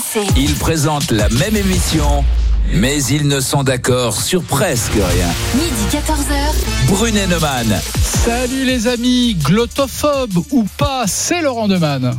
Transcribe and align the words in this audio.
RMC. 0.00 0.26
Ils 0.36 0.54
présentent 0.54 1.10
la 1.10 1.28
même 1.28 1.56
émission, 1.56 2.24
mais 2.72 3.02
ils 3.04 3.26
ne 3.26 3.40
sont 3.40 3.62
d'accord 3.62 4.20
sur 4.20 4.42
presque 4.42 4.92
rien. 4.94 5.28
Midi 5.54 5.84
14h. 5.92 6.88
Brunet 6.88 7.26
Neumann. 7.26 7.80
Salut 8.02 8.64
les 8.64 8.86
amis, 8.86 9.34
glottophobe 9.34 10.38
ou 10.50 10.64
pas, 10.78 11.04
c'est 11.06 11.42
Laurent 11.42 11.68
Neumann. 11.68 12.14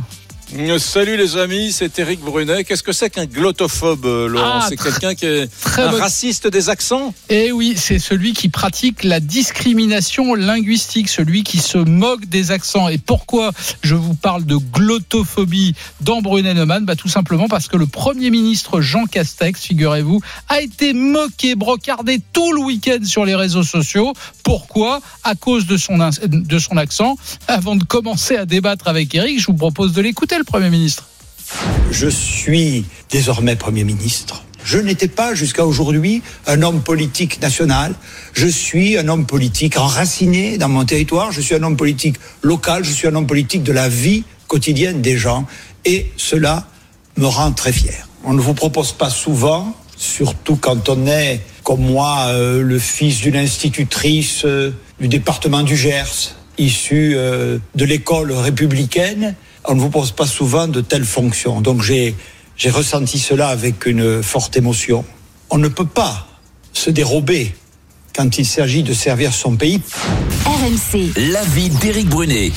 Euh, 0.54 0.78
Salut 0.78 1.16
les 1.16 1.38
amis, 1.38 1.72
c'est 1.72 1.98
Eric 1.98 2.20
Brunet. 2.20 2.64
Qu'est-ce 2.64 2.82
que 2.82 2.92
c'est 2.92 3.08
qu'un 3.08 3.24
glottophobe, 3.24 4.04
euh, 4.04 4.28
Laurent 4.28 4.60
Ah, 4.60 4.66
C'est 4.68 4.76
quelqu'un 4.76 5.14
qui 5.14 5.24
est 5.24 5.46
très 5.62 5.82
un 5.82 5.90
bonne- 5.92 6.00
raciste 6.02 6.46
des 6.46 6.68
accents 6.68 7.14
Et 7.30 7.52
oui, 7.52 7.74
c'est 7.76 7.98
celui 7.98 8.34
qui 8.34 8.50
pratique 8.50 9.02
la 9.02 9.18
discrimination 9.20 10.34
linguistique, 10.34 11.08
celui 11.08 11.42
qui 11.42 11.58
se 11.58 11.78
moque 11.78 12.26
des 12.26 12.50
accents. 12.50 12.88
Et 12.88 12.98
pourquoi 12.98 13.52
je 13.82 13.94
vous 13.94 14.14
parle 14.14 14.44
de 14.44 14.56
glottophobie 14.56 15.74
dans 16.02 16.20
Brunet 16.20 16.52
Neumann 16.52 16.84
bah, 16.84 16.96
Tout 16.96 17.08
simplement 17.08 17.48
parce 17.48 17.66
que 17.68 17.78
le 17.78 17.86
Premier 17.86 18.28
ministre 18.30 18.82
Jean 18.82 19.06
Castex, 19.06 19.58
figurez-vous, 19.62 20.20
a 20.50 20.60
été 20.60 20.92
moqué, 20.92 21.54
brocardé 21.54 22.20
tout 22.34 22.52
le 22.52 22.60
week-end 22.60 22.98
sur 23.04 23.24
les 23.24 23.34
réseaux 23.34 23.62
sociaux. 23.62 24.12
Pourquoi? 24.42 25.00
À 25.24 25.34
cause 25.34 25.66
de 25.66 25.78
son, 25.78 25.96
de 26.22 26.58
son 26.58 26.76
accent. 26.76 27.16
Avant 27.48 27.74
de 27.76 27.84
commencer 27.84 28.36
à 28.36 28.44
débattre 28.44 28.88
avec 28.88 29.14
Eric, 29.14 29.40
je 29.40 29.46
vous 29.46 29.54
propose 29.56 29.92
de 29.94 30.02
l'écouter, 30.02 30.36
le 30.42 30.44
Premier 30.44 30.70
ministre. 30.70 31.08
Je 31.92 32.08
suis 32.08 32.84
désormais 33.10 33.54
Premier 33.54 33.84
ministre. 33.84 34.44
Je 34.64 34.78
n'étais 34.78 35.06
pas 35.06 35.34
jusqu'à 35.34 35.64
aujourd'hui 35.64 36.20
un 36.48 36.62
homme 36.62 36.82
politique 36.82 37.40
national. 37.40 37.94
Je 38.32 38.48
suis 38.48 38.98
un 38.98 39.06
homme 39.06 39.24
politique 39.24 39.78
enraciné 39.78 40.58
dans 40.58 40.68
mon 40.68 40.84
territoire. 40.84 41.30
Je 41.30 41.40
suis 41.40 41.54
un 41.54 41.62
homme 41.62 41.76
politique 41.76 42.16
local. 42.42 42.84
Je 42.84 42.90
suis 42.90 43.06
un 43.06 43.14
homme 43.14 43.28
politique 43.28 43.62
de 43.62 43.70
la 43.72 43.88
vie 43.88 44.24
quotidienne 44.48 45.00
des 45.00 45.16
gens. 45.16 45.46
Et 45.84 46.10
cela 46.16 46.66
me 47.16 47.26
rend 47.26 47.52
très 47.52 47.72
fier. 47.72 48.08
On 48.24 48.32
ne 48.32 48.40
vous 48.40 48.54
propose 48.54 48.92
pas 48.92 49.10
souvent, 49.10 49.76
surtout 49.96 50.56
quand 50.56 50.88
on 50.88 51.06
est, 51.06 51.40
comme 51.62 51.82
moi, 51.82 52.26
euh, 52.30 52.62
le 52.62 52.80
fils 52.80 53.20
d'une 53.20 53.36
institutrice 53.36 54.42
euh, 54.44 54.72
du 54.98 55.06
département 55.06 55.62
du 55.62 55.76
Gers, 55.76 56.34
issu 56.58 57.14
euh, 57.14 57.58
de 57.76 57.84
l'école 57.84 58.32
républicaine, 58.32 59.36
on 59.64 59.74
ne 59.74 59.80
vous 59.80 59.90
pose 59.90 60.12
pas 60.12 60.26
souvent 60.26 60.68
de 60.68 60.80
telles 60.80 61.04
fonctions. 61.04 61.60
Donc 61.60 61.82
j'ai 61.82 62.14
j'ai 62.56 62.70
ressenti 62.70 63.18
cela 63.18 63.48
avec 63.48 63.86
une 63.86 64.22
forte 64.22 64.56
émotion. 64.56 65.04
On 65.50 65.58
ne 65.58 65.68
peut 65.68 65.86
pas 65.86 66.26
se 66.72 66.90
dérober 66.90 67.54
quand 68.14 68.38
il 68.38 68.44
s'agit 68.46 68.82
de 68.82 68.92
servir 68.94 69.32
son 69.32 69.56
pays. 69.56 69.80
RMC. 70.44 71.12
L'avis 71.32 71.70
d'Éric 71.70 72.08
Brunet. 72.08 72.52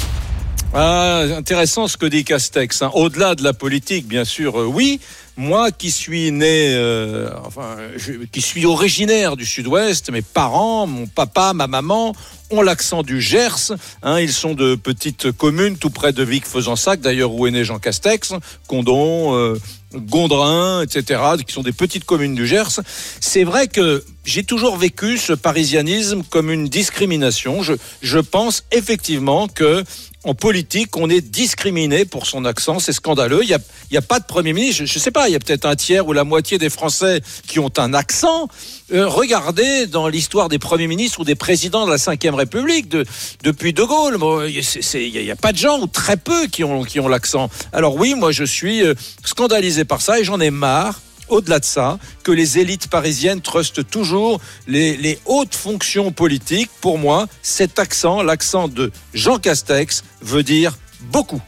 Ah, 0.73 1.23
intéressant 1.38 1.88
ce 1.88 1.95
que 1.95 2.06
dit 2.06 2.26
Castex. 2.26 2.81
hein. 2.81 2.92
Au-delà 2.94 3.36
de 3.36 3.44
la 3.44 3.53
politique, 3.53 4.08
bien 4.08 4.26
sûr, 4.26 4.59
euh, 4.59 4.66
oui. 4.66 5.00
Moi 5.38 5.72
qui 5.72 5.91
suis 5.91 6.31
né, 6.31 6.73
euh, 6.75 7.30
enfin, 7.45 7.75
je- 7.97 8.23
qui 8.31 8.39
suis 8.41 8.66
originaire 8.66 9.36
du 9.36 9.45
Sud-Ouest, 9.45 10.09
mes 10.09 10.22
parents, 10.22 10.88
mon 10.88 11.08
papa, 11.08 11.52
ma 11.53 11.67
maman 11.67 12.16
ont 12.52 12.61
l'accent 12.61 13.03
du 13.03 13.19
Gers. 13.22 13.73
hein. 14.02 14.19
ils 14.22 14.31
sont 14.31 14.53
de 14.53 14.75
petites 14.75 15.31
communes 15.33 15.77
tout 15.77 15.89
près 15.89 16.14
de 16.14 16.23
Vic-Fezensac, 16.23 17.02
d'ailleurs 17.02 17.33
où 17.33 17.47
est 17.47 17.52
né 17.52 17.66
Jean 17.66 17.80
Castex, 17.80 18.33
Condon, 18.67 19.36
euh, 19.36 19.59
Gondrin, 19.94 20.81
etc., 20.83 21.22
qui 21.45 21.53
sont 21.53 21.64
des 21.64 21.72
petites 21.73 22.05
communes 22.05 22.36
du 22.36 22.47
Gers. 22.47 22.80
C'est 23.20 23.44
vrai 23.44 23.67
que 23.67 24.05
j'ai 24.23 24.44
toujours 24.44 24.77
vécu 24.77 25.17
ce 25.17 25.33
parisianisme 25.33 26.23
comme 26.30 26.49
une 26.49 26.70
discrimination. 26.70 27.61
Je, 27.61 27.73
je 28.02 28.20
pense 28.20 28.64
effectivement 28.72 29.47
que 29.47 29.83
en 30.26 30.34
politique, 30.34 30.98
on 30.98 31.08
est 31.08 31.22
discriminé 31.22 32.04
pour 32.04 32.26
son 32.26 32.45
accent, 32.45 32.80
c'est 32.80 32.94
scandaleux. 32.94 33.42
Il 33.44 33.58
n'y 33.92 33.98
a, 33.98 34.02
pas 34.02 34.20
de 34.20 34.26
Premier 34.26 34.54
ministre, 34.54 34.86
je 34.86 34.94
ne 34.94 35.00
sais 35.00 35.12
pas, 35.12 35.30
il 35.30 35.34
y 35.34 35.36
a 35.36 35.40
peut-être 35.40 35.66
un 35.66 35.76
tiers 35.76 36.08
ou 36.08 36.14
la 36.14 36.23
moitié 36.23 36.58
des 36.58 36.72
Français 36.72 37.22
qui 37.48 37.59
ont 37.59 37.72
un 37.78 37.94
accent. 37.94 38.48
Euh, 38.92 39.08
regardez 39.08 39.86
dans 39.86 40.08
l'histoire 40.08 40.50
des 40.50 40.58
Premiers 40.58 40.88
ministres 40.88 41.20
ou 41.20 41.23
des 41.23 41.36
présidents 41.36 41.86
de 41.86 41.92
la 41.92 41.98
Ve 41.98 42.36
République, 42.36 42.89
de, 42.89 43.05
depuis 43.44 43.72
De 43.72 43.83
Gaulle, 43.83 44.17
il 44.49 45.23
n'y 45.23 45.32
a, 45.32 45.36
pas 45.36 45.52
de 45.52 45.58
gens, 45.58 45.80
ou 45.80 45.86
très 45.86 46.17
peu, 46.17 46.48
qui 46.48 46.64
ont, 46.64 46.83
qui 46.83 46.99
ont 46.99 47.08
l'accent. 47.08 47.49
Alors 47.72 47.95
oui, 47.95 48.16
moi 48.16 48.32
je 48.32 48.44
suis 48.44 48.83
euh, 48.83 48.95
scandalisé 49.23 49.86
par 49.86 50.02
ça 50.02 50.20
et 50.20 50.23
j'en 50.23 50.39
ai 50.39 50.49
marre 50.49 51.02
au-delà 51.30 51.59
de 51.59 51.65
ça, 51.65 51.99
que 52.23 52.31
les 52.31 52.59
élites 52.59 52.87
parisiennes 52.87 53.41
trustent 53.41 53.87
toujours 53.89 54.39
les, 54.67 55.19
hautes 55.25 55.55
fonctions 55.55 56.11
politiques. 56.11 56.69
Pour 56.81 56.97
moi, 56.97 57.27
cet 57.41 57.80
accent, 57.80 58.21
l'accent 58.21 58.67
de 58.67 58.91
Jean 59.13 59.37
Castex, 59.39 60.03
veut 60.21 60.43
dire 60.43 60.77
beaucoup. 61.11 61.41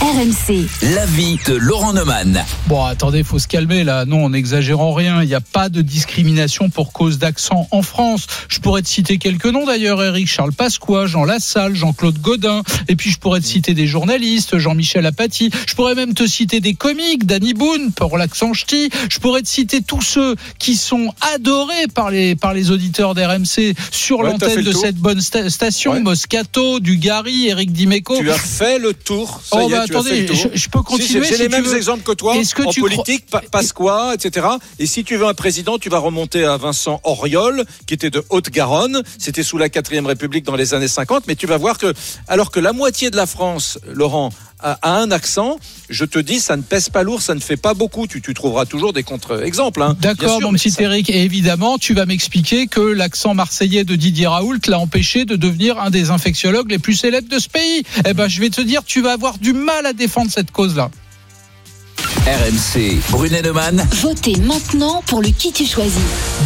RMC. 0.00 0.66
L'avis 0.94 1.38
de 1.46 1.54
Laurent 1.54 1.94
Neumann. 1.94 2.44
Bon, 2.66 2.84
attendez, 2.84 3.24
faut 3.24 3.38
se 3.38 3.48
calmer 3.48 3.82
là. 3.82 4.04
Non, 4.04 4.26
en 4.26 4.30
n'exagérant 4.30 4.92
rien. 4.92 5.22
Il 5.22 5.26
n'y 5.28 5.34
a 5.34 5.40
pas 5.40 5.68
de 5.70 5.80
discrimination 5.80 6.68
pour 6.68 6.92
cause 6.92 7.18
d'accent 7.18 7.66
en 7.70 7.80
France. 7.82 8.26
Je 8.48 8.60
pourrais 8.60 8.82
te 8.82 8.88
citer 8.88 9.16
quelques 9.16 9.46
noms 9.46 9.64
d'ailleurs, 9.64 10.02
Eric 10.02 10.28
Charles 10.28 10.52
Pasqua, 10.52 11.06
Jean 11.06 11.24
Lassalle, 11.24 11.74
Jean-Claude 11.74 12.18
Godin. 12.20 12.62
Et 12.88 12.94
puis 12.96 13.10
je 13.10 13.18
pourrais 13.18 13.40
te 13.40 13.46
citer 13.46 13.72
des 13.72 13.86
journalistes, 13.86 14.58
Jean-Michel 14.58 15.06
Apathy. 15.06 15.50
Je 15.66 15.74
pourrais 15.74 15.94
même 15.94 16.12
te 16.14 16.26
citer 16.26 16.60
des 16.60 16.74
comiques, 16.74 17.24
Danny 17.26 17.54
Boone 17.54 17.90
pour 17.92 18.18
l'accent 18.18 18.52
ch'ti. 18.52 18.90
Je 19.10 19.18
pourrais 19.18 19.42
te 19.42 19.48
citer 19.48 19.80
tous 19.80 20.02
ceux 20.02 20.36
qui 20.58 20.76
sont 20.76 21.12
adorés 21.34 21.86
par 21.94 22.10
les 22.10 22.36
par 22.36 22.52
les 22.52 22.70
auditeurs 22.70 23.14
d'RMC 23.14 23.74
sur 23.90 24.18
Ouais, 24.18 24.26
l'antenne 24.30 24.62
de 24.62 24.72
cette 24.72 24.96
bonne 24.96 25.20
sta- 25.20 25.48
station. 25.48 25.92
Ouais. 25.92 26.00
Moscato, 26.00 26.80
Dugarry, 26.80 27.48
Eric 27.48 27.72
Dimeco. 27.72 28.18
Tu 28.18 28.30
as 28.30 28.34
fait 28.38 28.78
le 28.78 28.92
tour. 28.92 29.40
Ça 29.42 29.56
Oh, 29.62 29.68
y 29.68 29.72
bah, 29.72 29.85
attendez, 29.94 30.26
je, 30.26 30.48
je 30.52 30.68
peux 30.68 30.82
continuer. 30.82 31.24
J'ai 31.24 31.24
j'ai 31.24 31.34
si 31.36 31.42
les 31.42 31.48
mêmes 31.48 31.64
veux. 31.64 31.76
exemples 31.76 32.02
que 32.02 32.12
toi 32.12 32.34
que 32.34 32.62
en 32.62 32.72
politique, 32.72 33.26
Pa- 33.30 33.42
Pasqua, 33.50 34.14
etc. 34.14 34.46
Et 34.78 34.86
si 34.86 35.04
tu 35.04 35.16
veux 35.16 35.26
un 35.26 35.34
président, 35.34 35.78
tu 35.78 35.88
vas 35.88 35.98
remonter 35.98 36.44
à 36.44 36.56
Vincent 36.56 37.00
Auriol, 37.04 37.64
qui 37.86 37.94
était 37.94 38.10
de 38.10 38.24
Haute-Garonne. 38.30 39.02
C'était 39.18 39.42
sous 39.42 39.58
la 39.58 39.68
quatrième 39.68 40.06
République 40.06 40.44
dans 40.44 40.56
les 40.56 40.74
années 40.74 40.88
50. 40.88 41.24
Mais 41.26 41.34
tu 41.36 41.46
vas 41.46 41.56
voir 41.58 41.78
que, 41.78 41.92
alors 42.28 42.50
que 42.50 42.60
la 42.60 42.72
moitié 42.72 43.10
de 43.10 43.16
la 43.16 43.26
France, 43.26 43.78
Laurent, 43.92 44.30
a, 44.60 44.78
a 44.82 44.98
un 45.00 45.10
accent, 45.10 45.58
je 45.90 46.04
te 46.04 46.18
dis, 46.18 46.40
ça 46.40 46.56
ne 46.56 46.62
pèse 46.62 46.88
pas 46.88 47.02
lourd, 47.02 47.20
ça 47.22 47.34
ne 47.34 47.40
fait 47.40 47.56
pas 47.56 47.74
beaucoup. 47.74 48.06
Tu, 48.06 48.22
tu 48.22 48.32
trouveras 48.34 48.64
toujours 48.66 48.92
des 48.92 49.02
contre-exemples. 49.02 49.82
hein. 49.82 49.96
D'accord, 50.00 50.40
mon 50.40 50.52
petit 50.52 50.70
ça- 50.70 50.82
Eric. 50.82 51.10
Et 51.10 51.22
évidemment, 51.24 51.78
tu 51.78 51.94
vas 51.94 52.06
m'expliquer 52.06 52.66
que 52.66 52.80
l'accent 52.80 53.34
marseillais 53.34 53.84
de 53.84 53.94
Didier 53.96 54.26
Raoult 54.26 54.58
l'a 54.68 54.78
empêché 54.78 55.24
de 55.24 55.36
devenir 55.36 55.78
un 55.78 55.90
des 55.90 56.10
infectiologues 56.10 56.70
les 56.70 56.78
plus 56.78 56.94
célèbres 56.94 57.28
de 57.28 57.38
ce 57.38 57.48
pays. 57.48 57.82
Eh 58.08 58.14
ben, 58.14 58.28
je 58.28 58.40
vais 58.40 58.50
te 58.50 58.60
dire, 58.60 58.82
tu 58.84 59.02
vas 59.02 59.12
avoir 59.12 59.38
du 59.38 59.52
mal 59.52 59.84
à 59.86 59.92
défendre 59.92 60.30
cette 60.30 60.50
cause-là. 60.50 60.90
RMC. 62.26 62.98
Brunet 63.10 63.42
Neumann. 63.42 63.86
Votez 64.00 64.36
maintenant 64.36 65.02
pour 65.06 65.22
le 65.22 65.28
qui 65.28 65.52
tu 65.52 65.64
choisis. 65.66 65.92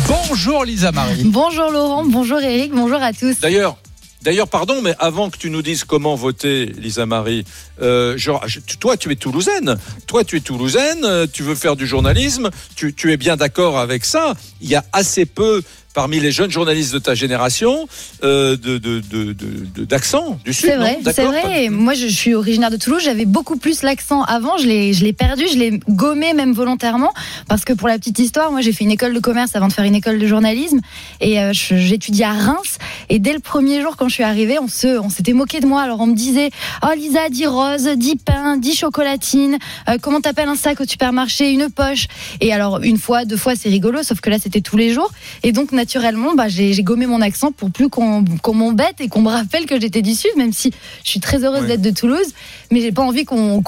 Bonjour 0.08 0.64
Lisa 0.64 0.92
Marie. 0.92 1.22
Bonjour 1.24 1.70
Laurent, 1.70 2.04
bonjour 2.04 2.40
Eric, 2.40 2.72
bonjour 2.74 3.00
à 3.02 3.12
tous. 3.12 3.38
D'ailleurs, 3.40 3.76
d'ailleurs, 4.22 4.48
pardon, 4.48 4.82
mais 4.82 4.94
avant 4.98 5.30
que 5.30 5.38
tu 5.38 5.48
nous 5.48 5.62
dises 5.62 5.84
comment 5.84 6.16
voter, 6.16 6.66
Lisa 6.78 7.06
Marie, 7.06 7.44
euh, 7.82 8.14
je- 8.16 8.30
toi, 8.78 8.96
tu 8.96 9.10
es 9.12 9.16
toulousaine. 9.16 9.76
Toi, 10.06 10.24
tu 10.24 10.36
es 10.36 10.40
toulousaine. 10.40 11.04
euh, 11.04 11.26
Tu 11.32 11.42
veux 11.42 11.54
faire 11.54 11.76
du 11.76 11.86
journalisme. 11.86 12.50
Tu, 12.76 12.94
tu 12.94 13.12
es 13.12 13.16
bien 13.16 13.36
d'accord 13.36 13.78
avec 13.78 14.04
ça. 14.04 14.34
Il 14.60 14.68
y 14.68 14.74
a 14.74 14.84
assez 14.92 15.26
peu 15.26 15.62
parmi 15.92 16.20
les 16.20 16.30
jeunes 16.30 16.52
journalistes 16.52 16.92
de 16.94 17.00
ta 17.00 17.16
génération 17.16 17.88
euh, 18.22 18.56
de, 18.56 18.78
de, 18.78 19.00
de, 19.00 19.32
de- 19.32 19.66
de- 19.74 19.84
d'accent 19.84 20.38
du 20.44 20.52
sud. 20.54 20.66
C'est 20.70 20.76
vrai, 20.76 20.98
c'est 21.12 21.24
vrai. 21.24 21.68
Moi, 21.68 21.94
je 21.94 22.06
suis 22.06 22.32
originaire 22.34 22.70
de 22.70 22.76
Toulouse. 22.76 23.02
J'avais 23.04 23.24
beaucoup 23.24 23.56
plus 23.56 23.82
l'accent 23.82 24.22
avant. 24.22 24.56
Je 24.56 24.66
l'ai, 24.68 24.92
je 24.92 25.02
l'ai 25.04 25.12
perdu. 25.12 25.42
Je 25.52 25.58
l'ai 25.58 25.80
gommé 25.88 26.32
même 26.32 26.52
volontairement 26.52 27.12
parce 27.48 27.64
que 27.64 27.72
pour 27.72 27.88
la 27.88 27.98
petite 27.98 28.20
histoire, 28.20 28.52
moi, 28.52 28.60
j'ai 28.60 28.72
fait 28.72 28.84
une 28.84 28.92
école 28.92 29.14
de 29.14 29.18
commerce 29.18 29.56
avant 29.56 29.66
de 29.66 29.72
faire 29.72 29.84
une 29.84 29.96
école 29.96 30.20
de 30.20 30.26
journalisme 30.28 30.78
et 31.20 31.40
euh, 31.40 31.52
je- 31.52 31.76
j'étudiais 31.76 32.24
à 32.26 32.34
Reims. 32.34 32.78
Et 33.08 33.18
dès 33.18 33.32
le 33.32 33.40
premier 33.40 33.80
jour, 33.82 33.96
quand 33.96 34.08
je 34.08 34.14
suis 34.14 34.22
arrivée, 34.22 34.60
on 34.60 34.68
se, 34.68 34.96
on 35.00 35.10
s'était 35.10 35.32
moqué 35.32 35.58
de 35.58 35.66
moi. 35.66 35.82
Alors 35.82 35.98
on 36.00 36.06
me 36.06 36.14
disait, 36.14 36.50
oh 36.84 36.94
Lisa, 36.96 37.28
dis 37.30 37.46
rose, 37.70 37.88
dis 37.96 38.16
pain, 38.16 38.56
dis 38.56 38.74
chocolatine. 38.74 39.58
Euh, 39.88 39.96
comment 40.00 40.20
t'appelles 40.20 40.48
un 40.48 40.56
sac 40.56 40.80
au 40.80 40.84
supermarché, 40.84 41.50
une 41.50 41.70
poche? 41.70 42.06
Et 42.40 42.52
alors 42.52 42.80
une 42.82 42.98
fois, 42.98 43.24
deux 43.24 43.36
fois, 43.36 43.54
c'est 43.56 43.68
rigolo. 43.68 44.02
Sauf 44.02 44.20
que 44.20 44.30
là, 44.30 44.38
c'était 44.38 44.60
tous 44.60 44.76
les 44.76 44.92
jours. 44.92 45.10
Et 45.42 45.52
donc 45.52 45.72
naturellement, 45.72 46.34
bah, 46.34 46.48
j'ai, 46.48 46.80
gommé 46.82 47.06
mon 47.06 47.20
accent 47.20 47.52
pour 47.52 47.70
plus 47.70 47.88
qu'on, 47.88 48.24
m'embête 48.54 49.00
et 49.00 49.08
qu'on 49.08 49.22
me 49.22 49.28
rappelle 49.28 49.66
que 49.66 49.78
j'étais 49.80 50.02
du 50.02 50.14
sud, 50.14 50.30
même 50.36 50.52
si 50.52 50.72
je 51.04 51.10
suis 51.10 51.20
très 51.20 51.44
heureuse 51.44 51.60
Ouais. 51.60 51.66
d'être 51.66 51.82
de 51.82 51.90
Toulouse. 51.90 52.32
Mais 52.70 52.80
j'ai 52.80 52.92
pas 52.92 53.02
envie 53.02 53.24
qu'on, 53.24 53.62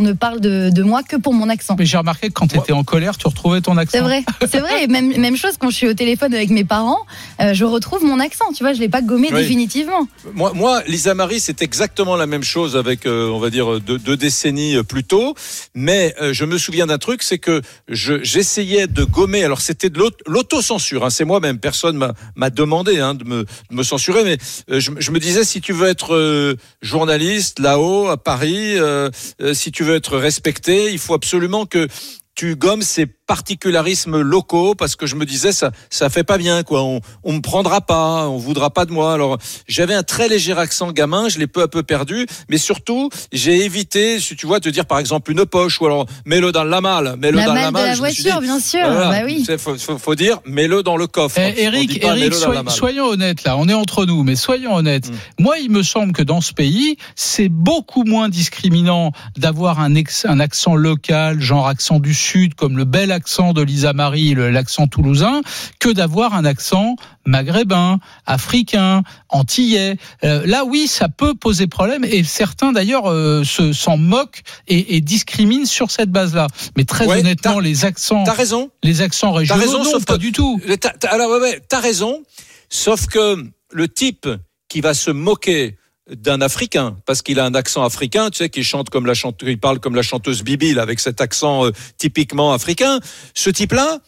ne 0.00 0.12
parle 0.12 0.40
de, 0.40 0.70
de 0.70 0.82
moi 0.82 1.02
que 1.02 1.16
pour 1.16 1.32
mon 1.32 1.48
accent. 1.48 1.76
Mais 1.78 1.86
j'ai 1.86 1.96
remarqué 1.96 2.28
que 2.28 2.32
quand 2.34 2.48
tu 2.48 2.58
étais 2.58 2.72
en 2.72 2.84
colère, 2.84 3.16
tu 3.16 3.26
retrouvais 3.26 3.60
ton 3.60 3.76
accent. 3.76 3.92
C'est 3.92 4.02
vrai, 4.02 4.24
c'est 4.50 4.58
vrai. 4.58 4.84
Et 4.84 4.86
même, 4.88 5.16
même 5.16 5.36
chose 5.36 5.52
quand 5.58 5.70
je 5.70 5.76
suis 5.76 5.88
au 5.88 5.94
téléphone 5.94 6.34
avec 6.34 6.50
mes 6.50 6.64
parents, 6.64 6.98
euh, 7.40 7.54
je 7.54 7.64
retrouve 7.64 8.04
mon 8.04 8.20
accent. 8.20 8.46
Tu 8.54 8.62
vois, 8.62 8.72
je 8.72 8.80
l'ai 8.80 8.88
pas 8.88 9.00
gommé 9.02 9.28
Oui. 9.32 9.40
définitivement. 9.40 10.06
Moi, 10.34 10.52
moi, 10.54 10.82
Lisa 10.86 11.14
Marie, 11.14 11.40
c'est 11.40 11.62
exactement 11.62 12.16
la 12.16 12.26
même 12.26 12.42
chose 12.42 12.76
avec, 12.76 13.06
euh, 13.06 13.30
on 13.30 13.38
va 13.40 13.50
dire, 13.50 13.80
deux, 13.80 13.98
deux 13.98 14.16
décennies 14.16 14.76
euh, 14.76 14.82
plus 14.82 15.04
tôt. 15.04 15.34
Mais 15.74 16.14
euh, 16.20 16.32
je 16.32 16.44
me 16.44 16.58
souviens 16.58 16.86
d'un 16.86 16.98
truc, 16.98 17.22
c'est 17.22 17.38
que 17.38 17.60
je- 17.88 18.22
j'essayais 18.22 18.86
de 18.86 19.04
gommer. 19.04 19.42
Alors, 19.44 19.60
c'était 19.60 19.90
de 19.90 19.98
l'aut- 19.98 20.10
l'autocensure. 20.26 21.04
Hein, 21.04 21.10
c'est 21.10 21.24
moi-même. 21.24 21.58
Personne 21.58 21.96
m'a 21.96 22.14
m'a 22.36 22.50
demandé 22.50 22.98
hein, 23.00 23.14
de, 23.14 23.24
me, 23.24 23.82
censurer. 23.82 24.24
Mais 24.24 24.38
euh, 24.70 24.80
je, 24.80 25.10
me 25.10 25.18
disais, 25.18 25.44
si 25.44 25.60
tu 25.60 25.72
veux 25.72 25.88
être 25.88 26.14
euh, 26.14 26.56
journaliste 26.82 27.58
là-haut 27.58 28.08
à 28.08 28.16
Paris, 28.16 28.76
euh, 28.78 29.10
euh, 29.42 29.54
si 29.54 29.72
tu 29.72 29.84
veux 29.84 29.94
être 29.94 30.16
respecté, 30.18 30.92
il 30.92 30.98
faut 30.98 31.14
absolument 31.14 31.66
que 31.66 31.88
tu 32.34 32.56
gommes 32.56 32.82
ces 32.82 33.06
particularismes 33.34 34.20
locaux 34.20 34.74
parce 34.74 34.96
que 34.96 35.06
je 35.06 35.14
me 35.14 35.24
disais 35.24 35.52
ça 35.52 35.70
ça 35.88 36.10
fait 36.10 36.24
pas 36.24 36.36
bien 36.36 36.62
quoi 36.64 36.82
on 36.82 37.00
on 37.22 37.32
me 37.34 37.40
prendra 37.40 37.80
pas 37.80 38.28
on 38.28 38.36
voudra 38.38 38.70
pas 38.70 38.84
de 38.86 38.92
moi 38.92 39.12
alors 39.14 39.38
j'avais 39.68 39.94
un 39.94 40.02
très 40.02 40.28
léger 40.28 40.52
accent 40.58 40.90
gamin 40.92 41.28
je 41.28 41.38
l'ai 41.38 41.46
peu 41.46 41.62
à 41.62 41.68
peu 41.68 41.82
perdu 41.82 42.26
mais 42.48 42.58
surtout 42.58 43.08
j'ai 43.32 43.64
évité 43.64 44.18
si 44.20 44.34
tu 44.36 44.46
vois 44.46 44.58
te 44.60 44.68
dire 44.68 44.84
par 44.84 44.98
exemple 44.98 45.30
une 45.30 45.46
poche 45.46 45.80
ou 45.80 45.86
alors 45.86 46.06
mets-le 46.26 46.50
dans 46.52 46.64
la 46.64 46.80
malle 46.80 47.16
mets-le 47.18 47.36
La 47.38 47.46
dans 47.46 47.54
la 47.54 47.70
malle 47.70 47.82
de 47.84 47.88
la 47.90 47.94
voiture, 47.94 48.40
dit, 48.40 48.46
bien 48.46 48.58
sûr. 48.60 48.80
voilà, 48.90 49.10
Bah 49.10 49.22
oui. 49.24 49.44
c'est- 49.46 49.58
faut, 49.58 49.76
faut- 49.78 49.98
faut 49.98 50.14
dire 50.16 50.38
mets-le 50.44 50.82
dans 50.82 50.96
le 50.96 51.06
coffre 51.06 51.38
Eh, 51.38 51.62
Eric, 51.62 52.00
pas, 52.00 52.16
soy- 52.30 52.68
soyons 52.70 53.04
honnêtes 53.06 53.44
là, 53.44 53.56
on 53.56 53.68
est 53.68 53.74
entre 53.74 54.06
nous, 54.06 54.24
mais 54.24 54.34
soyons 54.36 54.74
honnêtes. 54.74 55.08
Mm. 55.10 55.14
Moi, 55.44 55.58
il 55.60 55.70
me 55.70 55.82
semble 55.82 56.12
que 56.12 56.22
dans 56.22 56.40
ce 56.40 56.52
pays, 56.52 56.96
c'est 57.14 57.48
beaucoup 57.48 58.02
moins 58.04 58.28
discriminant 58.28 59.12
d'avoir 59.36 59.78
un, 59.80 59.94
ex- 59.94 60.26
un 60.26 60.40
accent 60.40 60.74
local, 60.74 61.40
genre 61.40 61.68
accent 61.68 62.00
du 62.00 62.14
sud, 62.14 62.54
comme 62.54 62.76
le 62.76 62.84
bel 62.84 63.12
accent 63.12 63.19
de 63.54 63.62
Lisa 63.62 63.92
Marie, 63.92 64.34
l'accent 64.34 64.86
toulousain, 64.86 65.40
que 65.78 65.88
d'avoir 65.88 66.34
un 66.34 66.44
accent 66.44 66.96
maghrébin, 67.26 67.98
africain, 68.26 69.02
antillais. 69.28 69.96
Euh, 70.24 70.46
là, 70.46 70.64
oui, 70.64 70.86
ça 70.88 71.08
peut 71.08 71.34
poser 71.34 71.66
problème, 71.66 72.04
et 72.04 72.24
certains 72.24 72.72
d'ailleurs 72.72 73.06
euh, 73.10 73.44
se 73.44 73.72
s'en 73.72 73.96
moquent 73.96 74.42
et, 74.68 74.96
et 74.96 75.00
discriminent 75.00 75.66
sur 75.66 75.90
cette 75.90 76.10
base-là. 76.10 76.46
Mais 76.76 76.84
très 76.84 77.06
Ouais, 77.06 77.20
honnêtement, 77.20 77.60
les 77.60 77.84
accents, 77.84 78.24
t'as 78.24 78.32
raison 78.32 78.70
les 78.82 79.02
accents 79.02 79.32
régionaux, 79.32 79.60
raison, 79.60 79.84
non, 79.84 79.90
sauf 79.90 80.04
pas 80.04 80.14
que- 80.14 80.20
du 80.20 80.32
tout. 80.32 80.60
T'as- 80.80 81.08
alors, 81.08 81.30
ouais, 81.30 81.40
ouais, 81.40 81.60
t'as 81.68 81.80
raison. 81.80 82.22
Sauf 82.68 83.06
que 83.06 83.44
le 83.72 83.88
type 83.88 84.28
qui 84.68 84.80
va 84.80 84.94
se 84.94 85.10
moquer 85.10 85.76
d'un 86.08 86.40
Africain 86.40 86.96
parce 87.06 87.22
qu'il 87.22 87.38
a 87.38 87.44
un 87.44 87.54
accent 87.54 87.84
africain, 87.84 88.30
tu 88.30 88.38
sais, 88.38 88.48
qui 88.48 88.64
chante 88.64 88.90
comme 88.90 89.06
la 89.06 89.14
chanteuse, 89.14 89.48
il 89.48 89.58
parle 89.58 89.80
comme 89.80 89.94
la 89.94 90.02
chanteuse 90.02 90.42
Bibi 90.42 90.74
là, 90.74 90.82
avec 90.82 91.00
cet 91.00 91.20
accent 91.20 91.66
euh, 91.66 91.70
typiquement 91.98 92.52
africain. 92.52 93.00
Ce 93.34 93.50
type-là, 93.50 94.00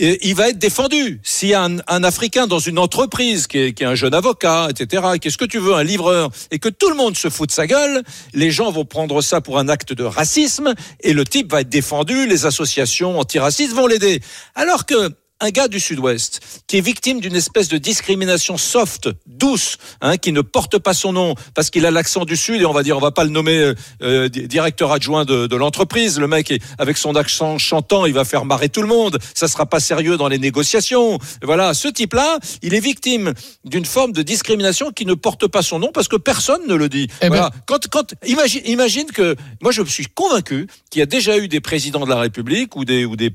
euh, 0.00 0.16
il 0.22 0.34
va 0.34 0.50
être 0.50 0.58
défendu. 0.58 1.20
S'il 1.22 1.50
y 1.50 1.54
a 1.54 1.64
un, 1.64 1.78
un 1.88 2.04
Africain 2.04 2.46
dans 2.46 2.58
une 2.58 2.78
entreprise 2.78 3.46
qui 3.46 3.58
est, 3.58 3.72
qui 3.72 3.82
est 3.82 3.86
un 3.86 3.94
jeune 3.94 4.14
avocat, 4.14 4.68
etc., 4.70 5.02
qu'est-ce 5.20 5.38
que 5.38 5.44
tu 5.44 5.58
veux, 5.58 5.74
un 5.74 5.82
livreur, 5.82 6.30
et 6.50 6.58
que 6.58 6.68
tout 6.68 6.90
le 6.90 6.96
monde 6.96 7.16
se 7.16 7.28
fout 7.28 7.48
de 7.48 7.54
sa 7.54 7.66
gueule, 7.66 8.02
les 8.34 8.50
gens 8.50 8.70
vont 8.70 8.84
prendre 8.84 9.20
ça 9.22 9.40
pour 9.40 9.58
un 9.58 9.68
acte 9.68 9.92
de 9.92 10.04
racisme, 10.04 10.74
et 11.00 11.12
le 11.12 11.24
type 11.24 11.50
va 11.50 11.62
être 11.62 11.68
défendu, 11.68 12.26
les 12.26 12.46
associations 12.46 13.18
antiracistes 13.18 13.72
vont 13.72 13.86
l'aider. 13.86 14.20
Alors 14.54 14.86
que 14.86 15.10
un 15.40 15.50
gars 15.50 15.68
du 15.68 15.78
Sud-Ouest 15.80 16.40
qui 16.66 16.78
est 16.78 16.80
victime 16.80 17.20
d'une 17.20 17.36
espèce 17.36 17.68
de 17.68 17.78
discrimination 17.78 18.56
soft, 18.58 19.08
douce, 19.26 19.76
hein, 20.00 20.16
qui 20.16 20.32
ne 20.32 20.40
porte 20.40 20.78
pas 20.78 20.94
son 20.94 21.12
nom 21.12 21.34
parce 21.54 21.70
qu'il 21.70 21.86
a 21.86 21.90
l'accent 21.90 22.24
du 22.24 22.36
Sud 22.36 22.60
et 22.60 22.64
on 22.66 22.72
va 22.72 22.82
dire 22.82 22.96
on 22.96 23.00
va 23.00 23.10
pas 23.12 23.24
le 23.24 23.30
nommer 23.30 23.58
euh, 23.58 23.74
euh, 24.02 24.28
di- 24.28 24.48
directeur 24.48 24.92
adjoint 24.92 25.24
de, 25.24 25.46
de 25.46 25.56
l'entreprise. 25.56 26.18
Le 26.18 26.26
mec 26.26 26.50
est, 26.50 26.60
avec 26.78 26.96
son 26.96 27.14
accent 27.14 27.58
chantant, 27.58 28.06
il 28.06 28.12
va 28.14 28.24
faire 28.24 28.44
marrer 28.44 28.68
tout 28.68 28.82
le 28.82 28.88
monde. 28.88 29.18
Ça 29.34 29.48
sera 29.48 29.66
pas 29.66 29.80
sérieux 29.80 30.16
dans 30.16 30.28
les 30.28 30.38
négociations. 30.38 31.18
Voilà, 31.42 31.74
ce 31.74 31.88
type-là, 31.88 32.38
il 32.62 32.74
est 32.74 32.80
victime 32.80 33.32
d'une 33.64 33.84
forme 33.84 34.12
de 34.12 34.22
discrimination 34.22 34.90
qui 34.90 35.06
ne 35.06 35.14
porte 35.14 35.46
pas 35.46 35.62
son 35.62 35.78
nom 35.78 35.90
parce 35.92 36.08
que 36.08 36.16
personne 36.16 36.66
ne 36.66 36.74
le 36.74 36.88
dit. 36.88 37.06
Eh 37.22 37.28
ben-. 37.30 37.50
Quand, 37.66 37.86
quand, 37.88 38.14
imagine, 38.26 38.62
imagine 38.66 39.06
que 39.06 39.36
moi 39.62 39.72
je 39.72 39.82
suis 39.84 40.06
convaincu 40.06 40.66
qu'il 40.90 40.98
y 41.00 41.02
a 41.02 41.06
déjà 41.06 41.38
eu 41.38 41.48
des 41.48 41.60
présidents 41.60 42.04
de 42.04 42.10
la 42.10 42.18
République 42.20 42.74
ou 42.76 42.84
des 42.84 43.04
ou 43.04 43.14
des 43.16 43.30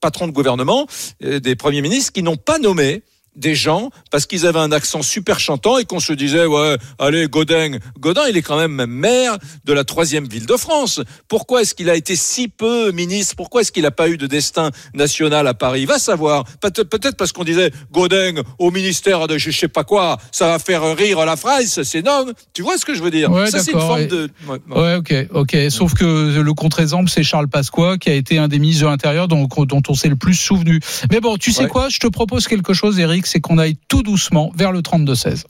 patrons 0.00 0.26
de 0.26 0.32
gouvernement, 0.32 0.86
euh, 1.24 1.40
des 1.40 1.56
premiers 1.56 1.82
ministres 1.82 2.12
qui 2.12 2.22
n'ont 2.22 2.36
pas 2.36 2.58
nommé 2.58 3.02
des 3.36 3.54
gens 3.54 3.90
parce 4.10 4.26
qu'ils 4.26 4.46
avaient 4.46 4.58
un 4.58 4.72
accent 4.72 5.02
super 5.02 5.38
chantant 5.38 5.78
et 5.78 5.84
qu'on 5.84 6.00
se 6.00 6.12
disait 6.12 6.46
ouais 6.46 6.76
allez 6.98 7.26
Godin. 7.28 7.78
Godin 7.98 8.22
il 8.28 8.36
est 8.36 8.42
quand 8.42 8.56
même 8.58 8.86
maire 8.86 9.36
de 9.64 9.72
la 9.72 9.84
troisième 9.84 10.26
ville 10.26 10.46
de 10.46 10.56
France. 10.56 11.00
Pourquoi 11.28 11.62
est-ce 11.62 11.74
qu'il 11.74 11.90
a 11.90 11.94
été 11.94 12.16
si 12.16 12.48
peu 12.48 12.90
ministre? 12.92 13.34
Pourquoi 13.36 13.60
est-ce 13.60 13.72
qu'il 13.72 13.82
n'a 13.82 13.90
pas 13.90 14.08
eu 14.08 14.16
de 14.16 14.26
destin 14.26 14.70
national 14.94 15.46
à 15.46 15.54
Paris? 15.54 15.84
Va 15.84 15.98
savoir. 15.98 16.44
Peut- 16.60 16.70
peut-être 16.84 17.16
parce 17.16 17.32
qu'on 17.32 17.44
disait 17.44 17.70
Godin 17.92 18.42
au 18.58 18.70
ministère 18.70 19.26
de 19.28 19.38
je 19.38 19.50
sais 19.50 19.68
pas 19.68 19.84
quoi 19.84 20.18
ça 20.32 20.46
va 20.48 20.58
faire 20.58 20.96
rire 20.96 21.24
la 21.26 21.36
phrase 21.36 21.82
c'est 21.82 22.02
non 22.04 22.26
tu 22.54 22.62
vois 22.62 22.78
ce 22.78 22.84
que 22.84 22.94
je 22.94 23.02
veux 23.02 23.10
dire? 23.10 23.30
Ouais, 23.30 23.50
ça 23.50 23.58
c'est 23.60 23.72
une 23.72 23.80
forme 23.80 24.00
et- 24.00 24.06
de 24.06 24.30
ouais, 24.48 24.58
ouais. 24.70 24.80
Ouais, 24.80 24.94
ok, 24.96 25.14
ok. 25.32 25.56
Sauf 25.70 25.94
que 25.94 26.40
le 26.40 26.54
contre-exemple, 26.54 27.10
c'est 27.10 27.22
Charles 27.22 27.48
Pasqua, 27.48 27.98
qui 27.98 28.08
a 28.10 28.14
été 28.14 28.38
un 28.38 28.48
des 28.48 28.58
ministres 28.58 28.84
de 28.84 28.88
l'Intérieur 28.90 29.28
dont, 29.28 29.46
dont 29.46 29.82
on 29.88 29.94
s'est 29.94 30.08
le 30.08 30.16
plus 30.16 30.34
souvenu. 30.34 30.80
Mais 31.10 31.20
bon, 31.20 31.36
tu 31.36 31.52
sais 31.52 31.66
quoi? 31.68 31.88
Je 31.88 31.98
te 31.98 32.06
propose 32.06 32.46
quelque 32.46 32.72
chose, 32.72 32.98
Eric, 32.98 33.25
c'est 33.26 33.40
qu'on 33.40 33.58
aille 33.58 33.76
tout 33.88 34.02
doucement 34.02 34.50
vers 34.56 34.72
le 34.72 34.80
32-16. 34.80 35.44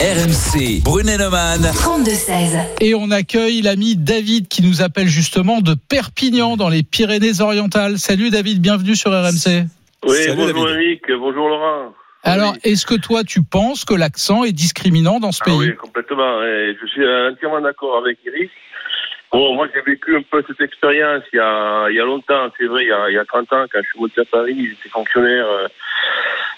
RMC, 0.00 0.82
Brunet-Neumann. 0.82 1.60
32-16. 1.62 2.58
Et 2.80 2.94
on 2.94 3.10
accueille 3.10 3.62
l'ami 3.62 3.96
David 3.96 4.48
qui 4.48 4.62
nous 4.62 4.82
appelle 4.82 5.06
justement 5.08 5.60
de 5.60 5.74
Perpignan 5.74 6.56
dans 6.56 6.68
les 6.68 6.82
Pyrénées-Orientales. 6.82 7.98
Salut 7.98 8.30
David, 8.30 8.60
bienvenue 8.60 8.96
sur 8.96 9.10
RMC. 9.12 9.64
Oui, 10.06 10.16
Salut, 10.16 10.36
bonjour 10.36 10.66
David. 10.66 10.80
Eric, 10.86 11.02
bonjour 11.18 11.48
Laurent. 11.48 11.92
Alors, 12.24 12.52
Oui. 12.54 12.58
est-ce 12.64 12.84
que 12.86 12.94
toi, 12.96 13.22
tu 13.24 13.42
penses 13.42 13.84
que 13.84 13.94
l'accent 13.94 14.42
est 14.44 14.52
discriminant 14.52 15.20
dans 15.20 15.32
ce 15.32 15.40
Ah 15.42 15.46
pays? 15.46 15.58
oui, 15.58 15.76
complètement. 15.76 16.40
Je 16.42 16.86
suis 16.88 17.02
entièrement 17.32 17.60
d'accord 17.60 17.98
avec 18.04 18.18
Eric. 18.26 18.50
Bon, 19.30 19.54
moi 19.54 19.68
j'ai 19.74 19.82
vécu 19.82 20.16
un 20.16 20.22
peu 20.22 20.42
cette 20.46 20.60
expérience 20.60 21.22
il 21.32 21.36
y 21.36 21.40
a, 21.40 21.88
il 21.90 21.96
y 21.96 22.00
a 22.00 22.04
longtemps, 22.04 22.48
c'est 22.58 22.64
vrai, 22.66 22.84
il 22.84 22.88
y 22.88 22.92
a, 22.92 23.10
il 23.10 23.14
y 23.14 23.18
a 23.18 23.24
30 23.26 23.52
ans, 23.52 23.64
quand 23.70 23.80
je 23.82 23.88
suis 23.90 24.00
monté 24.00 24.20
à 24.22 24.24
Paris, 24.24 24.56
j'étais 24.70 24.88
fonctionnaire. 24.88 25.46
Euh, 25.46 25.68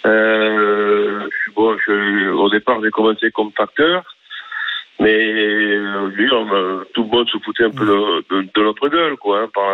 euh, 0.07 1.29
bon, 1.55 1.77
je, 1.85 2.31
au 2.31 2.49
départ 2.49 2.81
j'ai 2.83 2.91
commencé 2.91 3.31
comme 3.33 3.51
facteur. 3.53 4.05
Mais 5.01 5.33
euh, 5.33 6.11
je 6.11 6.17
veux 6.21 6.29
dire, 6.29 6.55
euh, 6.55 6.85
tout 6.93 7.05
le 7.05 7.09
monde 7.09 7.29
se 7.31 7.39
foutait 7.39 7.65
un 7.65 7.71
peu 7.71 7.87
de, 7.87 8.25
de, 8.37 8.49
de 8.55 8.63
notre 8.63 8.87
gueule, 8.89 9.17
quoi, 9.17 9.41
hein, 9.41 9.49
par, 9.55 9.65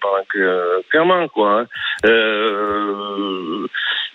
par, 0.00 0.12
euh, 0.36 0.80
clairement, 0.88 1.26
quoi. 1.26 1.60
hein. 1.62 1.66
Euh, 2.06 3.66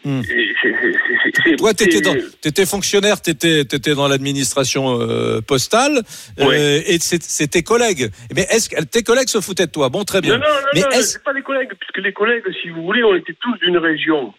Hmm. 0.04 0.22
c'est- 0.24 1.56
Toi, 1.58 1.74
t'étais 1.74 2.02
dans, 2.02 2.16
t'étais 2.42 2.66
fonctionnaire, 2.66 3.22
t'étais, 3.22 3.62
étais 3.62 3.94
dans 3.94 4.08
l'administration 4.08 5.00
euh, 5.00 5.42
postale, 5.42 6.02
euh, 6.40 6.82
et 6.88 6.98
c'est, 7.00 7.48
tes 7.48 7.62
collègues. 7.64 8.10
Mais 8.36 8.42
est-ce 8.50 8.70
que 8.70 8.84
tes 8.84 9.04
collègues 9.04 9.30
se 9.30 9.42
foutaient 9.42 9.68
de 9.68 9.72
toi? 9.72 9.90
Bon, 9.90 10.04
très 10.04 10.22
bien. 10.22 10.38
Non, 10.38 10.44
non, 10.44 10.54
non, 10.56 10.68
Mais 10.74 10.82
non, 10.82 10.88
c'est 11.02 11.24
pas 11.24 11.34
des 11.34 11.42
collègues, 11.44 11.70
puisque 11.80 12.04
les 12.04 12.14
collègues, 12.14 12.44
si 12.62 12.70
vous 12.70 12.82
voulez, 12.84 13.04
on 13.04 13.16
était 13.16 13.36
tous 13.40 13.56
d'une 13.60 13.78
région. 13.78 14.34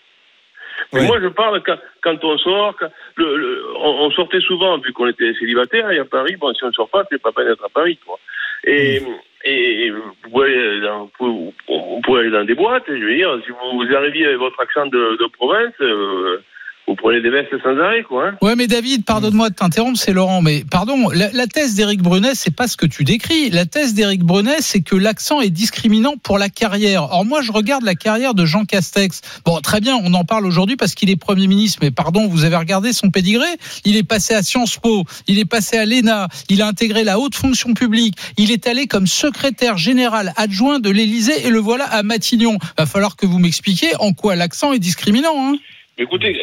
Mais 0.93 1.01
Ouais. 1.01 1.07
moi, 1.07 1.21
je 1.23 1.29
parle 1.29 1.63
quand, 1.65 1.79
quand 2.03 2.25
on 2.25 2.37
sort, 2.39 2.75
quand- 2.79 2.91
le, 3.17 3.37
le- 3.37 3.65
on, 3.79 4.07
on 4.07 4.11
sortait 4.11 4.41
souvent, 4.41 4.79
vu 4.79 4.93
qu'on 4.93 5.07
était 5.09 5.33
célibataire, 5.39 5.91
et 5.93 5.99
à 5.99 6.05
Paris, 6.05 6.37
bon, 6.37 6.53
si 6.55 6.65
on 6.65 6.69
ne 6.69 6.73
sort 6.73 6.89
pas, 6.89 7.05
c'est 7.11 7.23
pas 7.23 7.31
peine 7.33 7.47
d'être 7.47 7.65
à 7.65 7.69
Paris, 7.69 7.99
quoi. 8.05 8.19
Et, 8.65 9.01
Mm. 9.01 9.07
Et 9.45 9.91
vous, 9.91 10.03
pouvez 10.31 10.81
dans, 10.81 11.11
vous, 11.19 11.53
vous 11.69 12.01
pouvez 12.05 12.21
aller 12.21 12.31
dans 12.31 12.45
des 12.45 12.55
boîtes, 12.55 12.85
je 12.87 12.93
veux 12.93 13.15
dire, 13.15 13.39
si 13.45 13.51
vous 13.51 13.97
arriviez 13.97 14.27
avec 14.27 14.39
votre 14.39 14.61
accent 14.61 14.87
de, 14.87 15.17
de 15.17 15.27
province, 15.27 15.75
euh, 15.81 16.43
vous 16.89 16.97
prenez 16.97 17.21
des 17.21 17.31
vestes 17.31 17.51
sans 17.63 17.79
arrêt, 17.79 18.03
quoi. 18.03 18.29
Hein. 18.29 18.37
Ouais, 18.43 18.57
mais 18.57 18.67
David, 18.67 19.05
pardonne-moi 19.05 19.51
de 19.51 19.55
t'interrompre, 19.55 19.99
c'est 19.99 20.13
Laurent, 20.13 20.43
mais 20.43 20.65
pardon, 20.69 21.11
la, 21.11 21.31
la 21.33 21.47
thèse 21.47 21.75
d'Éric 21.75 22.03
Brunet, 22.03 22.35
c'est 22.35 22.55
pas 22.55 22.67
ce 22.67 22.77
que 22.77 22.87
tu 22.87 23.05
décris. 23.05 23.51
La 23.51 23.67
thèse 23.67 23.95
d'Éric 23.95 24.23
Brunet, 24.25 24.61
c'est 24.61 24.83
que 24.83 24.97
l'accent 24.97 25.41
est 25.41 25.51
discriminant 25.51 26.15
pour 26.23 26.39
la 26.39 26.49
carrière. 26.49 27.05
Or, 27.05 27.25
moi, 27.25 27.41
je 27.41 27.53
regarde 27.53 27.85
la 27.85 27.95
carrière 27.95 28.35
de 28.35 28.45
Jean 28.45 28.65
Castex. 28.65 29.21
Bon, 29.45 29.61
très 29.61 29.81
bien, 29.81 29.97
on 30.03 30.13
en 30.15 30.25
parle 30.25 30.45
aujourd'hui 30.45 30.77
parce 30.77 30.95
qu'il 30.95 31.09
est 31.09 31.17
Premier 31.17 31.47
ministre, 31.47 31.79
mais 31.83 31.93
pardon, 31.93 32.27
vous 32.27 32.45
avez 32.45 32.57
regardé 32.57 32.93
son 32.93 33.11
pédigré 33.11 33.47
Il 33.85 33.97
est 33.97 34.07
passé 34.07 34.35
à 34.35 34.43
Sciences 34.43 34.79
Po, 34.79 35.05
il 35.29 35.39
est 35.39 35.45
passé 35.45 35.77
à 35.77 35.87
l'ENA, 35.87 36.29
il 36.49 36.63
a 36.63 36.67
intégré 36.67 37.05
la 37.05 37.19
haute 37.21 37.37
fonction 37.37 37.75
publique, 37.75 38.17
il 38.37 38.51
est 38.51 38.67
allé 38.67 38.87
comme 38.87 39.07
secrétaire 39.07 39.79
général 39.79 40.33
adjoint 40.37 40.81
de 40.81 40.91
l'Élysée 40.91 41.47
et 41.47 41.51
le 41.51 41.59
voilà 41.59 41.85
à 41.85 42.03
Matignon. 42.03 42.59
Va 42.77 42.87
falloir 42.87 43.15
que 43.15 43.25
vous 43.25 43.39
m'expliquiez 43.39 43.91
en 44.01 44.13
quoi 44.13 44.35
l'accent 44.35 44.73
est 44.73 44.79
discriminant. 44.79 45.35
Hein 45.37 45.57
Écoutez, 45.99 46.35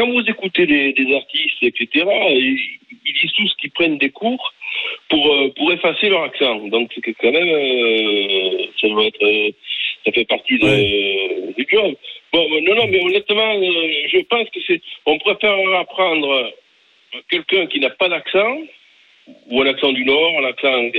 quand- 0.00 0.10
vous 0.10 0.22
écoutez 0.26 0.66
des, 0.66 0.92
des 0.92 1.14
artistes, 1.14 1.62
etc., 1.62 2.06
ils, 2.30 2.58
ils 3.06 3.12
disent 3.20 3.32
tous 3.36 3.54
qu'ils 3.60 3.70
prennent 3.70 3.98
des 3.98 4.10
cours 4.10 4.52
pour, 5.08 5.32
euh, 5.34 5.48
pour 5.56 5.72
effacer 5.72 6.08
leur 6.08 6.22
accent. 6.24 6.56
Donc, 6.68 6.90
c'est 6.94 7.12
quand 7.14 7.32
même, 7.32 7.48
euh, 7.48 8.66
ça 8.80 8.88
doit 8.88 9.04
être, 9.06 9.22
euh, 9.22 9.50
ça 10.04 10.12
fait 10.12 10.24
partie 10.24 10.58
de, 10.58 11.52
du 11.56 11.66
job. 11.70 11.94
Bon, 12.32 12.46
non, 12.62 12.74
non, 12.74 12.86
mais 12.88 13.00
honnêtement, 13.02 13.54
euh, 13.54 13.90
je 14.12 14.18
pense 14.24 14.48
que 14.50 14.60
c'est, 14.66 14.80
on 15.06 15.18
préfère 15.18 15.56
apprendre 15.80 16.52
quelqu'un 17.30 17.66
qui 17.66 17.80
n'a 17.80 17.90
pas 17.90 18.08
d'accent, 18.08 18.58
ou 19.50 19.60
un 19.62 19.66
accent 19.66 19.92
du 19.92 20.04
Nord, 20.04 20.38
un 20.40 20.44
accent, 20.44 20.90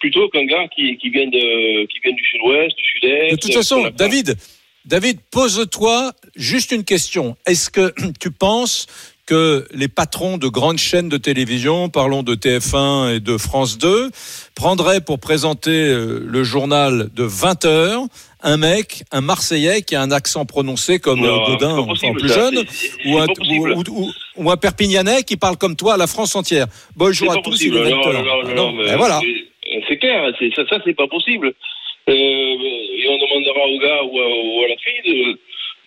plutôt 0.00 0.28
qu'un 0.28 0.44
gars 0.44 0.68
qui, 0.68 0.96
qui 0.98 1.10
vient 1.10 1.26
de, 1.26 1.84
qui 1.86 1.98
vient 2.04 2.12
du 2.12 2.24
Sud-Ouest, 2.24 2.76
du 2.76 2.84
Sud-Est. 2.84 3.30
De 3.32 3.40
toute 3.40 3.54
façon. 3.54 3.88
David, 3.96 4.34
David, 4.84 5.18
pose-toi 5.30 6.12
juste 6.34 6.72
une 6.72 6.84
question. 6.84 7.36
Est-ce 7.46 7.70
que 7.70 7.92
tu 8.20 8.30
penses 8.30 8.86
que 9.24 9.66
les 9.72 9.86
patrons 9.86 10.36
de 10.36 10.48
grandes 10.48 10.78
chaînes 10.78 11.08
de 11.08 11.16
télévision, 11.16 11.88
parlons 11.88 12.24
de 12.24 12.34
TF1 12.34 13.14
et 13.16 13.20
de 13.20 13.38
France 13.38 13.78
2, 13.78 14.10
prendraient 14.56 15.00
pour 15.00 15.20
présenter 15.20 15.70
euh, 15.70 16.20
le 16.26 16.42
journal 16.42 17.08
de 17.14 17.22
20 17.22 17.64
heures 17.64 18.02
un 18.44 18.56
mec, 18.56 19.04
un 19.12 19.20
Marseillais 19.20 19.82
qui 19.82 19.94
a 19.94 20.02
un 20.02 20.10
accent 20.10 20.44
prononcé 20.44 20.98
comme 20.98 21.20
Non, 21.20 21.44
euh, 21.44 21.46
Godin, 21.56 21.84
possible, 21.84 22.18
plus 22.18 22.28
ça. 22.28 22.34
jeune, 22.34 22.64
ou 23.06 23.18
un, 23.18 23.26
pas 23.26 23.34
possible. 23.34 23.72
ou, 23.74 23.84
ou- 23.88 24.02
ou- 24.06 24.12
ou 24.38 24.50
un 24.50 24.56
Perpignanais 24.56 25.22
qui 25.22 25.36
parle 25.36 25.56
comme 25.56 25.76
toi 25.76 25.94
à 25.94 25.96
la 25.96 26.08
France 26.08 26.34
entière. 26.34 26.66
Bonjour 26.96 27.30
à 27.30 27.36
tous, 27.36 27.60
il 27.62 27.76
est 27.76 27.78
Non, 27.78 27.84
20 27.84 27.90
non, 27.90 28.06
heures. 28.08 28.54
non, 28.56 28.74
Ah 28.80 28.84
ben 28.88 28.96
voilà. 28.96 29.20
c'est- 29.20 29.44
C'est 29.88 29.96
clair, 29.98 30.22
ça 30.68 30.76
c'est 30.84 30.92
pas 30.94 31.06
possible. 31.06 31.54
Euh, 32.08 32.12
et 32.12 33.08
on 33.08 33.18
demandera 33.18 33.66
au 33.68 33.78
gars 33.78 34.02
ou 34.02 34.18
à, 34.18 34.68
la 34.68 34.76
fille 34.76 35.02
de 35.04 35.38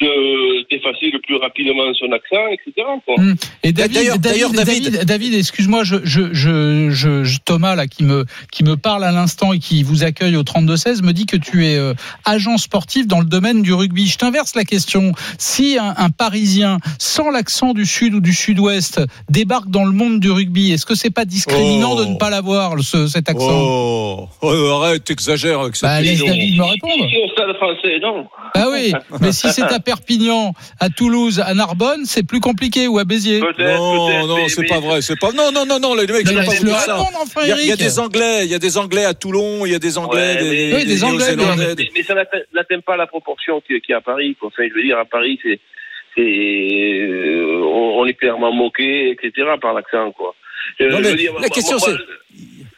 de- 0.02 0.68
d'effacer 0.70 1.10
le 1.12 1.20
plus 1.22 1.36
rapidement 1.38 1.84
son 1.98 2.12
accent, 2.12 2.48
etc. 2.52 2.86
quoi. 3.06 3.16
Mm. 3.18 3.36
Et 3.64 3.72
David, 3.74 3.94
D'ailleurs- 3.94 4.18
David, 4.20 4.22
d'ailleurs, 4.22 4.52
David, 4.52 4.84
David- 4.92 5.06
David, 5.06 5.34
excuse-moi, 5.36 5.84
je, 5.84 5.98
je, 6.04 6.34
je, 6.34 7.38
Thomas 7.46 7.76
là 7.76 7.88
qui 7.88 8.04
me 8.04 8.26
qui 8.52 8.64
me 8.64 8.76
parle 8.78 9.04
à 9.04 9.12
l'instant 9.12 9.54
et 9.54 9.60
qui 9.60 9.84
vous 9.84 10.04
accueille 10.04 10.36
au 10.36 10.44
32 10.44 10.76
16 10.78 11.02
me 11.04 11.12
dit 11.14 11.26
que 11.26 11.38
tu 11.38 11.66
es 11.66 11.76
euh, 11.78 11.94
agent 12.26 12.58
sportif 12.58 13.08
dans 13.08 13.20
le 13.20 13.26
domaine 13.26 13.62
du 13.62 13.74
rugby. 13.74 14.08
Je 14.08 14.18
t'inverse 14.18 14.56
la 14.56 14.64
question. 14.64 15.12
Si 15.38 15.78
un, 15.80 15.94
un 15.98 16.10
Parisien 16.10 16.78
sans 17.00 17.30
l'accent 17.30 17.74
du 17.74 17.86
sud 17.86 18.14
ou 18.16 18.20
du 18.20 18.34
sud-ouest 18.34 19.02
débarque 19.30 19.70
dans 19.70 19.86
le 19.86 19.92
monde 19.92 20.20
du 20.20 20.32
rugby, 20.32 20.72
est-ce 20.72 20.86
que 20.86 20.96
c'est 20.96 21.10
pas 21.10 21.26
discriminant 21.26 21.94
Oh. 21.98 22.04
de 22.04 22.10
ne 22.10 22.16
pas 22.18 22.30
l'avoir 22.30 22.80
ce, 22.82 23.08
cet 23.08 23.30
accent? 23.30 23.48
Oh, 23.50 24.28
oh, 24.42 24.82
arrête, 24.82 25.04
t'exagères 25.04 25.60
avec 25.62 25.76
cette 25.76 25.88
Bah, 25.90 26.02
laisse. 26.02 26.20
David 26.24 26.58
me 26.58 26.64
répondre. 26.64 26.94
Au 27.06 27.30
stade 27.32 27.56
français, 27.58 28.00
non. 28.02 28.26
Ah 28.56 28.68
oui, 28.72 28.94
mais 29.22 29.32
si 29.32 29.50
c'est 29.52 29.62
à 29.64 29.80
Perpignan, 29.86 30.54
à 30.80 30.90
Toulouse, 30.90 31.40
à 31.46 31.54
Narbonne, 31.54 32.06
c'est 32.06 32.24
plus 32.24 32.40
compliqué 32.42 32.88
ou 32.88 33.00
à 33.00 33.06
Béziers. 33.06 33.40
Non, 33.40 34.28
non, 34.28 34.48
c'est 34.50 34.66
pas 34.68 34.80
vrai, 34.80 35.02
c'est 35.02 35.18
pas. 35.20 35.32
Non, 35.32 35.52
non, 35.54 35.66
non, 35.66 35.80
non, 35.80 35.96
les 35.96 36.08
mecs, 36.08 36.26
Mais 36.26 36.26
je 36.26 36.30
vais 36.30 36.36
pas 36.36 36.42
vous 36.44 36.52
laisse-le 36.52 36.68
dire 36.70 36.80
ça. 36.80 36.96
répondre, 36.98 37.18
enfin, 37.22 37.42
Il 37.44 37.50
y, 37.50 37.72
a, 37.72 37.74
y 37.76 37.78
des 37.78 38.00
Anglais, 38.00 38.46
il 38.46 38.52
y 38.52 38.56
a 38.56 38.60
des 38.60 38.78
Anglais 38.78 39.06
à 39.06 39.14
Toulon, 39.14 39.66
il 39.66 39.72
y 39.72 39.76
a 39.76 39.80
des 39.80 39.98
Anglais, 39.98 40.36
Ouais, 40.36 40.44
des, 40.44 40.50
mais- 40.50 40.76
Oui, 40.76 40.86
des 40.86 41.04
Anglais, 41.04 41.36
Néo-Zélandais, 41.36 41.76
Mais, 41.78 41.90
mais 41.96 42.04
ça 42.04 42.14
n'atteint 42.16 42.80
pas 42.86 42.98
la 42.98 43.08
proportion 43.08 43.62
qu'il 43.62 43.80
y 43.88 43.94
a 43.94 43.98
à 43.98 44.02
Paris. 44.02 44.36
Quoi. 44.40 44.50
Enfin, 44.50 44.64
je 44.70 44.74
veux 44.74 44.84
dire, 44.84 44.98
à 44.98 45.06
Paris, 45.06 45.40
c'est, 45.44 45.60
euh, 46.22 47.62
on, 47.64 48.06
est 48.06 48.14
clairement 48.14 48.52
moqué, 48.52 49.12
etc. 49.12 49.48
par 49.62 49.74
l'accent, 49.74 50.12
quoi. 50.12 50.36
Euh, 50.82 50.90
Non, 50.92 50.98
je 50.98 51.02
mais 51.04 51.10
veux 51.12 51.16
dire, 51.16 51.34
la 51.34 51.40
moi- 51.40 51.50
question, 51.50 51.80
c'est- 51.80 51.92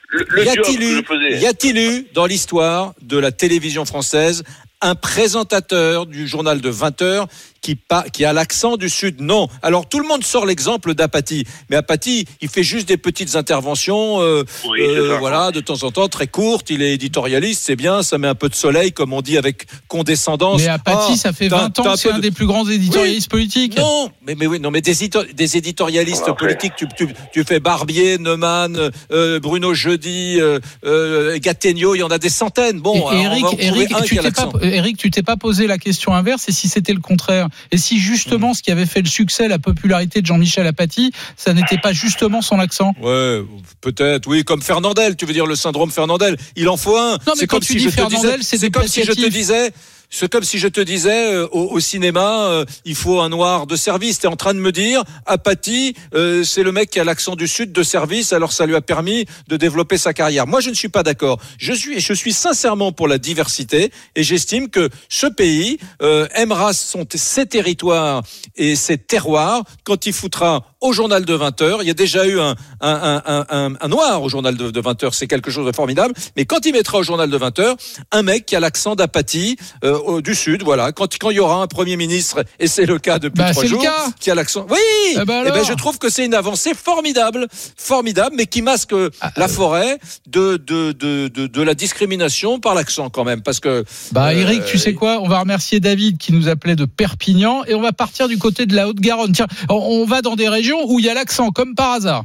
le, 0.09 0.25
le 0.29 0.45
y 0.45 1.45
a-t-il 1.45 1.77
eu 1.77 2.07
dans 2.13 2.25
l'histoire 2.25 2.93
de 3.01 3.17
la 3.17 3.31
télévision 3.31 3.83
française 3.85 4.43
un 4.81 4.95
présentateur 4.95 6.05
du 6.05 6.27
journal 6.27 6.61
de 6.61 6.69
20 6.69 7.01
heures 7.01 7.27
qui, 7.67 7.75
pa- 7.75 8.05
qui 8.13 8.23
a 8.23 8.31
l'accent 8.31 8.77
du 8.77 8.87
Sud 8.87 9.19
Non. 9.19 9.49
Alors 9.61 9.89
tout 9.89 9.99
le 9.99 10.07
monde 10.07 10.23
sort 10.23 10.45
l'exemple 10.45 10.93
d'Apathy, 10.93 11.43
mais 11.69 11.75
Apathy, 11.75 12.23
il 12.39 12.47
fait 12.47 12.63
juste 12.63 12.87
des 12.87 12.95
petites 12.95 13.35
interventions, 13.35 14.21
euh, 14.21 14.45
Oui, 14.69 14.79
euh, 14.79 15.17
voilà, 15.19 15.51
de 15.51 15.59
temps 15.59 15.83
en 15.83 15.91
temps 15.91 16.07
très 16.07 16.27
courtes. 16.27 16.69
Il 16.69 16.81
est 16.81 16.93
éditorialiste, 16.93 17.63
c'est 17.65 17.75
bien, 17.75 18.03
ça 18.03 18.17
met 18.19 18.27
un 18.29 18.35
peu 18.35 18.47
de 18.47 18.55
soleil, 18.55 18.93
comme 18.93 19.11
on 19.11 19.21
dit 19.21 19.37
avec 19.37 19.65
condescendance. 19.89 20.61
Mais 20.61 20.69
Apathy, 20.69 21.11
Ah, 21.13 21.17
ça 21.17 21.33
fait 21.33 21.49
t'as- 21.49 21.57
20 21.63 21.69
t'as 21.71 21.81
ans 21.81 21.89
un 21.89 21.93
que 21.95 21.99
c'est 21.99 22.11
un 22.11 22.17
de- 22.17 22.21
des 22.21 22.31
plus 22.31 22.45
grands 22.45 22.65
éditorialistes 22.69 23.29
politiques. 23.29 23.75
Non, 23.77 24.09
mais, 24.25 24.35
mais 24.35 24.47
oui, 24.47 24.61
non, 24.61 24.71
mais 24.71 24.79
des, 24.79 25.03
édito- 25.03 25.25
des 25.33 25.57
éditorialistes 25.57 26.31
politiques, 26.37 26.73
tu, 26.77 26.87
tu, 26.95 27.09
tu 27.33 27.43
fais 27.43 27.59
Barbier, 27.59 28.17
Neumann, 28.17 28.91
euh, 29.11 29.39
Bruno 29.41 29.73
Jeudi, 29.73 30.37
euh, 30.39 30.59
euh, 30.85 31.37
Gattegno, 31.39 31.95
il 31.95 31.99
y 31.99 32.03
en 32.03 32.07
a 32.11 32.17
des 32.17 32.29
centaines. 32.29 32.79
Bon, 32.79 32.95
Et 33.11 33.25
alors, 33.25 33.53
Eric, 33.59 33.91
un 33.93 34.01
tu 34.03 34.15
pas. 34.15 34.49
Eric, 34.61 34.95
tu 34.95 35.11
t'es 35.11 35.23
pas 35.23 35.35
posé 35.35 35.67
la 35.67 35.77
question 35.77 36.13
inverse 36.13 36.47
et 36.47 36.53
si 36.53 36.69
c'était 36.69 36.93
le 36.93 37.01
contraire 37.01 37.49
Et 37.71 37.77
si 37.77 37.99
justement 37.99 38.53
ce 38.53 38.61
qui 38.61 38.71
avait 38.71 38.85
fait 38.85 39.01
le 39.01 39.07
succès, 39.07 39.47
la 39.47 39.59
popularité 39.59 40.21
de 40.21 40.25
Jean-Michel 40.25 40.67
Apathy, 40.67 41.11
ça 41.35 41.53
n'était 41.53 41.77
pas 41.77 41.93
justement 41.93 42.41
son 42.41 42.59
accent? 42.59 42.93
Ouais, 43.01 43.41
peut-être, 43.81 44.27
oui, 44.27 44.43
comme 44.43 44.61
Fernandel, 44.61 45.15
tu 45.15 45.25
veux 45.25 45.33
dire 45.33 45.45
le 45.45 45.55
syndrome 45.55 45.91
Fernandel. 45.91 46.37
Il 46.55 46.69
en 46.69 46.77
faut 46.77 46.97
un. 46.97 47.13
Non, 47.13 47.17
mais 47.27 47.33
c'est 47.35 47.47
quand 47.47 47.57
comme 47.57 47.63
tu 47.65 47.73
si 47.73 47.79
dis 47.79 47.83
je 47.85 47.89
te 47.89 47.95
Fernandel, 47.95 48.39
disais, 48.39 48.43
c'est 48.43 48.57
c'est 48.57 48.71
comme 48.71 48.87
si 48.87 49.01
je 49.01 49.11
te 49.11 49.15
dépréciatif. 49.15 49.37
disais. 49.39 49.71
C'est 50.09 50.31
comme 50.31 50.43
si 50.43 50.57
je 50.57 50.69
te 50.69 50.79
disais 50.79 51.33
euh, 51.33 51.47
au, 51.51 51.71
au 51.71 51.79
cinéma, 51.81 52.45
euh, 52.47 52.65
il 52.85 52.95
faut 52.95 53.19
un 53.19 53.29
noir 53.29 53.67
de 53.67 53.75
service. 53.75 54.19
T'es 54.19 54.27
en 54.27 54.37
train 54.37 54.53
de 54.53 54.59
me 54.59 54.71
dire, 54.71 55.03
Apathy, 55.25 55.95
euh, 56.13 56.43
c'est 56.43 56.63
le 56.63 56.71
mec 56.71 56.89
qui 56.89 56.99
a 56.99 57.03
l'accent 57.03 57.35
du 57.35 57.47
sud 57.47 57.73
de 57.73 57.83
service, 57.83 58.31
alors 58.31 58.53
ça 58.53 58.65
lui 58.65 58.75
a 58.75 58.81
permis 58.81 59.25
de 59.47 59.57
développer 59.57 59.97
sa 59.97 60.13
carrière. 60.13 60.47
Moi, 60.47 60.61
je 60.61 60.69
ne 60.69 60.75
suis 60.75 60.87
pas 60.87 61.03
d'accord. 61.03 61.39
Je 61.57 61.73
suis, 61.73 61.99
je 61.99 62.13
suis 62.13 62.31
sincèrement 62.31 62.93
pour 62.93 63.07
la 63.07 63.17
diversité 63.17 63.91
et 64.15 64.23
j'estime 64.23 64.69
que 64.69 64.89
ce 65.09 65.27
pays 65.27 65.77
euh, 66.01 66.27
aimera 66.35 66.71
son, 66.73 67.05
ses 67.13 67.45
territoires 67.45 68.23
et 68.55 68.75
ses 68.77 68.97
terroirs 68.97 69.63
quand 69.83 70.05
il 70.05 70.13
foutra 70.13 70.65
au 70.79 70.93
journal 70.93 71.25
de 71.25 71.33
20 71.33 71.61
heures. 71.61 71.83
Il 71.83 71.87
y 71.87 71.91
a 71.91 71.95
déjà 71.95 72.25
eu 72.25 72.39
un, 72.39 72.55
un, 72.81 73.21
un, 73.25 73.73
un, 73.79 73.87
noir 73.87 74.21
au 74.21 74.29
journal 74.29 74.55
de, 74.55 74.71
de 74.71 74.81
20 74.81 75.03
heures, 75.03 75.13
c'est 75.13 75.27
quelque 75.27 75.51
chose 75.51 75.65
de 75.65 75.71
formidable. 75.71 76.13
Mais 76.35 76.45
quand 76.45 76.65
il 76.65 76.71
mettra 76.71 76.99
au 76.99 77.03
journal 77.03 77.29
de 77.29 77.37
20 77.37 77.59
heures 77.59 77.75
un 78.11 78.21
mec 78.21 78.45
qui 78.45 78.55
a 78.55 78.59
l'accent 78.59 78.95
d'apathie 78.95 79.57
euh, 79.83 79.96
au- 79.99 80.21
du 80.21 80.35
sud, 80.35 80.63
voilà. 80.63 80.91
Quand, 80.91 81.07
quand 81.19 81.29
il 81.29 81.35
y 81.37 81.39
aura 81.39 81.61
un 81.61 81.67
premier 81.67 81.97
ministre, 81.97 82.43
et 82.59 82.67
c'est 82.67 82.85
le 82.85 82.99
cas 82.99 83.19
depuis 83.19 83.37
Bah, 83.39 83.51
trois 83.51 83.65
jours, 83.65 83.81
cas. 83.81 84.07
qui 84.19 84.31
a 84.31 84.35
l'accent. 84.35 84.65
Oui. 84.69 84.77
Eh 85.21 85.25
ben 85.25 85.43
Eh 85.47 85.51
ben, 85.51 85.63
je 85.63 85.73
trouve 85.73 85.97
que 85.97 86.09
c'est 86.09 86.25
une 86.25 86.33
avancée 86.33 86.73
formidable, 86.73 87.47
formidable, 87.77 88.35
mais 88.37 88.45
qui 88.45 88.61
masque 88.61 88.93
Ah, 89.21 89.31
la 89.37 89.45
euh. 89.45 89.47
forêt 89.47 89.97
de 90.27 90.57
de, 90.57 90.91
de, 90.91 91.27
de 91.27 91.47
de 91.47 91.61
la 91.61 91.73
discrimination 91.73 92.59
par 92.59 92.73
l'accent 92.75 93.09
quand 93.09 93.23
même, 93.23 93.41
parce 93.41 93.59
que 93.59 93.83
Bah 94.11 94.27
Euh, 94.29 94.41
Eric, 94.41 94.65
tu 94.65 94.77
sais 94.77 94.93
quoi? 94.93 95.19
On 95.21 95.27
va 95.27 95.39
remercier 95.39 95.79
David 95.79 96.17
qui 96.17 96.33
nous 96.33 96.47
appelait 96.47 96.75
de 96.75 96.85
Perpignan 96.85 97.63
et 97.65 97.73
on 97.75 97.81
va 97.81 97.91
partir 97.91 98.27
du 98.27 98.37
côté 98.37 98.65
de 98.65 98.75
la 98.75 98.87
Haute-Garonne. 98.87 99.31
Tiens, 99.33 99.47
on- 99.69 99.75
on 99.75 100.05
va 100.05 100.21
dans 100.21 100.35
des 100.35 100.49
régions 100.49 100.79
où 100.87 100.99
il 100.99 101.05
y 101.05 101.09
a 101.09 101.13
l'accent, 101.13 101.49
comme 101.51 101.75
par 101.75 101.91
hasard. 101.93 102.23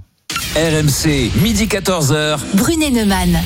RMC, 0.56 1.30
midi 1.42 1.66
14h. 1.66 2.38
Brunet 2.54 2.90
Neumann. 2.90 3.40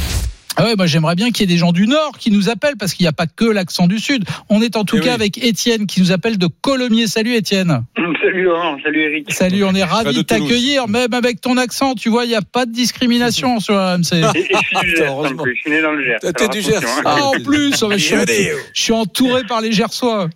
Ah 0.58 0.64
ouais, 0.64 0.75
moi 0.76 0.86
j'aimerais 0.86 1.14
bien 1.14 1.30
qu'il 1.30 1.48
y 1.48 1.52
ait 1.52 1.54
des 1.54 1.58
gens 1.58 1.72
du 1.72 1.86
Nord 1.86 2.12
qui 2.18 2.30
nous 2.30 2.48
appellent 2.48 2.76
parce 2.78 2.94
qu'il 2.94 3.04
n'y 3.04 3.08
a 3.08 3.12
pas 3.12 3.26
que 3.26 3.44
l'accent 3.44 3.86
du 3.86 3.98
Sud. 3.98 4.25
On 4.48 4.62
est 4.62 4.76
en 4.76 4.84
tout 4.84 4.96
Eh 4.96 5.00
cas 5.00 5.08
oui. 5.08 5.14
avec 5.14 5.44
Étienne 5.44 5.86
qui 5.86 6.00
nous 6.00 6.12
appelle 6.12 6.38
de 6.38 6.46
Colomiers. 6.46 7.06
Salut 7.06 7.34
Étienne. 7.34 7.84
Salut 8.22 8.42
Laurent, 8.44 8.76
salut 8.82 9.02
Eric. 9.02 9.32
Salut, 9.32 9.64
on 9.64 9.75
est 9.75 9.84
ravis 9.84 10.12
de 10.12 10.18
de 10.18 10.22
t'accueillir, 10.22 10.88
même 10.88 11.12
avec 11.14 11.40
ton 11.40 11.56
accent. 11.56 11.94
Tu 11.94 12.08
vois, 12.08 12.25
il 12.25 12.28
n'y 12.28 12.34
a 12.34 12.42
pas 12.42 12.66
de 12.66 12.72
discrimination 12.72 13.60
sur. 13.60 13.75
Et, 13.75 13.94
et 13.94 14.00
je 14.02 14.18
suis 14.18 14.76
du 14.82 14.96
Gers 14.96 15.12
en 15.12 15.18
Heureusement. 15.20 15.42
plus, 15.42 15.54
je 15.56 15.60
suis 15.60 15.70
né 15.70 15.80
dans 15.82 15.92
le 15.92 16.02
Gers. 16.04 16.18
T'es 16.34 16.48
du 16.48 16.60
Gers. 16.62 16.80
hein. 16.84 17.02
Ah, 17.04 17.25
en 17.25 17.32
plus, 17.32 17.82
mais 17.88 17.98
je, 17.98 18.04
suis, 18.04 18.16
je 18.75 18.82
suis 18.82 18.92
entouré 18.92 19.44
par 19.44 19.60
les 19.60 19.72
Gersois. 19.72 20.28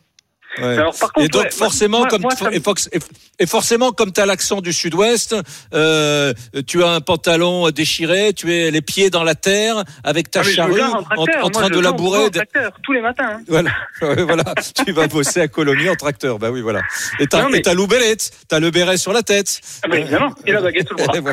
Ouais. 0.58 0.64
Alors, 0.78 0.92
par 0.98 1.12
contre, 1.12 1.24
et 1.26 1.28
donc 1.28 1.44
ouais, 1.44 1.50
forcément, 1.50 1.98
moi- 2.00 2.08
comme 2.08 2.22
moi, 2.22 2.32
ça 2.34 2.50
me- 2.50 2.54
et, 2.56 2.60
fox- 2.60 2.88
et- 2.92 2.98
et 3.38 3.46
forcément, 3.46 3.92
comme 3.92 4.12
tu 4.12 4.20
as 4.20 4.26
l'accent 4.26 4.60
du 4.60 4.72
Sud-Ouest, 4.72 5.36
euh, 5.74 6.32
tu 6.66 6.82
as 6.82 6.88
un 6.90 7.00
pantalon 7.00 7.70
déchiré, 7.70 8.32
tu 8.32 8.52
es 8.52 8.70
les 8.72 8.82
pieds 8.82 9.10
dans 9.10 9.22
la 9.22 9.34
terre 9.36 9.84
avec 10.02 10.30
ta 10.30 10.40
Ah, 10.40 10.42
charrue 10.42 10.80
en, 10.82 11.04
en, 11.16 11.24
en 11.42 11.50
train 11.50 11.68
de 11.68 11.78
labourer. 11.78 12.24
en 12.26 12.30
tracteur, 12.30 12.72
tous 12.82 12.92
les 12.92 13.00
matins. 13.00 13.38
hein. 13.38 13.42
Voilà, 14.00 14.54
tu 14.84 14.92
vas 14.92 15.06
bosser 15.06 15.40
à 15.40 15.48
Colomiers 15.48 15.90
en 15.90 15.94
tracteur. 15.96 16.38
Bah 16.38 16.50
oui, 16.50 16.60
voilà. 16.62 16.82
Et 17.20 17.26
t'as 17.26 17.42
Non, 17.42 17.50
mais- 17.50 17.62
t'as 17.62 17.74
l'oubellette, 17.74 18.30
t'as 18.48 18.58
le 18.58 18.70
béret 18.70 18.96
sur 18.96 19.12
la 19.12 19.22
tête. 19.22 19.60
Ah, 19.84 19.88
bah, 19.88 19.98
évidemment, 19.98 20.34
et 20.46 20.52
la 20.52 20.60
baguette 20.60 20.88
sous 20.88 20.94
le 20.96 21.04
bras. 21.04 21.14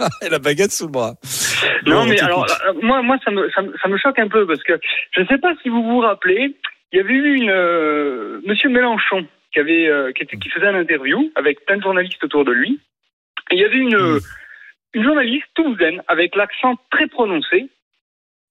Et 0.22 0.28
la 0.30 0.38
baguette 0.38 0.72
sous 0.72 0.86
le 0.86 0.92
bras. 0.92 1.14
Non, 1.86 2.04
Bon, 2.04 2.06
mais 2.08 2.18
alors, 2.20 2.44
euh, 2.44 2.72
moi, 2.82 3.02
moi 3.02 3.16
ça, 3.22 3.30
me, 3.30 3.50
ça, 3.54 3.60
me, 3.60 3.72
ça 3.82 3.86
me 3.86 3.98
choque 3.98 4.18
un 4.18 4.28
peu 4.28 4.46
parce 4.46 4.62
que 4.62 4.72
je 5.14 5.20
ne 5.20 5.26
sais 5.26 5.36
pas 5.36 5.52
si 5.62 5.68
vous 5.68 5.82
vous 5.82 5.98
rappelez, 6.00 6.56
il 6.92 6.96
y 6.96 7.00
avait 7.00 7.12
eu 7.14 7.34
une 7.36 7.50
euh, 7.50 8.40
Monsieur 8.46 8.68
Mélenchon 8.68 9.26
qui 9.52 9.58
avait 9.60 9.86
euh, 9.88 10.12
qui, 10.12 10.22
était- 10.22 10.36
qui 10.36 10.48
faisait 10.50 10.68
une 10.70 10.76
interview 10.76 11.30
avec 11.36 11.64
plein 11.64 11.76
de 11.76 11.82
journalistes 11.82 12.22
autour 12.24 12.44
de 12.44 12.52
lui. 12.52 12.80
Et 13.50 13.54
il 13.56 13.60
y 13.60 13.64
avait 13.64 13.76
une 13.78 13.96
Mm. 13.96 14.20
une 14.94 15.04
journaliste 15.04 15.46
toulousaine 15.54 16.02
avec 16.08 16.34
l'accent 16.36 16.76
très 16.90 17.06
prononcé. 17.06 17.68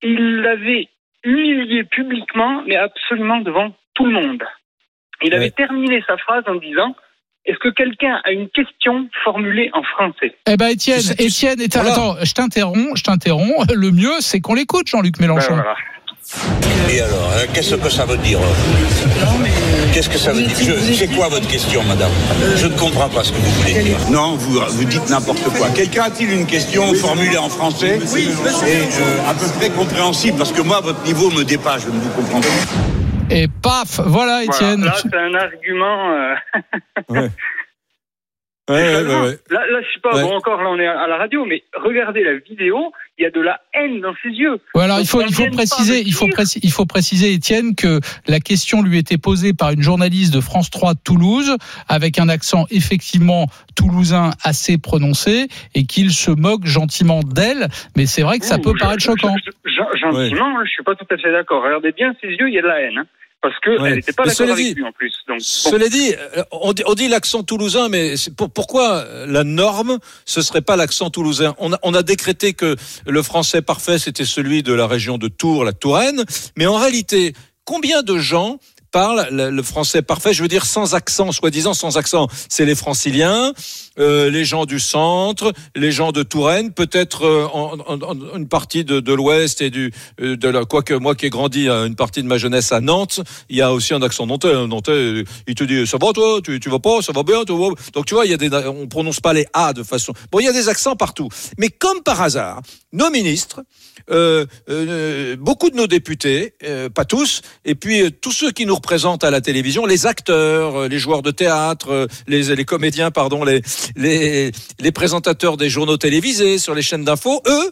Il 0.01 0.37
l'avait 0.41 0.87
humilié 1.23 1.83
publiquement, 1.83 2.63
mais 2.65 2.77
absolument 2.77 3.39
devant 3.41 3.73
tout 3.95 4.05
le 4.05 4.13
monde. 4.13 4.43
Il 5.21 5.33
avait 5.33 5.45
Ouais. 5.45 5.51
terminé 5.51 6.01
sa 6.07 6.17
phrase 6.17 6.43
en 6.47 6.55
disant 6.55 6.95
Est-ce 7.45 7.57
que 7.59 7.69
quelqu'un 7.69 8.21
a 8.25 8.31
une 8.31 8.49
question 8.49 9.09
formulée 9.23 9.69
en 9.73 9.81
français? 9.83 10.35
Eh 10.45 10.55
ben 10.57 10.67
Étienne, 10.67 10.99
Étienne, 11.17 11.57
Voilà. 11.73 11.91
attends, 11.91 12.15
je 12.23 12.33
t'interromps, 12.33 12.91
je 12.99 13.03
t'interromps. 13.03 13.65
Le 13.73 13.91
mieux, 13.91 14.19
c'est 14.19 14.39
qu'on 14.41 14.53
l'écoute, 14.55 14.87
Jean-Luc 14.87 15.15
Ben 15.17 15.27
Mélenchon. 15.27 15.55
voilà. 15.55 15.75
Et 16.91 17.01
alors, 17.01 17.31
euh, 17.33 17.45
qu'est-ce 17.53 17.75
que 17.75 17.89
ça 17.89 18.05
veut 18.05 18.17
dire 18.17 18.39
Qu'est-ce 19.93 20.09
que 20.09 20.17
ça 20.17 20.31
veut 20.31 20.43
dire? 20.43 20.55
C'est 20.95 21.07
quoi 21.15 21.27
votre 21.29 21.47
question, 21.47 21.83
madame? 21.83 22.11
Je 22.55 22.67
ne 22.67 22.77
comprends 22.77 23.09
pas 23.09 23.23
ce 23.23 23.31
que 23.31 23.37
vous 23.37 23.51
voulez 23.61 23.83
dire. 23.83 23.97
Non, 24.11 24.35
vous, 24.35 24.59
vous 24.59 24.83
dites 24.85 25.09
n'importe 25.09 25.43
quoi. 25.57 25.69
Quelqu'un 25.69 26.03
a-t-il 26.03 26.31
une 26.31 26.45
question 26.45 26.93
formulée 26.93 27.37
en 27.37 27.49
français? 27.49 27.99
Oui, 28.13 28.29
Et 28.67 28.75
euh, 28.77 29.29
à 29.29 29.33
peu 29.33 29.47
près 29.59 29.69
compréhensible, 29.69 30.37
parce 30.37 30.51
que 30.51 30.61
moi, 30.61 30.81
votre 30.81 31.01
niveau 31.03 31.29
me 31.31 31.43
dépasse, 31.43 31.83
je 31.83 31.87
ne 31.89 31.99
vous 31.99 32.09
comprends 32.09 32.41
pas. 32.41 32.47
Et 33.31 33.47
paf, 33.47 33.99
voilà 34.05 34.41
Voilà. 34.41 34.43
Étienne. 34.43 34.85
Là, 34.85 34.95
c'est 35.01 35.15
un 35.15 35.33
argument. 35.35 36.11
euh, 36.11 36.35
Ouais, 37.09 37.29
ouais, 38.69 38.95
ouais, 38.95 39.21
ouais. 39.21 39.37
Là, 39.49 39.65
là, 39.67 39.79
je 39.81 39.93
sais 39.93 39.99
pas, 40.01 40.15
Ouais. 40.15 40.23
bon, 40.23 40.35
encore, 40.35 40.61
là, 40.61 40.69
on 40.69 40.79
est 40.79 40.87
à 40.87 41.07
la 41.07 41.17
radio, 41.17 41.45
mais 41.45 41.63
regardez 41.75 42.23
la 42.23 42.35
vidéo, 42.37 42.91
il 43.17 43.23
y 43.23 43.25
a 43.25 43.31
de 43.31 43.41
la 43.41 43.59
haine 43.73 43.99
dans 44.01 44.13
ses 44.23 44.29
yeux. 44.29 44.59
Ouais, 44.75 44.83
alors 44.83 44.97
Donc, 44.97 45.05
il 45.05 45.09
faut, 45.09 45.21
il 45.21 45.33
faut 45.33 45.47
préciser, 45.51 46.01
il 46.05 46.13
faut, 46.13 46.27
préciser, 46.27 46.59
il 46.63 46.71
faut 46.71 46.85
préciser, 46.85 47.33
Étienne, 47.33 47.75
que 47.75 47.99
la 48.27 48.39
question 48.39 48.81
lui 48.81 48.97
était 48.97 49.17
posée 49.17 49.53
par 49.53 49.71
une 49.71 49.81
journaliste 49.81 50.33
de 50.33 50.39
France 50.41 50.69
3 50.69 50.93
de 50.93 50.99
Toulouse, 51.03 51.55
avec 51.87 52.19
un 52.19 52.29
accent 52.29 52.65
effectivement 52.71 53.47
toulousain 53.75 54.31
assez 54.43 54.77
prononcé, 54.77 55.47
et 55.75 55.85
qu'il 55.85 56.11
se 56.11 56.31
moque 56.31 56.65
gentiment 56.65 57.21
d'elle. 57.21 57.67
Mais 57.97 58.05
c'est 58.05 58.21
vrai 58.21 58.39
que 58.39 58.45
ça 58.45 58.57
Ouh, 58.57 58.61
peut 58.61 58.73
paraître 58.79 59.01
choquant. 59.03 59.35
je- 59.45 59.51
je- 59.69 59.99
Gentiment, 59.99 60.63
je 60.65 60.69
suis 60.69 60.83
pas 60.83 60.95
tout 60.95 61.05
à 61.11 61.17
fait 61.17 61.31
d'accord. 61.31 61.63
Regardez 61.63 61.91
bien 61.91 62.13
ses 62.21 62.27
yeux, 62.27 62.47
il 62.47 62.53
y 62.53 62.59
a 62.59 62.61
de 62.61 62.67
la 62.67 62.81
haine. 62.81 62.97
hein. 62.99 63.05
Parce 63.41 63.55
que 63.61 63.69
Ouais. 63.79 63.89
elle 63.89 63.95
n'était 63.97 64.11
pas 64.13 64.23
d'accord 64.23 64.37
cela 64.37 64.53
avec 64.53 64.65
dit- 64.65 64.73
lui 64.73 64.83
en 64.83 64.91
plus. 64.91 65.13
Donc, 65.27 65.37
bon. 65.37 65.43
Cela 65.43 65.87
dit, 65.89 66.13
on 66.51 66.93
dit, 66.93 67.07
l'accent 67.07 67.43
toulousain, 67.43 67.87
mais 67.89 68.15
pour- 68.37 68.49
pourquoi 68.51 69.05
la 69.27 69.43
norme, 69.43 69.97
ce 70.25 70.41
serait 70.41 70.61
pas 70.61 70.75
l'accent 70.75 71.09
toulousain? 71.09 71.55
On 71.57 71.71
a, 71.73 71.79
on 71.83 71.93
a 71.93 72.03
décrété 72.03 72.53
que 72.53 72.75
le 73.07 73.23
français 73.23 73.61
parfait, 73.61 73.97
c'était 73.99 74.25
celui 74.25 74.63
de 74.63 74.73
la 74.73 74.87
région 74.87 75.17
de 75.17 75.27
Tours, 75.27 75.63
la 75.63 75.73
Touraine, 75.73 76.23
mais 76.57 76.65
en 76.65 76.75
réalité, 76.77 77.33
combien 77.65 78.01
de 78.03 78.17
gens 78.17 78.59
parlent 78.91 79.27
le, 79.31 79.49
le 79.49 79.63
français 79.63 80.01
parfait 80.01 80.33
Je 80.33 80.41
veux 80.41 80.47
dire 80.47 80.65
sans 80.65 80.95
accent, 80.95 81.31
soi-disant 81.31 81.73
sans 81.73 81.97
accent. 81.97 82.27
C'est 82.49 82.65
les 82.65 82.75
franciliens, 82.75 83.53
euh, 83.99 84.29
les 84.29 84.45
gens 84.45 84.65
du 84.65 84.79
centre, 84.79 85.53
les 85.75 85.91
gens 85.91 86.11
de 86.11 86.23
Touraine, 86.23 86.71
peut-être 86.71 87.25
euh, 87.25 87.47
en, 87.53 87.77
en- 87.79 88.01
en- 88.01 88.35
une 88.37 88.47
partie 88.47 88.83
de, 88.83 88.99
de 88.99 89.13
l'Ouest 89.13 89.61
et 89.61 89.69
du 89.69 89.91
euh, 90.21 90.35
de 90.37 90.47
la, 90.49 90.65
quoique 90.65 90.93
moi 90.93 91.15
qui 91.15 91.25
ai 91.25 91.29
grandi 91.29 91.67
une 91.69 91.95
partie 91.95 92.21
de 92.23 92.27
ma 92.27 92.37
jeunesse 92.37 92.71
à 92.71 92.81
Nantes, 92.81 93.21
il 93.49 93.57
y 93.57 93.61
a 93.61 93.73
aussi 93.73 93.93
un 93.93 94.01
accent 94.01 94.25
nantais. 94.25 94.53
Un 94.53 94.67
nantais, 94.67 94.91
euh, 94.91 95.23
il 95.47 95.55
te 95.55 95.63
dit 95.63 95.85
ça 95.87 95.97
va 96.01 96.11
toi, 96.13 96.39
tu, 96.43 96.59
tu 96.59 96.69
vas 96.69 96.79
pas, 96.79 97.01
ça 97.01 97.11
va 97.13 97.23
bien, 97.23 97.43
tu. 97.45 97.53
Donc 97.93 98.05
tu 98.05 98.13
vois, 98.13 98.25
il 98.25 98.31
y 98.31 98.33
a 98.33 98.37
des, 98.37 98.49
on 98.67 98.87
prononce 98.87 99.19
pas 99.19 99.33
les 99.33 99.45
a 99.53 99.73
de 99.73 99.83
façon. 99.83 100.13
Bon, 100.31 100.39
il 100.39 100.45
y 100.45 100.47
a 100.49 100.53
des 100.53 100.69
accents 100.69 100.95
partout. 100.95 101.29
Mais 101.57 101.69
comme 101.69 102.01
par 102.03 102.21
hasard, 102.21 102.61
nos 102.93 103.09
ministres, 103.09 103.61
euh, 104.11 104.45
euh, 104.69 105.35
beaucoup 105.37 105.69
de 105.69 105.75
nos 105.75 105.87
députés, 105.87 106.53
euh, 106.63 106.89
pas 106.89 107.05
tous, 107.05 107.41
et 107.65 107.75
puis 107.75 108.01
euh, 108.01 108.09
tous 108.09 108.31
ceux 108.31 108.51
qui 108.51 108.65
nous 108.65 108.75
représentent 108.75 109.23
à 109.23 109.31
la 109.31 109.41
télévision, 109.41 109.85
les 109.85 110.05
acteurs, 110.05 110.75
euh, 110.81 110.87
les 110.87 110.99
joueurs 110.99 111.21
de 111.21 111.31
théâtre, 111.31 111.89
euh, 111.91 112.07
les, 112.27 112.55
les 112.55 112.65
comédiens, 112.65 113.11
pardon, 113.11 113.43
les, 113.43 113.61
les, 113.95 114.51
les 114.79 114.91
présentateurs 114.91 115.57
des 115.57 115.69
journaux 115.69 115.97
télévisés 115.97 116.57
sur 116.57 116.73
les 116.75 116.81
chaînes 116.81 117.03
d'infos, 117.03 117.41
eux, 117.47 117.71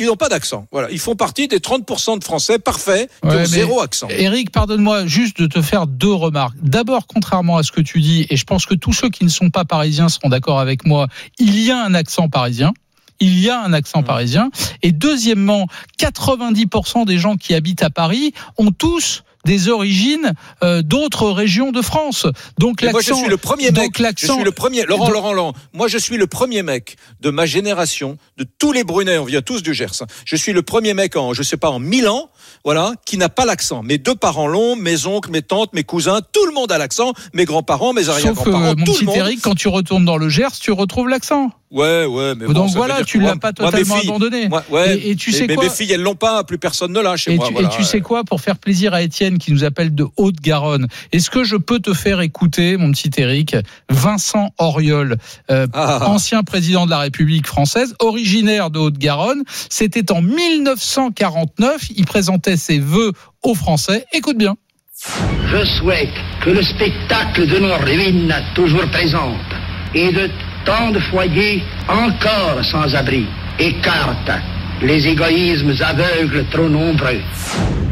ils 0.00 0.06
n'ont 0.06 0.14
pas 0.16 0.28
d'accent. 0.28 0.64
Voilà, 0.70 0.88
ils 0.92 1.00
font 1.00 1.16
partie 1.16 1.48
des 1.48 1.58
30% 1.58 2.20
de 2.20 2.24
Français 2.24 2.60
parfaits 2.60 3.10
qui 3.20 3.26
Ouais, 3.28 3.34
ont 3.34 3.38
mais- 3.40 3.46
zéro 3.46 3.80
accent. 3.80 4.06
Eric, 4.10 4.52
pardonne-moi 4.52 5.06
juste 5.06 5.40
de 5.42 5.48
te 5.48 5.60
faire 5.60 5.88
deux 5.88 6.12
remarques. 6.12 6.54
D'abord, 6.62 7.08
contrairement 7.08 7.56
à 7.56 7.64
ce 7.64 7.72
que 7.72 7.80
tu 7.80 8.00
dis, 8.00 8.24
et 8.30 8.36
je 8.36 8.44
pense 8.44 8.64
que 8.64 8.74
tous 8.76 8.92
ceux 8.92 9.08
qui 9.10 9.24
ne 9.24 9.28
sont 9.28 9.50
pas 9.50 9.64
parisiens 9.64 10.08
seront 10.08 10.28
d'accord 10.28 10.60
avec 10.60 10.86
moi, 10.86 11.08
il 11.40 11.58
y 11.58 11.72
a 11.72 11.82
un 11.82 11.94
accent 11.94 12.28
parisien. 12.28 12.72
Il 13.20 13.38
y 13.38 13.50
a 13.50 13.60
un 13.60 13.72
accent 13.72 14.02
parisien. 14.02 14.50
Et 14.82 14.92
deuxièmement, 14.92 15.66
90% 15.98 17.04
des 17.04 17.18
gens 17.18 17.36
qui 17.36 17.54
habitent 17.54 17.82
à 17.82 17.90
Paris 17.90 18.32
ont 18.56 18.70
tous 18.70 19.24
des 19.44 19.68
origines 19.68 20.32
euh, 20.62 20.82
d'autres 20.82 21.30
régions 21.30 21.70
de 21.72 21.80
France. 21.82 22.26
Donc 22.58 22.82
Mais 22.82 22.90
moi, 22.90 23.00
je 23.00 23.08
l'accent, 23.10 23.20
suis 23.22 23.30
le 23.30 23.36
premier 23.36 23.70
mec. 23.70 23.92
Je 23.96 24.02
l'accent, 24.02 24.34
suis 24.34 24.44
le 24.44 24.50
premier. 24.52 24.84
Laurent, 24.84 25.10
Laurent, 25.10 25.32
Laurent. 25.32 25.52
Moi, 25.72 25.88
je 25.88 25.98
suis 25.98 26.16
le 26.16 26.26
premier 26.26 26.62
mec 26.62 26.96
de 27.20 27.30
ma 27.30 27.46
génération, 27.46 28.18
de 28.36 28.46
tous 28.58 28.72
les 28.72 28.84
Brunets. 28.84 29.18
On 29.18 29.24
vient 29.24 29.42
tous 29.42 29.62
du 29.62 29.74
Gers. 29.74 30.02
Je 30.24 30.36
suis 30.36 30.52
le 30.52 30.62
premier 30.62 30.94
mec 30.94 31.16
en, 31.16 31.32
je 31.34 31.42
sais 31.42 31.56
pas, 31.56 31.70
en 31.70 31.78
mille 31.78 32.08
ans, 32.08 32.30
voilà, 32.64 32.92
qui 33.06 33.16
n'a 33.16 33.28
pas 33.28 33.44
l'accent. 33.44 33.82
Mes 33.82 33.98
deux 33.98 34.14
parents 34.14 34.46
l'ont, 34.48 34.76
mes 34.76 35.06
oncles, 35.06 35.30
mes 35.30 35.42
tantes, 35.42 35.72
mes 35.72 35.84
cousins, 35.84 36.20
tout 36.32 36.44
le 36.46 36.52
monde 36.52 36.70
a 36.72 36.78
l'accent. 36.78 37.12
Mes 37.32 37.44
grands-parents, 37.44 37.92
mes 37.92 38.04
Sauf 38.04 38.14
arrière-grands-parents, 38.16 38.64
euh, 38.72 38.84
tout 38.84 38.96
le 39.00 39.06
monde. 39.06 39.16
Eric, 39.16 39.40
quand 39.40 39.54
tu 39.54 39.68
retournes 39.68 40.04
dans 40.04 40.16
le 40.18 40.28
Gers, 40.28 40.58
tu 40.60 40.72
retrouves 40.72 41.08
l'accent. 41.08 41.50
Ouais, 41.70 42.06
ouais, 42.06 42.34
mais 42.34 42.46
bon, 42.46 42.54
Donc 42.54 42.70
voilà, 42.70 43.04
tu 43.04 43.18
que 43.18 43.24
l'as 43.24 43.36
pas 43.36 43.52
moi, 43.60 43.70
totalement 43.70 43.96
filles- 43.96 44.08
abandonné. 44.08 44.48
moi, 44.48 44.64
ouais, 44.70 44.96
Et- 44.98 45.10
et 45.10 45.16
tu 45.16 45.30
mais- 45.32 45.36
sais 45.36 45.46
mais 45.46 45.54
quoi 45.54 45.64
mes 45.64 45.70
filles, 45.70 45.92
elles 45.92 46.00
l'ont 46.00 46.14
pas. 46.14 46.42
Plus 46.44 46.56
personne 46.56 46.92
ne 46.94 47.00
l'a 47.00 47.16
chez 47.18 47.32
Et, 47.32 47.36
moi. 47.36 47.46
tu, 47.46 47.52
voilà. 47.52 47.68
et 47.68 47.76
tu 47.76 47.84
sais 47.84 48.00
quoi, 48.00 48.24
pour 48.24 48.40
faire 48.40 48.56
plaisir 48.56 48.94
à 48.94 49.02
Étienne 49.02 49.27
qui 49.36 49.52
nous 49.52 49.64
appelle 49.64 49.94
de 49.94 50.06
Haute-Garonne, 50.16 50.86
est-ce 51.12 51.28
que 51.28 51.44
je 51.44 51.56
peux 51.56 51.78
te 51.80 51.92
faire 51.92 52.22
écouter, 52.22 52.78
mon 52.78 52.90
petit 52.92 53.10
Eric, 53.18 53.54
Vincent 53.90 54.48
Auriol, 54.58 55.18
euh, 55.50 55.66
Ah. 55.74 56.08
ancien 56.08 56.42
président 56.42 56.86
de 56.86 56.90
la 56.90 57.00
République 57.00 57.46
française, 57.46 57.94
originaire 57.98 58.70
de 58.70 58.78
Haute-Garonne. 58.78 59.42
C'était 59.68 60.10
en 60.10 60.22
1949, 60.22 61.90
il 61.96 62.06
présentait 62.06 62.56
ses 62.56 62.78
vœux 62.78 63.12
aux 63.42 63.54
Français. 63.54 64.06
Écoute 64.14 64.38
bien. 64.38 64.56
Je 65.52 65.64
souhaite 65.78 66.08
que 66.40 66.50
le 66.50 66.62
spectacle 66.62 67.46
de 67.46 67.58
nos 67.58 67.76
ruines 67.76 68.34
toujours 68.54 68.86
présentes 68.90 69.36
et 69.94 70.12
de 70.12 70.28
tant 70.64 70.90
de 70.90 70.98
foyers 70.98 71.62
encore 71.88 72.64
sans 72.64 72.94
abri 72.94 73.26
écarte 73.58 74.30
les 74.82 75.06
égoïsmes 75.06 75.74
aveugles 75.80 76.46
trop 76.50 76.68
nombreux. 76.68 77.20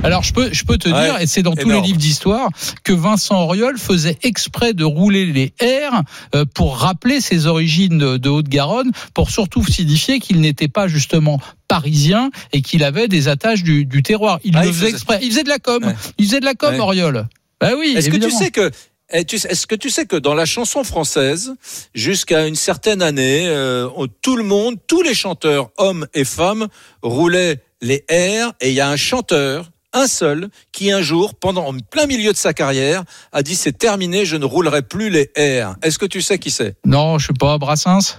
Alors 0.03 0.23
je 0.23 0.33
peux, 0.33 0.51
je 0.53 0.65
peux 0.65 0.79
te 0.79 0.89
Ouais, 0.89 1.05
dire, 1.07 1.21
et 1.21 1.27
c'est 1.27 1.43
dans 1.43 1.55
tous 1.55 1.63
énorme. 1.63 1.81
les 1.83 1.87
livres 1.89 1.99
d'histoire, 1.99 2.49
que 2.85 2.93
Vincent 2.93 3.41
Auriol 3.43 3.77
faisait 3.79 4.17
exprès 4.23 4.73
de 4.73 4.85
rouler 4.85 5.27
les 5.27 5.53
R 5.61 6.03
euh, 6.35 6.45
pour 6.55 6.77
rappeler 6.79 7.21
ses 7.21 7.47
origines 7.47 7.99
de, 7.99 8.29
Haute-Garonne, 8.29 8.93
pour 9.15 9.31
surtout 9.31 9.65
signifier 9.67 10.21
qu'il 10.21 10.41
n'était 10.41 10.69
pas 10.69 10.87
justement 10.87 11.41
parisien 11.67 12.31
et 12.53 12.63
qu'il 12.63 12.85
avait 12.85 13.09
des 13.09 13.27
attaches 13.27 13.65
du, 13.65 13.85
du 13.85 14.03
terroir. 14.03 14.39
Il 14.45 14.57
Ah, 14.57 14.65
le 14.65 14.73
faisait 14.73 14.91
exprès. 14.91 15.19
Il 15.23 15.31
faisait 15.31 15.45
de 15.45 15.49
la 15.49 15.59
com. 15.59 15.83
Ouais. 15.85 15.95
Il 16.19 16.27
faisait 16.27 16.41
de 16.41 16.45
la 16.45 16.55
com, 16.55 16.75
Ouais. 16.75 16.81
Auriol. 16.81 17.27
Bah 17.61 17.71
oui, 17.77 17.95
Est-ce 17.97 18.11
que 18.11 18.17
tu 18.19 18.31
sais 18.31 18.51
que 18.51 18.71
eh, 18.71 18.71
Est-ce 19.09 19.67
que 19.67 19.75
tu 19.77 19.91
sais 19.91 20.07
que 20.07 20.17
dans 20.17 20.35
la 20.35 20.47
chanson 20.47 20.83
française, 20.83 21.55
jusqu'à 21.95 22.47
une 22.47 22.57
certaine 22.57 23.03
année, 23.03 23.47
euh, 23.47 23.89
tout 24.23 24.37
le 24.37 24.43
monde, 24.43 24.77
tous 24.89 25.03
les 25.03 25.15
chanteurs, 25.15 25.71
hommes 25.77 26.07
et 26.13 26.25
femmes, 26.25 26.67
roulaient 27.03 27.63
les 27.81 28.05
airs, 28.09 28.53
et 28.61 28.71
il 28.71 28.75
y 28.75 28.81
a 28.81 28.89
un 28.89 28.97
chanteur, 28.97 29.71
un 29.93 30.09
seul, 30.09 30.49
qui 30.73 30.91
un 30.91 31.03
jour, 31.03 31.35
pendant 31.37 31.67
en 31.67 31.79
plein 31.79 32.07
milieu 32.07 32.33
de 32.33 32.37
sa 32.37 32.53
carrière, 32.53 33.05
a 33.33 33.43
dit 33.43 33.55
c'est 33.55 33.79
terminé, 33.79 34.25
je 34.25 34.37
ne 34.37 34.45
roulerai 34.45 34.83
plus 34.83 35.09
les 35.09 35.31
airs. 35.37 35.77
Est-ce 35.83 35.99
que 35.99 36.07
tu 36.07 36.21
sais 36.21 36.39
qui 36.39 36.51
c'est? 36.51 36.75
Non, 36.85 37.19
je 37.19 37.29
sais 37.29 37.33
pas, 37.39 37.59
Brassens? 37.59 38.19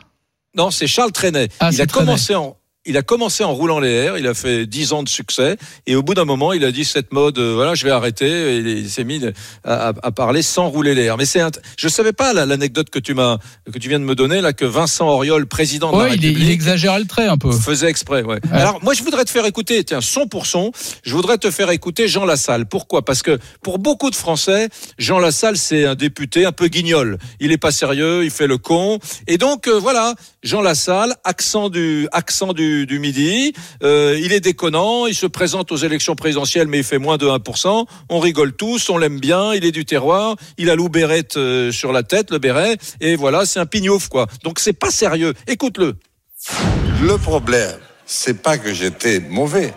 Non, 0.56 0.72
c'est 0.72 0.88
Charles 0.88 1.12
Trenet. 1.12 1.50
Ah, 1.60 1.70
il 1.72 1.82
a 1.82 1.86
Trenet. 1.86 2.06
commencé 2.06 2.34
en 2.34 2.56
il 2.88 2.98
a 2.98 3.04
commencé 3.04 3.44
en 3.44 3.54
roulant 3.54 3.80
les 3.80 3.92
airs, 3.92 4.18
il 4.18 4.26
a 4.26 4.34
fait 4.34 4.66
10 4.66 4.94
ans 4.94 5.04
de 5.04 5.10
succès, 5.10 5.58
et 5.86 5.96
au 5.96 6.02
bout 6.02 6.14
d'un 6.16 6.26
moment, 6.26 6.54
il 6.54 6.64
a 6.66 6.72
dit 6.72 6.86
cette 6.86 7.12
mode, 7.14 7.38
euh, 7.38 7.54
voilà, 7.54 7.76
je 7.76 7.84
vais 7.84 7.92
arrêter, 7.92 8.28
et 8.28 8.58
il 8.58 8.90
s'est 8.90 9.04
mis 9.04 9.22
à, 9.64 9.90
à- 9.90 9.94
à 10.02 10.12
parler 10.12 10.42
sans 10.42 10.70
rouler 10.70 10.96
les 10.96 11.04
airs. 11.04 11.18
Mais 11.18 11.26
c'est, 11.26 11.42
je 11.78 11.88
savais 11.88 12.14
pas 12.14 12.34
l'anecdote 12.34 12.90
que 12.90 13.00
tu 13.00 13.14
m'as, 13.14 13.38
que 13.72 13.78
tu 13.78 13.90
viens 13.90 14.00
de 14.00 14.06
me 14.06 14.16
donner 14.16 14.42
là, 14.42 14.54
que 14.54 14.66
Vincent 14.66 15.08
Auriol, 15.08 15.46
président 15.48 15.92
de 15.92 15.98
la 16.02 16.08
il, 16.08 16.12
République, 16.14 16.38
il 16.40 16.50
exagérait 16.52 17.00
le 17.00 17.06
trait 17.06 17.28
un 17.28 17.38
peu. 17.38 17.52
faisait 17.52 17.90
exprès, 17.90 18.24
ouais. 18.24 18.40
Alors, 18.52 18.80
moi, 18.84 18.94
je 18.94 19.04
voudrais 19.04 19.26
te 19.26 19.30
faire 19.30 19.46
écouter, 19.46 19.84
tiens, 19.84 20.02
son 20.02 20.28
pour 20.28 20.46
son, 20.46 20.72
je 21.04 21.14
voudrais 21.14 21.38
te 21.38 21.52
faire 21.52 21.70
écouter 21.72 22.08
Jean 22.08 22.26
Lassalle. 22.26 22.66
Pourquoi? 22.66 23.04
Parce 23.04 23.22
que 23.22 23.38
pour 23.62 23.80
beaucoup 23.80 24.10
de 24.10 24.16
Français, 24.16 24.70
Jean 24.98 25.20
Lassalle, 25.20 25.58
c'est 25.58 25.86
un 25.86 25.96
député 25.96 26.46
un 26.46 26.52
peu 26.52 26.68
guignol. 26.68 27.18
Il 27.40 27.52
est 27.52 27.58
pas 27.58 27.72
sérieux, 27.72 28.24
il 28.24 28.32
fait 28.32 28.48
le 28.48 28.58
con. 28.58 29.00
Et 29.28 29.38
donc, 29.38 29.68
euh, 29.68 29.80
voilà, 29.80 30.14
Jean 30.44 30.62
Lassalle, 30.62 31.16
accent 31.24 31.70
du, 31.70 32.08
accent 32.12 32.54
du, 32.54 32.77
du 32.86 33.00
midi, 33.00 33.54
euh, 33.84 34.20
il 34.22 34.34
est 34.34 34.40
déconnant, 34.40 35.08
il 35.08 35.16
se 35.16 35.26
présente 35.26 35.72
aux 35.72 35.78
élections 35.78 36.16
présidentielles, 36.16 36.68
mais 36.68 36.80
il 36.80 36.84
fait 36.84 36.98
moins 36.98 37.18
de 37.18 37.28
1%. 37.28 37.86
On 38.10 38.20
rigole 38.20 38.54
tous, 38.54 38.90
on 38.90 38.98
l'aime 38.98 39.20
bien, 39.20 39.54
il 39.54 39.66
est 39.66 39.72
du 39.72 39.86
terroir, 39.86 40.36
il 40.58 40.70
a 40.70 40.76
loup 40.76 40.90
béret 40.90 41.28
euh, 41.36 41.72
sur 41.72 41.92
la 41.92 42.04
tête, 42.04 42.32
le 42.32 42.40
béret, 42.40 42.78
et 43.02 43.16
voilà, 43.16 43.46
c'est 43.46 43.60
un 43.60 43.66
pignouf, 43.66 44.08
quoi. 44.08 44.28
Donc, 44.44 44.60
c'est 44.60 44.74
pas 44.74 44.92
sérieux. 44.92 45.34
Écoute-le. 45.48 45.96
Le 47.02 47.18
problème, 47.18 47.78
c'est 48.06 48.42
pas 48.42 48.58
que 48.58 48.74
j'étais 48.74 49.20
mauvais. 49.20 49.74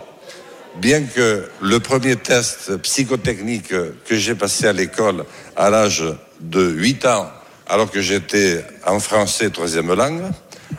Bien 0.77 1.03
que 1.03 1.49
le 1.61 1.81
premier 1.81 2.17
test 2.17 2.77
psychotechnique 2.79 3.69
que 3.69 4.17
j'ai 4.17 4.35
passé 4.35 4.67
à 4.67 4.73
l'école 4.73 5.25
à 5.57 5.69
l'âge 5.69 6.05
de 6.41 6.63
8 6.63 7.07
ans, 7.07 7.31
alors 7.67 7.91
que 7.91 8.01
j'étais 8.01 8.65
en 8.87 8.99
français 9.01 9.51
troisième 9.51 9.93
langue, 9.95 10.23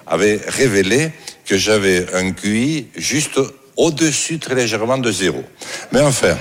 avait 0.07 0.41
révélé 0.47 1.11
que 1.45 1.57
j'avais 1.57 2.05
un 2.13 2.31
QI 2.31 2.87
juste 2.95 3.39
au-dessus 3.77 4.39
très 4.39 4.55
légèrement 4.55 4.97
de 4.97 5.11
zéro. 5.11 5.43
Mais 5.91 6.01
enfin, 6.01 6.37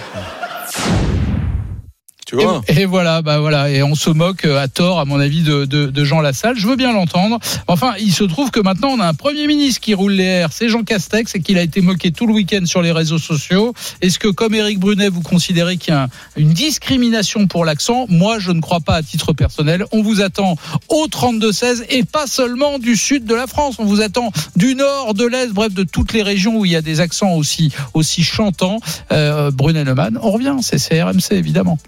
Et, 2.69 2.85
voilà, 2.85 3.23
bah 3.23 3.39
voilà, 3.41 3.71
et 3.71 3.83
on 3.83 3.95
se 3.95 4.11
moque 4.11 4.45
euh, 4.45 4.61
à 4.61 4.69
tort, 4.69 5.01
à 5.01 5.05
mon 5.05 5.19
avis, 5.21 5.43
de, 5.43 6.05
Jean 6.05 6.21
Lassalle. 6.21 6.57
Je 6.57 6.67
veux 6.67 6.77
bien 6.77 6.93
l'entendre. 6.93 7.39
Enfin, 7.67 7.95
il 8.01 8.13
se 8.13 8.25
trouve 8.25 8.51
que 8.51 8.61
maintenant 8.61 8.89
on 8.89 9.01
a 9.01 9.07
un 9.07 9.15
premier 9.15 9.47
ministre 9.47 9.81
qui 9.81 9.95
roule 9.95 10.13
les 10.13 10.25
airs, 10.25 10.51
c'est 10.53 10.69
Jean 10.69 10.83
Castex, 10.83 11.35
et 11.35 11.41
qu'il 11.41 11.59
a 11.59 11.63
été 11.63 11.81
moqué 11.81 12.11
tout 12.13 12.27
le 12.27 12.33
week-end 12.33 12.65
sur 12.65 12.83
les 12.83 12.93
réseaux 12.93 13.19
sociaux. 13.19 13.75
Est-ce 14.01 14.19
que, 14.19 14.29
comme 14.29 14.55
Éric 14.55 14.79
Brunet, 14.79 15.09
vous 15.09 15.21
considérez 15.23 15.77
qu'il 15.77 15.93
y 15.95 15.97
a 15.97 16.05
un- 16.05 16.09
une 16.37 16.53
discrimination 16.53 17.47
pour 17.47 17.65
l'accent? 17.65 18.07
Moi, 18.09 18.39
je 18.39 18.53
ne 18.53 18.61
crois 18.61 18.81
pas 18.81 18.95
à 18.95 19.03
titre 19.03 19.33
personnel. 19.33 19.85
On 19.93 20.03
vous 20.03 20.21
attend 20.21 20.57
au 20.89 21.07
32-16 21.07 21.85
et 21.91 22.05
pas 22.05 22.27
seulement 22.27 22.79
du 22.79 22.97
sud 22.97 23.25
de 23.25 23.35
la 23.35 23.47
France. 23.47 23.77
On 23.79 23.85
vous 23.85 24.01
attend 24.01 24.33
du 24.57 24.75
nord, 24.75 25.15
de 25.15 25.27
l'est, 25.27 25.49
bref, 25.53 25.73
de 25.75 25.83
toutes 25.85 26.13
les 26.13 26.23
régions 26.23 26.59
où 26.59 26.65
il 26.65 26.73
y 26.73 26.77
a 26.77 26.83
des 26.83 27.01
accents 27.01 27.35
aussi 27.35 27.73
aussi 27.95 28.23
chantants. 28.23 28.81
Euh, 29.13 29.51
Brunet 29.51 29.85
Neumann, 29.85 30.19
on 30.23 30.31
revient, 30.31 30.57
c'est 30.63 30.79
c'est 30.79 31.03
RMC 31.03 31.33
évidemment. 31.33 31.79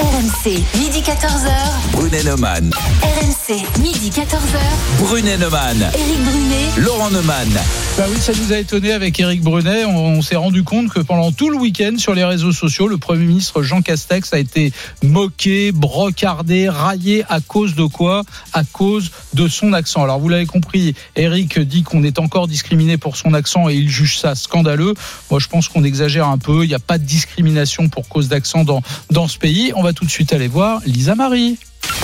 RMC, 0.00 0.64
midi 0.78 1.02
14h. 1.02 1.50
Brunet 1.92 2.22
Neumann. 2.22 2.70
RMC, 3.02 3.80
midi 3.82 4.08
14h. 4.08 4.58
Brunet 4.98 5.36
Neumann. 5.36 5.76
Éric 5.94 6.24
Brunet. 6.24 6.70
Laurent 6.78 7.10
Neumann. 7.10 7.50
Bah 7.98 8.04
oui, 8.08 8.16
ça 8.18 8.32
nous 8.32 8.50
a 8.50 8.56
étonné 8.56 8.92
avec 8.92 9.20
Éric 9.20 9.42
Brunet. 9.42 9.84
On, 9.84 10.16
on 10.16 10.22
s'est 10.22 10.36
rendu 10.36 10.62
compte 10.62 10.88
que 10.88 11.00
pendant 11.00 11.32
tout 11.32 11.50
le 11.50 11.58
week-end 11.58 11.96
sur 11.98 12.14
les 12.14 12.24
réseaux 12.24 12.52
sociaux, 12.52 12.88
le 12.88 12.96
Premier 12.96 13.26
ministre 13.26 13.62
Jean 13.62 13.82
Castex 13.82 14.32
a 14.32 14.38
été 14.38 14.72
moqué, 15.02 15.70
brocardé, 15.70 16.70
raillé 16.70 17.26
à 17.28 17.40
cause 17.42 17.74
de 17.74 17.84
quoi? 17.84 18.22
À 18.54 18.64
cause 18.64 19.10
de 19.34 19.48
son 19.48 19.74
accent. 19.74 20.02
Alors 20.02 20.18
vous 20.18 20.30
l'avez 20.30 20.46
compris, 20.46 20.94
Éric 21.14 21.58
dit 21.58 21.82
qu'on 21.82 22.04
est 22.04 22.18
encore 22.18 22.48
discriminé 22.48 22.96
pour 22.96 23.18
son 23.18 23.34
accent 23.34 23.68
et 23.68 23.74
il 23.74 23.90
juge 23.90 24.18
ça 24.18 24.34
scandaleux. 24.34 24.94
Moi 25.30 25.40
je 25.40 25.48
pense 25.48 25.68
qu'on 25.68 25.84
exagère 25.84 26.26
un 26.26 26.38
peu. 26.38 26.64
Il 26.64 26.68
n'y 26.68 26.74
a 26.74 26.78
pas 26.78 26.96
de 26.96 27.04
discrimination 27.04 27.90
pour 27.90 28.08
cause 28.08 28.28
d'accent 28.28 28.64
dans, 28.64 28.80
dans 29.10 29.28
ce 29.28 29.36
pays. 29.36 29.72
On 29.76 29.82
va 29.82 29.89
tout 29.92 30.04
de 30.04 30.10
suite 30.10 30.32
aller 30.32 30.48
voir 30.48 30.80
Lisa 30.86 31.14
Marie. 31.14 31.58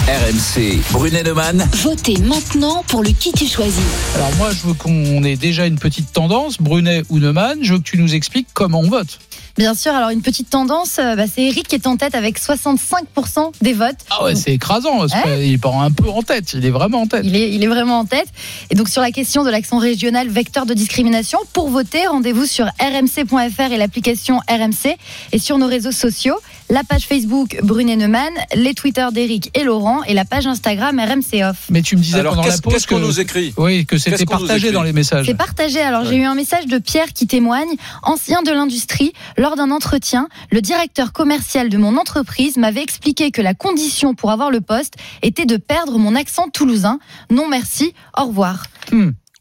RMC, 0.08 0.78
Brunet-Neumann. 0.92 1.68
Votez 1.82 2.16
maintenant 2.18 2.84
pour 2.86 3.02
le 3.02 3.10
qui 3.10 3.32
tu 3.32 3.46
choisis. 3.46 3.82
Alors 4.14 4.34
moi, 4.36 4.50
je 4.50 4.68
veux 4.68 4.74
qu'on 4.74 5.24
ait 5.24 5.36
déjà 5.36 5.66
une 5.66 5.78
petite 5.78 6.12
tendance, 6.12 6.58
Brunet 6.60 7.02
ou 7.08 7.18
Neumann. 7.18 7.58
Je 7.62 7.72
veux 7.72 7.78
que 7.78 7.84
tu 7.84 7.98
nous 7.98 8.14
expliques 8.14 8.48
comment 8.54 8.80
on 8.80 8.88
vote. 8.88 9.18
Bien 9.58 9.74
sûr, 9.74 9.92
alors 9.94 10.10
une 10.10 10.20
petite 10.22 10.50
tendance, 10.50 10.98
euh, 10.98 11.16
bah, 11.16 11.24
c'est 11.32 11.42
Eric 11.42 11.66
qui 11.68 11.74
est 11.76 11.86
en 11.86 11.96
tête 11.96 12.14
avec 12.14 12.38
65% 12.38 13.52
des 13.62 13.72
votes. 13.72 13.96
Ah 14.10 14.24
ouais, 14.24 14.34
c'est 14.34 14.52
écrasant. 14.52 15.00
Ouais. 15.00 15.08
pas- 15.08 15.36
Il 15.36 15.58
part 15.58 15.80
un 15.80 15.90
peu 15.90 16.08
en 16.10 16.22
tête. 16.22 16.52
Il 16.54 16.64
est 16.66 16.70
vraiment 16.70 17.02
en 17.02 17.06
tête. 17.06 17.22
Il 17.24 17.34
est, 17.36 17.50
il 17.52 17.62
est 17.64 17.66
vraiment 17.68 18.00
en 18.00 18.04
tête. 18.04 18.26
Et 18.70 18.74
donc 18.74 18.88
sur 18.88 19.00
la 19.00 19.10
question 19.10 19.44
de 19.44 19.50
l'accent 19.50 19.78
régional 19.78 20.28
vecteur 20.28 20.66
de 20.66 20.74
discrimination, 20.74 21.38
pour 21.52 21.70
voter, 21.70 22.06
rendez-vous 22.06 22.44
sur 22.46 22.66
rmc.fr 22.80 23.72
et 23.72 23.76
l'application 23.78 24.40
RMC 24.48 24.96
et 25.32 25.38
sur 25.38 25.58
nos 25.58 25.66
réseaux 25.68 25.92
sociaux, 25.92 26.36
la 26.68 26.82
page 26.84 27.04
Facebook 27.06 27.58
Brunet 27.62 27.96
Neumann, 27.96 28.32
les 28.54 28.74
Twitter 28.74 29.06
d'Eric 29.12 29.50
et 29.54 29.64
Laurent 29.64 30.02
et 30.04 30.14
la 30.14 30.24
page 30.24 30.46
Instagram 30.46 30.98
RMC 31.00 31.42
Off. 31.44 31.56
Mais 31.70 31.80
tu 31.82 31.96
me 31.96 32.02
disais 32.02 32.18
Alors, 32.20 32.32
pendant 32.34 32.42
la 32.46 32.50
qu'est-ce 32.50 32.62
pause 32.62 32.72
qu'est-ce 32.74 32.86
qu'on 32.86 32.96
que- 32.96 33.00
nous 33.06 33.20
écrit? 33.20 33.54
Oui, 33.56 33.86
que 33.86 33.96
c'était 33.98 34.26
partagé 34.26 34.70
dans 34.72 34.82
les 34.82 34.92
messages. 34.92 35.26
C'est 35.26 35.34
partagé. 35.36 35.80
Alors 35.80 36.04
j'ai 36.04 36.16
eu 36.16 36.24
un 36.24 36.34
message 36.34 36.66
de 36.66 36.78
Pierre 36.78 37.12
qui 37.14 37.26
témoigne, 37.26 37.68
ancien 38.02 38.42
de 38.42 38.50
l'industrie. 38.50 39.12
Lors 39.46 39.54
d'un 39.54 39.70
entretien, 39.70 40.28
le 40.50 40.60
directeur 40.60 41.12
commercial 41.12 41.68
de 41.68 41.78
mon 41.78 41.98
entreprise 41.98 42.56
m'avait 42.56 42.82
expliqué 42.82 43.30
que 43.30 43.40
la 43.40 43.54
condition 43.54 44.12
pour 44.12 44.32
avoir 44.32 44.50
le 44.50 44.60
poste 44.60 44.94
était 45.22 45.46
de 45.46 45.56
perdre 45.56 46.00
mon 46.00 46.16
accent 46.16 46.48
toulousain. 46.48 46.98
Non 47.30 47.46
merci, 47.46 47.94
au 48.18 48.24
revoir. 48.24 48.66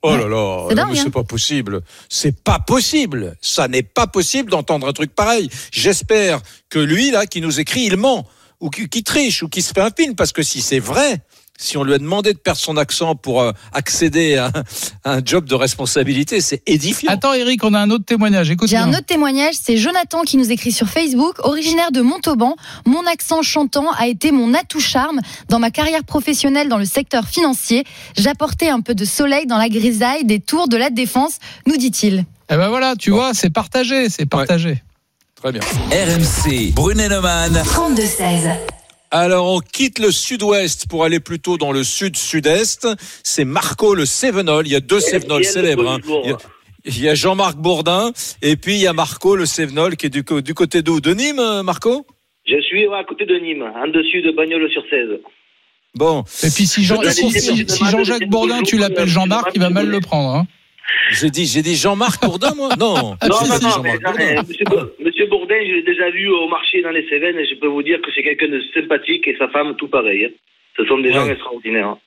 Oh 0.03 0.15
là 0.15 0.27
là, 0.27 0.65
C'est 0.69 0.75
non, 0.75 0.83
dingue, 0.83 0.91
mais 0.91 0.99
hein. 0.99 1.03
c'est 1.05 1.11
pas 1.11 1.23
possible. 1.23 1.81
C'est 2.07 2.43
pas 2.43 2.59
possible. 2.59 3.35
Ça 3.41 3.67
n'est 3.67 3.81
pas 3.81 4.05
possible 4.05 4.51
d'entendre 4.51 4.87
un 4.87 4.93
truc 4.93 5.15
pareil. 5.15 5.49
J'espère 5.71 6.39
que 6.69 6.77
lui, 6.77 7.09
là, 7.09 7.25
qui 7.25 7.41
nous 7.41 7.59
écrit, 7.59 7.85
il 7.85 7.97
ment, 7.97 8.27
ou 8.59 8.69
qui, 8.69 8.87
qui 8.87 9.01
triche, 9.01 9.41
ou 9.41 9.49
qui 9.49 9.63
se 9.63 9.73
fait 9.73 9.81
un 9.81 9.89
film, 9.89 10.13
parce 10.13 10.33
que 10.33 10.43
si 10.43 10.61
c'est 10.61 10.77
vrai, 10.77 11.23
si 11.57 11.77
on 11.77 11.83
lui 11.83 11.93
a 11.93 11.97
demandé 11.97 12.33
de 12.33 12.37
perdre 12.37 12.59
son 12.59 12.77
accent 12.77 13.15
pour 13.15 13.41
euh, 13.41 13.51
accéder 13.73 14.35
à, 14.37 14.51
à 15.03 15.13
un 15.13 15.21
job 15.23 15.45
de 15.45 15.55
responsabilité, 15.55 16.41
c'est 16.41 16.61
édifiant. 16.65 17.11
Attends, 17.11 17.33
Eric, 17.33 17.63
on 17.63 17.73
a 17.73 17.79
un 17.79 17.89
autre 17.89 18.05
témoignage. 18.05 18.49
Écoute 18.51 18.69
J'ai 18.69 18.77
un 18.77 18.89
autre 18.89 19.05
témoignage, 19.05 19.55
c'est 19.61 19.77
Jonathan 19.77 20.21
qui 20.23 20.37
nous 20.37 20.51
écrit 20.51 20.71
sur 20.71 20.87
Facebook, 20.87 21.39
originaire 21.39 21.91
de 21.91 22.01
Montauban. 22.01 22.55
Mon 22.85 23.05
accent 23.05 23.41
chantant 23.41 23.91
a 23.91 24.07
été 24.07 24.31
mon 24.31 24.53
atout 24.53 24.79
charme 24.79 25.21
dans 25.49 25.59
ma 25.59 25.71
carrière 25.71 26.03
professionnelle 26.03 26.69
dans 26.69 26.77
le 26.77 26.85
secteur 26.85 27.27
financier. 27.27 27.83
J'apportais 28.17 28.69
un 28.69 28.81
peu 28.81 28.95
de 28.95 29.05
soleil 29.05 29.45
dans 29.45 29.57
la 29.57 29.69
grisaille 29.69 30.25
des 30.25 30.39
tours 30.39 30.67
de 30.67 30.77
la 30.77 30.89
défense, 30.89 31.37
nous 31.67 31.77
dit-il. 31.77 32.25
Eh 32.49 32.55
ben 32.57 32.69
voilà, 32.69 32.95
tu 32.95 33.11
vois, 33.11 33.33
c'est 33.33 33.49
partagé, 33.49 34.09
c'est 34.09 34.25
partagé. 34.25 34.83
Très 35.35 35.51
bien. 35.51 35.61
RMC, 35.91 36.73
Brunet-Neumann. 36.73 37.53
32-16. 37.63 38.74
Alors, 39.17 39.49
on 39.53 39.59
quitte 39.61 39.99
le 39.99 40.11
sud-ouest 40.11 40.87
pour 40.89 41.05
aller 41.05 41.21
plutôt 41.21 41.57
dans 41.57 41.71
le 41.71 41.85
sud-sud-est. 41.85 42.85
C'est 43.23 43.45
Marco 43.45 43.95
le 43.95 44.05
Sévenol. 44.05 44.67
Il 44.67 44.73
y 44.73 44.75
a 44.75 44.81
deux 44.81 44.99
Bien 44.99 45.37
le 45.37 45.43
célèbres. 45.43 45.89
hein. 45.89 45.99
Il 46.25 46.29
y 46.29 46.33
a- 46.33 46.37
Il 46.87 47.01
y 47.01 47.07
a 47.09 47.15
Jean-Marc 47.15 47.55
Bourdin 47.55 48.11
et 48.43 48.57
puis 48.57 48.73
il 48.75 48.81
y 48.81 48.87
a 48.87 48.93
Marco 48.93 49.35
le 49.37 49.45
Sévenol 49.45 49.95
qui 49.95 50.05
est 50.07 50.09
du, 50.09 50.23
côté 50.25 50.81
d'où 50.81 50.99
De 50.99 51.13
Nîmes, 51.13 51.61
Marco? 51.63 52.05
Je 52.45 52.61
suis 52.61 52.85
à 52.93 53.03
côté 53.05 53.25
de 53.25 53.35
Nîmes, 53.39 53.63
en 53.63 53.87
dessus 53.87 54.21
de 54.21 54.31
Bagnoles-sur-Cèze. 54.35 55.19
Bon, 55.95 56.23
Et 56.43 56.49
puis 56.51 56.67
si, 56.67 56.83
Jean- 56.83 57.01
Jean-Jacques 57.89 58.27
Bourdin, 58.29 58.61
tu 58.63 58.77
l'appelles 58.77 59.07
Jean-Marc, 59.07 59.51
il 59.55 59.61
va 59.61 59.69
mal 59.69 59.87
le 59.87 59.99
prendre. 60.01 60.29
hein. 60.35 60.45
J'ai 61.11 61.29
dit, 61.29 61.45
j'ai 61.45 61.61
dit 61.61 61.75
Jean-Marc 61.75 62.21
Bourdin, 62.23 62.53
moi? 62.55 62.69
Non, 62.79 62.95
Non, 62.95 63.17
j'ai 63.21 63.49
non, 63.49 63.59
non, 63.61 63.81
mais, 63.83 63.97
non, 63.99 64.11
mais 64.17 64.35
monsieur, 64.47 64.65
Bo- 64.65 64.91
monsieur 64.99 65.25
Bourdin, 65.27 65.59
je 65.67 65.73
l'ai 65.75 65.81
déjà 65.83 66.09
vu 66.09 66.29
au 66.29 66.47
marché 66.47 66.81
dans 66.81 66.91
les 66.91 67.07
Cévennes 67.09 67.37
et 67.39 67.45
je 67.47 67.55
peux 67.55 67.67
vous 67.67 67.83
dire 67.83 68.01
que 68.01 68.11
c'est 68.13 68.23
quelqu'un 68.23 68.47
de 68.49 68.61
sympathique 68.73 69.27
et 69.27 69.35
sa 69.37 69.47
femme 69.49 69.75
tout 69.77 69.87
pareil. 69.87 70.25
hein. 70.25 70.29
Ce 70.77 70.85
sont 70.85 70.97
des 70.99 71.11
gens 71.13 71.25
extraordinaires. 71.29 71.87
hein. 71.89 71.99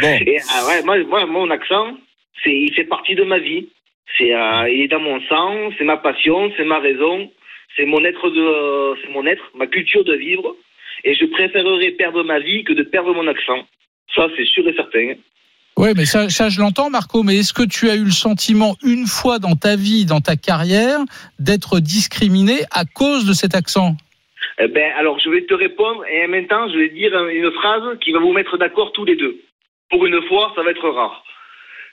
Bon, 0.00 0.18
Et 0.26 0.38
ah 0.50 0.66
ouais, 0.66 0.82
moi, 0.82 0.98
moi, 1.04 1.26
mon 1.26 1.50
accent, 1.50 1.96
c'est, 2.44 2.54
il 2.54 2.72
fait 2.74 2.84
partie 2.84 3.14
de 3.14 3.24
ma 3.24 3.38
vie. 3.38 3.68
C'est, 4.16 4.34
euh, 4.34 4.68
il 4.70 4.82
est 4.82 4.88
dans 4.88 5.00
mon 5.00 5.20
sang, 5.22 5.70
c'est 5.78 5.84
ma 5.84 5.96
passion, 5.96 6.52
c'est 6.56 6.64
ma 6.64 6.78
raison, 6.78 7.30
c'est 7.76 7.84
mon 7.86 8.04
être 8.04 8.30
de, 8.30 8.94
c'est 9.02 9.10
mon 9.10 9.26
être, 9.26 9.44
ma 9.54 9.66
culture 9.66 10.04
de 10.04 10.14
vivre. 10.14 10.56
Et 11.04 11.14
je 11.14 11.24
préférerais 11.26 11.92
perdre 11.92 12.22
ma 12.24 12.40
vie 12.40 12.64
que 12.64 12.72
de 12.72 12.82
perdre 12.82 13.14
mon 13.14 13.26
accent. 13.28 13.66
Ça, 14.14 14.28
c'est 14.36 14.46
sûr 14.46 14.66
et 14.68 14.74
certain. 14.74 15.14
Oui, 15.78 15.90
mais 15.96 16.06
ça, 16.06 16.28
ça 16.28 16.48
je 16.48 16.60
l'entends, 16.60 16.90
Marco. 16.90 17.22
Mais 17.22 17.36
est-ce 17.36 17.52
que 17.52 17.62
tu 17.62 17.88
as 17.88 17.94
eu 17.94 18.04
le 18.04 18.10
sentiment, 18.10 18.74
une 18.82 19.06
fois 19.06 19.38
dans 19.38 19.54
ta 19.54 19.76
vie, 19.76 20.06
dans 20.06 20.20
ta 20.20 20.34
carrière, 20.34 20.98
d'être 21.38 21.78
discriminé 21.78 22.62
à 22.72 22.84
cause 22.84 23.24
de 23.26 23.32
cet 23.32 23.54
accent? 23.54 23.94
Eh 24.58 24.66
ben, 24.66 24.90
alors, 24.98 25.20
je 25.20 25.30
vais 25.30 25.42
te 25.42 25.54
répondre 25.54 26.04
et 26.06 26.24
en 26.24 26.28
même 26.28 26.48
temps, 26.48 26.68
je 26.68 26.78
vais 26.78 26.88
dire 26.88 27.14
une 27.28 27.52
phrase 27.52 27.96
qui 28.00 28.10
va 28.10 28.18
vous 28.18 28.32
mettre 28.32 28.58
d'accord 28.58 28.90
tous 28.90 29.04
les 29.04 29.14
deux. 29.14 29.36
Pour 29.88 30.04
une 30.04 30.20
fois, 30.22 30.52
ça 30.56 30.64
va 30.64 30.72
être 30.72 30.88
rare. 30.88 31.22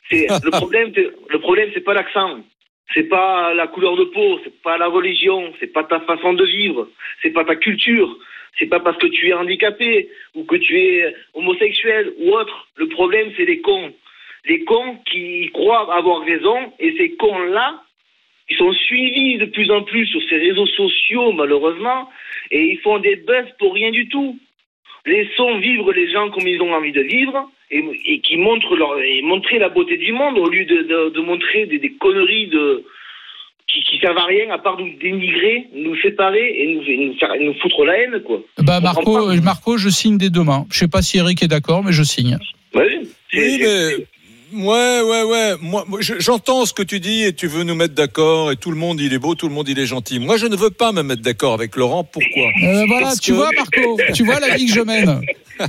C'est 0.09 0.25
le 0.43 0.49
problème. 0.49 0.91
Le 1.29 1.39
problème, 1.39 1.69
c'est 1.75 1.85
pas 1.85 1.93
l'accent, 1.93 2.39
c'est 2.91 3.03
pas 3.03 3.53
la 3.53 3.67
couleur 3.67 3.97
de 3.97 4.05
peau, 4.05 4.39
c'est 4.43 4.63
pas 4.63 4.79
la 4.79 4.87
religion, 4.87 5.53
c'est 5.59 5.71
pas 5.71 5.83
ta 5.83 5.99
façon 5.99 6.33
de 6.33 6.43
vivre, 6.43 6.89
c'est 7.21 7.29
pas 7.29 7.45
ta 7.45 7.55
culture, 7.55 8.17
c'est 8.57 8.67
pas 8.67 8.79
parce 8.79 8.97
que 8.97 9.07
tu 9.07 9.29
es 9.29 9.33
handicapé 9.33 10.09
ou 10.33 10.43
que 10.43 10.55
tu 10.55 10.77
es 10.79 11.13
homosexuel 11.33 12.13
ou 12.19 12.31
autre. 12.31 12.67
Le 12.75 12.87
problème, 12.87 13.31
c'est 13.35 13.45
les 13.45 13.61
cons, 13.61 13.93
les 14.45 14.63
cons 14.63 14.97
qui 15.09 15.49
croient 15.53 15.93
avoir 15.93 16.21
raison 16.21 16.73
et 16.79 16.95
ces 16.97 17.15
cons-là, 17.15 17.81
ils 18.49 18.57
sont 18.57 18.73
suivis 18.73 19.37
de 19.37 19.45
plus 19.45 19.71
en 19.71 19.81
plus 19.83 20.05
sur 20.05 20.21
ces 20.29 20.37
réseaux 20.37 20.67
sociaux, 20.67 21.31
malheureusement, 21.31 22.09
et 22.51 22.61
ils 22.61 22.79
font 22.79 22.99
des 22.99 23.15
buzz 23.15 23.45
pour 23.57 23.73
rien 23.73 23.91
du 23.91 24.07
tout. 24.07 24.37
Laissons 25.05 25.57
vivre 25.57 25.91
les 25.93 26.11
gens 26.11 26.29
comme 26.29 26.47
ils 26.47 26.61
ont 26.61 26.73
envie 26.73 26.91
de 26.91 27.01
vivre 27.01 27.49
et, 27.71 28.19
qui 28.21 28.37
montrent 28.37 28.75
leur, 28.75 28.97
montrer 29.23 29.59
la 29.59 29.69
beauté 29.69 29.97
du 29.97 30.11
monde 30.13 30.37
au 30.37 30.49
lieu 30.49 30.65
de, 30.65 31.19
montrer 31.19 31.65
des 31.65 31.91
conneries 31.93 32.47
de, 32.47 32.83
qui, 33.75 33.83
qui 33.83 33.99
servent 33.99 34.17
à 34.17 34.25
rien 34.25 34.49
à 34.51 34.57
part 34.57 34.77
nous 34.79 34.93
dénigrer, 35.01 35.67
nous 35.75 35.95
séparer 36.01 36.55
et 36.59 36.73
nous, 36.73 36.81
et 36.87 36.97
nous, 37.07 37.17
faire, 37.19 37.29
nous 37.39 37.53
foutre 37.61 37.83
la 37.85 37.97
haine, 37.99 38.21
quoi. 38.25 38.39
Bah, 38.59 38.79
Marco, 38.79 39.33
Marco, 39.41 39.77
je 39.77 39.89
signe 39.89 40.17
dès 40.17 40.29
demain. 40.29 40.65
Je 40.71 40.79
sais 40.79 40.87
pas 40.87 41.01
si 41.01 41.17
Eric 41.17 41.43
est 41.43 41.47
d'accord, 41.47 41.83
mais 41.83 41.91
je 41.91 42.03
signe. 42.03 42.37
Oui, 42.73 42.83
c'est- 43.31 43.39
oui, 43.39 43.57
c'est- 43.61 43.97
mais. 43.97 44.05
Ouais, 44.53 45.01
ouais, 45.01 45.23
ouais. 45.23 45.53
Moi, 45.59 45.83
moi, 45.87 45.99
je- 46.01 46.19
j'entends 46.19 46.65
ce 46.65 46.73
que 46.73 46.83
tu 46.83 46.99
dis 47.01 47.23
et 47.23 47.33
tu 47.33 47.47
veux 47.47 47.63
nous 47.63 47.75
mettre 47.75 47.93
d'accord 47.95 48.51
et 48.51 48.55
tout 48.55 48.71
le 48.71 48.77
monde 48.77 49.01
il 49.01 49.11
est 49.13 49.17
beau, 49.19 49.35
tout 49.35 49.47
le 49.49 49.53
monde 49.53 49.67
il 49.67 49.77
est 49.79 49.85
gentil. 49.87 50.19
Moi, 50.19 50.37
je 50.37 50.45
ne 50.45 50.55
veux 50.55 50.69
pas 50.69 50.91
me 50.93 51.01
mettre 51.01 51.21
d'accord 51.23 51.53
avec 51.53 51.75
Laurent. 51.75 52.03
Pourquoi? 52.05 52.47
Euh, 52.63 52.83
voilà, 52.87 53.07
Parce 53.07 53.19
tu 53.19 53.31
que- 53.31 53.35
vois, 53.37 53.49
Marco, 53.55 53.97
tu 54.13 54.23
vois 54.23 54.39
la 54.39 54.55
vie 54.55 54.67
que 54.67 54.71
je 54.73 54.79
mène. 54.81 55.19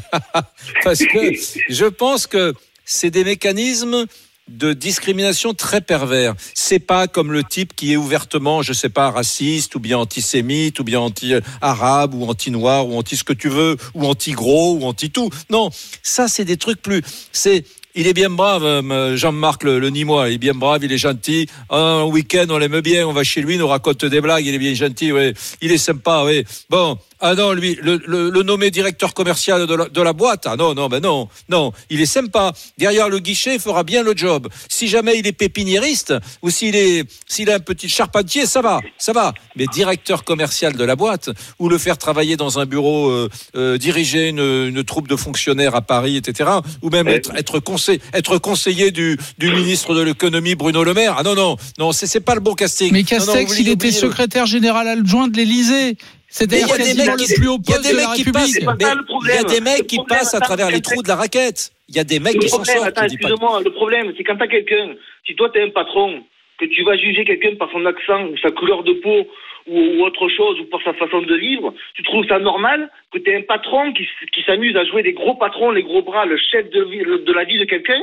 Parce 0.85 1.05
que 1.05 1.33
je 1.69 1.85
pense 1.87 2.27
que 2.27 2.53
c'est 2.85 3.11
des 3.11 3.25
mécanismes 3.25 4.05
de 4.49 4.73
discrimination 4.73 5.55
très 5.55 5.81
pervers. 5.81 6.35
C'est 6.55 6.79
pas 6.79 7.09
comme 7.09 7.33
le 7.33 7.43
type 7.43 7.75
qui 7.75 7.93
est 7.93 7.97
ouvertement, 7.97 8.63
je 8.63 8.73
sais 8.73 8.89
pas, 8.89 9.11
raciste 9.11 9.75
ou 9.75 9.81
bien 9.81 9.99
antisémite 9.99 10.79
ou 10.79 10.85
bien 10.85 11.01
anti-arabe 11.01 12.15
ou 12.15 12.25
anti-noir 12.27 12.87
ou 12.87 12.97
anti 12.97 13.17
ce 13.17 13.25
que 13.25 13.33
tu 13.33 13.49
veux 13.49 13.77
ou 13.95 14.07
anti-gros 14.07 14.79
ou 14.81 14.85
anti-tout. 14.85 15.31
Non, 15.51 15.71
ça 16.03 16.29
c'est 16.29 16.45
des 16.45 16.57
trucs 16.57 16.81
plus. 16.81 17.03
C'est 17.33 17.65
il 17.99 18.07
est 18.07 18.13
bien 18.13 18.29
brave, 18.29 18.63
euh, 18.63 19.17
Jean-Marc 19.17 19.65
le, 19.65 19.89
Nîmois. 19.89 20.29
Il 20.29 20.35
est 20.35 20.39
bien 20.39 20.53
brave, 20.53 20.85
il 20.85 20.93
est 20.93 20.99
gentil. 20.99 21.49
Un 21.71 22.05
week-end, 22.05 22.45
on 22.51 22.59
l'aime 22.59 22.81
bien, 22.83 23.09
on 23.09 23.15
va 23.15 23.25
chez 23.25 23.41
lui, 23.41 23.55
il 23.55 23.59
nous 23.59 23.67
raconte 23.67 24.05
des 24.05 24.21
blagues. 24.21 24.45
Il 24.45 24.55
est 24.55 24.59
bien 24.59 24.75
gentil, 24.75 25.13
ouais. 25.13 25.33
Il 25.63 25.73
est 25.73 25.79
sympa, 25.79 26.23
oui. 26.27 26.45
Bon, 26.69 26.99
ah 27.20 27.35
non, 27.35 27.52
lui, 27.52 27.79
le, 27.83 28.00
le, 28.07 28.31
le 28.31 28.42
nommé 28.42 28.70
directeur 28.70 29.14
commercial 29.14 29.66
de 29.66 29.74
la, 29.74 29.88
de 29.88 30.02
la 30.02 30.12
boîte, 30.12 30.46
ah 30.46 30.57
non, 30.57 30.74
non, 30.74 30.88
ben 30.88 31.00
non, 31.00 31.29
non. 31.48 31.72
Il 31.90 32.00
est 32.00 32.07
sympa. 32.07 32.52
Derrière 32.79 33.09
le 33.09 33.18
guichet, 33.18 33.55
il 33.55 33.61
fera 33.61 33.85
bien 33.85 34.02
le 34.02 34.14
job. 34.16 34.48
Si 34.68 34.88
jamais 34.88 35.18
il 35.18 35.26
est 35.26 35.33
pépiniériste 35.33 36.14
ou 36.42 36.50
s'il 36.50 36.76
est, 36.76 37.05
s'il 37.26 37.50
a 37.50 37.55
un 37.55 37.61
petit 37.61 37.88
charpentier, 37.88 38.46
ça 38.46 38.61
va, 38.61 38.81
ça 38.98 39.12
va. 39.12 39.33
Mais 39.57 39.66
directeur 39.72 40.24
commercial 40.24 40.74
de 40.74 40.85
la 40.85 40.96
boîte 40.96 41.31
ou 41.59 41.68
le 41.68 41.79
faire 41.79 41.96
travailler 41.98 42.37
dans 42.37 42.59
un 42.59 42.66
bureau, 42.66 43.09
euh, 43.09 43.29
euh, 43.57 43.79
diriger 43.79 44.29
une, 44.29 44.66
une 44.68 44.85
troupe 44.85 45.09
de 45.09 45.16
fonctionnaires 45.16 45.74
à 45.74 45.83
Paris, 45.83 46.16
etc. 46.16 46.50
Ou 46.83 46.90
même 46.90 47.09
être, 47.09 47.35
être, 47.37 47.61
conseil, 47.61 48.00
être 48.12 48.38
conseiller 48.38 48.90
du, 48.90 49.18
du 49.38 49.50
ministre 49.50 49.94
de 49.94 50.02
l'économie 50.02 50.55
Bruno 50.55 50.85
Le 50.85 50.94
Maire. 50.94 51.16
Ah 51.18 51.22
non, 51.22 51.35
non, 51.35 51.57
non, 51.79 51.92
c'est, 51.92 52.07
c'est 52.07 52.20
pas 52.20 52.35
le 52.35 52.40
bon 52.40 52.55
casting. 52.55 52.92
Mais 52.92 53.05
Non, 53.11 53.18
non, 53.18 53.26
Castex, 53.26 53.59
il 53.59 53.68
était 53.68 53.90
secrétaire 53.90 54.46
général 54.46 54.88
adjoint 54.88 55.29
de 55.29 55.37
l'Élysée. 55.37 55.96
C'est-à-dire 56.37 56.66
Mais 56.68 56.85
il 56.85 56.88
y 56.88 57.01
a 57.01 57.05
des 57.05 57.11
mecs 57.11 57.16
qui- 57.16 57.35
plus 57.35 57.49
haut 57.49 57.57
il 57.64 57.70
y 57.70 57.72
a 57.72 57.77
poste 57.77 57.88
des 57.88 57.92
de 57.92 57.96
la 57.96 58.09
mecs 58.09 58.16
qui 58.18 58.25
passent- 58.31 58.59
République. 58.59 59.09
Il 59.25 59.29
y 59.29 59.38
a 59.38 59.44
des 59.44 59.61
mecs 59.62 59.87
qui 59.87 59.99
à 60.37 60.40
travers 60.40 60.70
les 60.70 60.83
trous 60.83 61.03
de 61.03 61.09
la 61.09 61.16
raquette. 61.16 61.70
Il 61.88 61.96
y 61.96 61.99
a 61.99 62.05
des 62.05 62.20
mecs 62.20 62.38
qui 62.38 62.49
s'en 62.51 62.62
sortent. 62.62 62.99
excuse-moi, 63.03 63.62
le 63.64 63.72
problème, 63.72 64.12
c'est 64.16 64.22
quand 64.25 64.37
t'as 64.37 64.46
quelqu'un, 64.46 64.96
si 65.27 65.35
toi 65.35 65.49
t'es 65.49 65.62
un 65.62 65.70
patron, 65.70 66.22
que 66.59 66.66
tu 66.66 66.85
vas 66.85 66.96
juger 66.99 67.25
quelqu'un 67.25 67.55
par 67.57 67.70
son 67.72 67.87
accent 67.87 68.25
ou 68.27 68.37
sa 68.38 68.51
couleur 68.51 68.83
de 68.83 68.92
peau 68.92 69.27
ou, 69.66 70.05
autre 70.05 70.29
chose 70.29 70.61
ou 70.61 70.64
par 70.66 70.81
sa 70.85 70.92
façon 70.92 71.22
de 71.22 71.35
vivre, 71.37 71.72
tu 71.94 72.03
trouves 72.03 72.27
ça 72.29 72.38
normal 72.38 72.90
que 73.12 73.18
t'aies 73.18 73.37
un 73.37 73.42
patron 73.42 73.92
qui, 73.94 74.42
s'amuse 74.44 74.77
à 74.77 74.85
jouer 74.85 75.03
des 75.03 75.14
gros 75.14 75.35
patrons, 75.37 75.70
les 75.70 75.83
gros 75.83 76.03
bras, 76.03 76.27
le 76.27 76.37
chef 76.37 76.68
de, 76.70 77.25
de 77.25 77.33
la 77.33 77.44
vie 77.44 77.59
de 77.59 77.64
quelqu'un? 77.64 78.03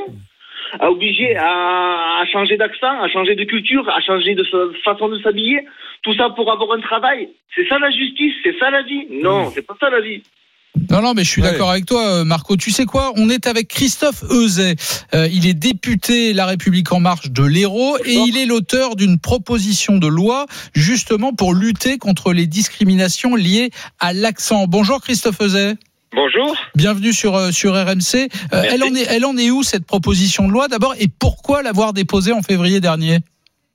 À 0.80 0.90
obliger 0.90 1.36
à, 1.36 2.20
à 2.22 2.26
changer 2.32 2.56
d'accent, 2.56 3.00
à 3.02 3.08
changer 3.08 3.34
de 3.34 3.44
culture, 3.44 3.88
à 3.88 4.00
changer 4.00 4.34
de 4.34 4.44
façon 4.84 5.08
de 5.08 5.18
s'habiller. 5.22 5.60
Tout 6.02 6.14
ça 6.14 6.28
pour 6.36 6.50
avoir 6.52 6.76
un 6.76 6.80
travail. 6.80 7.28
C'est 7.54 7.66
ça 7.68 7.78
la 7.78 7.90
justice, 7.90 8.34
c'est 8.42 8.58
ça 8.58 8.70
la 8.70 8.82
vie. 8.82 9.06
Non, 9.22 9.50
c'est 9.54 9.66
pas 9.66 9.74
ça 9.80 9.88
la 9.90 10.00
vie. 10.00 10.22
Non, 10.90 11.00
non, 11.00 11.14
mais 11.14 11.22
je 11.22 11.30
suis 11.30 11.40
Ouais. 11.40 11.50
d'accord 11.52 11.70
avec 11.70 11.86
toi, 11.86 12.02
euh, 12.06 12.24
Marco. 12.24 12.56
Tu 12.56 12.72
sais 12.72 12.84
quoi? 12.84 13.12
On 13.16 13.30
est 13.30 13.46
avec 13.46 13.68
Christophe 13.68 14.24
Euzet. 14.30 14.74
Euh, 15.14 15.28
il 15.32 15.46
est 15.46 15.54
député 15.54 16.32
La 16.32 16.46
République 16.46 16.92
En 16.92 16.98
Marche 16.98 17.30
de 17.30 17.44
l'Hérault 17.44 17.96
et 18.04 18.14
il 18.14 18.36
est 18.36 18.44
l'auteur 18.44 18.96
d'une 18.96 19.20
proposition 19.20 19.98
de 19.98 20.08
loi 20.08 20.46
justement 20.74 21.32
pour 21.32 21.54
lutter 21.54 21.96
contre 21.96 22.32
les 22.32 22.46
discriminations 22.48 23.36
liées 23.36 23.70
à 24.00 24.12
l'accent. 24.12 24.66
Bonjour 24.66 25.00
Christophe 25.00 25.40
Euzet. 25.40 25.74
Bonjour. 26.14 26.54
Bienvenue 26.76 27.12
sur, 27.12 27.34
euh, 27.34 27.50
sur 27.50 27.72
RMC. 27.72 28.30
Euh, 28.52 28.62
elle, 28.70 28.84
en 28.84 28.94
est, 28.94 29.04
elle 29.10 29.24
en 29.24 29.36
est 29.36 29.50
où 29.50 29.64
cette 29.64 29.84
proposition 29.84 30.46
de 30.46 30.52
loi 30.52 30.68
d'abord 30.68 30.94
et 31.00 31.08
pourquoi 31.08 31.62
l'avoir 31.62 31.92
déposée 31.92 32.32
en 32.32 32.40
février 32.40 32.80
dernier? 32.80 33.18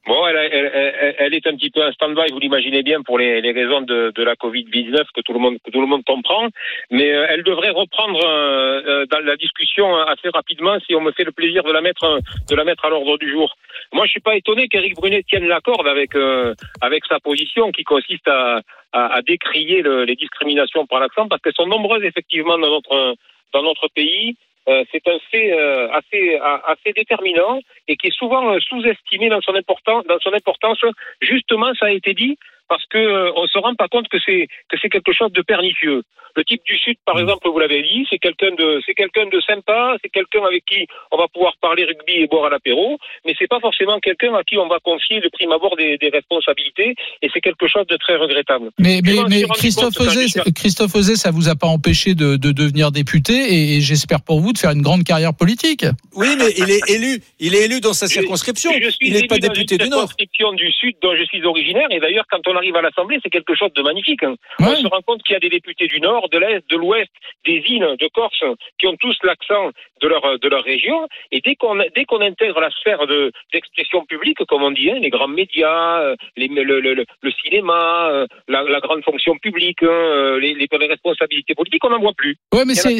Bon, 0.07 0.25
elle, 0.25 0.37
elle, 0.37 0.71
elle, 0.73 1.15
elle 1.19 1.33
est 1.33 1.45
un 1.45 1.55
petit 1.55 1.69
peu 1.69 1.85
en 1.85 1.91
stand-by, 1.91 2.31
vous 2.31 2.39
l'imaginez 2.39 2.81
bien, 2.81 3.01
pour 3.01 3.19
les, 3.19 3.41
les 3.41 3.51
raisons 3.51 3.81
de, 3.81 4.11
de 4.15 4.23
la 4.23 4.35
Covid-19 4.35 5.03
que 5.13 5.21
tout 5.21 5.33
le 5.33 5.39
monde 5.39 5.57
que 5.63 5.69
tout 5.69 5.81
le 5.81 5.87
monde 5.87 6.03
comprend. 6.05 6.47
Mais 6.89 7.11
euh, 7.11 7.27
elle 7.29 7.43
devrait 7.43 7.69
reprendre 7.71 8.19
euh, 8.25 9.05
dans 9.11 9.19
la 9.19 9.35
discussion 9.35 9.93
assez 9.97 10.29
rapidement 10.33 10.77
si 10.87 10.95
on 10.95 11.01
me 11.01 11.11
fait 11.11 11.25
le 11.25 11.33
plaisir 11.33 11.63
de 11.63 11.71
la 11.71 11.81
mettre 11.81 12.19
de 12.49 12.55
la 12.55 12.63
mettre 12.63 12.85
à 12.85 12.89
l'ordre 12.89 13.17
du 13.17 13.29
jour. 13.29 13.55
Moi, 13.93 14.05
je 14.05 14.11
suis 14.11 14.19
pas 14.19 14.35
étonné 14.35 14.67
qu'Éric 14.67 14.95
Brunet 14.95 15.23
tienne 15.23 15.47
la 15.47 15.61
corde 15.61 15.87
avec 15.87 16.15
euh, 16.15 16.53
avec 16.81 17.05
sa 17.05 17.19
position 17.19 17.71
qui 17.71 17.83
consiste 17.83 18.27
à, 18.27 18.61
à, 18.93 19.15
à 19.15 19.21
décrier 19.21 19.81
le- 19.81 20.03
les 20.05 20.15
discriminations 20.15 20.85
par 20.85 20.99
l'accent 20.99 21.27
parce 21.27 21.41
qu'elles 21.41 21.53
sont 21.55 21.65
nombreuses 21.67 22.03
effectivement 22.03 22.57
dans 22.57 22.69
notre 22.69 23.15
dans 23.53 23.63
notre 23.63 23.87
pays. 23.89 24.35
Euh, 24.67 24.83
c'est 24.91 25.07
un 25.07 25.17
fait 25.31 25.51
euh, 25.53 25.89
assez 25.91 26.37
assez 26.67 26.93
déterminant 26.93 27.59
et 27.87 27.95
qui 27.97 28.07
est 28.07 28.15
souvent 28.15 28.53
euh, 28.53 28.59
sous-estimé 28.59 29.29
dans 29.29 29.41
son 29.41 29.55
importance 29.55 30.05
dans 30.05 30.19
son 30.19 30.33
importance. 30.33 30.79
Justement, 31.21 31.73
ça 31.73 31.87
a 31.87 31.91
été 31.91 32.13
dit 32.13 32.37
parce 32.69 32.85
que 32.85 32.97
euh, 32.97 33.31
on 33.35 33.47
se 33.47 33.57
rend 33.57 33.75
pas 33.75 33.87
compte 33.87 34.07
que 34.07 34.17
c'est 34.25 34.47
que 34.69 34.77
c'est 34.81 34.89
quelque 34.89 35.11
chose 35.13 35.31
de 35.33 35.41
pernicieux. 35.41 36.03
Le 36.35 36.43
type 36.45 36.61
du 36.63 36.77
sud, 36.77 36.95
par 37.05 37.19
exemple, 37.19 37.49
vous 37.49 37.57
l'avez 37.57 37.81
dit, 37.81 38.05
c'est 38.09 38.19
quelqu'un 38.19 38.51
de 38.55 38.79
c'est 38.85 38.93
quelqu'un 38.93 39.25
de 39.25 39.39
sympa, 39.41 39.95
c'est 40.03 40.09
quelqu'un 40.09 40.43
avec 40.45 40.63
qui 40.65 40.85
on 41.11 41.17
va 41.17 41.27
pouvoir 41.27 41.53
parler 41.59 41.85
rugby 41.85 42.13
et 42.21 42.27
boire 42.27 42.45
à 42.45 42.49
l'apéro, 42.51 42.97
mais 43.25 43.33
c'est 43.39 43.47
pas 43.47 43.59
forcément 43.59 43.99
quelqu'un 43.99 44.35
à 44.35 44.43
qui 44.43 44.55
on 44.59 44.67
va 44.67 44.77
confier 44.79 45.19
de 45.21 45.29
prime 45.33 45.51
abord 45.51 45.75
des, 45.75 45.97
des 45.97 46.09
responsabilités 46.09 46.93
et 47.23 47.29
c'est 47.33 47.41
quelque 47.41 47.67
chose 47.67 47.85
de 47.87 47.97
très 47.97 48.15
regrettable. 48.15 48.69
Mais, 48.77 49.01
mais, 49.03 49.15
mais 49.27 49.41
Christophe 49.55 49.95
j'étais- 50.13 50.51
Christophe 50.51 50.95
Euzet, 50.95 51.15
ça 51.15 51.31
vous 51.31 51.49
a 51.49 51.55
pas 51.55 51.67
empêché 51.67 52.13
de, 52.13 52.35
de 52.35 52.51
devenir 52.51 52.91
député 52.91 53.33
et, 53.33 53.77
et 53.77 53.81
j'espère 53.81 54.21
pour 54.21 54.39
vous 54.39 54.53
de 54.53 54.59
faire 54.59 54.71
une 54.71 54.83
grande 54.83 55.03
carrière 55.03 55.33
politique. 55.33 55.85
Oui, 56.15 56.27
mais 56.37 56.51
il 56.57 56.69
est 56.69 56.87
élu. 56.89 57.21
Il 57.39 57.55
est 57.55 57.65
élu 57.65 57.81
dans 57.81 57.93
sa 57.93 58.05
circonscription. 58.07 58.71
Je 58.79 58.89
suis 58.91 59.07
Il 59.07 59.13
n'est 59.13 59.27
pas 59.27 59.37
élu 59.37 59.47
dans 59.47 59.53
député 59.53 59.75
une 59.75 59.83
du 59.85 59.89
Nord. 59.89 60.01
circonscription 60.01 60.53
du 60.53 60.71
Sud 60.71 60.95
dont 61.01 61.15
je 61.17 61.23
suis 61.23 61.43
originaire. 61.43 61.87
Et 61.89 61.99
d'ailleurs, 61.99 62.25
quand 62.29 62.41
on 62.47 62.55
arrive 62.59 62.75
à 62.75 62.81
l'Assemblée, 62.81 63.19
c'est 63.23 63.29
quelque 63.29 63.55
chose 63.55 63.73
de 63.73 63.81
magnifique. 63.81 64.23
hein. 64.23 64.35
On 64.59 64.75
se 64.75 64.87
rend 64.87 65.01
compte 65.01 65.23
qu'il 65.23 65.33
y 65.33 65.35
a 65.35 65.39
des 65.39 65.49
députés 65.49 65.87
du 65.87 65.99
Nord, 65.99 66.29
de 66.29 66.37
l'Est, 66.37 66.63
de 66.69 66.77
l'Ouest, 66.77 67.11
des 67.45 67.63
îles, 67.67 67.95
de 67.99 68.07
Corse, 68.13 68.43
qui 68.77 68.87
ont 68.87 68.95
tous 68.97 69.17
l'accent 69.23 69.71
de 70.01 70.07
leur, 70.07 70.39
de 70.39 70.47
leur 70.49 70.63
région. 70.63 71.07
Et 71.31 71.41
dès 71.41 71.55
qu'on 71.55 71.75
dès 71.95 72.05
qu'on 72.05 72.21
intègre 72.21 72.59
la 72.59 72.69
sphère 72.71 73.05
de- 73.07 73.31
d'expression 73.53 74.05
publique, 74.05 74.37
comme 74.47 74.63
on 74.63 74.71
dit, 74.71 74.89
hein, 74.89 74.99
les 75.01 75.09
grands 75.09 75.27
médias, 75.27 75.99
euh, 76.01 76.15
les, 76.37 76.47
le, 76.47 76.63
le, 76.63 76.93
le- 76.93 77.05
le 77.21 77.31
cinéma, 77.43 78.09
euh, 78.11 78.27
la, 78.47 78.63
la 78.63 78.79
grande 78.79 79.03
fonction 79.03 79.35
publique, 79.37 79.83
hein, 79.83 79.87
euh, 79.89 80.39
les, 80.39 80.55
responsabilités 80.89 81.53
politiques, 81.55 81.83
on 81.85 81.89
n'en 81.89 81.99
voit 81.99 82.13
plus. 82.15 82.37
Ouais, 82.53 82.65
mais 82.65 82.75
c'est, 82.75 82.99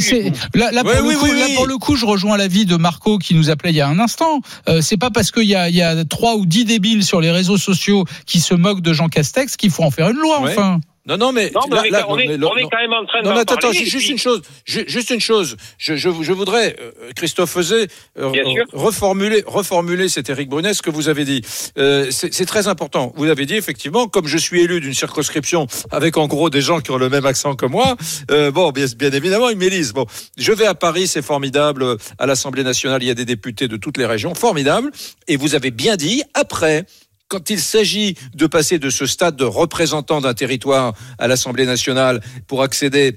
là, 0.56 0.70
oui, 0.86 1.40
là 1.40 1.46
pour 1.56 1.68
le 1.68 1.78
coup, 1.78 1.96
je 1.96 2.06
rejoins 2.06 2.38
l'avis 2.38 2.66
de 2.66 2.76
Marco 2.76 3.18
qui 3.18 3.34
nous 3.36 3.50
appelait 3.50 3.72
il 3.72 3.76
y 3.78 3.82
a 3.82 3.88
un 3.88 4.00
instant. 4.00 4.42
Euh, 4.68 4.82
c'est 4.82 5.00
pas 5.00 5.10
parce 5.10 5.32
qu'il 5.32 5.44
y 5.48 5.56
a, 5.56 5.70
il 5.70 5.76
y 5.76 5.82
a 5.82 6.04
trois 6.06 6.36
ou 6.36 6.46
dix 6.46 6.66
débiles 6.66 7.04
sur 7.04 7.22
les 7.22 7.32
réseaux 7.32 7.58
sociaux 7.58 8.04
qui 8.28 8.40
se 8.40 8.54
moquent 8.54 8.82
de 8.82 8.94
Jean 8.94 9.08
Castex 9.08 9.58
qu'il 9.58 9.72
faut 9.72 9.84
en 9.84 9.92
faire 9.92 10.10
une 10.10 10.18
loi. 10.18 10.42
Ouais. 10.42 10.52
Enfin. 10.52 10.80
Non, 11.10 11.18
non, 11.18 11.32
mais 11.34 11.52
Non, 11.54 11.62
mais 11.70 11.76
là- 11.76 11.82
on 11.82 11.84
est- 11.86 11.90
là, 11.90 12.06
on 12.08 12.18
est- 12.20 12.28
mais 12.38 12.46
on 12.46 12.56
est 12.58 12.62
non. 12.64 12.70
quand 12.72 12.78
même 12.80 12.94
en 12.94 13.06
train 13.06 13.22
Non, 13.24 13.30
d'en 13.32 13.36
mais 13.36 13.42
attends, 13.42 13.72
juste 13.74 13.98
puis- 13.98 14.12
une 14.12 14.18
chose, 14.20 14.42
ju- 14.66 14.86
juste 14.88 15.10
une 15.10 15.20
chose. 15.20 15.58
Je, 15.78 15.96
je, 15.96 16.10
je 16.22 16.32
voudrais, 16.34 16.76
euh, 16.80 16.92
Christophe 17.16 17.50
Fezet, 17.52 17.88
euh, 18.20 18.32
reformuler, 18.74 19.44
reformuler, 19.46 20.08
c'est 20.08 20.30
Éric 20.30 20.50
Brunet, 20.50 20.74
ce 20.74 20.82
que 20.82 20.90
vous 20.92 21.10
avez 21.10 21.26
dit. 21.26 21.42
Euh, 21.78 22.08
c'est 22.12 22.34
c'est 22.34 22.46
très 22.46 22.68
important. 22.68 23.12
Vous 23.16 23.26
avez 23.28 23.46
dit 23.46 23.56
effectivement, 23.56 24.08
comme 24.08 24.28
je 24.28 24.38
suis 24.38 24.62
élu 24.62 24.80
d'une 24.82 24.94
circonscription 24.94 25.66
avec 25.92 26.16
en 26.18 26.28
gros 26.28 26.50
des 26.50 26.62
gens 26.62 26.80
qui 26.80 26.92
ont 26.92 26.98
le 26.98 27.10
même 27.10 27.26
accent 27.26 27.56
que 27.56 27.66
moi, 27.66 27.96
euh, 28.32 28.52
bon, 28.52 28.70
bien, 28.72 28.86
bien 28.98 29.12
évidemment, 29.12 29.50
ils 29.50 29.58
m'élisent. 29.58 29.94
Bon, 29.94 30.06
je 30.38 30.52
vais 30.52 30.66
à 30.68 30.76
Paris, 30.76 31.08
c'est 31.08 31.22
formidable. 31.24 31.98
À 32.20 32.26
l'Assemblée 32.28 32.64
nationale, 32.64 33.02
il 33.04 33.08
y 33.08 33.12
a 33.12 33.16
des 33.16 33.26
députés 33.26 33.68
de 33.68 33.78
toutes 33.78 33.98
les 33.98 34.06
régions, 34.06 34.36
formidable. 34.36 34.92
Et 35.28 35.38
vous 35.38 35.56
avez 35.56 35.72
bien 35.72 35.96
dit, 35.96 36.22
après, 36.36 36.86
quand 37.30 37.50
il 37.50 37.60
s'agit 37.60 38.16
de 38.34 38.48
passer 38.48 38.80
de 38.80 38.90
ce 38.90 39.06
stade 39.06 39.36
de 39.38 39.46
représentant 39.46 40.20
d'un 40.20 40.34
territoire 40.34 40.94
à 41.18 41.28
l'Assemblée 41.28 41.66
nationale 41.66 42.20
pour 42.48 42.64
accéder 42.64 43.14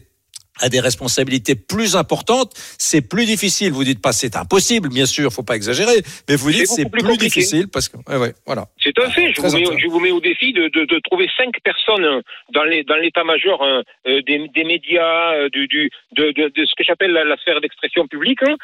à 0.61 0.69
des 0.69 0.81
responsabilités 0.81 1.55
plus 1.55 1.97
importantes, 1.97 2.53
c'est 2.79 3.01
plus 3.01 3.25
difficile. 3.25 3.73
Vous 3.73 3.85
dites 3.85 4.03
pas 4.03 4.13
c'est 4.13 4.37
impossible, 4.37 4.91
bien 4.91 5.07
sûr, 5.07 5.33
faut 5.33 5.43
pas 5.43 5.57
exagérer, 5.57 6.03
mais 6.29 6.37
vous 6.37 6.53
dites 6.53 6.67
c'est 6.67 6.91
plus 6.91 7.17
difficile 7.17 7.69
parce 7.69 7.89
que 7.89 7.97
ouais, 8.07 8.19
ouais, 8.19 8.35
voilà. 8.45 8.67
C'est 8.79 8.97
un 8.99 9.09
fait. 9.09 9.33
Je 9.33 9.41
vous, 9.41 9.49
mets, 9.49 9.63
intéressant. 9.63 9.79
je 9.79 9.87
vous 9.89 9.99
mets 9.99 10.11
au 10.11 10.21
défi 10.21 10.53
de, 10.53 10.69
de, 10.69 10.85
de 10.85 11.01
trouver 11.09 11.27
cinq 11.39 11.55
personnes 11.65 12.21
dans 12.53 12.65
l'état-major 12.65 13.63
euh, 13.63 13.81
euh, 14.07 14.21
des, 14.29 14.47
des 14.55 14.65
médias, 14.65 15.33
euh, 15.35 15.49
du, 15.49 15.67
du 15.69 15.91
de, 16.17 16.33
ce 16.37 16.75
que 16.77 16.85
j'appelle 16.85 17.13
la, 17.13 17.25
la 17.25 17.39
sphère 17.39 17.63
d'expression 17.63 18.07
publique, 18.07 18.43
hein, 18.47 18.55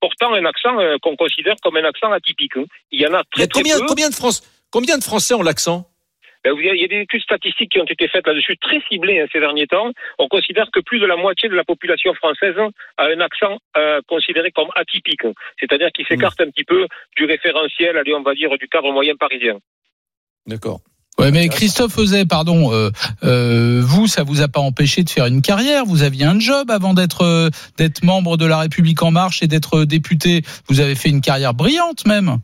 portant 0.00 0.32
un 0.32 0.46
accent 0.46 0.80
euh, 0.80 0.96
qu'on 1.02 1.14
considère 1.14 1.56
comme 1.62 1.76
un 1.76 1.84
accent 1.84 2.10
atypique. 2.10 2.56
hein. 2.56 2.64
Il 2.90 3.02
y 3.02 3.06
en 3.06 3.12
a 3.12 3.22
Il 3.36 3.42
y 3.42 3.46
très 3.48 3.62
très 3.62 3.78
peu. 3.80 3.86
combien 3.86 4.08
de 4.08 4.14
France, 4.14 4.42
combien 4.74 4.98
de 4.98 5.04
Français 5.04 5.34
ont 5.34 5.42
l'accent 5.42 5.86
Ben, 6.42 6.52
Il 6.58 6.80
y 6.80 6.84
a 6.84 6.88
des 6.88 7.02
études 7.02 7.22
statistiques 7.22 7.70
qui 7.70 7.78
ont 7.78 7.86
été 7.96 8.08
faites 8.08 8.26
là-dessus, 8.26 8.56
très 8.58 8.80
ciblées 8.90 9.20
hein, 9.20 9.26
ces 9.32 9.38
derniers 9.38 9.68
temps. 9.68 9.92
On 10.18 10.26
considère 10.26 10.68
que 10.72 10.80
plus 10.80 10.98
de 10.98 11.06
la 11.06 11.16
moitié 11.16 11.48
de 11.48 11.54
la 11.54 11.62
population 11.62 12.12
française 12.14 12.56
a 12.98 13.04
un 13.04 13.20
accent 13.20 13.58
euh, 13.76 14.00
considéré 14.08 14.50
comme 14.50 14.68
atypique, 14.74 15.24
hein. 15.24 15.32
c'est-à-dire 15.60 15.90
qui 15.94 16.04
s'écarte 16.04 16.40
un 16.40 16.50
petit 16.50 16.64
peu 16.64 16.88
du 17.16 17.24
référentiel, 17.24 17.96
allez, 17.96 18.14
on 18.14 18.22
va 18.22 18.34
dire, 18.34 18.50
du 18.58 18.66
cadre 18.66 18.92
moyen 18.92 19.14
parisien. 19.14 19.58
D'accord. 20.46 20.80
Ouais, 21.18 21.30
mais 21.30 21.48
Christophe 21.48 21.96
Euzet, 21.98 22.24
pardon, 22.24 22.72
euh, 22.72 22.90
euh, 23.22 23.80
vous, 23.84 24.08
ça 24.08 24.24
vous 24.24 24.42
a 24.42 24.48
pas 24.48 24.58
empêché 24.58 25.04
de 25.04 25.10
faire 25.10 25.26
une 25.26 25.42
carrière. 25.42 25.84
Vous 25.84 26.02
aviez 26.02 26.24
un 26.24 26.40
job 26.40 26.72
avant 26.72 26.92
d'être 26.92 27.22
euh, 27.22 27.50
d'être 27.78 28.02
membre 28.02 28.36
de 28.36 28.46
La 28.46 28.58
République 28.58 29.00
En 29.02 29.12
Marche 29.12 29.40
et 29.40 29.46
d'être 29.46 29.84
député. 29.84 30.42
Vous 30.68 30.80
avez 30.80 30.96
fait 30.96 31.10
une 31.10 31.20
carrière 31.20 31.54
brillante 31.54 32.04
même. 32.06 32.40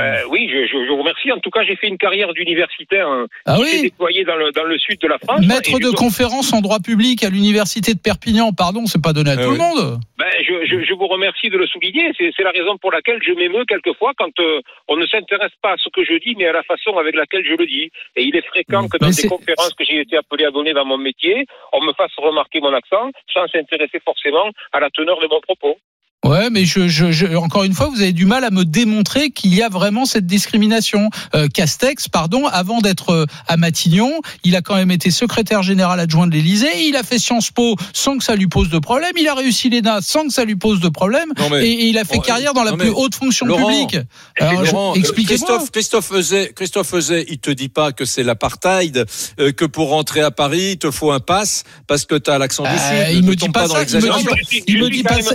Ben 0.00 0.22
oui, 0.30 0.48
je, 0.52 0.66
je, 0.66 0.84
je 0.84 0.88
vous 0.90 0.98
remercie. 0.98 1.30
En 1.32 1.38
tout 1.38 1.50
cas, 1.50 1.62
j'ai 1.64 1.76
fait 1.76 1.88
une 1.88 1.98
carrière 1.98 2.32
d'universitaire 2.32 3.06
hein, 3.08 3.26
Ah 3.46 3.56
qui 3.56 3.62
oui. 3.62 3.68
s'est 3.68 3.82
déployée 3.82 4.24
dans 4.24 4.36
le, 4.36 4.52
dans 4.52 4.64
le 4.64 4.78
sud 4.78 5.00
de 5.00 5.08
la 5.08 5.18
France. 5.18 5.40
Maître 5.46 5.78
de 5.78 5.90
conférence 5.90 6.52
en 6.52 6.60
droit 6.60 6.78
public 6.80 7.22
à 7.24 7.30
l'université 7.30 7.94
de 7.94 7.98
Perpignan, 8.00 8.52
pardon, 8.52 8.86
c'est 8.86 9.02
pas 9.02 9.12
donné 9.12 9.30
à 9.30 9.34
Ah 9.38 9.44
tout 9.44 9.50
oui. 9.50 9.58
le 9.58 9.62
monde. 9.62 10.00
Ben, 10.18 10.30
je, 10.46 10.66
je, 10.66 10.84
je 10.84 10.94
vous 10.94 11.06
remercie 11.06 11.48
de 11.50 11.56
le 11.56 11.66
souligner. 11.66 12.12
C'est 12.18 12.30
c'est 12.36 12.42
la 12.42 12.50
raison 12.50 12.76
pour 12.78 12.92
laquelle 12.92 13.18
je 13.26 13.32
m'émeus 13.32 13.64
quelquefois 13.66 14.12
quand 14.16 14.32
euh, 14.40 14.60
on 14.88 14.96
ne 14.96 15.06
s'intéresse 15.06 15.52
pas 15.62 15.72
à 15.72 15.76
ce 15.78 15.88
que 15.88 16.04
je 16.04 16.18
dis, 16.18 16.34
mais 16.36 16.46
à 16.46 16.52
la 16.52 16.62
façon 16.62 16.96
avec 16.98 17.14
laquelle 17.14 17.44
je 17.44 17.54
le 17.54 17.66
dis. 17.66 17.90
Et 18.16 18.22
il 18.24 18.36
est 18.36 18.46
fréquent 18.46 18.88
que 18.88 18.98
dans 18.98 19.08
Mais 19.08 19.14
des 19.22 19.28
conférences 19.28 19.74
que 19.74 19.84
j'ai 19.84 20.00
été 20.00 20.16
appelé 20.16 20.44
à 20.44 20.50
donner 20.50 20.72
dans 20.72 20.84
mon 20.84 20.98
métier, 20.98 21.46
on 21.72 21.80
me 21.84 21.92
fasse 21.94 22.12
remarquer 22.18 22.60
mon 22.60 22.72
accent 22.74 23.10
sans 23.32 23.46
s'intéresser 23.48 24.00
forcément 24.04 24.50
à 24.72 24.80
la 24.80 24.90
teneur 24.90 25.20
de 25.20 25.26
mon 25.30 25.40
propos. 25.40 25.78
Ouais, 26.22 26.50
mais 26.50 26.66
je, 26.66 26.86
je, 26.86 27.10
je- 27.12 27.34
encore 27.34 27.64
une 27.64 27.72
fois, 27.72 27.86
vous 27.88 28.02
avez 28.02 28.12
du 28.12 28.26
mal 28.26 28.44
à 28.44 28.50
me 28.50 28.66
démontrer 28.66 29.30
qu'il 29.30 29.54
y 29.54 29.62
a 29.62 29.70
vraiment 29.70 30.04
cette 30.04 30.26
discrimination. 30.26 31.08
Euh, 31.34 31.48
Castex, 31.48 32.08
pardon, 32.08 32.46
avant 32.46 32.80
d'être 32.82 33.08
euh, 33.10 33.24
à 33.48 33.56
Matignon, 33.56 34.20
il 34.44 34.54
a 34.54 34.60
quand 34.60 34.74
même 34.74 34.90
été 34.90 35.10
secrétaire 35.10 35.62
général 35.62 35.98
adjoint 35.98 36.26
de 36.26 36.32
l'Élysée. 36.34 36.68
Il 36.88 36.96
a 36.96 37.02
fait 37.04 37.18
Sciences 37.18 37.50
Po 37.50 37.74
sans 37.94 38.18
que 38.18 38.24
ça 38.24 38.36
lui 38.36 38.48
pose 38.48 38.68
de 38.68 38.78
problème. 38.78 39.12
Il 39.18 39.26
a 39.28 39.34
réussi 39.34 39.70
l'ENA 39.70 40.02
sans 40.02 40.26
que 40.26 40.32
ça 40.34 40.44
lui 40.44 40.56
pose 40.56 40.80
de 40.80 40.90
problème. 40.90 41.30
Mais- 41.50 41.66
et, 41.66 41.72
et 41.72 41.86
il 41.86 41.96
a 41.96 42.04
fait 42.04 42.18
carrière 42.18 42.52
dans 42.52 42.64
la 42.64 42.76
plus 42.76 42.90
haute 42.90 43.14
fonction 43.14 43.46
Laurent, 43.46 43.66
publique. 43.66 43.96
Alors, 44.38 44.62
Laurent, 44.62 44.92
euh, 44.92 44.96
expliquez-moi. 44.96 45.46
Christophe, 45.48 45.70
Christophe 45.70 46.12
Euzet, 46.12 46.52
Christophe 46.54 46.92
Euzet, 46.92 47.24
il 47.30 47.38
te 47.38 47.50
dit 47.50 47.70
pas 47.70 47.92
que 47.92 48.04
c'est 48.04 48.24
l'apartheid, 48.24 49.06
euh, 49.38 49.52
que 49.52 49.64
pour 49.64 49.88
rentrer 49.88 50.20
à 50.20 50.30
Paris, 50.30 50.72
il 50.72 50.78
te 50.78 50.90
faut 50.90 51.12
un 51.12 51.20
pass 51.20 51.64
parce 51.86 52.04
que 52.04 52.16
tu 52.16 52.30
as 52.30 52.36
l'accent 52.36 52.64
du 52.64 52.68
Euh, 52.68 53.06
Sud. 53.08 53.16
il 53.16 53.24
me 53.24 53.34
dit 53.36 53.48
pas 53.48 53.66
dans 53.68 53.74
ça. 53.74 53.80
Il 53.84 53.86
me 53.86 53.86
dit 53.86 53.94
l'exagération. 54.06 54.30
pas, 54.32 54.36
Je 54.42 54.44
suis- 54.46 54.64
il 54.66 54.74
je 54.74 54.78
me 54.78 54.84
suis 54.84 54.96
dit 54.98 55.02
quand 55.02 55.08
pas 55.08 55.14
même- 55.16 55.24
ça. 55.24 55.34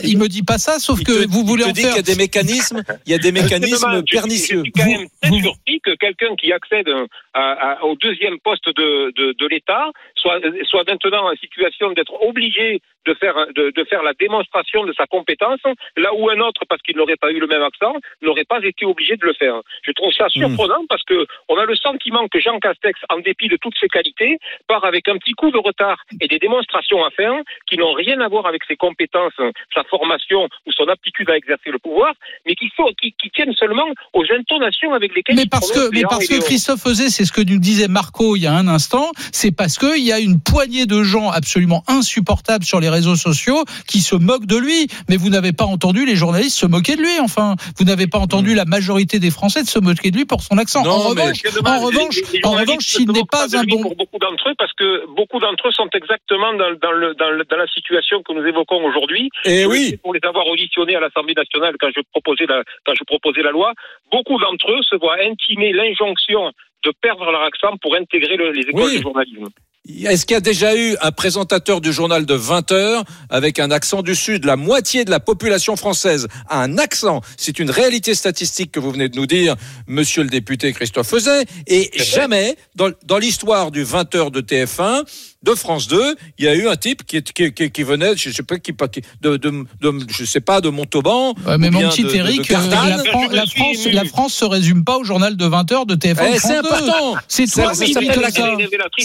Il 0.76 0.80
ça. 0.82 0.86
Sauf 0.86 1.00
Il 1.02 1.06
que 1.06 1.24
te- 1.26 1.30
vous 1.32 1.44
voulez 1.46 1.64
il 1.66 1.72
en 1.72 1.74
faire. 1.74 1.90
qu'il 1.90 1.96
y 1.96 2.00
a 2.00 2.02
des 2.02 2.16
mécanismes, 2.16 2.84
il 3.06 3.12
y 3.12 3.16
a 3.16 3.18
des 3.18 3.32
mécanismes 3.32 4.04
pernicieux. 4.04 4.58
Je 4.60 4.64
suis 4.64 4.72
quand 4.72 4.84
Vous- 4.84 4.92
même 4.92 5.08
très 5.22 5.30
vous- 5.30 5.40
surpris 5.40 5.80
que 5.82 5.96
quelqu'un 5.96 6.36
qui 6.36 6.52
accède 6.52 6.90
à- 7.34 7.52
à- 7.72 7.84
au 7.84 7.96
deuxième 7.96 8.40
poste 8.40 8.68
de, 8.68 9.12
de, 9.16 9.34
de 9.38 9.48
l'État 9.48 9.92
soit, 10.16 10.40
soit 10.66 10.84
maintenant 10.88 11.32
en 11.32 11.36
situation 11.36 11.92
d'être 11.92 12.14
obligé 12.24 12.82
de 13.06 13.14
faire, 13.14 13.36
de, 13.56 13.70
de 13.70 13.84
faire 13.84 14.02
la 14.02 14.14
démonstration 14.14 14.84
de 14.84 14.94
sa 14.94 15.06
compétence, 15.06 15.60
là 15.96 16.12
où 16.16 16.28
un 16.32 16.40
autre, 16.40 16.62
parce 16.68 16.82
qu'il 16.82 16.98
n'aurait 16.98 17.18
pas 17.18 17.30
eu 17.32 17.40
le 17.40 17.46
même 17.46 17.62
accent, 17.62 17.94
n'aurait 18.24 18.46
pas 18.46 18.58
été 18.64 18.84
obligé 18.84 19.16
de 19.16 19.24
le 19.26 19.34
faire. 19.34 19.62
Je 19.84 19.92
trouve 19.92 20.12
ça 20.12 20.28
surprenant 20.30 20.84
parce 20.90 21.04
que 21.04 21.28
on 21.48 21.58
a 21.58 21.66
le 21.66 21.76
sentiment 21.76 22.28
que 22.28 22.40
Jean 22.40 22.58
Castex, 22.60 23.00
en 23.10 23.20
dépit 23.20 23.48
de 23.48 23.58
toutes 23.58 23.76
ses 23.80 23.90
qualités, 23.90 24.40
part 24.68 24.86
avec 24.86 25.08
un 25.08 25.18
petit 25.18 25.34
coup 25.34 25.52
de 25.52 25.58
retard 25.60 26.04
et 26.20 26.28
des 26.28 26.40
démonstrations 26.40 27.04
à 27.06 27.12
faire 27.12 27.34
qui 27.68 27.78
n'ont 27.78 27.94
rien 27.94 28.20
à 28.22 28.28
voir 28.28 28.48
avec 28.48 28.64
ses 28.68 28.76
compétences, 28.76 29.34
sa 29.74 29.84
formation 29.84 30.50
ou 30.66 30.72
son 30.72 30.88
aptitude 30.88 31.30
à 31.30 31.36
exercer 31.38 31.70
le 31.72 31.80
pouvoir, 31.80 32.14
mais 32.46 32.56
qui, 32.56 32.70
qui 33.22 33.30
tiennent 33.32 33.54
seulement 33.54 33.86
aux 34.14 34.24
intonations 34.38 34.94
avec 34.94 35.16
lesquelles 35.16 35.36
Mais 35.36 35.44
il 35.44 35.50
parce 35.50 35.72
que, 35.72 35.90
mais 35.94 36.04
parce 36.04 36.26
et 36.30 36.40
que. 36.40 36.44
Christophe 36.44 36.86
Euzet, 36.88 37.10
c'est 37.10 37.26
ce 37.26 37.32
que 37.32 37.42
nous 37.42 37.60
disait 37.60 37.88
Marco 37.88 38.36
il 38.36 38.42
y 38.44 38.48
a 38.48 38.54
un 38.54 38.68
instant, 38.68 39.12
c'est 39.32 39.52
parce 39.56 39.78
qu'il 39.78 40.04
y 40.04 40.12
a 40.12 40.20
une 40.20 40.40
poignée 40.42 40.86
de 40.86 41.04
gens 41.04 41.30
absolument 41.32 41.84
insupportables 41.88 42.66
sur 42.66 42.80
les 42.80 42.90
réseaux 42.90 43.16
sociaux 43.16 43.64
qui 43.88 44.00
se 44.02 44.16
moquent 44.16 44.46
de 44.46 44.58
lui. 44.58 44.88
Mais 45.10 45.18
vous 45.18 45.30
n'avez 45.30 45.52
pas 45.54 45.66
entendu 45.66 46.06
les 46.06 46.16
journalistes 46.16 46.58
se 46.58 46.66
moquer 46.66 46.96
de 46.96 47.02
lui, 47.02 47.20
enfin. 47.22 47.56
Vous 47.78 47.86
n'avez 47.86 48.08
pas 48.08 48.20
entendu 48.20 48.54
la 48.56 48.66
majorité 48.66 49.20
des 49.20 49.32
Français 49.32 49.64
de 49.64 49.68
se 49.68 49.80
moquer 49.80 50.12
de 50.12 50.18
lui 50.18 50.26
pour 50.26 50.42
son 50.42 50.58
accent. 50.58 50.86
en 50.86 50.98
revanche, 51.10 51.42
en 51.66 51.80
revanche, 51.80 52.16
Les- 52.34 52.40
les 52.40 52.46
en 52.46 52.52
revanche, 52.52 52.86
s'il 52.86 53.10
n'est 53.12 53.24
pas 53.30 53.46
un 53.58 53.64
bon 53.64 53.82
Pour 53.82 53.96
beaucoup 53.96 54.18
d'entre 54.20 54.50
eux, 54.50 54.54
parce 54.58 54.74
que 54.74 55.06
beaucoup 55.16 55.40
d'entre 55.40 55.68
eux 55.68 55.72
sont 55.72 55.90
exactement 55.94 56.54
dans, 56.54 56.72
dans 56.82 56.92
le, 56.92 57.14
dans, 57.16 57.30
le- 57.32 57.46
dans 57.46 57.58
la 57.58 57.68
situation 57.68 58.22
que 58.24 58.34
nous 58.34 58.46
évoquons 58.46 58.84
aujourd'hui. 58.86 59.30
Je 59.46 59.66
oui. 59.66 59.98
Pour 60.02 60.14
les 60.14 60.20
avoir 60.24 60.48
à 60.96 61.00
l'Assemblée 61.00 61.34
nationale 61.36 61.76
quand 61.80 61.90
je 61.96 62.02
proposais 62.12 62.46
la, 62.48 62.64
quand 62.86 62.94
je 62.98 63.04
proposais 63.06 63.42
la 63.42 63.52
loi, 63.52 63.74
beaucoup 64.12 64.40
d'entre 64.40 64.72
eux 64.72 64.82
se 64.90 64.96
voient 64.96 65.18
intimer 65.22 65.74
l'injonction 65.74 66.52
de 66.84 66.92
perdre 67.02 67.32
leur 67.32 67.42
accent 67.44 67.76
pour 67.82 67.96
intégrer 67.96 68.38
le- 68.38 68.52
les 68.52 68.62
écoles 68.62 68.84
Oui. 68.86 68.98
de 68.98 69.02
journalisme. 69.02 69.46
Est-ce 69.88 70.26
qu'il 70.26 70.34
y 70.34 70.38
a 70.38 70.42
déjà 70.42 70.76
eu 70.76 70.96
un 71.02 71.12
présentateur 71.12 71.80
du 71.80 71.94
journal 71.94 72.26
de 72.26 72.34
20 72.34 72.72
heures 72.72 73.04
avec 73.30 73.60
un 73.60 73.70
accent 73.70 74.02
du 74.02 74.16
Sud 74.16 74.44
La 74.44 74.56
moitié 74.56 75.06
de 75.06 75.12
la 75.12 75.20
population 75.20 75.76
française 75.76 76.28
a 76.50 76.64
un 76.64 76.80
accent? 76.80 77.22
C'est 77.38 77.60
une 77.60 77.70
réalité 77.70 78.16
statistique 78.16 78.72
que 78.72 78.80
vous 78.80 78.90
venez 78.92 79.10
de 79.10 79.16
nous 79.16 79.28
dire, 79.28 79.56
monsieur 79.88 80.24
le 80.24 80.30
député 80.30 80.74
Christophe 80.74 81.08
Feuzet. 81.10 81.46
Et 81.68 81.92
jamais, 82.00 82.56
dans, 82.74 82.90
dans 83.06 83.20
l'histoire 83.20 83.70
du 83.70 83.84
20 83.84 84.16
heures 84.16 84.32
de 84.32 84.42
TF1, 84.42 85.04
de 85.46 85.56
France 85.56 85.88
2, 85.88 86.16
il 86.38 86.46
y 86.46 86.48
a 86.48 86.56
eu 86.56 86.68
un 86.68 86.76
type 86.76 87.06
qui, 87.06 87.18
est- 87.18 87.32
qui, 87.34 87.54
qui, 87.54 87.72
qui 87.72 87.84
venait, 87.84 88.16
je 88.18 88.30
sais 88.32 88.44
pas, 88.44 88.58
qui, 88.58 88.74
qui- 88.92 89.02
de, 89.22 89.38
de, 89.38 89.50
de, 89.82 89.94
je 90.10 90.26
sais 90.26 90.42
pas, 90.42 90.60
de 90.62 90.70
Montauban. 90.70 91.34
Ouais, 91.48 91.58
mais 91.58 91.70
ou 91.70 91.72
mon 91.72 91.80
petit 91.90 92.02
Eric, 92.18 92.52
euh, 92.52 92.54
la, 92.90 92.98
Fran- 93.12 93.28
la 93.32 93.46
France, 93.46 93.78
la 93.94 94.06
France 94.06 94.34
se 94.34 94.46
résume 94.46 94.84
pas 94.84 94.98
au 94.98 95.04
journal 95.04 95.38
de 95.38 95.46
20h 95.46 95.86
de 95.86 95.96
TF1. 95.96 96.24
Eh, 96.34 96.40
c'est 96.40 96.40
France 96.40 96.52
2. 96.52 96.58
important. 96.58 97.16
C'est 97.28 97.46
Ça- 97.48 97.62
toi 97.64 97.74
ça 97.76 97.86
ça. 98.32 98.42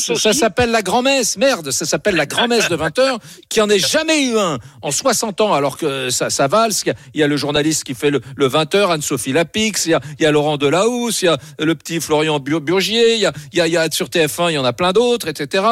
Ça, 0.01 0.15
ça 0.17 0.33
s'appelle 0.33 0.71
la 0.71 0.83
grand-messe. 0.83 1.37
Merde, 1.37 1.71
ça 1.71 1.85
s'appelle 1.85 2.17
la 2.17 2.27
grand-messe 2.27 2.69
de 2.69 2.77
20 2.77 2.99
heures, 2.99 3.19
qui 3.49 3.61
en 3.61 3.69
ait 3.69 3.79
jamais 3.79 4.25
eu 4.27 4.39
un 4.39 4.59
en 4.83 4.91
60 4.91 5.41
ans, 5.43 5.53
alors 5.53 5.77
que 5.77 6.11
ça, 6.11 6.31
ça 6.31 6.49
valse. 6.49 6.83
Il 6.85 6.89
y, 6.89 6.91
a, 6.91 6.95
il 7.15 7.21
y 7.21 7.23
a 7.23 7.27
le 7.27 7.37
journaliste 7.37 7.85
qui 7.85 7.95
fait 7.95 8.11
le, 8.11 8.21
le 8.37 8.47
20 8.49 8.75
heures, 8.75 8.91
Anne-Sophie 8.91 9.33
Lapix, 9.33 9.87
il 9.87 9.91
y, 9.91 9.95
a, 9.95 10.01
il 10.19 10.23
y 10.23 10.27
a 10.27 10.31
Laurent 10.31 10.57
Delahousse, 10.57 11.23
il 11.23 11.27
y 11.27 11.29
a 11.29 11.39
le 11.59 11.75
petit 11.75 12.01
Florian 12.01 12.39
Bur- 12.41 12.61
Burgier, 12.61 13.15
il 13.15 13.21
y 13.21 13.27
a, 13.27 13.33
il 13.53 13.59
y 13.59 13.61
a, 13.61 13.67
il 13.67 13.73
y 13.73 13.77
a 13.77 13.91
sur 13.91 14.07
TF1, 14.09 14.51
il 14.51 14.55
y 14.55 14.59
en 14.59 14.65
a 14.65 14.73
plein 14.73 14.93
d'autres, 14.93 15.29
etc. 15.29 15.63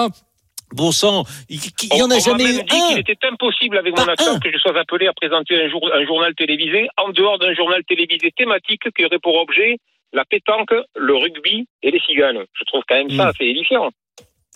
Bon 0.74 0.92
sang, 0.92 1.24
il 1.48 1.58
il 1.90 1.96
y 1.98 2.02
en 2.02 2.10
a 2.10 2.16
On- 2.16 2.20
jamais 2.20 2.44
m'a 2.44 2.50
eu 2.50 2.60
un. 2.60 2.88
qu'il 2.88 2.98
était 2.98 3.26
impossible 3.26 3.78
avec 3.78 3.96
mon 3.96 4.04
accent 4.06 4.38
que 4.38 4.52
je 4.52 4.58
sois 4.58 4.78
appelé 4.78 5.06
à 5.06 5.12
présenter 5.14 5.60
un, 5.62 5.68
jour, 5.70 5.88
un 5.92 6.04
journal 6.06 6.34
télévisé 6.34 6.88
en 6.98 7.08
dehors 7.10 7.38
d'un 7.38 7.54
journal 7.54 7.82
télévisé 7.88 8.30
thématique 8.36 8.82
qui 8.96 9.04
aurait 9.04 9.18
pour 9.18 9.36
objet 9.36 9.76
la 10.12 10.24
pétanque, 10.24 10.70
le 10.96 11.14
rugby 11.14 11.66
et 11.82 11.90
les 11.90 12.00
ciganes. 12.00 12.44
Je 12.58 12.64
trouve 12.64 12.82
quand 12.88 12.96
même 12.96 13.10
ça 13.10 13.28
assez 13.28 13.44
édifiant. 13.44 13.90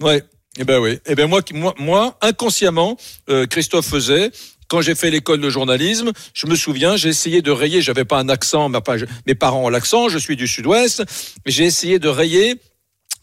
Ouais. 0.01 0.23
Eh 0.59 0.65
ben 0.65 0.79
oui. 0.81 0.99
Eh 1.07 1.15
ben 1.15 1.27
moi, 1.29 1.41
qui- 1.41 1.55
moi, 1.55 1.75
moi, 1.79 2.17
inconsciemment, 2.21 2.97
euh, 3.31 3.47
Christophe 3.47 3.87
faisait. 3.87 4.31
Quand 4.69 4.81
j'ai 4.83 4.95
fait 4.95 5.11
l'école 5.11 5.41
de 5.41 5.51
journalisme, 5.51 6.13
je 6.35 6.47
me 6.47 6.55
souviens, 6.57 6.97
j'ai 6.97 7.09
essayé 7.11 7.41
de 7.43 7.51
rayer. 7.51 7.81
J'avais 7.83 8.05
pas 8.07 8.19
un 8.19 8.29
accent, 8.31 8.69
mais 8.71 8.81
pas- 8.81 8.97
je- 8.99 9.05
mes 9.27 9.35
parents 9.35 9.65
ont 9.65 9.69
l'accent. 9.71 10.09
Je 10.11 10.19
suis 10.19 10.37
du 10.37 10.47
Sud-Ouest, 10.47 11.05
mais 11.45 11.53
j'ai 11.53 11.65
essayé 11.65 11.99
de 11.99 12.09
rayer. 12.09 12.55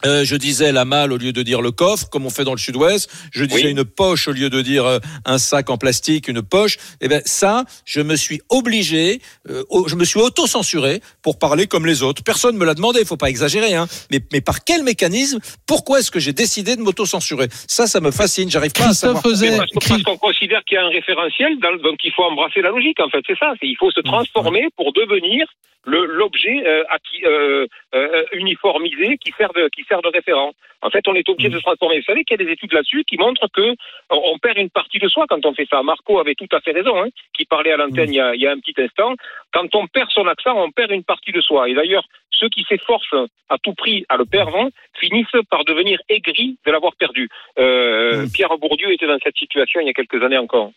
Euh, 0.04 0.24
je 0.24 0.36
disais 0.36 0.72
la 0.72 0.84
malle 0.84 1.12
au 1.12 1.16
lieu 1.16 1.32
de 1.32 1.42
dire 1.42 1.60
le 1.62 1.70
coffre, 1.70 2.08
comme 2.10 2.26
on 2.26 2.30
fait 2.30 2.44
dans 2.44 2.52
le 2.52 2.58
Sud-Ouest. 2.58 3.10
Je 3.32 3.44
disais 3.44 3.64
Oui. 3.66 3.70
une 3.70 3.84
poche 3.84 4.28
au 4.28 4.32
lieu 4.32 4.50
de 4.50 4.62
dire 4.62 4.84
euh, 4.86 4.98
un 5.24 5.38
sac 5.38 5.70
en 5.70 5.78
plastique, 5.78 6.28
une 6.28 6.42
poche. 6.42 6.78
Eh 7.00 7.08
ben 7.08 7.22
ça, 7.24 7.64
je 7.84 8.00
me 8.00 8.16
suis 8.16 8.40
obligé, 8.48 9.20
euh, 9.48 9.62
au- 9.68 9.88
je 9.88 9.96
me 9.96 10.04
suis 10.04 10.20
auto-censuré 10.20 11.00
pour 11.22 11.38
parler 11.38 11.66
comme 11.66 11.86
les 11.86 12.02
autres. 12.02 12.22
Personne 12.24 12.56
me 12.56 12.64
l'a 12.64 12.74
demandé, 12.74 13.00
il 13.00 13.06
faut 13.06 13.16
pas 13.16 13.30
exagérer. 13.30 13.74
Hein. 13.74 13.86
Mais, 14.10 14.20
mais 14.32 14.40
par 14.40 14.64
quel 14.64 14.82
mécanisme? 14.82 15.38
Pourquoi 15.66 16.00
est-ce 16.00 16.10
que 16.10 16.20
j'ai 16.20 16.32
décidé 16.32 16.76
de 16.76 16.80
m'auto-censurer? 16.82 17.48
Ça, 17.68 17.86
ça 17.86 18.00
me 18.00 18.10
fascine. 18.10 18.50
J'arrive 18.50 18.72
pas 18.72 18.88
à 18.88 18.94
savoir. 18.94 19.22
Mais 19.40 19.56
parce 19.56 19.88
parce 19.88 20.02
qu'on 20.02 20.16
considère 20.16 20.62
qu'il 20.64 20.76
y 20.76 20.78
a 20.78 20.84
un 20.84 20.88
référentiel, 20.90 21.58
dans- 21.60 21.76
donc 21.82 21.98
il 22.04 22.12
faut 22.12 22.22
embrasser 22.24 22.60
la 22.62 22.70
logique. 22.70 22.98
En 23.00 23.08
fait, 23.08 23.20
c'est 23.26 23.38
ça. 23.38 23.52
Il 23.62 23.76
faut 23.78 23.90
se 23.90 24.00
transformer 24.00 24.66
pour 24.76 24.92
devenir 24.92 25.46
l'objet 25.86 26.62
euh, 26.66 26.84
euh, 27.24 27.66
euh, 27.94 28.24
uniformisé 28.32 29.18
qui 29.18 29.32
sert 29.36 29.52
de 29.52 29.68
qui 29.68 29.84
sert 29.84 30.02
de 30.02 30.08
référent. 30.08 30.52
En 30.82 30.90
fait, 30.90 31.06
on 31.08 31.14
est 31.14 31.28
obligé 31.28 31.50
de 31.50 31.58
se 31.58 31.62
transformer. 31.62 31.98
Vous 31.98 32.04
savez 32.04 32.24
qu'il 32.24 32.40
y 32.40 32.42
a 32.42 32.46
des 32.46 32.52
études 32.52 32.72
là-dessus 32.72 33.04
qui 33.04 33.18
montrent 33.18 33.48
que 33.52 33.74
on, 34.10 34.38
perd 34.38 34.56
une 34.56 34.70
partie 34.70 34.98
de 34.98 35.08
soi 35.08 35.26
quand 35.28 35.44
on 35.44 35.52
fait 35.52 35.68
ça. 35.70 35.82
Marco 35.82 36.18
avait 36.18 36.34
tout 36.34 36.48
à 36.52 36.60
fait 36.60 36.72
raison, 36.72 37.02
hein, 37.02 37.08
qui 37.34 37.44
parlait 37.44 37.72
à 37.72 37.76
l'antenne 37.76 38.12
il, 38.12 38.16
y 38.16 38.20
a, 38.20 38.34
il 38.34 38.40
y 38.40 38.46
a 38.46 38.52
un 38.52 38.58
petit 38.58 38.74
instant. 38.80 39.14
Quand 39.52 39.74
on 39.74 39.86
perd 39.88 40.10
son 40.10 40.26
accent, 40.26 40.56
on 40.56 40.70
perd 40.70 40.90
une 40.90 41.04
partie 41.04 41.32
de 41.32 41.40
soi. 41.42 41.68
Et 41.68 41.74
d'ailleurs, 41.74 42.04
ceux 42.30 42.48
qui 42.48 42.64
s'efforcent 42.66 43.28
à 43.50 43.58
tout 43.58 43.74
prix 43.74 44.06
à 44.08 44.16
le 44.16 44.24
perdre 44.24 44.56
hein, 44.56 44.70
finissent 44.98 45.26
par 45.50 45.64
devenir 45.64 46.00
aigris 46.08 46.56
de 46.64 46.72
l'avoir 46.72 46.96
perdu. 46.96 47.28
Euh, 47.58 48.26
Pierre 48.32 48.56
Bourdieu 48.58 48.90
était 48.92 49.06
dans 49.06 49.18
cette 49.22 49.36
situation 49.36 49.80
il 49.80 49.86
y 49.86 49.90
a 49.90 49.92
quelques 49.92 50.22
années 50.22 50.38
encore. 50.38 50.72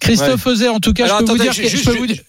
Christophe 0.00 0.42
Feuzet, 0.42 0.68
en 0.68 0.80
tout 0.80 0.92
cas, 0.94 1.04
Alors, 1.04 1.20
je 1.20 1.24
peux 1.24 1.32
vous 1.32 1.38
dire 1.38 1.52
je 1.52 1.90
peux 1.90 1.96
vous 1.96 2.06
dire- 2.06 2.22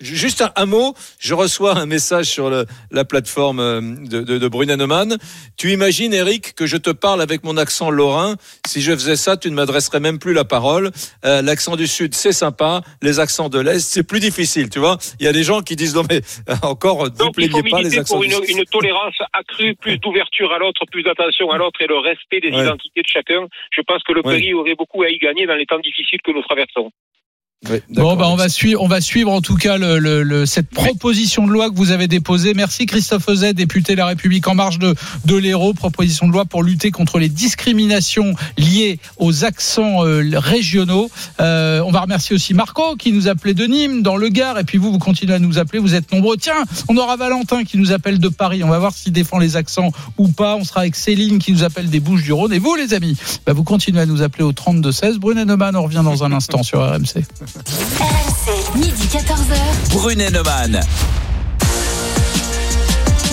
Juste 0.00 0.42
un, 0.42 0.50
un 0.56 0.66
mot, 0.66 0.92
je 1.20 1.34
reçois 1.34 1.76
un 1.78 1.86
message 1.86 2.26
sur 2.26 2.50
le- 2.50 2.66
la 2.90 3.04
plateforme 3.04 3.60
euh, 3.60 3.80
de, 3.80 4.22
de, 4.22 4.38
de. 4.38 5.18
Tu 5.56 5.70
imagines, 5.72 6.12
Eric, 6.12 6.54
que 6.56 6.66
je 6.66 6.76
te 6.76 6.90
parle 6.90 7.22
avec 7.22 7.44
mon 7.44 7.56
accent 7.56 7.90
lorrain? 7.90 8.34
Si 8.66 8.82
je 8.82 8.90
faisais 8.92 9.14
ça, 9.14 9.36
tu 9.36 9.48
ne 9.50 9.54
m'adresserais 9.54 10.00
même 10.00 10.18
plus 10.18 10.32
la 10.32 10.44
parole. 10.44 10.90
Euh, 11.24 11.42
L'accent 11.42 11.76
du 11.76 11.86
Sud, 11.86 12.12
c'est 12.14 12.32
sympa. 12.32 12.82
Les 13.02 13.20
accents 13.20 13.48
de 13.48 13.60
l'Est, 13.60 13.78
c'est 13.78 14.02
plus 14.02 14.18
difficile, 14.18 14.68
tu 14.68 14.80
vois. 14.80 14.98
Il 15.20 15.26
y 15.26 15.28
a 15.28 15.32
des 15.32 15.44
gens 15.44 15.60
qui 15.62 15.76
disent, 15.76 15.94
non 15.94 16.02
mais 16.10 16.22
euh, 16.48 16.54
encore, 16.62 17.04
ne 17.04 17.30
plaignez 17.32 17.62
pas 17.70 17.80
les 17.80 17.96
accents 17.96 18.16
pour 18.16 18.24
du 18.24 18.32
une, 18.34 18.44
Sud. 18.44 18.58
une 18.58 18.64
tolérance 18.64 19.14
accrue, 19.32 19.76
plus 19.76 19.98
d'ouverture 19.98 20.52
à 20.52 20.58
l'autre, 20.58 20.82
plus 20.90 21.04
d'attention 21.04 21.50
à 21.52 21.56
l'autre 21.56 21.80
et 21.80 21.86
le 21.86 21.98
respect 21.98 22.40
des 22.40 22.50
Ouais. 22.50 22.62
identités 22.64 23.00
de 23.02 23.06
chacun. 23.08 23.46
Je 23.70 23.80
pense 23.82 24.02
que 24.02 24.12
le 24.12 24.22
Ouais. 24.26 24.38
pays 24.38 24.54
aurait 24.54 24.74
beaucoup 24.74 25.02
à 25.04 25.08
y 25.08 25.18
gagner 25.18 25.46
dans 25.46 25.54
les 25.54 25.66
temps 25.66 25.78
difficiles 25.78 26.18
que 26.24 26.32
nous 26.32 26.42
traversons. 26.42 26.90
Bon, 27.90 28.16
bah, 28.16 28.28
on 28.28 28.36
va 28.36 28.48
suivre, 28.48 28.82
on 28.82 28.88
va 28.88 29.00
suivre 29.00 29.30
en 29.32 29.40
tout 29.40 29.56
cas 29.56 29.76
le, 29.78 29.98
le- 29.98 30.22
le- 30.22 30.46
cette 30.46 30.68
proposition 30.70 31.46
de 31.46 31.52
loi 31.52 31.70
que 31.70 31.76
vous 31.76 31.90
avez 31.90 32.08
déposée. 32.08 32.52
Merci 32.54 32.86
Christophe 32.86 33.28
Euzet, 33.28 33.54
député 33.54 33.92
de 33.92 33.98
La 33.98 34.06
République 34.06 34.46
en 34.48 34.54
marge 34.54 34.78
de, 34.78 34.94
de 35.24 35.36
l'Hérault. 35.36 35.74
Proposition 35.74 36.26
de 36.28 36.32
loi 36.32 36.44
pour 36.44 36.62
lutter 36.62 36.90
contre 36.90 37.18
les 37.18 37.28
discriminations 37.28 38.34
liées 38.58 38.98
aux 39.16 39.44
accents 39.44 40.04
euh, 40.04 40.22
régionaux. 40.34 41.10
Euh, 41.40 41.80
on 41.86 41.90
va 41.90 42.00
remercier 42.00 42.34
aussi 42.36 42.54
Marco 42.54 42.96
qui 42.96 43.12
nous 43.12 43.28
appelait 43.28 43.54
de 43.54 43.64
Nîmes, 43.64 44.02
dans 44.02 44.16
le 44.16 44.28
Gard. 44.28 44.58
Et 44.58 44.64
puis 44.64 44.78
vous, 44.78 44.92
vous 44.92 44.98
continuez 44.98 45.34
à 45.34 45.38
nous 45.38 45.58
appeler. 45.58 45.78
Vous 45.78 45.94
êtes 45.94 46.12
nombreux. 46.12 46.36
Tiens, 46.36 46.64
on 46.88 46.96
aura 46.96 47.16
Valentin 47.16 47.64
qui 47.64 47.78
nous 47.78 47.92
appelle 47.92 48.18
de 48.18 48.28
Paris. 48.28 48.62
On 48.64 48.68
va 48.68 48.78
voir 48.78 48.92
s'il 48.94 49.12
défend 49.12 49.38
les 49.38 49.56
accents 49.56 49.90
ou 50.18 50.28
pas. 50.28 50.56
On 50.56 50.64
sera 50.64 50.80
avec 50.80 50.96
Céline 50.96 51.38
qui 51.38 51.52
nous 51.52 51.62
appelle 51.64 51.88
des 51.88 52.00
Bouches 52.00 52.22
du 52.22 52.32
Rhône. 52.32 52.52
Et 52.52 52.58
vous, 52.58 52.74
les 52.74 52.94
amis, 52.94 53.16
bah, 53.46 53.52
vous 53.52 53.64
continuez 53.64 54.00
à 54.00 54.06
nous 54.06 54.22
appeler 54.22 54.44
au 54.44 54.52
32 54.52 54.92
16. 54.92 55.18
Brunet 55.18 55.44
Neumann, 55.44 55.74
on 55.76 55.82
revient 55.84 56.02
dans 56.04 56.24
un 56.24 56.32
instant 56.32 56.62
sur 56.62 56.80
RMC. 56.80 57.24
RMC, 57.54 58.74
midi 58.74 59.06
14h. 59.06 59.90
Brunet 59.92 60.30
Neumann. 60.32 60.74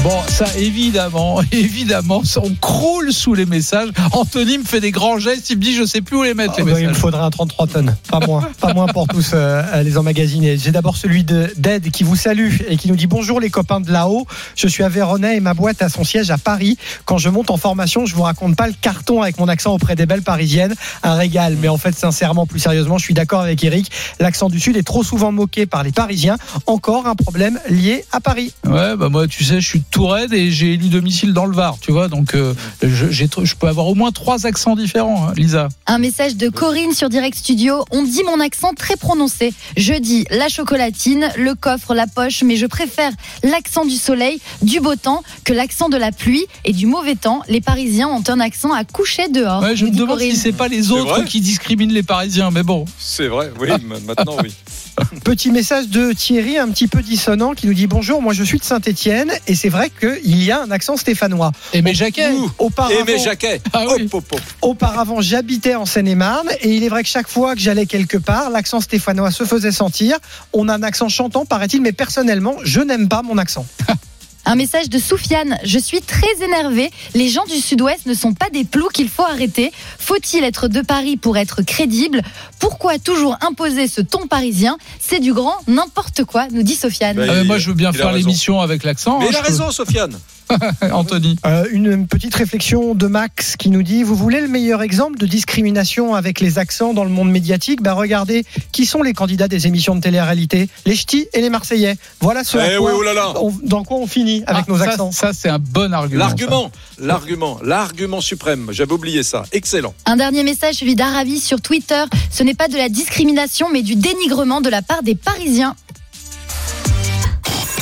Bon, 0.03 0.19
ça 0.27 0.45
évidemment, 0.57 1.41
évidemment, 1.51 2.23
on 2.37 2.55
croule 2.55 3.13
sous 3.13 3.35
les 3.35 3.45
messages. 3.45 3.89
Anthony 4.13 4.57
me 4.57 4.63
fait 4.63 4.79
des 4.79 4.89
grands 4.89 5.19
gestes, 5.19 5.51
il 5.51 5.57
me 5.57 5.61
dit 5.61 5.75
je 5.75 5.85
sais 5.85 6.01
plus 6.01 6.17
où 6.17 6.23
les 6.23 6.33
mettre 6.33 6.55
les 6.57 6.63
Ah, 6.63 6.65
bah, 6.65 6.71
il 6.79 6.85
me 6.85 6.87
messages. 6.87 6.97
faudra 7.01 7.23
un 7.25 7.29
33 7.29 7.67
tonnes, 7.67 7.95
pas 8.09 8.19
moins, 8.19 8.49
pas 8.59 8.73
moins 8.73 8.87
pour 8.87 9.07
tous 9.07 9.31
euh, 9.35 9.83
les 9.83 9.99
emmagasiner. 9.99 10.57
J'ai 10.57 10.71
d'abord 10.71 10.97
celui 10.97 11.23
de 11.23 11.53
d'Ed 11.55 11.91
qui 11.91 12.03
vous 12.03 12.15
salue 12.15 12.49
et 12.67 12.77
qui 12.77 12.87
nous 12.87 12.95
dit 12.95 13.05
bonjour 13.05 13.39
les 13.39 13.51
copains 13.51 13.79
de 13.79 13.91
là-haut. 13.91 14.25
Je 14.55 14.67
suis 14.67 14.83
à 14.83 14.89
Véronais 14.89 15.37
et 15.37 15.39
ma 15.39 15.53
boîte 15.53 15.83
a 15.83 15.89
son 15.89 16.03
siège 16.03 16.31
à 16.31 16.39
Paris. 16.39 16.79
Quand 17.05 17.19
je 17.19 17.29
monte 17.29 17.51
en 17.51 17.57
formation, 17.57 18.07
je 18.07 18.15
vous 18.15 18.23
raconte 18.23 18.55
pas 18.55 18.65
le 18.65 18.73
carton 18.73 19.21
avec 19.21 19.37
mon 19.37 19.47
accent 19.47 19.71
auprès 19.75 19.95
des 19.95 20.07
belles 20.07 20.23
parisiennes, 20.23 20.73
un 21.03 21.13
régal. 21.13 21.57
Mais 21.61 21.67
en 21.67 21.77
fait, 21.77 21.95
sincèrement, 21.95 22.47
plus 22.47 22.59
sérieusement, 22.59 22.97
je 22.97 23.03
suis 23.03 23.13
d'accord 23.13 23.41
avec 23.41 23.63
Eric. 23.63 23.91
L'accent 24.19 24.49
du 24.49 24.59
Sud 24.59 24.77
est 24.77 24.83
trop 24.83 25.03
souvent 25.03 25.31
moqué 25.31 25.67
par 25.67 25.83
les 25.83 25.91
Parisiens. 25.91 26.37
Encore 26.65 27.05
un 27.05 27.15
problème 27.15 27.59
lié 27.69 28.03
à 28.11 28.19
Paris. 28.19 28.51
Ouais, 28.65 28.95
bah 28.97 29.09
moi, 29.09 29.27
tu 29.27 29.43
sais, 29.43 29.61
je 29.61 29.67
suis 29.67 29.83
de 29.91 29.97
Touraine 29.97 30.33
et 30.33 30.51
j'ai 30.51 30.73
élu 30.73 30.87
domicile 30.87 31.33
dans 31.33 31.45
le 31.45 31.55
Var, 31.55 31.77
tu 31.79 31.91
vois, 31.91 32.07
donc 32.07 32.33
euh, 32.33 32.53
je, 32.81 33.55
peux 33.55 33.67
avoir 33.67 33.87
au 33.87 33.95
moins 33.95 34.11
trois 34.11 34.45
accents 34.45 34.75
différents, 34.75 35.27
hein, 35.27 35.33
Lisa. 35.35 35.67
Un 35.85 35.97
message 35.97 36.37
de 36.37 36.49
Corinne 36.49 36.93
sur 36.93 37.09
Direct 37.09 37.37
Studio. 37.37 37.83
On 37.91 38.03
dit 38.03 38.23
mon 38.25 38.39
accent 38.39 38.73
très 38.73 38.95
prononcé. 38.95 39.53
Je 39.75 39.93
dis 39.93 40.25
la 40.31 40.47
chocolatine, 40.47 41.29
le 41.37 41.55
coffre, 41.55 41.93
la 41.93 42.07
poche, 42.07 42.43
mais 42.43 42.55
je 42.55 42.65
préfère 42.65 43.11
l'accent 43.43 43.85
du 43.85 43.95
soleil, 43.95 44.39
du 44.61 44.79
beau 44.79 44.95
temps, 44.95 45.23
que 45.43 45.53
l'accent 45.53 45.89
de 45.89 45.97
la 45.97 46.11
pluie 46.11 46.45
et 46.63 46.73
du 46.73 46.85
mauvais 46.85 47.15
temps. 47.15 47.41
Les 47.49 47.61
Parisiens 47.61 48.07
ont 48.07 48.23
un 48.27 48.39
accent 48.39 48.71
à 48.71 48.83
coucher 48.85 49.27
dehors. 49.27 49.61
Ouais, 49.61 49.75
je 49.75 49.85
me 49.85 49.91
demande 49.91 50.17
Corinne. 50.17 50.31
si 50.31 50.37
c'est 50.37 50.51
pas 50.53 50.67
les 50.67 50.91
autres 50.91 51.25
qui 51.25 51.41
discriminent 51.41 51.93
les 51.93 52.03
Parisiens, 52.03 52.51
mais 52.51 52.63
bon. 52.63 52.85
C'est 52.97 53.27
vrai, 53.27 53.51
oui, 53.59 53.69
ma- 53.85 53.99
maintenant 53.99 54.37
oui. 54.41 54.53
Petit 55.23 55.51
message 55.51 55.87
de 55.89 56.13
Thierry, 56.13 56.57
un 56.57 56.69
petit 56.69 56.87
peu 56.87 57.01
dissonant, 57.01 57.53
qui 57.53 57.67
nous 57.67 57.73
dit 57.73 57.87
bonjour. 57.87 58.21
Moi, 58.21 58.33
je 58.33 58.43
suis 58.43 58.59
de 58.59 58.63
Saint-Étienne 58.63 59.31
et 59.47 59.55
c'est 59.55 59.69
vrai 59.69 59.89
qu'il 59.89 60.43
y 60.43 60.51
a 60.51 60.61
un 60.61 60.71
accent 60.71 60.97
stéphanois. 60.97 61.51
Aimé 61.73 61.93
Jacquet. 61.93 62.31
Auparavant, 62.57 62.99
Aimé 62.99 63.17
Jacquet. 63.17 63.61
Ah 63.73 63.85
oui. 63.87 64.03
Hop, 64.05 64.13
hop, 64.15 64.33
hop. 64.33 64.41
auparavant, 64.61 65.21
j'habitais 65.21 65.75
en 65.75 65.85
Seine-et-Marne 65.85 66.49
et 66.61 66.75
il 66.75 66.83
est 66.83 66.89
vrai 66.89 67.03
que 67.03 67.09
chaque 67.09 67.27
fois 67.27 67.55
que 67.55 67.61
j'allais 67.61 67.85
quelque 67.85 68.17
part, 68.17 68.49
l'accent 68.49 68.81
stéphanois 68.81 69.31
se 69.31 69.43
faisait 69.43 69.71
sentir. 69.71 70.17
On 70.53 70.67
a 70.69 70.75
un 70.75 70.83
accent 70.83 71.09
chantant, 71.09 71.45
paraît-il, 71.45 71.81
mais 71.81 71.91
personnellement, 71.91 72.55
je 72.63 72.81
n'aime 72.81 73.07
pas 73.07 73.21
mon 73.21 73.37
accent. 73.37 73.65
Un 74.45 74.55
message 74.55 74.89
de 74.89 74.97
Soufiane. 74.97 75.57
Je 75.63 75.77
suis 75.77 76.01
très 76.01 76.43
énervé. 76.43 76.89
Les 77.13 77.29
gens 77.29 77.45
du 77.45 77.57
Sud-Ouest 77.59 78.05
ne 78.07 78.13
sont 78.15 78.33
pas 78.33 78.49
des 78.49 78.63
plous 78.63 78.89
qu'il 78.89 79.07
faut 79.07 79.23
arrêter. 79.23 79.71
Faut-il 79.99 80.43
être 80.43 80.67
de 80.67 80.81
Paris 80.81 81.15
pour 81.15 81.37
être 81.37 81.61
crédible? 81.61 82.21
Pourquoi 82.59 82.97
toujours 82.97 83.37
imposer 83.41 83.87
ce 83.87 84.01
ton 84.01 84.27
parisien? 84.27 84.77
C'est 84.99 85.19
du 85.19 85.33
grand 85.33 85.55
n'importe 85.67 86.23
quoi, 86.25 86.47
nous 86.51 86.63
dit 86.63 86.75
Sofiane. 86.75 87.17
Bah, 87.17 87.23
Ah, 87.29 87.41
il- 87.41 87.47
moi, 87.47 87.59
je 87.59 87.67
veux 87.69 87.75
bien 87.75 87.93
faire 87.93 88.07
raison. 88.07 88.17
l'émission 88.17 88.59
avec 88.61 88.83
l'accent. 88.83 89.19
Mais 89.19 89.25
hein, 89.25 89.29
il 89.31 89.35
a 89.35 89.39
je 89.39 89.43
peux- 89.43 89.51
raison, 89.51 89.71
Sofiane. 89.71 90.17
Anthony. 90.91 91.35
Euh, 91.45 91.65
une 91.71 92.07
petite 92.07 92.35
réflexion 92.35 92.95
de 92.95 93.07
Max 93.07 93.55
qui 93.57 93.69
nous 93.69 93.83
dit 93.83 94.03
Vous 94.03 94.15
voulez 94.15 94.41
le 94.41 94.47
meilleur 94.47 94.81
exemple 94.81 95.17
de 95.17 95.25
discrimination 95.25 96.15
avec 96.15 96.39
les 96.39 96.57
accents 96.59 96.93
dans 96.93 97.03
le 97.03 97.09
monde 97.09 97.29
médiatique? 97.31 97.81
Bah 97.81 97.93
Regardez 97.93 98.45
qui 98.71 98.85
sont 98.85 99.01
les 99.03 99.13
candidats 99.13 99.47
des 99.47 99.67
émissions 99.67 99.95
de 99.95 100.01
télé-réalité? 100.01 100.69
Les 100.85 100.95
ch'tis 100.95 101.27
et 101.33 101.41
les 101.41 101.49
Marseillais. 101.49 101.95
Voilà 102.19 102.43
ce 102.43 102.57
Eh 102.57 102.77
oui, 102.77 102.91
oh 102.95 103.01
là 103.01 103.13
là. 103.13 103.33
on- 103.41 103.53
dans 103.63 103.83
quoi 103.83 103.97
on 103.97 104.07
finit 104.07 104.43
avec 104.47 104.65
Ah, 104.67 104.71
nos 104.71 104.77
ça, 104.77 104.83
accents. 104.85 105.11
Ça, 105.11 105.31
c'est 105.33 105.49
un 105.49 105.59
bon 105.59 105.93
argument. 105.93 106.19
L'argument, 106.25 106.71
l'argument, 106.99 107.59
l'argument 107.63 108.21
suprême. 108.21 108.67
J'avais 108.71 108.93
oublié 108.93 109.23
ça. 109.23 109.43
Excellent. 109.51 109.93
Un 110.05 110.17
dernier 110.17 110.43
message, 110.43 110.75
celui 110.75 110.95
d'Arabi 110.95 111.39
sur 111.39 111.61
Twitter. 111.61 112.03
Ce 112.29 112.43
n'est 112.43 112.53
pas 112.53 112.67
de 112.67 112.77
la 112.77 112.89
discrimination, 112.89 113.67
mais 113.71 113.81
du 113.83 113.95
dénigrement 113.95 114.61
de 114.61 114.69
la 114.69 114.81
part 114.81 115.03
des 115.03 115.15
Parisiens. 115.15 115.75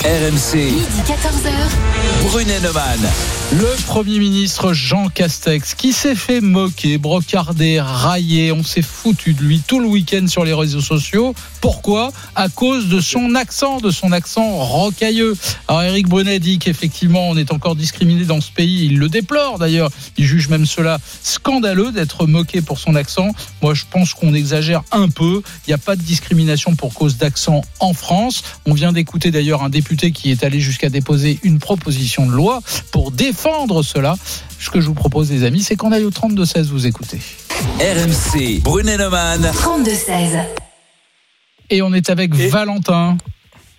RMC, 0.03 0.53
Midi 0.53 1.01
14h. 1.03 2.29
Brunet 2.31 2.61
Neumann. 2.61 3.38
Le 3.51 3.83
Premier 3.87 4.19
ministre 4.19 4.73
Jean 4.73 5.09
Castex, 5.09 5.73
qui 5.73 5.91
s'est 5.91 6.13
fait 6.13 6.39
moquer, 6.39 6.99
brocarder, 6.99 7.81
railler, 7.81 8.51
on 8.51 8.63
s'est 8.63 8.83
foutu 8.83 9.33
de 9.33 9.41
lui 9.41 9.59
tout 9.65 9.79
le 9.79 9.87
week-end 9.87 10.27
sur 10.27 10.45
les 10.45 10.53
réseaux 10.53 10.81
sociaux. 10.81 11.33
Pourquoi? 11.59 12.11
À 12.35 12.47
cause 12.47 12.89
de 12.89 13.01
son 13.01 13.33
accent, 13.33 13.79
de 13.79 13.89
son 13.89 14.11
accent 14.11 14.47
rocailleux. 14.57 15.35
Alors 15.67 15.81
Eric 15.81 16.07
Brunet 16.07 16.37
dit 16.37 16.59
qu'effectivement 16.59 17.27
on 17.27 17.37
est 17.37 17.51
encore 17.51 17.75
discriminé 17.75 18.23
dans 18.23 18.39
ce 18.39 18.51
pays. 18.51 18.85
Il 18.85 18.99
le 18.99 19.09
déplore 19.09 19.57
d'ailleurs. 19.57 19.89
Il 20.17 20.25
juge 20.25 20.47
même 20.47 20.67
cela 20.67 20.99
scandaleux 21.23 21.91
d'être 21.91 22.27
moqué 22.27 22.61
pour 22.61 22.77
son 22.77 22.93
accent. 22.93 23.31
Moi 23.63 23.73
je 23.73 23.85
pense 23.89 24.13
qu'on 24.13 24.35
exagère 24.35 24.83
un 24.91 25.09
peu. 25.09 25.41
Il 25.65 25.71
n'y 25.71 25.73
a 25.73 25.79
pas 25.79 25.95
de 25.95 26.03
discrimination 26.03 26.75
pour 26.75 26.93
cause 26.93 27.17
d'accent 27.17 27.63
en 27.79 27.93
France. 27.93 28.43
On 28.67 28.75
vient 28.75 28.93
d'écouter 28.93 29.31
d'ailleurs 29.31 29.63
un 29.63 29.69
député 29.69 30.11
qui 30.11 30.29
est 30.29 30.43
allé 30.43 30.59
jusqu'à 30.59 30.89
déposer 30.89 31.39
une 31.41 31.57
proposition 31.57 32.27
de 32.27 32.31
loi 32.31 32.61
pour 32.91 33.09
défendre 33.09 33.38
cela. 33.83 34.15
Ce 34.59 34.69
que 34.69 34.81
je 34.81 34.87
vous 34.87 34.93
propose, 34.93 35.31
les 35.31 35.43
amis, 35.43 35.61
c'est 35.61 35.75
qu'on 35.75 35.91
aille 35.91 36.05
au 36.05 36.09
32-16 36.09 36.69
vous 36.69 36.87
écoutez. 36.87 37.19
RMC, 37.79 38.61
Brunet 38.63 38.97
Neumann. 38.97 39.41
32-16. 39.41 40.45
Et 41.69 41.81
on 41.81 41.93
est 41.93 42.09
avec 42.09 42.33
Valentin 42.33 43.17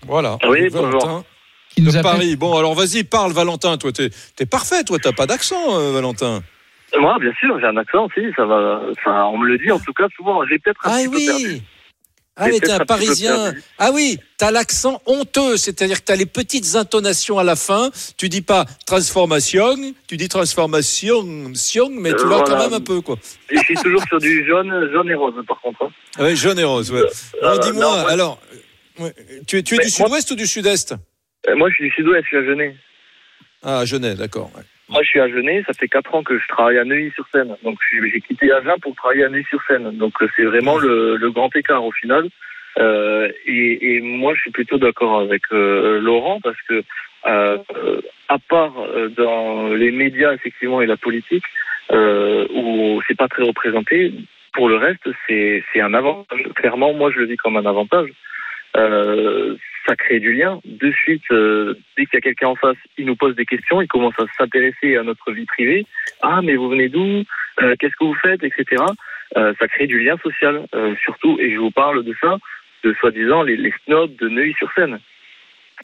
Voilà. 0.06 0.38
Oui, 0.48 0.68
Valentin. 0.68 1.24
qui 1.74 1.82
nous 1.82 1.92
de 1.92 1.98
appelle. 1.98 2.12
Paris. 2.12 2.36
Bon, 2.36 2.56
alors 2.56 2.74
vas-y, 2.74 3.04
parle, 3.04 3.32
Valentin. 3.32 3.76
Toi, 3.76 3.92
t'es 3.92 4.10
es 4.38 4.46
parfait. 4.46 4.84
Toi, 4.84 4.98
t'as 5.02 5.12
pas 5.12 5.26
d'accent, 5.26 5.78
euh, 5.78 5.92
Valentin. 5.92 6.42
Moi, 6.98 7.16
bien 7.20 7.32
sûr, 7.38 7.58
j'ai 7.60 7.66
un 7.66 7.76
accent 7.76 8.06
aussi, 8.06 8.26
ça 8.34 8.44
va. 8.46 8.80
Enfin, 8.92 9.24
on 9.26 9.38
me 9.38 9.46
le 9.46 9.58
dit 9.58 9.70
en 9.70 9.78
tout 9.78 9.92
cas 9.92 10.06
souvent. 10.16 10.44
J'ai 10.46 10.58
peut-être 10.58 10.80
un 10.84 10.90
Ah 10.90 10.96
petit 10.98 11.08
peu 11.08 11.18
perdu. 11.26 11.60
Oui. 12.46 12.52
Ah, 12.52 12.58
mais 12.60 12.60
t'es 12.60 12.70
un 12.72 12.84
Parisien. 12.84 13.54
Ah 13.78 13.90
oui, 13.92 14.18
t'as 14.38 14.50
l'accent 14.50 15.00
honteux, 15.06 15.56
c'est-à-dire 15.56 16.00
que 16.00 16.04
t'as 16.06 16.16
les 16.16 16.26
petites 16.26 16.74
intonations 16.76 17.38
à 17.38 17.44
la 17.44 17.56
fin. 17.56 17.90
Tu 18.16 18.28
dis 18.28 18.42
pas 18.42 18.64
transformation, 18.86 19.76
tu 20.06 20.16
dis 20.16 20.28
transformation, 20.28 21.52
sion, 21.54 21.88
mais 21.90 22.10
tu 22.14 22.24
Euh, 22.24 22.28
l'as 22.30 22.38
quand 22.38 22.44
voilà. 22.50 22.64
même 22.64 22.74
un 22.74 22.80
peu, 22.80 23.00
quoi. 23.00 23.16
Et 23.50 23.56
je 23.56 23.62
suis 23.62 23.74
toujours 23.76 24.02
sur 24.08 24.18
du 24.18 24.46
jaune, 24.46 24.90
jaune 24.92 25.08
et 25.10 25.14
rose, 25.14 25.34
par 25.46 25.60
contre. 25.60 25.84
hein. 25.84 25.90
Ah 26.18 26.22
ouais, 26.24 26.36
jaune 26.36 26.58
et 26.58 26.64
rose, 26.64 26.90
ouais. 26.90 27.00
Euh, 27.42 27.56
Bon, 27.56 27.58
dis-moi, 27.60 28.10
alors, 28.10 28.40
euh, 29.00 29.10
tu, 29.46 29.58
es- 29.58 29.62
tu 29.62 29.74
es 29.74 29.78
Mais 29.78 29.84
du 29.84 29.90
sud-ouest 29.90 30.30
ou 30.30 30.36
du 30.36 30.46
sud-est? 30.46 30.94
Euh, 31.48 31.56
Moi, 31.56 31.68
je 31.70 31.74
suis 31.74 31.84
du 31.88 31.90
sud-ouest, 31.94 32.22
je 32.24 32.28
suis 32.28 32.36
à 32.38 32.44
Genève. 32.44 32.74
Ah, 33.62 33.84
Genève, 33.84 34.16
d'accord. 34.16 34.50
ouais. 34.56 34.62
Moi, 34.90 35.02
je 35.04 35.08
suis 35.08 35.20
à 35.20 35.28
Genève, 35.28 35.64
ça 35.66 35.72
fait 35.72 35.86
4 35.86 36.14
ans 36.16 36.22
que 36.24 36.36
je 36.36 36.46
travaille 36.48 36.78
à 36.78 36.84
Neuilly-sur-Seine. 36.84 37.56
Donc, 37.62 37.78
j'ai 37.92 38.20
quitté 38.20 38.52
Agen 38.52 38.74
pour 38.82 38.94
travailler 38.96 39.24
à 39.24 39.28
Neuilly-sur-Seine. 39.28 39.96
Donc, 39.96 40.14
euh, 40.20 40.28
c'est 40.34 40.42
vraiment 40.44 40.78
le, 40.78 41.16
le 41.16 41.30
grand 41.30 41.54
écart 41.54 41.84
au 41.84 41.92
final. 41.92 42.28
Euh, 42.78 43.30
et, 43.46 43.94
et 43.94 44.00
moi, 44.00 44.34
je 44.34 44.40
suis 44.40 44.50
plutôt 44.50 44.78
d'accord 44.78 45.20
avec 45.20 45.42
euh, 45.52 46.00
Laurent 46.00 46.40
parce 46.42 46.60
que, 46.68 46.82
euh, 47.26 47.58
à 48.28 48.38
part 48.38 48.80
euh, 48.80 49.08
dans 49.08 49.68
les 49.68 49.92
médias, 49.92 50.32
effectivement, 50.32 50.80
et 50.80 50.86
la 50.86 50.96
politique, 50.96 51.44
euh, 51.92 52.46
où 52.52 53.00
c'est 53.06 53.16
pas 53.16 53.28
très 53.28 53.44
représenté, 53.44 54.12
pour 54.52 54.68
le 54.68 54.76
reste, 54.76 55.08
c'est 55.28 55.62
c'est 55.72 55.80
un 55.80 55.94
avantage. 55.94 56.42
Clairement, 56.56 56.92
moi, 56.94 57.12
je 57.12 57.20
le 57.20 57.26
vis 57.26 57.36
comme 57.36 57.56
un 57.56 57.66
avantage. 57.66 58.10
Euh, 58.76 59.56
ça 59.86 59.96
crée 59.96 60.20
du 60.20 60.32
lien. 60.32 60.60
De 60.64 60.92
suite, 60.92 61.22
euh, 61.32 61.74
dès 61.96 62.06
qu'il 62.06 62.14
y 62.14 62.18
a 62.18 62.20
quelqu'un 62.20 62.48
en 62.48 62.56
face, 62.56 62.76
il 62.98 63.06
nous 63.06 63.16
pose 63.16 63.34
des 63.34 63.46
questions, 63.46 63.80
il 63.80 63.88
commence 63.88 64.14
à 64.18 64.24
s'intéresser 64.38 64.96
à 64.96 65.02
notre 65.02 65.32
vie 65.32 65.46
privée. 65.46 65.86
Ah, 66.22 66.40
mais 66.42 66.54
vous 66.54 66.68
venez 66.68 66.88
d'où? 66.88 67.24
Euh, 67.62 67.74
Qu'est-ce 67.78 67.96
que 67.98 68.04
vous 68.04 68.14
faites? 68.14 68.42
Etc. 68.44 68.64
Euh, 69.36 69.52
ça 69.58 69.68
crée 69.68 69.86
du 69.86 70.02
lien 70.02 70.16
social, 70.22 70.66
euh, 70.74 70.94
surtout, 71.04 71.38
et 71.40 71.52
je 71.52 71.58
vous 71.58 71.70
parle 71.70 72.04
de 72.04 72.14
ça, 72.20 72.36
de 72.84 72.94
soi-disant 73.00 73.42
les, 73.42 73.56
les 73.56 73.72
snobs 73.84 74.14
de 74.16 74.28
Neuilly-sur-Seine. 74.28 74.98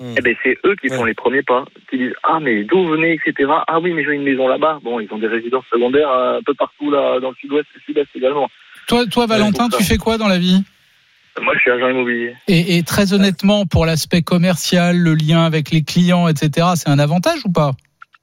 Eh 0.00 0.20
ben, 0.20 0.36
c'est 0.42 0.58
eux 0.66 0.74
qui 0.76 0.88
font 0.88 1.04
les 1.04 1.14
premiers 1.14 1.42
pas, 1.42 1.64
qui 1.88 1.96
disent 1.96 2.14
ah 2.22 2.38
mais 2.40 2.64
d'où 2.64 2.82
vous 2.82 2.90
venez? 2.90 3.12
etc. 3.14 3.50
Ah 3.66 3.80
oui 3.80 3.94
mais 3.94 4.04
j'ai 4.04 4.12
une 4.12 4.24
maison 4.24 4.46
là-bas. 4.46 4.78
Bon 4.82 5.00
ils 5.00 5.10
ont 5.10 5.16
des 5.18 5.26
résidences 5.26 5.64
secondaires 5.72 6.10
euh, 6.10 6.38
un 6.38 6.42
peu 6.42 6.52
partout 6.52 6.90
là 6.90 7.18
dans 7.18 7.30
le 7.30 7.36
sud-ouest 7.36 7.66
et 7.74 7.78
le 7.78 7.80
sud-est 7.80 8.08
également. 8.14 8.50
Toi, 8.88 9.06
toi 9.06 9.26
Valentin, 9.26 9.70
pour 9.70 9.78
tu 9.78 9.84
fais 9.84 9.96
quoi 9.96 10.18
dans 10.18 10.28
la 10.28 10.38
vie? 10.38 10.62
Moi 11.42 11.54
je 11.54 11.60
suis 11.60 11.70
agent 11.70 11.88
immobilier. 11.88 12.34
et, 12.48 12.76
et 12.78 12.82
très 12.82 13.12
honnêtement, 13.12 13.66
pour 13.66 13.84
l'aspect 13.86 14.22
commercial, 14.22 14.96
le 14.96 15.14
lien 15.14 15.44
avec 15.44 15.70
les 15.70 15.82
clients, 15.82 16.28
etc., 16.28 16.68
c'est 16.76 16.88
un 16.88 16.98
avantage 16.98 17.44
ou 17.44 17.52
pas? 17.52 17.72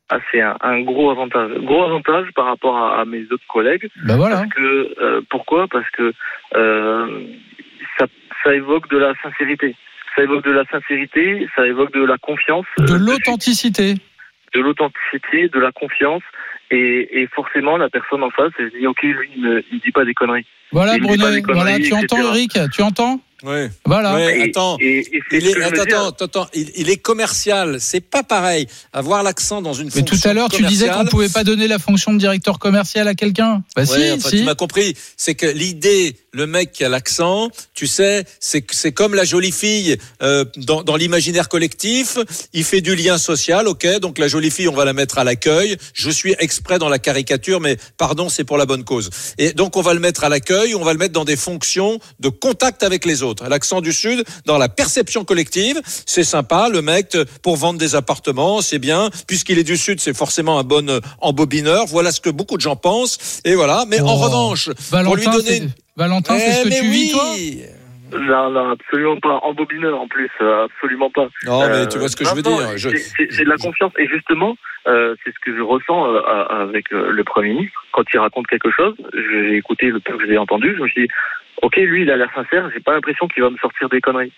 Ah, 0.09 0.17
c'est 0.31 0.41
un, 0.41 0.55
un 0.61 0.81
gros 0.81 1.09
avantage. 1.11 1.51
Gros 1.63 1.83
avantage 1.85 2.27
par 2.35 2.45
rapport 2.45 2.77
à, 2.77 3.01
à 3.01 3.05
mes 3.05 3.23
autres 3.31 3.47
collègues. 3.47 3.89
Ben 4.05 4.17
voilà. 4.17 4.37
Parce 4.37 4.49
que, 4.49 5.01
euh, 5.01 5.21
pourquoi? 5.29 5.67
Parce 5.67 5.89
que 5.91 6.13
euh, 6.55 7.27
ça, 7.97 8.05
ça 8.43 8.53
évoque 8.53 8.89
de 8.89 8.97
la 8.97 9.13
sincérité. 9.23 9.75
Ça 10.15 10.21
évoque 10.21 10.43
de 10.45 10.51
la 10.51 10.65
sincérité, 10.65 11.47
ça 11.55 11.65
évoque 11.65 11.93
de 11.93 12.03
la 12.03 12.17
confiance. 12.19 12.65
De 12.77 12.93
euh, 12.93 12.97
l'authenticité. 12.99 13.95
de 14.53 14.59
l'authenticité, 14.59 15.47
de 15.49 15.59
la 15.59 15.71
confiance. 15.71 16.21
Et, 16.69 17.21
et 17.21 17.27
forcément, 17.27 17.77
la 17.77 17.89
personne 17.89 18.23
en 18.23 18.29
face, 18.29 18.51
elle 18.59 18.71
se 18.71 18.77
dit, 18.77 18.85
OK, 18.87 19.01
lui, 19.03 19.29
il 19.35 19.41
ne 19.41 19.61
dit 19.83 19.91
pas 19.91 20.05
des 20.05 20.13
conneries. 20.13 20.45
Voilà, 20.73 20.99
conneries, 20.99 21.41
Voilà, 21.47 21.77
tu 21.77 21.83
etc. 21.85 21.95
entends, 22.03 22.33
Eric 22.33 22.57
Tu 22.73 22.81
entends 22.81 23.19
Ouais. 23.43 23.69
Voilà. 23.85 24.15
Ouais, 24.15 24.49
attends. 24.49 24.77
Et, 24.79 24.99
et 24.99 25.19
c'est 25.29 25.37
Il 25.39 25.47
est, 25.47 25.61
attends, 25.61 26.07
attends, 26.07 26.25
attends, 26.25 26.47
il, 26.53 26.71
il 26.77 26.89
est 26.89 26.95
commercial. 26.95 27.75
C'est 27.81 27.99
pas 27.99 28.23
pareil. 28.23 28.67
Avoir 28.93 29.21
l'accent 29.21 29.61
dans 29.61 29.73
une 29.73 29.87
Mais 29.87 29.91
fonction 29.99 30.15
tout 30.17 30.27
à 30.29 30.33
l'heure, 30.33 30.47
tu 30.49 30.63
disais 30.63 30.85
qu'on 30.85 30.91
commerciale- 30.93 31.09
pouvait 31.11 31.27
pas 31.29 31.43
donner 31.43 31.67
la 31.67 31.77
fonction 31.77 32.13
de 32.13 32.19
directeur 32.19 32.57
commercial 32.57 33.05
à 33.09 33.15
quelqu'un. 33.15 33.61
Bah 33.75 33.81
Ouais, 33.81 33.85
si, 33.85 34.11
enfin, 34.13 34.29
si. 34.29 34.37
tu 34.37 34.43
m'as 34.43 34.55
compris. 34.55 34.95
C'est 35.17 35.35
que 35.35 35.45
l'idée, 35.45 36.15
le 36.33 36.47
mec 36.47 36.71
qui 36.71 36.83
a 36.83 36.89
l'accent, 36.89 37.49
tu 37.73 37.85
sais, 37.87 38.25
c'est 38.39 38.91
comme 38.91 39.13
la 39.13 39.23
jolie 39.23 39.51
fille 39.51 39.97
euh, 40.21 40.45
dans, 40.57 40.83
dans 40.83 40.95
l'imaginaire 40.95 41.47
collectif. 41.47 42.17
Il 42.53 42.63
fait 42.63 42.81
du 42.81 42.95
lien 42.95 43.17
social, 43.17 43.67
ok. 43.67 43.99
Donc 43.99 44.17
la 44.17 44.27
jolie 44.27 44.49
fille, 44.51 44.67
on 44.67 44.73
va 44.75 44.83
la 44.85 44.93
mettre 44.93 45.19
à 45.19 45.23
l'accueil. 45.23 45.77
Je 45.93 46.09
suis 46.09 46.35
exprès 46.39 46.79
dans 46.79 46.89
la 46.89 46.97
caricature, 46.99 47.61
mais 47.61 47.77
pardon, 47.97 48.29
c'est 48.29 48.43
pour 48.43 48.57
la 48.57 48.65
bonne 48.65 48.83
cause. 48.83 49.09
Et 49.37 49.53
donc 49.53 49.77
on 49.77 49.81
va 49.81 49.93
le 49.93 49.99
mettre 49.99 50.23
à 50.23 50.29
l'accueil. 50.29 50.73
On 50.75 50.83
va 50.83 50.93
le 50.93 50.99
mettre 50.99 51.13
dans 51.13 51.25
des 51.25 51.35
fonctions 51.35 51.99
de 52.19 52.29
contact 52.29 52.81
avec 52.83 53.05
les 53.05 53.21
autres. 53.21 53.47
L'accent 53.47 53.81
du 53.81 53.93
sud, 53.93 54.23
dans 54.45 54.57
la 54.57 54.69
perception 54.69 55.25
collective, 55.25 55.79
c'est 56.05 56.23
sympa. 56.23 56.69
Le 56.69 56.81
mec 56.81 57.09
t- 57.09 57.23
pour 57.43 57.57
vendre 57.57 57.77
des 57.79 57.93
appartements, 57.95 58.61
c'est 58.61 58.79
bien. 58.79 59.09
Puisqu'il 59.27 59.59
est 59.59 59.63
du 59.63 59.77
sud, 59.77 59.99
c'est 60.01 60.15
forcément 60.15 60.57
un 60.57 60.63
bon 60.63 60.89
euh, 60.89 60.99
embobineur. 61.19 61.85
Voilà 61.85 62.11
ce 62.11 62.19
que 62.21 62.29
beaucoup 62.31 62.57
de 62.57 62.61
gens 62.61 62.75
pensent. 62.75 63.17
Et 63.45 63.53
voilà. 63.53 63.85
Mais 63.87 63.99
en 63.99 64.13
Oh. 64.13 64.17
revanche, 64.17 64.69
pour 65.05 65.15
lui 65.15 65.25
donner 65.25 65.63
Valentin, 65.95 66.37
c'est 66.39 66.51
ce 66.51 66.67
Eh, 66.67 66.69
que 66.69 66.79
tu 66.79 66.87
vis, 66.89 67.11
toi? 67.11 68.19
Non, 68.19 68.51
non, 68.51 68.69
absolument 68.71 69.17
pas. 69.19 69.39
En 69.43 69.53
bobineur, 69.53 69.99
en 69.99 70.07
plus, 70.07 70.29
euh, 70.41 70.65
absolument 70.65 71.09
pas. 71.09 71.27
Non, 71.45 71.67
mais 71.69 71.87
tu 71.87 71.97
vois 71.97 72.09
ce 72.09 72.15
que 72.15 72.25
je 72.25 72.33
veux 72.35 72.41
non, 72.43 72.57
dire. 72.57 72.79
c'est- 73.17 73.43
de 73.43 73.49
la 73.49 73.57
confiance. 73.57 73.91
Et 73.97 74.07
justement, 74.07 74.55
euh, 74.87 75.15
c'est 75.23 75.31
ce 75.33 75.39
que 75.39 75.55
je 75.55 75.61
ressens 75.61 76.07
euh, 76.13 76.19
avec 76.49 76.91
euh, 76.93 77.11
le 77.11 77.23
Premier 77.23 77.53
ministre. 77.53 77.83
Quand 77.91 78.03
il 78.13 78.19
raconte 78.19 78.47
quelque 78.47 78.69
chose, 78.71 78.95
j'ai 79.13 79.55
écouté 79.57 79.87
le 79.87 79.99
peu 79.99 80.15
que 80.17 80.27
j'ai 80.27 80.37
entendu, 80.37 80.75
je 80.77 80.81
me 80.83 80.87
suis 80.89 81.03
dit, 81.03 81.07
ok, 81.63 81.75
lui, 81.77 82.03
il 82.03 82.11
a 82.11 82.15
l'air 82.17 82.29
sincère, 82.35 82.69
j'ai 82.73 82.79
pas 82.81 82.93
l'impression 82.93 83.27
qu'il 83.27 83.41
va 83.41 83.49
me 83.49 83.57
sortir 83.57 83.89
des 83.89 84.01
conneries. 84.01 84.31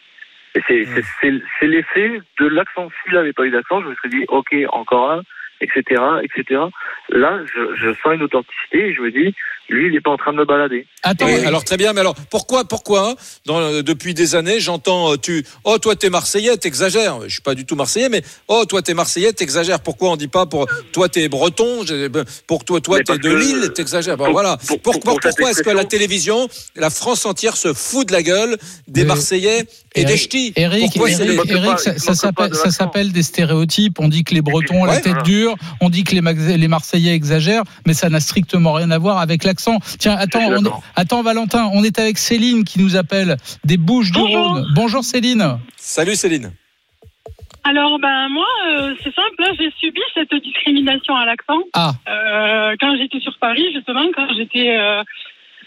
Et 0.55 0.61
c'est 0.69 0.85
c'est- 0.85 1.03
c'est- 1.21 1.41
c'est 1.59 1.67
l'effet 1.67 2.21
de 2.39 2.47
l'accent. 2.47 2.89
S'il 3.03 3.13
n'avait 3.13 3.33
pas 3.33 3.43
eu 3.45 3.51
d'accent, 3.51 3.81
je 3.81 3.87
me 3.87 3.95
serais 3.95 4.09
dit, 4.09 4.23
ok, 4.29 4.55
encore 4.71 5.11
un, 5.11 5.21
etc., 5.61 6.01
etc. 6.23 6.61
Là, 7.09 7.39
je, 7.53 7.75
je 7.75 7.93
sens 8.03 8.13
une 8.15 8.23
authenticité 8.23 8.89
et 8.89 8.93
je 8.93 9.01
me 9.01 9.11
dis, 9.11 9.33
lui, 9.69 9.87
il 9.87 9.93
n'est 9.93 10.01
pas 10.01 10.11
en 10.11 10.17
train 10.17 10.31
de 10.31 10.37
me 10.37 10.45
balader. 10.45 10.85
Attends, 11.01 11.25
alors 11.47 11.63
très 11.63 11.77
bien, 11.77 11.91
mais 11.93 12.01
alors 12.01 12.13
pourquoi, 12.29 12.65
pourquoi 12.65 13.15
dans, 13.45 13.59
euh, 13.59 13.81
depuis 13.81 14.13
des 14.13 14.35
années, 14.35 14.59
j'entends 14.59 15.13
euh, 15.13 15.17
tu, 15.17 15.43
oh 15.63 15.77
toi 15.79 15.95
t'es 15.95 16.09
Marseillais, 16.11 16.55
t'exagères. 16.57 17.19
Je 17.25 17.29
suis 17.33 17.41
pas 17.41 17.55
du 17.55 17.65
tout 17.65 17.75
Marseillais, 17.75 18.09
mais 18.09 18.21
oh 18.47 18.65
toi 18.67 18.81
t'es 18.83 18.93
Marseillais, 18.93 19.33
t'exagères. 19.33 19.79
Pourquoi 19.81 20.11
on 20.11 20.15
dit 20.17 20.27
pas 20.27 20.45
pour 20.45 20.67
toi 20.91 21.09
t'es 21.09 21.27
Breton, 21.29 21.83
ben, 22.11 22.25
pour 22.47 22.63
toi 22.63 22.79
toi 22.81 22.99
t'es 23.03 23.17
de 23.17 23.33
Lille, 23.35 23.71
t'exagères. 23.73 24.17
Bon, 24.17 24.31
voilà. 24.31 24.57
pour- 24.57 24.79
Pour- 24.79 24.93
pour- 24.93 24.93
pour- 24.93 25.01
pour 25.01 25.13
cette 25.23 25.31
pourquoi 25.31 25.51
est-ce 25.51 25.63
que 25.63 25.69
la 25.71 25.85
télévision, 25.85 26.47
la 26.75 26.89
France 26.91 27.25
entière 27.25 27.57
se 27.57 27.73
fout 27.73 28.07
de 28.07 28.13
la 28.13 28.21
gueule 28.23 28.57
des 28.87 29.03
Marseillais 29.03 29.65
et 29.95 30.01
Eric- 30.01 30.07
des 30.07 30.17
ch'tis? 30.17 30.53
Eric, 30.55 30.95
Eric, 30.95 31.39
Eric, 31.49 31.65
pas, 31.65 31.77
ça, 31.77 32.71
s'appelle, 32.71 33.11
des 33.11 33.23
stéréotypes. 33.23 33.99
On 33.99 34.07
dit 34.09 34.23
que 34.23 34.33
les 34.35 34.41
Bretons 34.41 34.81
ont 34.81 34.85
la 34.85 34.97
tête 34.97 35.13
voilà. 35.13 35.23
On 35.81 35.89
dit 35.89 36.03
que 36.03 36.13
les, 36.15 36.21
Max- 36.21 36.47
les 36.47 36.67
Marseillais 36.67 37.13
exagèrent, 37.13 37.63
mais 37.85 37.93
ça 37.93 38.09
n'a 38.09 38.19
strictement 38.19 38.73
rien 38.73 38.91
à 38.91 38.97
voir 38.97 39.19
avec 39.19 39.43
l'accent. 39.43 39.79
Tiens, 39.99 40.15
attends, 40.17 40.39
on 40.47 40.65
est- 40.65 40.69
attends, 40.95 41.21
Valentin, 41.23 41.69
on 41.73 41.83
est 41.83 41.99
avec 41.99 42.17
Céline 42.17 42.63
qui 42.63 42.79
nous 42.81 42.95
appelle 42.95 43.37
des 43.63 43.77
Bouches 43.77 44.11
du 44.11 44.19
Bonjour. 44.19 44.53
Rhône. 44.53 44.65
Bonjour 44.75 45.03
Céline. 45.03 45.57
Salut 45.77 46.15
Céline. 46.15 46.51
Alors, 47.63 47.97
ben 47.99 48.29
moi, 48.29 48.45
euh, 48.69 48.93
c'est 49.03 49.13
simple, 49.15 49.43
j'ai 49.57 49.71
subi 49.79 49.99
cette 50.13 50.33
discrimination 50.43 51.15
à 51.15 51.25
l'accent. 51.25 51.59
Ah. 51.73 51.93
Euh, 52.07 52.75
quand 52.79 52.95
j'étais 52.97 53.19
sur 53.19 53.35
Paris, 53.39 53.65
justement, 53.73 54.05
quand 54.15 54.27
j'étais 54.37 54.77
euh, 54.77 55.01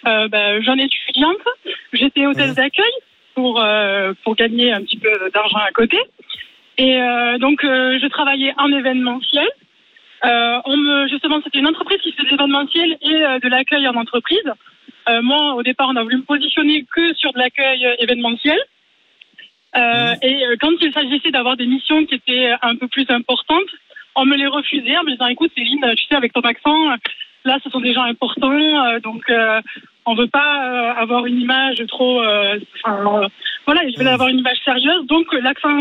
euh, 0.06 0.28
ben, 0.28 0.62
jeune 0.62 0.78
étudiante, 0.78 1.36
j'étais 1.92 2.24
hôtesse 2.26 2.54
d'accueil 2.54 2.92
pour, 3.34 3.60
euh, 3.60 4.12
pour 4.22 4.36
gagner 4.36 4.72
un 4.72 4.80
petit 4.82 4.98
peu 4.98 5.10
d'argent 5.34 5.58
à 5.58 5.72
côté. 5.72 5.98
Et 6.76 7.00
euh, 7.02 7.38
donc, 7.38 7.64
euh, 7.64 7.98
je 8.00 8.06
travaillais 8.06 8.54
en 8.58 8.70
événementiel. 8.70 9.48
Euh, 10.24 10.58
on 10.64 10.76
me, 10.76 11.08
justement, 11.08 11.40
c'était 11.44 11.58
une 11.58 11.66
entreprise 11.68 12.00
qui 12.00 12.12
fait 12.12 12.24
de 12.24 12.28
l'événementiel 12.30 12.96
et 13.00 13.14
euh, 13.14 13.38
de 13.38 13.48
l'accueil 13.48 13.86
en 13.88 13.94
entreprise. 13.94 14.52
Euh, 15.08 15.22
moi, 15.22 15.54
au 15.54 15.62
départ, 15.62 15.88
on 15.90 15.96
a 15.96 16.02
voulu 16.02 16.16
me 16.18 16.22
positionner 16.22 16.84
que 16.94 17.14
sur 17.14 17.32
de 17.32 17.38
l'accueil 17.38 17.86
euh, 17.86 17.94
événementiel. 17.98 18.58
Euh, 19.76 20.14
et 20.22 20.44
euh, 20.44 20.56
quand 20.60 20.72
il 20.80 20.92
s'agissait 20.92 21.30
d'avoir 21.30 21.56
des 21.56 21.66
missions 21.66 22.04
qui 22.04 22.14
étaient 22.14 22.52
un 22.62 22.76
peu 22.76 22.88
plus 22.88 23.06
importantes, 23.10 23.70
on 24.16 24.24
me 24.24 24.36
les 24.36 24.46
refusait 24.46 24.96
en 24.98 25.04
me 25.04 25.12
disant 25.12 25.26
écoute 25.28 25.52
Céline, 25.54 25.84
tu 25.96 26.04
sais 26.06 26.16
avec 26.16 26.32
ton 26.32 26.40
accent, 26.40 26.96
là 27.44 27.58
ce 27.62 27.70
sont 27.70 27.80
des 27.80 27.92
gens 27.92 28.02
importants, 28.02 28.50
euh, 28.52 28.98
donc 28.98 29.28
euh, 29.30 29.60
on 30.06 30.14
veut 30.14 30.26
pas 30.26 30.66
euh, 30.66 30.94
avoir 30.94 31.26
une 31.26 31.40
image 31.40 31.84
trop, 31.86 32.20
euh, 32.22 32.58
enfin, 32.82 33.28
voilà, 33.66 33.84
ils 33.84 33.96
veulent 33.96 34.08
avoir 34.08 34.28
une 34.28 34.38
image 34.38 34.58
sérieuse, 34.64 35.06
donc 35.06 35.32
euh, 35.34 35.40
l'accent 35.40 35.78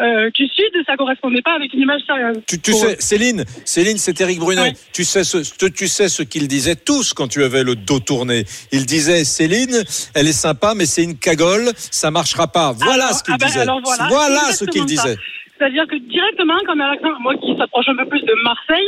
euh, 0.00 0.30
du 0.30 0.46
sud 0.48 0.70
ça 0.86 0.96
correspondait 0.96 1.42
pas 1.42 1.52
avec 1.54 1.72
une 1.72 1.80
image 1.80 2.02
sérieuse. 2.06 2.38
Tu, 2.46 2.60
tu 2.60 2.70
eux. 2.72 2.74
sais, 2.74 2.96
Céline, 3.00 3.44
Céline, 3.64 3.96
c'est 3.98 4.20
Éric 4.20 4.38
Brunet. 4.38 4.60
Ouais. 4.60 4.72
Tu 4.92 5.04
sais 5.04 5.24
ce, 5.24 5.42
ce- 5.42 5.66
tu 5.66 5.88
sais 5.88 6.08
ce 6.08 6.22
qu'ils 6.22 6.48
disaient 6.48 6.76
tous 6.76 7.12
quand 7.14 7.28
tu 7.28 7.42
avais 7.42 7.64
le 7.64 7.74
dos 7.76 8.00
tourné. 8.00 8.44
Ils 8.72 8.86
disaient 8.86 9.24
Céline, 9.24 9.82
elle 10.14 10.28
est 10.28 10.32
sympa, 10.32 10.74
mais 10.76 10.86
c'est 10.86 11.02
une 11.04 11.18
cagole, 11.18 11.70
ça 11.76 12.10
marchera 12.10 12.46
pas. 12.46 12.72
Voilà 12.72 13.06
Alors, 13.06 13.16
ce 13.18 13.22
qu'ils 13.24 13.34
ah 13.34 13.38
ben, 13.38 13.46
disaient. 13.46 13.66
voilà, 14.08 14.40
ce 14.52 14.64
qu'ils 14.66 14.84
disaient. 14.84 15.16
C'est-à-dire 15.58 15.86
que 15.86 15.96
directement, 15.96 16.58
quand 16.66 16.76
on 16.76 16.80
a 16.80 16.90
l'accent, 16.92 17.18
moi 17.20 17.34
qui 17.38 17.56
s'approche 17.56 17.88
un 17.88 17.96
peu 17.96 18.06
plus 18.06 18.20
de 18.20 18.34
Marseille, 18.44 18.86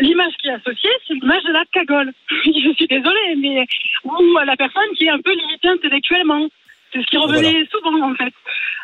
l'image 0.00 0.32
qui 0.42 0.48
est 0.48 0.52
associée, 0.54 0.90
c'est 1.06 1.14
l'image 1.14 1.44
de 1.44 1.52
la 1.52 1.62
cagole. 1.72 2.12
Je 2.44 2.72
suis 2.74 2.88
désolée, 2.88 3.36
mais 3.38 3.64
ou 4.04 4.38
à 4.38 4.44
la 4.44 4.56
personne 4.56 4.82
qui 4.98 5.04
est 5.04 5.10
un 5.10 5.20
peu 5.20 5.30
limitée 5.30 5.68
intellectuellement. 5.68 6.48
C'est 6.92 7.00
ce 7.00 7.06
qui 7.06 7.16
revenait 7.16 7.66
souvent 7.70 8.10
en 8.10 8.14
fait. 8.14 8.32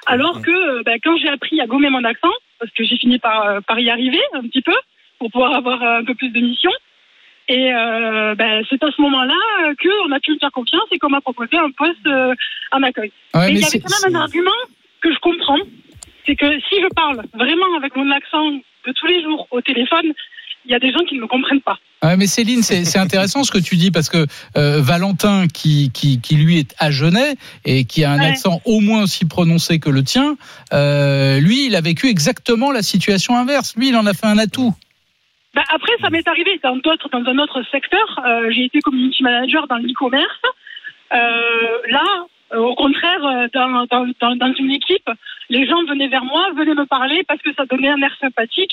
Alors 0.07 0.41
que 0.41 0.51
euh, 0.51 0.83
ben, 0.85 0.99
quand 1.03 1.17
j'ai 1.19 1.29
appris 1.29 1.61
à 1.61 1.67
gommer 1.67 1.91
mon 1.91 2.05
accent, 2.05 2.33
parce 2.59 2.73
que 2.73 2.85
j'ai 2.85 2.97
fini 2.97 3.19
par, 3.19 3.47
euh, 3.47 3.61
par 3.61 3.79
y 3.79 3.91
arriver 3.91 4.21
un 4.33 4.43
petit 4.43 4.63
peu, 4.63 4.75
pour 5.19 5.31
pouvoir 5.31 5.55
avoir 5.55 5.83
euh, 5.83 5.99
un 5.99 6.05
peu 6.05 6.15
plus 6.15 6.31
de 6.31 6.41
missions, 6.41 6.73
et 7.49 7.73
euh, 7.73 8.35
ben, 8.35 8.63
c'est 8.69 8.83
à 8.83 8.91
ce 8.91 9.01
moment-là 9.01 9.75
qu'on 9.83 10.13
a 10.13 10.21
pu 10.21 10.33
me 10.33 10.39
faire 10.39 10.53
confiance 10.53 10.85
et 10.91 10.99
qu'on 10.99 11.09
m'a 11.09 11.21
proposé 11.21 11.57
un 11.57 11.71
poste 11.71 12.07
euh, 12.07 12.35
en 12.73 12.83
accueil. 12.83 13.11
Ouais, 13.35 13.49
mais 13.49 13.55
il 13.55 13.61
y 13.61 13.65
avait 13.65 13.81
quand 13.81 14.07
même 14.07 14.17
un 14.17 14.21
argument 14.21 14.51
que 15.01 15.13
je 15.13 15.19
comprends, 15.19 15.59
c'est 16.27 16.37
que 16.37 16.61
si 16.69 16.81
je 16.81 16.89
parle 16.95 17.23
vraiment 17.35 17.77
avec 17.77 17.97
mon 17.97 18.11
accent 18.11 18.51
de 18.51 18.93
tous 18.93 19.07
les 19.07 19.23
jours 19.23 19.47
au 19.51 19.61
téléphone, 19.61 20.13
il 20.65 20.73
y 20.73 20.75
a 20.75 20.79
des 20.79 20.93
gens 20.93 21.01
qui 21.09 21.15
ne 21.17 21.21
me 21.23 21.27
comprennent 21.27 21.61
pas. 21.63 21.79
Ouais, 22.03 22.17
mais 22.17 22.27
Céline, 22.27 22.63
c'est 22.63 22.99
intéressant 22.99 23.43
ce 23.43 23.51
que 23.51 23.59
tu 23.59 23.75
dis 23.77 23.91
parce 23.91 24.09
que 24.09 24.27
euh, 24.57 24.81
Valentin, 24.81 25.47
qui, 25.49 25.91
qui, 25.93 26.21
qui 26.21 26.37
lui 26.37 26.59
est 26.59 26.75
agenais 26.79 27.35
et 27.65 27.85
qui 27.85 28.05
a 28.05 28.13
un 28.13 28.19
Ouais. 28.21 28.27
accent 28.27 28.61
au 28.65 28.79
moins 28.81 29.03
aussi 29.03 29.25
prononcé 29.27 29.81
que 29.81 29.91
le 29.91 30.05
tien, 30.05 30.37
euh, 30.73 31.41
lui, 31.41 31.67
il 31.67 31.75
a 31.75 31.81
vécu 31.81 32.07
exactement 32.07 32.71
la 32.71 32.83
situation 32.83 33.37
inverse. 33.37 33.75
Lui, 33.77 33.89
il 33.89 33.97
en 33.97 34.07
a 34.07 34.15
fait 34.15 34.27
un 34.27 34.39
atout. 34.39 34.73
Ben, 35.55 35.65
après, 35.75 35.93
ça 36.01 36.11
m'est 36.11 36.27
arrivé 36.29 36.61
dans 36.63 36.77
d'autres, 36.77 37.09
dans 37.11 37.25
un 37.29 37.39
autre 37.39 37.63
secteur. 37.73 38.07
Euh, 38.25 38.51
j'ai 38.53 38.67
été 38.67 38.81
community 38.81 39.23
manager 39.25 39.67
dans 39.67 39.79
l'e-commerce. 39.79 40.41
Là, 41.11 42.05
au 42.57 42.75
contraire, 42.77 43.21
dans, 43.55 43.87
dans, 43.91 44.37
dans 44.37 44.55
une 44.55 44.71
équipe, 44.71 45.09
les 45.51 45.67
gens 45.67 45.83
venaient 45.89 46.09
vers 46.09 46.25
moi, 46.25 46.49
venaient 46.57 46.75
me 46.75 46.87
parler 46.87 47.23
parce 47.27 47.43
que 47.43 47.51
ça 47.55 47.65
donnait 47.67 47.89
un 47.91 48.01
air 48.03 48.15
sympathique. 48.21 48.73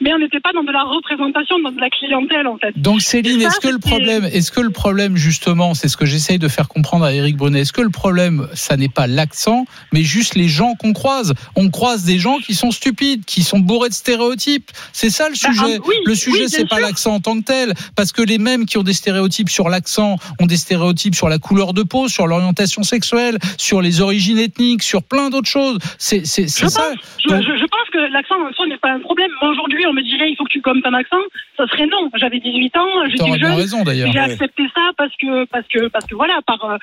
Mais 0.00 0.12
on 0.12 0.18
n'était 0.18 0.40
pas 0.40 0.52
dans 0.52 0.64
de 0.64 0.72
la 0.72 0.82
représentation, 0.82 1.58
dans 1.60 1.70
de 1.70 1.80
la 1.80 1.88
clientèle 1.88 2.46
en 2.46 2.58
fait. 2.58 2.72
Donc 2.76 3.00
Céline, 3.00 3.40
est-ce 3.40 3.60
que 3.60 3.68
le 3.68 3.78
problème, 3.78 4.24
est-ce 4.24 4.50
que 4.50 4.60
le 4.60 4.70
problème 4.70 5.16
justement, 5.16 5.74
c'est 5.74 5.88
ce 5.88 5.96
que 5.96 6.04
j'essaye 6.04 6.38
de 6.38 6.48
faire 6.48 6.68
comprendre 6.68 7.04
à 7.04 7.12
Éric 7.14 7.36
Brunet, 7.36 7.60
est-ce 7.60 7.72
que 7.72 7.80
le 7.80 7.90
problème, 7.90 8.48
ça 8.54 8.76
n'est 8.76 8.88
pas 8.88 9.06
l'accent, 9.06 9.66
mais 9.92 10.02
juste 10.02 10.34
les 10.34 10.48
gens 10.48 10.74
qu'on 10.74 10.92
croise? 10.92 11.32
On 11.56 11.70
croise 11.70 12.04
des 12.04 12.18
gens 12.18 12.38
qui 12.38 12.54
sont 12.54 12.70
stupides, 12.70 13.24
qui 13.24 13.42
sont 13.42 13.60
bourrés 13.60 13.88
de 13.88 13.94
stéréotypes. 13.94 14.70
C'est 14.92 15.10
ça 15.10 15.28
le 15.28 15.34
Bah, 15.34 15.48
sujet. 15.52 15.76
ah, 15.78 15.84
oui, 15.86 15.94
le 16.04 16.14
sujet, 16.14 16.42
oui, 16.44 16.48
c'est 16.48 16.68
pas 16.68 16.80
l'accent 16.80 17.14
en 17.14 17.20
tant 17.20 17.38
que 17.38 17.44
tel, 17.44 17.74
parce 17.96 18.12
que 18.12 18.22
les 18.22 18.38
mêmes 18.38 18.66
qui 18.66 18.78
ont 18.78 18.82
des 18.82 18.92
stéréotypes 18.92 19.48
sur 19.48 19.68
l'accent 19.68 20.16
ont 20.40 20.46
des 20.46 20.56
stéréotypes 20.56 21.14
sur 21.14 21.28
la 21.28 21.38
couleur 21.38 21.72
de 21.72 21.82
peau, 21.82 22.08
sur 22.08 22.26
l'orientation 22.26 22.82
sexuelle, 22.82 23.38
sur 23.58 23.80
les 23.80 24.00
origines 24.00 24.38
ethniques, 24.38 24.82
sur 24.82 25.02
plein 25.02 25.30
d'autres 25.30 25.48
choses. 25.48 25.78
C'est 25.98 26.24
ça. 26.26 26.66
pense, 26.66 26.96
je, 27.22 27.28
Donc- 27.28 27.42
je- 27.42 27.56
je 27.56 27.66
pense 27.66 27.88
que 27.92 27.98
l'accent 28.12 28.34
en 28.36 28.52
soi 28.52 28.66
n'est 28.66 28.78
pas 28.78 28.90
un 28.90 29.00
problème. 29.00 29.30
Aujourd'hui, 29.42 29.83
on 29.86 29.92
me 29.92 30.02
dirait 30.02 30.30
il 30.30 30.36
faut 30.36 30.44
que 30.44 30.50
tu 30.50 30.60
gommes 30.60 30.82
ton 30.82 30.92
accent. 30.94 31.20
Ça 31.56 31.66
serait 31.68 31.86
non. 31.86 32.10
J'avais 32.14 32.40
18 32.40 32.76
ans, 32.76 32.88
j'étais 33.08 33.38
jeune. 33.38 33.52
raison 33.54 33.82
d'ailleurs. 33.84 34.10
J'ai 34.12 34.18
accepté 34.18 34.64
ça 34.74 34.90
parce 34.96 35.14
que 35.16 35.44
parce 35.46 35.66
que 35.68 35.88
parce 35.88 36.06
que 36.06 36.14
voilà 36.14 36.40
par 36.46 36.64
euh, 36.64 36.76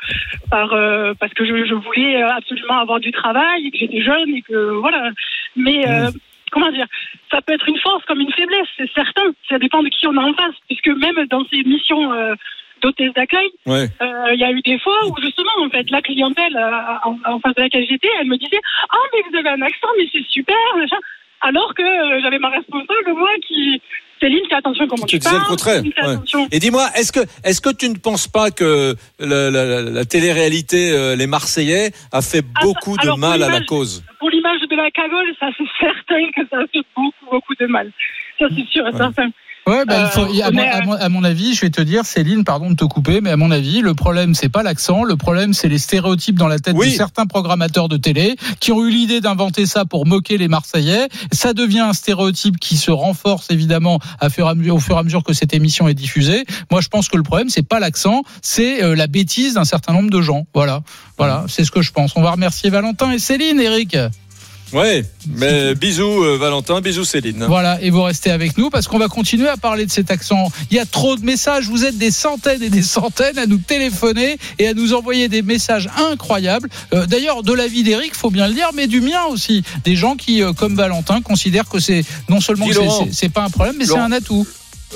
par 0.49 0.73
euh, 0.73 1.13
parce 1.19 1.33
que 1.33 1.45
je, 1.45 1.65
je 1.65 1.73
voulais 1.75 2.21
euh, 2.23 2.27
absolument 2.29 2.79
avoir 2.79 2.99
du 2.99 3.11
travail 3.11 3.67
et 3.67 3.71
que 3.71 3.77
j'étais 3.77 4.01
jeune 4.01 4.35
et 4.35 4.41
que 4.41 4.71
voilà. 4.79 5.09
Mais 5.55 5.87
euh, 5.87 6.09
comment 6.51 6.71
dire, 6.71 6.87
ça 7.31 7.41
peut 7.41 7.53
être 7.53 7.67
une 7.67 7.77
force 7.79 8.03
comme 8.05 8.19
une 8.19 8.31
faiblesse, 8.33 8.67
c'est 8.77 8.91
certain. 8.93 9.23
Ça 9.49 9.57
dépend 9.59 9.81
de 9.83 9.89
qui 9.89 10.07
on 10.07 10.17
a 10.17 10.21
en 10.21 10.33
face, 10.33 10.55
puisque 10.67 10.87
même 10.87 11.25
dans 11.29 11.43
ces 11.51 11.63
missions 11.63 12.11
euh, 12.13 12.35
d'hôtesse 12.81 13.13
d'accueil, 13.13 13.49
Ouais. 13.67 13.85
euh, 14.01 14.33
il 14.33 14.39
y 14.39 14.43
a 14.43 14.51
eu 14.51 14.61
des 14.61 14.79
fois 14.79 14.95
où 15.07 15.15
justement 15.21 15.51
en 15.63 15.69
fait 15.69 15.89
la 15.91 16.01
clientèle 16.01 16.55
euh, 16.57 17.07
en, 17.09 17.17
en 17.35 17.39
face 17.39 17.53
de 17.55 17.61
laquelle 17.61 17.85
j'étais, 17.87 18.09
elle 18.19 18.27
me 18.27 18.37
disait 18.37 18.59
ah 18.89 18.97
mais 19.13 19.21
vous 19.29 19.37
avez 19.37 19.49
un 19.49 19.61
accent 19.61 19.87
mais 19.97 20.07
c'est 20.11 20.25
super 20.29 20.55
machin. 20.77 20.97
Alors 21.41 21.73
que 21.75 21.81
euh, 21.83 22.19
j'avais 22.21 22.39
ma 22.39 22.49
responsable 22.49 23.13
moi 23.17 23.29
qui 23.47 23.81
Céline 24.19 24.45
fais 24.49 24.55
attention 24.55 24.87
comment 24.87 25.05
Tu 25.07 25.17
tu, 25.17 25.25
disais 25.25 25.35
le 25.39 25.47
contraire. 25.47 25.81
Ouais. 25.81 26.45
Et 26.51 26.59
dis-moi, 26.59 26.87
est-ce 26.95 27.11
que, 27.11 27.21
est-ce 27.43 27.59
que 27.59 27.73
tu 27.73 27.89
ne 27.89 27.95
penses 27.95 28.27
pas 28.27 28.51
que 28.51 28.95
la, 29.19 29.49
la- 29.49 29.81
la 29.81 30.05
télé-réalité 30.05 30.91
euh, 30.91 31.15
Les 31.15 31.25
Marseillais 31.25 31.91
a 32.11 32.21
fait 32.21 32.43
beaucoup 32.61 32.95
de 32.97 33.01
alors, 33.01 33.17
mal 33.17 33.41
à 33.41 33.49
la 33.49 33.61
cause? 33.61 34.03
Pour 34.19 34.29
l'image 34.29 34.61
de 34.69 34.75
la 34.75 34.91
cagole, 34.91 35.25
ça 35.39 35.47
c'est 35.57 35.63
certain 35.79 36.23
que 36.35 36.47
ça 36.51 36.59
fait 36.71 36.83
beaucoup 36.95 37.25
beaucoup 37.31 37.55
de 37.59 37.65
mal. 37.65 37.91
Ça 38.37 38.45
c'est 38.55 38.67
sûr 38.69 38.87
et 38.87 38.91
certain. 38.95 39.29
Ouais, 39.67 39.85
bah, 39.85 40.05
il 40.05 40.07
faut, 40.11 40.21
Euh, 40.25 40.41
à, 40.43 40.49
mon, 40.51 40.59
à 40.63 40.77
euh, 40.77 40.81
mon- 40.85 40.93
à 40.93 41.09
mon 41.09 41.23
avis, 41.23 41.53
je 41.53 41.61
vais 41.61 41.69
te 41.69 41.81
dire, 41.81 42.03
Céline, 42.03 42.43
pardon 42.43 42.71
de 42.71 42.75
te 42.75 42.83
couper, 42.83 43.21
mais 43.21 43.29
à 43.29 43.37
mon 43.37 43.51
avis, 43.51 43.81
le 43.81 43.93
problème, 43.93 44.33
c'est 44.33 44.49
pas 44.49 44.63
l'accent, 44.63 45.03
le 45.03 45.15
problème, 45.17 45.53
c'est 45.53 45.67
les 45.69 45.77
stéréotypes 45.77 46.35
dans 46.37 46.47
la 46.47 46.57
tête 46.57 46.75
Oui. 46.75 46.89
de 46.91 46.95
certains 46.95 47.27
programmateurs 47.27 47.87
de 47.87 47.97
télé 47.97 48.35
qui 48.59 48.71
ont 48.71 48.83
eu 48.83 48.89
l'idée 48.89 49.21
d'inventer 49.21 49.67
ça 49.67 49.85
pour 49.85 50.07
moquer 50.07 50.39
les 50.39 50.47
Marseillais. 50.47 51.07
Ça 51.31 51.53
devient 51.53 51.79
un 51.81 51.93
stéréotype 51.93 52.59
qui 52.59 52.75
se 52.75 52.89
renforce 52.89 53.51
évidemment 53.51 53.99
à 54.19 54.29
fur 54.31 54.47
et 54.47 54.49
à 54.49 54.55
mesure, 54.55 54.75
au 54.75 54.79
fur 54.79 54.95
et 54.95 54.99
à 54.99 55.03
mesure 55.03 55.23
que 55.23 55.33
cette 55.33 55.53
émission 55.53 55.87
est 55.87 55.93
diffusée. 55.93 56.43
Moi, 56.71 56.81
je 56.81 56.87
pense 56.87 57.07
que 57.07 57.17
le 57.17 57.23
problème, 57.23 57.49
c'est 57.49 57.61
pas 57.67 57.79
l'accent, 57.79 58.23
c'est 58.41 58.83
euh, 58.83 58.95
la 58.95 59.05
bêtise 59.05 59.53
d'un 59.53 59.65
certain 59.65 59.93
nombre 59.93 60.09
de 60.09 60.21
gens. 60.21 60.47
Voilà, 60.55 60.81
voilà, 61.19 61.45
c'est 61.47 61.65
ce 61.65 61.71
que 61.71 61.83
je 61.83 61.91
pense. 61.91 62.13
On 62.15 62.23
va 62.23 62.31
remercier 62.31 62.71
Valentin 62.71 63.11
et 63.11 63.19
Céline, 63.19 63.59
Eric. 63.59 63.95
Ouais, 64.73 65.03
mais 65.35 65.75
bisous 65.75 66.23
euh, 66.23 66.37
Valentin, 66.37 66.79
bisous 66.81 67.03
Céline. 67.05 67.45
Voilà, 67.47 67.81
et 67.81 67.89
vous 67.89 68.03
restez 68.03 68.31
avec 68.31 68.57
nous 68.57 68.69
parce 68.69 68.87
qu'on 68.87 68.99
va 68.99 69.07
continuer 69.07 69.49
à 69.49 69.57
parler 69.57 69.85
de 69.85 69.91
cet 69.91 70.11
accent. 70.11 70.51
Il 70.69 70.77
y 70.77 70.79
a 70.79 70.85
trop 70.85 71.15
de 71.17 71.25
messages, 71.25 71.67
vous 71.67 71.83
êtes 71.85 71.97
des 71.97 72.11
centaines 72.11 72.63
et 72.63 72.69
des 72.69 72.81
centaines 72.81 73.37
à 73.37 73.45
nous 73.45 73.57
téléphoner 73.57 74.37
et 74.59 74.67
à 74.67 74.73
nous 74.73 74.93
envoyer 74.93 75.27
des 75.27 75.41
messages 75.41 75.89
incroyables. 75.97 76.69
Euh, 76.93 77.05
D'ailleurs, 77.05 77.43
de 77.43 77.53
l'avis 77.53 77.83
d'Eric, 77.83 78.15
faut 78.15 78.29
bien 78.31 78.47
le 78.47 78.53
dire, 78.53 78.69
mais 78.73 78.87
du 78.87 79.01
mien 79.01 79.23
aussi. 79.29 79.63
Des 79.83 79.95
gens 79.95 80.15
qui, 80.15 80.41
euh, 80.41 80.53
comme 80.53 80.75
Valentin, 80.75 81.21
considèrent 81.21 81.67
que 81.67 81.79
c'est 81.79 82.05
non 82.29 82.39
seulement 82.39 82.65
c'est- 83.11 83.29
pas 83.29 83.43
un 83.43 83.49
problème, 83.49 83.75
mais 83.77 83.85
c'est 83.85 83.91
un 83.99 84.11
atout. 84.11 84.47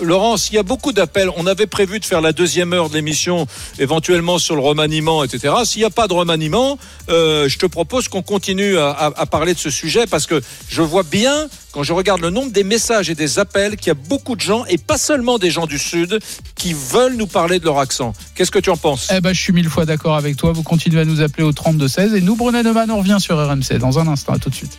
Laurence, 0.01 0.49
il 0.49 0.55
y 0.55 0.57
a 0.57 0.63
beaucoup 0.63 0.91
d'appels. 0.91 1.29
On 1.37 1.47
avait 1.47 1.67
prévu 1.67 1.99
de 1.99 2.05
faire 2.05 2.21
la 2.21 2.31
deuxième 2.33 2.73
heure 2.73 2.89
de 2.89 2.95
l'émission, 2.95 3.47
éventuellement 3.79 4.37
sur 4.39 4.55
le 4.55 4.61
remaniement, 4.61 5.23
etc. 5.23 5.53
S'il 5.63 5.79
n'y 5.81 5.85
a 5.85 5.89
pas 5.89 6.07
de 6.07 6.13
remaniement, 6.13 6.77
euh, 7.09 7.47
je 7.47 7.57
te 7.57 7.65
propose 7.65 8.07
qu'on 8.07 8.21
continue 8.21 8.77
à, 8.77 8.89
à- 8.91 9.19
à 9.21 9.25
parler 9.25 9.53
de 9.53 9.59
ce 9.59 9.69
sujet 9.69 10.05
parce 10.07 10.27
que 10.27 10.41
je 10.69 10.81
vois 10.81 11.03
bien 11.03 11.47
quand 11.75 11.83
je 11.83 11.91
regarde 11.91 12.21
le 12.21 12.29
nombre 12.29 12.53
des 12.53 12.63
messages 12.63 13.09
et 13.09 13.15
des 13.15 13.37
appels, 13.37 13.75
qu'il 13.75 13.87
y 13.87 13.91
a 13.91 13.99
beaucoup 14.07 14.37
de 14.37 14.41
gens, 14.41 14.63
et 14.65 14.77
pas 14.77 14.97
seulement 14.97 15.37
des 15.37 15.51
gens 15.51 15.67
du 15.67 15.77
Sud, 15.77 16.19
qui 16.55 16.73
veulent 16.73 17.17
nous 17.17 17.27
parler 17.27 17.59
de 17.59 17.65
leur 17.65 17.79
accent. 17.79 18.13
Qu'est-ce 18.33 18.49
que 18.49 18.59
tu 18.59 18.69
en 18.69 18.77
penses? 18.77 19.09
Eh 19.13 19.19
ben, 19.19 19.33
je 19.33 19.41
suis 19.41 19.51
mille 19.51 19.67
fois 19.67 19.85
d'accord 19.85 20.15
avec 20.15 20.37
toi. 20.37 20.53
Vous 20.53 20.63
continuez 20.63 21.01
à 21.01 21.05
nous 21.05 21.19
appeler 21.19 21.43
au 21.43 21.51
32-16 21.51 22.15
et 22.15 22.21
nous, 22.21 22.37
Brunet 22.37 22.63
Neumann, 22.63 22.89
on 22.91 22.99
revient 22.99 23.17
sur 23.19 23.37
RMC 23.37 23.77
dans 23.77 23.99
un 23.99 24.07
instant. 24.07 24.31
À 24.31 24.39
tout 24.39 24.49
de 24.49 24.55
suite. 24.55 24.77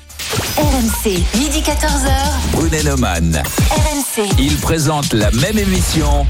RMC, 0.56 1.18
midi 1.38 1.60
14h. 1.60 2.10
Brunet 2.52 2.82
Neumann. 2.82 3.42
RMC. 3.70 4.30
Ils 4.38 4.56
présentent 4.56 5.12
la 5.12 5.30
même 5.32 5.58
émission, 5.58 6.26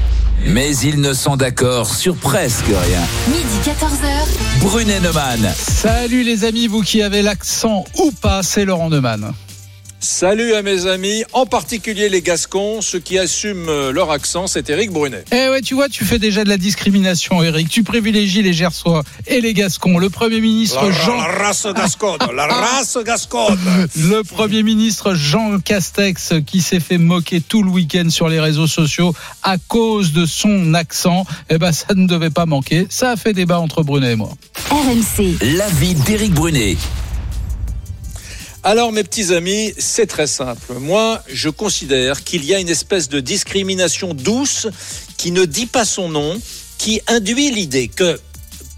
mais 0.47 0.75
ils 0.75 0.99
ne 0.99 1.13
sont 1.13 1.37
d'accord 1.37 1.95
sur 1.95 2.17
presque 2.17 2.67
rien. 2.67 3.01
Midi 3.29 3.69
14h. 3.69 4.65
Brunet 4.65 4.99
Neumann. 4.99 5.49
Salut 5.57 6.23
les 6.23 6.43
amis, 6.43 6.67
vous 6.67 6.81
qui 6.81 7.01
avez 7.01 7.21
l'accent 7.21 7.85
ou 7.99 8.11
pas, 8.11 8.43
c'est 8.43 8.65
Laurent 8.65 8.89
Neumann. 8.89 9.33
Salut 9.99 10.53
à 10.53 10.61
mes 10.61 10.85
amis, 10.85 11.23
en 11.33 11.47
particulier 11.47 12.07
les 12.07 12.21
Gascons, 12.21 12.81
ceux 12.81 12.99
qui 12.99 13.17
assument 13.17 13.67
euh, 13.67 13.91
leur 13.91 14.11
accent, 14.11 14.45
c'est 14.45 14.69
Éric 14.69 14.91
Brunet. 14.91 15.23
Eh 15.31 15.49
ouais, 15.49 15.61
tu 15.61 15.73
vois, 15.73 15.89
tu 15.89 16.05
fais 16.05 16.19
déjà 16.19 16.43
de 16.43 16.49
la 16.49 16.57
discrimination, 16.57 17.41
Eric. 17.41 17.67
Tu 17.67 17.81
privilégies 17.81 18.43
les 18.43 18.53
Gersois 18.53 19.03
et 19.25 19.41
les 19.41 19.55
Gascons. 19.55 19.97
Le 19.97 20.11
Premier 20.11 20.39
ministre 20.39 20.85
La, 20.85 20.91
Jean... 20.91 21.15
la 21.17 21.23
race 21.23 21.67
gasconne, 21.75 22.19
la 22.35 22.45
race 22.45 22.97
gasconne. 23.03 23.57
Le 23.95 24.21
Premier 24.21 24.61
ministre 24.61 25.15
Jean 25.15 25.59
Castex 25.59 26.33
qui 26.45 26.61
s'est 26.61 26.79
fait 26.79 26.99
moquer 26.99 27.41
tout 27.41 27.63
le 27.63 27.71
week-end 27.71 28.09
sur 28.11 28.29
les 28.29 28.39
réseaux 28.39 28.67
sociaux 28.67 29.15
à 29.41 29.57
cause 29.57 30.13
de 30.13 30.27
son 30.27 30.75
accent. 30.75 31.25
Eh 31.49 31.57
ben, 31.57 31.71
ça 31.71 31.95
ne 31.95 32.05
devait 32.05 32.29
pas 32.29 32.45
manquer. 32.45 32.85
Ça 32.91 33.09
a 33.09 33.15
fait 33.15 33.33
débat 33.33 33.59
entre 33.59 33.81
Brunet 33.81 34.11
et 34.11 34.15
moi. 34.15 34.29
RMC. 34.69 35.37
L'avis 35.57 35.95
d'Éric 35.95 36.33
Brunet. 36.33 36.77
Alors 38.67 38.91
mes 38.91 39.05
petits 39.05 39.33
amis, 39.33 39.73
c'est 39.77 40.07
très 40.07 40.27
simple. 40.27 40.73
Moi, 40.73 41.23
je 41.29 41.47
considère 41.47 42.25
qu'il 42.25 42.43
y 42.43 42.53
a 42.53 42.59
une 42.59 42.67
espèce 42.67 43.07
de 43.07 43.21
discrimination 43.21 44.13
douce 44.13 44.67
qui 45.15 45.31
ne 45.31 45.45
dit 45.45 45.67
pas 45.67 45.85
son 45.85 46.09
nom, 46.09 46.37
qui 46.77 46.99
induit 47.07 47.49
l'idée 47.49 47.87
que 47.87 48.19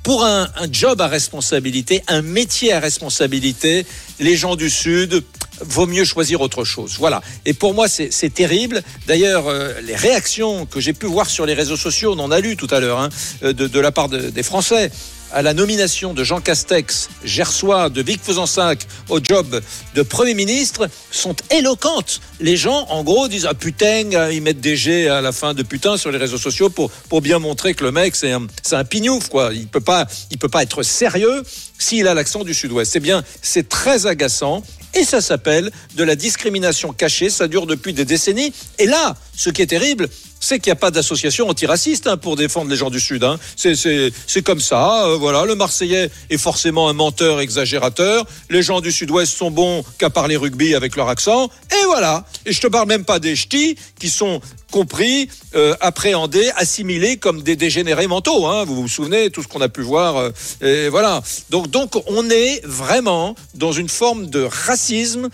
pour 0.03 0.23
un, 0.23 0.47
job 0.71 1.01
à 1.01 1.07
responsabilité, 1.07 2.03
un 2.07 2.21
métier 2.21 2.71
à 2.71 2.79
responsabilité, 2.79 3.83
les 4.19 4.37
gens 4.37 4.55
du 4.55 4.69
Sud 4.69 5.23
vaut 5.61 5.87
mieux 5.87 6.05
choisir 6.05 6.39
autre 6.41 6.65
chose. 6.65 6.97
Voilà. 6.99 7.23
Et 7.45 7.55
pour 7.55 7.73
moi, 7.73 7.87
c'est 7.87 8.31
terrible. 8.31 8.83
D'ailleurs, 9.07 9.47
euh, 9.47 9.73
les 9.81 9.95
réactions 9.95 10.67
que 10.67 10.79
j'ai 10.79 10.93
pu 10.93 11.07
voir 11.07 11.27
sur 11.27 11.47
les 11.47 11.55
réseaux 11.55 11.77
sociaux, 11.77 12.13
on 12.15 12.19
en 12.19 12.29
a 12.29 12.39
lu 12.39 12.57
tout 12.57 12.67
à 12.69 12.79
l'heure, 12.79 12.99
hein, 12.99 13.09
euh, 13.41 13.53
de, 13.53 13.79
la 13.79 13.91
part 13.91 14.07
de- 14.07 14.29
des 14.29 14.43
Français 14.43 14.91
à 15.31 15.41
la 15.41 15.53
nomination 15.53 16.13
de 16.13 16.23
Jean 16.23 16.41
Castex, 16.41 17.09
Gersois, 17.23 17.89
de 17.89 18.01
Vic 18.01 18.21
Fezensac 18.23 18.87
au 19.09 19.19
job 19.23 19.61
de 19.95 20.01
Premier 20.01 20.33
ministre 20.33 20.89
sont 21.11 21.35
éloquentes. 21.51 22.21
Les 22.39 22.57
gens, 22.57 22.85
en 22.89 23.03
gros, 23.03 23.27
disent 23.27 23.47
Ah 23.49 23.53
putain, 23.53 24.11
euh, 24.13 24.33
ils 24.33 24.41
mettent 24.41 24.61
des 24.61 24.75
G 24.75 25.07
à 25.07 25.21
la 25.21 25.31
fin 25.31 25.53
de 25.53 25.63
putain 25.63 25.97
sur 25.97 26.11
les 26.11 26.17
réseaux 26.17 26.37
sociaux 26.37 26.69
pour, 26.69 26.91
pour 26.91 27.21
bien 27.21 27.39
montrer 27.39 27.73
que 27.73 27.83
le 27.83 27.91
mec, 27.91 28.15
c'est 28.15 28.31
un, 28.31 28.47
c'est 28.63 28.75
un 28.75 28.85
pignouf, 28.85 29.29
quoi. 29.29 29.51
Il 29.53 29.67
peut 29.67 29.79
pas, 29.79 30.07
peut 30.39 30.49
pas 30.49 30.63
être 30.63 30.83
sérieux 30.83 31.43
s'il 31.77 32.07
a 32.07 32.13
l'accent 32.13 32.43
du 32.43 32.53
Sud-Ouest. 32.53 32.91
C'est 32.91 32.99
bien, 32.99 33.23
c'est 33.41 33.69
très 33.69 34.07
agaçant. 34.07 34.63
Et 34.95 35.03
ça 35.03 35.21
s'appelle 35.21 35.71
de 35.95 36.03
la 36.03 36.15
discrimination 36.15 36.93
cachée. 36.93 37.29
Ça 37.29 37.47
dure 37.47 37.67
depuis 37.67 37.93
des 37.93 38.05
décennies. 38.05 38.53
Et 38.79 38.87
là, 38.87 39.15
ce 39.35 39.49
qui 39.49 39.61
est 39.61 39.67
terrible, 39.67 40.09
c'est 40.39 40.59
qu'il 40.59 40.69
n'y 40.71 40.73
a 40.73 40.75
pas 40.75 40.91
d'association 40.91 41.49
antiraciste 41.49 42.07
hein, 42.07 42.17
pour 42.17 42.35
défendre 42.35 42.69
les 42.69 42.75
gens 42.77 42.89
du 42.89 42.99
Sud. 42.99 43.23
Hein. 43.23 43.37
C'est, 43.55 44.41
comme 44.43 44.59
ça. 44.59 45.05
euh, 45.05 45.17
voilà, 45.17 45.45
le 45.45 45.55
Marseillais 45.55 46.09
est 46.29 46.37
forcément 46.37 46.89
un 46.89 46.93
menteur 46.93 47.39
exagérateur. 47.39 48.25
Les 48.49 48.63
gens 48.63 48.81
du 48.81 48.91
Sud-Ouest 48.91 49.35
sont 49.35 49.51
bons 49.51 49.83
qu'à 49.97 50.09
parler 50.09 50.37
rugby 50.37 50.75
avec 50.75 50.95
leur 50.95 51.09
accent. 51.09 51.49
Et 51.71 51.85
voilà. 51.85 52.25
Et 52.45 52.53
je 52.53 52.61
te 52.61 52.67
parle 52.67 52.87
même 52.87 53.05
pas 53.05 53.19
des 53.19 53.35
ch'tis 53.35 53.75
qui 53.99 54.09
sont 54.09 54.41
compris, 54.71 55.29
euh, 55.55 55.75
appréhendés, 55.81 56.51
assimilés 56.55 57.17
comme 57.17 57.41
des 57.41 57.55
dégénérés 57.55 58.07
mentaux. 58.07 58.45
Hein. 58.45 58.65
Vous 58.65 58.75
vous 58.75 58.87
souvenez 58.87 59.31
tout 59.31 59.41
ce 59.41 59.47
qu'on 59.47 59.61
a 59.61 59.69
pu 59.69 59.81
voir. 59.81 60.17
euh, 60.17 60.31
et 60.61 60.89
voilà. 60.89 61.21
Donc, 61.49 61.69
donc, 61.69 61.95
on 62.07 62.29
est 62.29 62.61
vraiment 62.65 63.35
dans 63.55 63.71
une 63.71 63.89
forme 63.89 64.27
de 64.27 64.41
racisme 64.41 65.29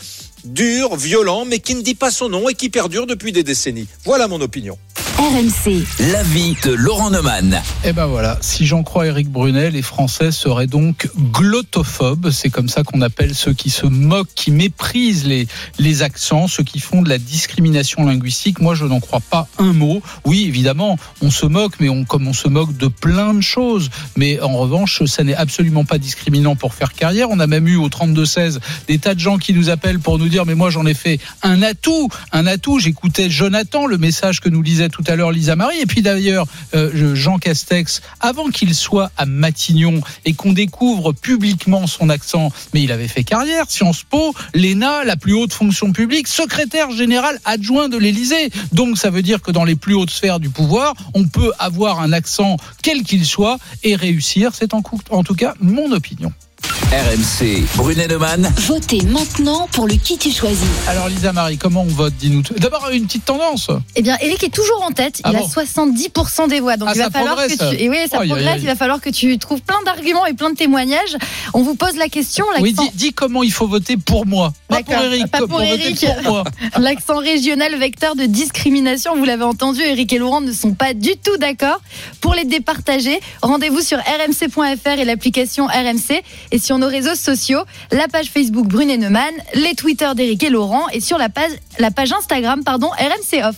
dur, 0.46 0.96
violent, 0.96 1.46
mais 1.46 1.60
qui 1.60 1.76
ne 1.76 1.82
dit 1.82 1.96
pas 1.96 2.12
son 2.12 2.30
nom 2.30 2.50
et 2.50 2.54
qui 2.54 2.70
perdure 2.70 3.08
depuis 3.08 3.32
des 3.32 3.44
décennies. 3.44 3.88
Voilà 4.04 4.28
mon 4.28 4.42
opinion. 4.42 4.78
RMC. 5.18 5.86
L'avis 6.12 6.58
de 6.66 6.74
Laurent 6.74 7.10
Neumann. 7.10 7.62
Et 7.86 7.94
ben 7.94 8.06
voilà, 8.06 8.38
si 8.42 8.66
j'en 8.66 8.84
crois 8.84 9.08
Éric 9.08 9.30
Brunet, 9.30 9.72
les 9.72 9.82
Français 9.82 10.30
seraient 10.34 10.68
donc 10.68 11.10
glottophobes. 11.32 12.32
C'est 12.32 12.50
comme 12.50 12.68
ça 12.68 12.84
qu'on 12.84 13.00
appelle 13.00 13.34
ceux 13.34 13.54
qui 13.54 13.70
se 13.70 13.86
moquent, 13.86 14.34
qui 14.36 14.52
méprisent 14.52 15.26
les, 15.26 15.48
les 15.80 16.04
accents, 16.04 16.50
ceux 16.50 16.64
qui 16.64 16.82
font 16.82 17.02
de 17.02 17.08
la 17.08 17.18
discrimination 17.18 18.04
linguistique. 18.06 18.60
Moi, 18.60 18.76
je 18.76 18.84
n'en 18.84 19.00
crois 19.00 19.22
pas 19.22 19.48
un 19.58 19.72
mot. 19.72 20.02
Oui, 20.26 20.46
évidemment, 20.50 20.98
on 21.22 21.32
se 21.32 21.46
moque, 21.46 21.76
mais 21.80 21.88
on, 21.88 22.04
comme 22.04 22.28
on 22.28 22.34
se 22.34 22.50
moque 22.50 22.76
de 22.76 22.88
plein 22.88 23.34
de 23.34 23.42
choses. 23.42 23.92
Mais 24.18 24.42
en 24.42 24.58
revanche, 24.58 25.06
ça 25.06 25.24
n'est 25.24 25.34
absolument 25.34 25.86
pas 25.86 25.98
discriminant 25.98 26.58
pour 26.58 26.74
faire 26.74 26.92
carrière. 26.92 27.30
On 27.30 27.40
a 27.40 27.48
même 27.48 27.70
eu 27.70 27.78
au 27.78 27.88
32-16 27.88 28.60
des 28.90 29.00
tas 29.00 29.16
de 29.16 29.22
gens 29.22 29.38
qui 29.38 29.54
nous 29.54 29.70
appellent 29.70 30.00
pour 30.00 30.20
nous 30.20 30.28
dire, 30.28 30.46
mais 30.46 30.56
moi, 30.56 30.70
j'en 30.72 30.86
ai 30.86 30.94
fait 30.94 31.22
un 31.42 31.62
atout, 31.62 32.10
un 32.34 32.46
atout. 32.48 32.80
J'écoutais 32.80 33.30
Jonathan, 33.30 33.86
le 33.86 33.98
message 33.98 34.42
que 34.42 34.50
nous 34.50 34.62
lisait 34.62 34.90
tout 34.90 35.05
à 35.10 35.16
l'heure 35.16 35.32
Lisa 35.32 35.56
Marie. 35.56 35.80
Et 35.80 35.86
puis 35.86 36.02
d'ailleurs, 36.02 36.46
euh, 36.74 36.92
je- 36.94 37.16
Jean 37.16 37.38
Castex, 37.38 38.02
avant 38.20 38.50
qu'il 38.50 38.74
soit 38.76 39.12
à 39.18 39.26
Matignon 39.26 40.02
et 40.26 40.34
qu'on 40.34 40.54
découvre 40.54 41.12
publiquement 41.14 41.88
son 41.88 42.10
accent, 42.10 42.52
mais 42.74 42.84
il 42.84 42.92
avait 42.92 43.08
fait 43.08 43.24
carrière, 43.24 43.66
Sciences 43.70 44.04
Po, 44.04 44.34
l'ENA, 44.54 45.04
la 45.04 45.16
plus 45.16 45.34
haute 45.34 45.54
fonction 45.54 45.92
publique, 45.92 46.28
secrétaire 46.28 46.92
général 46.92 47.40
adjoint 47.46 47.90
de 47.90 47.98
l'Élysée. 47.98 48.50
Donc 48.72 48.98
ça 48.98 49.10
veut 49.10 49.22
dire 49.22 49.42
que 49.42 49.52
dans 49.52 49.64
les 49.64 49.76
plus 49.76 49.94
hautes 49.96 50.12
sphères 50.12 50.40
du 50.40 50.50
pouvoir, 50.50 50.94
on 51.14 51.28
peut 51.28 51.52
avoir 51.60 52.00
un 52.00 52.12
accent 52.14 52.58
quel 52.84 53.04
qu'il 53.04 53.26
soit 53.26 53.58
et 53.84 53.96
réussir. 53.96 54.52
C'est 54.54 54.74
en 54.74 55.24
tout 55.24 55.36
cas 55.36 55.54
mon 55.60 55.92
opinion. 55.92 56.32
RMC, 56.70 57.64
Brunet 57.76 58.08
Neumann. 58.08 58.52
Votez 58.68 59.02
maintenant 59.04 59.68
pour 59.72 59.88
le 59.88 59.96
qui 59.96 60.18
tu 60.18 60.32
choisis. 60.32 60.68
Alors 60.88 61.10
Lisa 61.10 61.34
Marie, 61.34 61.58
comment 61.58 61.82
on 61.82 61.86
vote 61.94 62.14
Dis-nous. 62.20 62.42
tout. 62.44 62.54
D'abord 62.56 62.90
une 62.92 63.06
petite 63.06 63.26
tendance. 63.26 63.70
Eh 63.96 64.02
bien, 64.02 64.18
Eric 64.22 64.44
est 64.44 64.54
toujours 64.54 64.82
en 64.84 64.92
tête. 64.92 65.20
Ah 65.24 65.32
il 65.34 65.40
bon 65.40 65.46
a 65.46 65.64
70% 65.64 66.48
des 66.50 66.60
voix. 66.60 66.78
Donc, 66.78 66.90
Ah, 66.90 66.94
il 66.96 67.00
va 67.00 67.06
ça 67.06 67.12
falloir 67.12 67.36
progresse. 67.36 67.58
que 67.58 67.76
tu. 67.76 67.82
Et 67.84 67.90
oui, 67.90 67.98
ça 68.10 68.18
progresse. 68.18 68.58
Il 68.62 68.68
va 68.68 68.76
falloir 68.76 69.02
que 69.02 69.10
tu 69.10 69.38
trouves 69.40 69.62
plein 69.62 69.82
d'arguments 69.86 70.26
et 70.26 70.34
plein 70.34 70.52
de 70.52 70.56
témoignages. 70.56 71.18
On 71.54 71.64
vous 71.64 71.76
pose 71.76 71.96
la 71.98 72.08
question. 72.08 72.46
Oui, 72.62 72.74
dis, 72.74 72.90
dis 72.94 73.14
comment 73.14 73.44
il 73.44 73.52
faut 73.52 73.68
voter 73.68 73.98
pour 73.98 74.26
moi. 74.26 74.54
Pas 74.68 74.82
pour 74.84 74.94
Eric, 74.96 75.28
pas 75.28 75.48
pour 75.48 75.62
Eric. 75.62 76.06
pour 76.24 76.32
moi. 76.34 76.44
L'accent 76.80 77.18
régional 77.18 77.76
vecteur 77.78 78.16
de 78.16 78.26
discrimination, 78.26 79.16
vous 79.18 79.26
l'avez 79.26 79.44
entendu, 79.44 79.82
Eric 79.82 80.14
et 80.14 80.18
Laurent 80.18 80.42
ne 80.42 80.54
sont 80.54 80.74
pas 80.74 80.94
du 80.94 81.12
tout 81.18 81.38
d'accord. 81.38 81.82
Pour 82.22 82.34
les 82.36 82.46
départager, 82.46 83.20
rendez-vous 83.42 83.82
sur 83.82 83.98
rmc.fr 83.98 85.00
et 85.00 85.06
l'application 85.06 85.66
RMC 85.68 86.22
et 86.52 86.55
sur 86.60 86.78
nos 86.78 86.88
réseaux 86.88 87.16
sociaux, 87.16 87.62
la 87.92 88.08
page 88.08 88.28
Facebook 88.28 88.68
Brunet 88.68 88.98
Neumann, 88.98 89.34
les 89.56 89.76
Twitter 89.76 90.08
d'Eric 90.16 90.44
et 90.44 90.50
Laurent 90.50 90.88
et 90.94 91.00
sur 91.00 91.18
la 91.18 91.30
page, 91.30 91.52
la 91.80 91.92
page 91.92 92.12
Instagram 92.14 92.64
pardon, 92.64 92.88
RMC 92.90 93.44
Off. 93.44 93.56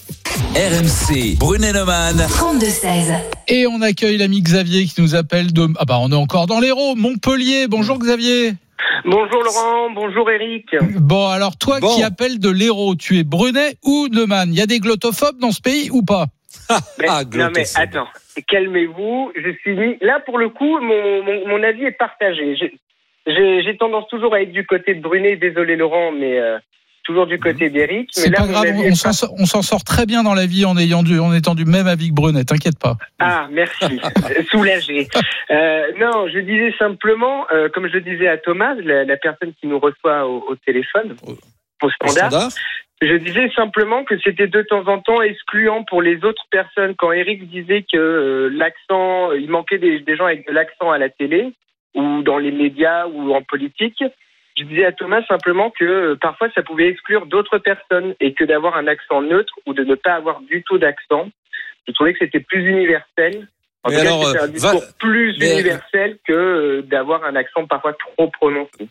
RMC, 0.55 1.37
Brunet 1.37 1.73
Neumann. 1.73 2.17
32-16. 2.17 3.13
Et 3.47 3.67
on 3.67 3.81
accueille 3.81 4.17
l'ami 4.17 4.41
Xavier 4.41 4.85
qui 4.85 5.01
nous 5.01 5.15
appelle 5.15 5.53
de. 5.53 5.67
Ah 5.79 5.85
bah 5.85 5.97
on 6.01 6.11
est 6.11 6.15
encore 6.15 6.47
dans 6.47 6.59
l'Hérault, 6.59 6.95
Montpellier. 6.95 7.67
Bonjour 7.67 7.97
Xavier. 7.99 8.53
Bonjour 9.05 9.43
Laurent, 9.43 9.89
bonjour 9.93 10.29
Eric. 10.31 10.65
Bon, 10.99 11.27
alors 11.27 11.57
toi 11.57 11.79
Bon. 11.79 11.93
qui 11.95 12.03
appelles 12.03 12.39
de 12.39 12.49
l'Hérault, 12.49 12.95
tu 12.95 13.17
es 13.19 13.23
Brunet 13.23 13.77
ou 13.83 14.07
Neumann? 14.11 14.49
Il 14.51 14.57
y 14.57 14.61
a 14.61 14.65
des 14.65 14.79
glottophobes 14.79 15.39
dans 15.39 15.51
ce 15.51 15.61
pays 15.61 15.89
ou 15.91 16.03
pas? 16.03 16.25
Ah, 17.07 17.21
non 17.33 17.49
mais 17.55 17.63
attends, 17.75 18.07
calmez-vous. 18.49 19.31
Je 19.35 19.51
suis 19.61 19.75
mis 19.77 19.95
là 20.01 20.19
pour 20.25 20.37
le 20.37 20.49
coup, 20.49 20.79
mon, 20.79 21.23
mon, 21.23 21.47
mon 21.47 21.63
avis 21.63 21.85
est 21.85 21.91
partagé. 21.97 22.55
J'ai 23.27 23.77
tendance 23.77 24.07
toujours 24.07 24.33
à 24.33 24.41
être 24.41 24.51
du 24.51 24.65
côté 24.65 24.95
de 24.95 25.01
Brunet. 25.01 25.35
Désolé 25.35 25.75
Laurent, 25.75 26.11
mais 26.11 26.39
euh, 26.39 26.57
toujours 27.07 27.25
du 27.25 27.39
côté 27.39 27.69
d'Eric. 27.69 28.09
C'est 28.11 28.31
pas 28.31 28.45
grave, 28.45 28.67
on 29.39 29.45
s'en 29.45 29.61
sort, 29.61 29.83
très 29.83 30.05
bien 30.05 30.23
dans 30.23 30.33
la 30.33 30.45
vie 30.45 30.65
en, 30.65 30.77
ayant 30.77 31.03
du, 31.03 31.19
en 31.19 31.33
étant 31.33 31.55
du 31.55 31.65
même 31.65 31.87
avis 31.87 32.09
que 32.09 32.13
Brunet, 32.13 32.43
t'inquiète 32.43 32.79
pas. 32.79 32.95
Ah, 33.19 33.47
merci. 33.51 33.99
Soulagé. 34.51 35.07
Euh, 35.49 35.91
non, 35.99 36.27
je 36.27 36.39
disais 36.39 36.73
simplement, 36.77 37.47
euh, 37.51 37.69
comme 37.69 37.89
je 37.91 37.97
disais 37.97 38.27
à 38.27 38.37
Thomas, 38.37 38.75
la, 38.75 39.05
la 39.05 39.17
personne 39.17 39.53
qui 39.59 39.67
nous 39.67 39.79
reçoit 39.79 40.27
au, 40.27 40.45
au 40.49 40.55
téléphone, 40.55 41.15
au 41.25 41.31
Au 41.85 41.89
standard, 41.91 42.31
standard. 42.31 42.49
je 43.01 43.15
disais 43.15 43.49
simplement 43.55 44.03
que 44.03 44.15
c'était 44.19 44.47
de 44.47 44.61
temps 44.61 44.87
en 44.87 44.99
temps 44.99 45.21
excluant 45.21 45.83
pour 45.83 46.01
les 46.01 46.23
autres 46.25 46.45
personnes. 46.51 46.93
Quand 46.97 47.11
Eric 47.13 47.49
disait 47.49 47.83
que 47.91 47.97
euh, 47.97 48.49
l'accent, 48.53 49.31
il 49.31 49.49
manquait 49.49 49.79
des, 49.79 49.99
des 49.99 50.15
gens 50.17 50.25
avec 50.25 50.45
de 50.47 50.53
l'accent 50.53 50.91
à 50.91 50.97
la 50.97 51.09
télé 51.09 51.53
ou 51.97 52.21
dans 52.23 52.37
les 52.37 52.51
médias 52.51 53.05
ou 53.07 53.33
en 53.33 53.41
politique, 53.41 54.01
je 54.57 54.63
disais 54.63 54.85
à 54.85 54.91
Thomas 54.93 55.21
simplement 55.27 55.69
que 55.77 55.83
euh, 55.85 56.15
parfois 56.19 56.47
ça 56.55 56.63
pouvait 56.63 56.87
exclure 56.87 57.25
d'autres 57.25 57.57
personnes 57.57 58.15
et 58.21 58.33
que 58.33 58.45
d'avoir 58.45 58.75
un 58.77 58.87
accent 58.87 59.21
neutre 59.21 59.53
ou 59.65 59.73
de 59.73 59.83
ne 59.83 59.95
pas 59.95 60.13
avoir 60.13 60.39
du 60.41 60.63
tout 60.63 60.77
d'accent, 60.77 61.27
je 61.87 61.91
trouvais 61.93 62.13
que 62.13 62.19
c'était 62.21 62.39
plus 62.39 62.65
universel. 62.65 63.47
En 63.83 63.89
Mais 63.89 63.97
tout 63.97 64.01
cas, 64.03 64.07
alors, 64.07 64.25
c'était 64.27 64.39
euh, 64.39 64.43
un 64.43 64.47
discours 64.47 64.79
va- 64.81 64.87
plus 64.99 65.35
mais- 65.39 65.51
universel 65.53 66.17
que 66.25 66.33
euh, 66.33 66.81
d'avoir 66.83 67.23
un 67.25 67.35
accent 67.35 67.65
parfois 67.67 67.93
trop 67.93 68.27
prononcé. 68.29 68.89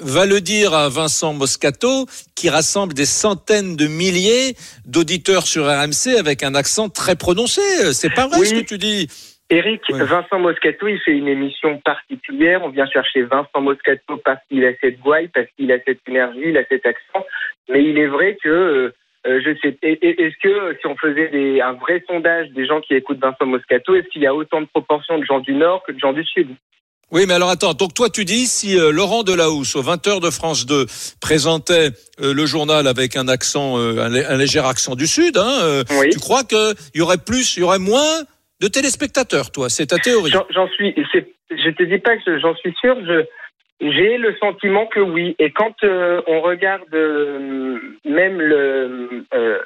va 0.00 0.24
le 0.26 0.40
dire 0.40 0.72
à 0.72 0.88
Vincent 0.88 1.34
Moscato, 1.34 2.06
qui 2.36 2.48
rassemble 2.48 2.94
des 2.94 3.04
centaines 3.04 3.76
de 3.76 3.86
milliers 3.86 4.54
d'auditeurs 4.86 5.46
sur 5.46 5.66
RMC 5.66 6.16
avec 6.18 6.42
un 6.42 6.54
accent 6.54 6.88
très 6.88 7.16
prononcé. 7.16 7.60
C'est 7.92 8.14
pas 8.14 8.28
vrai 8.28 8.38
Oui. 8.40 8.46
ce 8.46 8.54
que 8.54 8.64
tu 8.64 8.78
dis. 8.78 9.08
Eric, 9.50 9.82
Vincent 9.90 10.38
Moscato, 10.38 10.86
il 10.86 11.00
fait 11.00 11.10
une 11.12 11.26
émission 11.28 11.78
particulière. 11.84 12.60
On 12.62 12.68
vient 12.68 12.86
chercher 12.88 13.22
Vincent 13.22 13.60
Moscato 13.60 14.16
parce 14.24 14.38
qu'il 14.48 14.64
a 14.64 14.70
cette 14.80 14.98
voix, 15.00 15.18
parce 15.34 15.48
qu'il 15.56 15.72
a 15.72 15.78
cette 15.84 15.98
énergie, 16.08 16.40
il 16.46 16.56
a 16.56 16.64
cet 16.68 16.86
accent. 16.86 17.26
Mais 17.68 17.82
il 17.84 17.98
est 17.98 18.06
vrai 18.06 18.36
que, 18.42 18.48
euh, 18.48 19.40
je 19.44 19.50
sais, 19.60 19.76
est-ce 19.82 20.36
que 20.42 20.76
si 20.80 20.86
on 20.86 20.96
faisait 20.96 21.28
des, 21.28 21.60
un 21.60 21.72
vrai 21.72 22.02
sondage 22.08 22.48
des 22.50 22.64
gens 22.66 22.80
qui 22.80 22.94
écoutent 22.94 23.18
Vincent 23.20 23.44
Moscato, 23.46 23.94
est-ce 23.96 24.08
qu'il 24.08 24.22
y 24.22 24.26
a 24.26 24.34
autant 24.34 24.60
de 24.60 24.66
proportions 24.66 25.18
de 25.18 25.24
gens 25.24 25.40
du 25.40 25.52
Nord 25.54 25.82
que 25.84 25.92
de 25.92 25.98
gens 25.98 26.12
du 26.12 26.24
Sud? 26.24 26.48
Oui, 27.12 27.24
mais 27.26 27.34
alors 27.34 27.50
attends, 27.50 27.74
donc 27.74 27.92
toi 27.92 28.08
tu 28.08 28.24
dis 28.24 28.46
si 28.46 28.78
euh, 28.78 28.92
Laurent 28.92 29.24
Delahousse 29.24 29.74
au 29.74 29.82
20h 29.82 30.20
de 30.22 30.30
France 30.30 30.64
2 30.64 30.86
présentait 31.20 31.88
euh, 32.20 32.32
le 32.32 32.46
journal 32.46 32.86
avec 32.86 33.16
un 33.16 33.26
accent, 33.26 33.78
un, 33.78 34.08
lé- 34.08 34.24
un 34.24 34.36
léger 34.36 34.60
accent 34.60 34.94
du 34.94 35.08
Sud, 35.08 35.36
hein, 35.36 35.82
tu 36.12 36.20
crois 36.20 36.44
qu'il 36.44 36.72
y 36.94 37.00
aurait 37.00 37.18
plus, 37.18 37.56
il 37.56 37.60
y 37.60 37.62
aurait 37.64 37.80
moins 37.80 38.20
de 38.60 38.68
téléspectateurs, 38.68 39.50
toi 39.50 39.68
C'est 39.68 39.86
ta 39.86 39.98
théorie. 39.98 40.32
J'en 40.50 40.68
suis, 40.68 40.94
je 41.50 41.70
te 41.70 41.82
dis 41.82 41.98
pas 41.98 42.16
que 42.16 42.38
j'en 42.38 42.54
suis 42.56 42.74
sûr, 42.80 42.96
j'ai 43.80 44.18
le 44.18 44.36
sentiment 44.36 44.86
que 44.86 45.00
oui. 45.00 45.34
Et 45.38 45.50
quand 45.50 45.74
euh, 45.84 46.20
on 46.26 46.40
regarde 46.42 46.94
euh, 46.94 47.78
même 48.04 48.40
le 48.40 49.24
euh, 49.34 49.58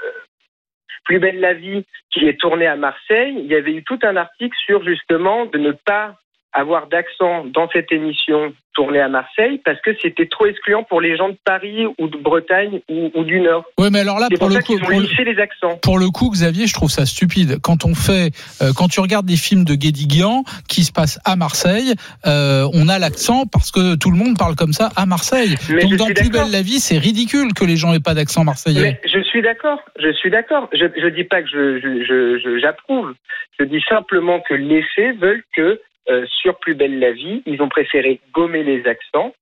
Plus 1.04 1.18
belle 1.18 1.40
la 1.40 1.54
vie 1.54 1.84
qui 2.12 2.26
est 2.26 2.40
tourné 2.40 2.66
à 2.66 2.76
Marseille, 2.76 3.34
il 3.36 3.46
y 3.46 3.54
avait 3.54 3.72
eu 3.72 3.82
tout 3.82 3.98
un 4.02 4.16
article 4.16 4.56
sur 4.64 4.84
justement 4.84 5.46
de 5.46 5.58
ne 5.58 5.72
pas 5.72 6.16
avoir 6.54 6.86
d'accent 6.86 7.44
dans 7.46 7.68
cette 7.72 7.90
émission 7.92 8.54
tournée 8.74 9.00
à 9.00 9.08
Marseille 9.08 9.60
parce 9.64 9.80
que 9.82 9.90
c'était 10.02 10.26
trop 10.26 10.46
excluant 10.46 10.82
pour 10.82 11.00
les 11.00 11.16
gens 11.16 11.28
de 11.28 11.36
Paris 11.44 11.86
ou 11.98 12.08
de 12.08 12.16
Bretagne 12.16 12.80
ou, 12.88 13.10
ou 13.14 13.22
du 13.24 13.40
Nord. 13.40 13.64
Ouais, 13.78 13.88
mais 13.90 14.00
alors 14.00 14.18
là, 14.18 14.26
pour 14.30 14.38
pour 14.40 14.48
le 14.48 14.60
coup, 14.62 14.78
pour 14.78 14.90
le- 14.90 15.24
les 15.24 15.40
accents. 15.40 15.76
Pour 15.82 15.98
le 15.98 16.08
coup, 16.10 16.30
Xavier, 16.30 16.66
je 16.66 16.74
trouve 16.74 16.90
ça 16.90 17.06
stupide. 17.06 17.60
Quand 17.62 17.84
on 17.84 17.94
fait, 17.94 18.30
euh, 18.62 18.72
quand 18.76 18.88
tu 18.88 18.98
regardes 19.00 19.26
des 19.26 19.36
films 19.36 19.64
de 19.64 19.74
Guédiguian 19.74 20.42
qui 20.68 20.82
se 20.82 20.92
passent 20.92 21.20
à 21.24 21.36
Marseille, 21.36 21.92
euh, 22.26 22.68
on 22.72 22.88
a 22.88 22.98
l'accent 22.98 23.44
parce 23.46 23.70
que 23.70 23.96
tout 23.96 24.10
le 24.10 24.16
monde 24.16 24.36
parle 24.38 24.56
comme 24.56 24.72
ça 24.72 24.88
à 24.96 25.06
Marseille. 25.06 25.54
Mais 25.70 25.82
Donc 25.82 25.94
dans 25.96 26.06
Plus 26.06 26.30
belle 26.30 26.50
la 26.52 26.62
vie, 26.62 26.80
c'est 26.80 26.98
ridicule 26.98 27.52
que 27.54 27.64
les 27.64 27.76
gens 27.76 27.92
aient 27.94 28.00
pas 28.00 28.14
d'accent 28.14 28.42
marseillais. 28.44 28.80
Mais 28.82 29.00
je 29.08 29.20
suis 29.22 29.42
d'accord, 29.42 29.80
je 30.00 30.12
suis 30.12 30.30
d'accord. 30.30 30.68
Je 30.72 30.84
ne 30.84 31.10
dis 31.10 31.24
pas 31.24 31.42
que 31.42 31.48
je, 31.48 31.78
je- 31.80 32.04
je- 32.04 32.38
je- 32.38 32.58
j'approuve. 32.60 33.12
Je 33.58 33.64
dis 33.64 33.80
simplement 33.88 34.40
que 34.40 34.54
les 34.54 34.82
faits 34.96 35.16
veulent 35.18 35.44
que 35.56 35.80
euh, 36.08 36.26
sur 36.26 36.58
Plus 36.58 36.74
belle 36.74 36.98
la 36.98 37.12
vie, 37.12 37.42
ils 37.46 37.62
ont 37.62 37.68
préféré 37.68 38.20
gommer 38.32 38.62
les 38.62 38.86
accents 38.86 39.34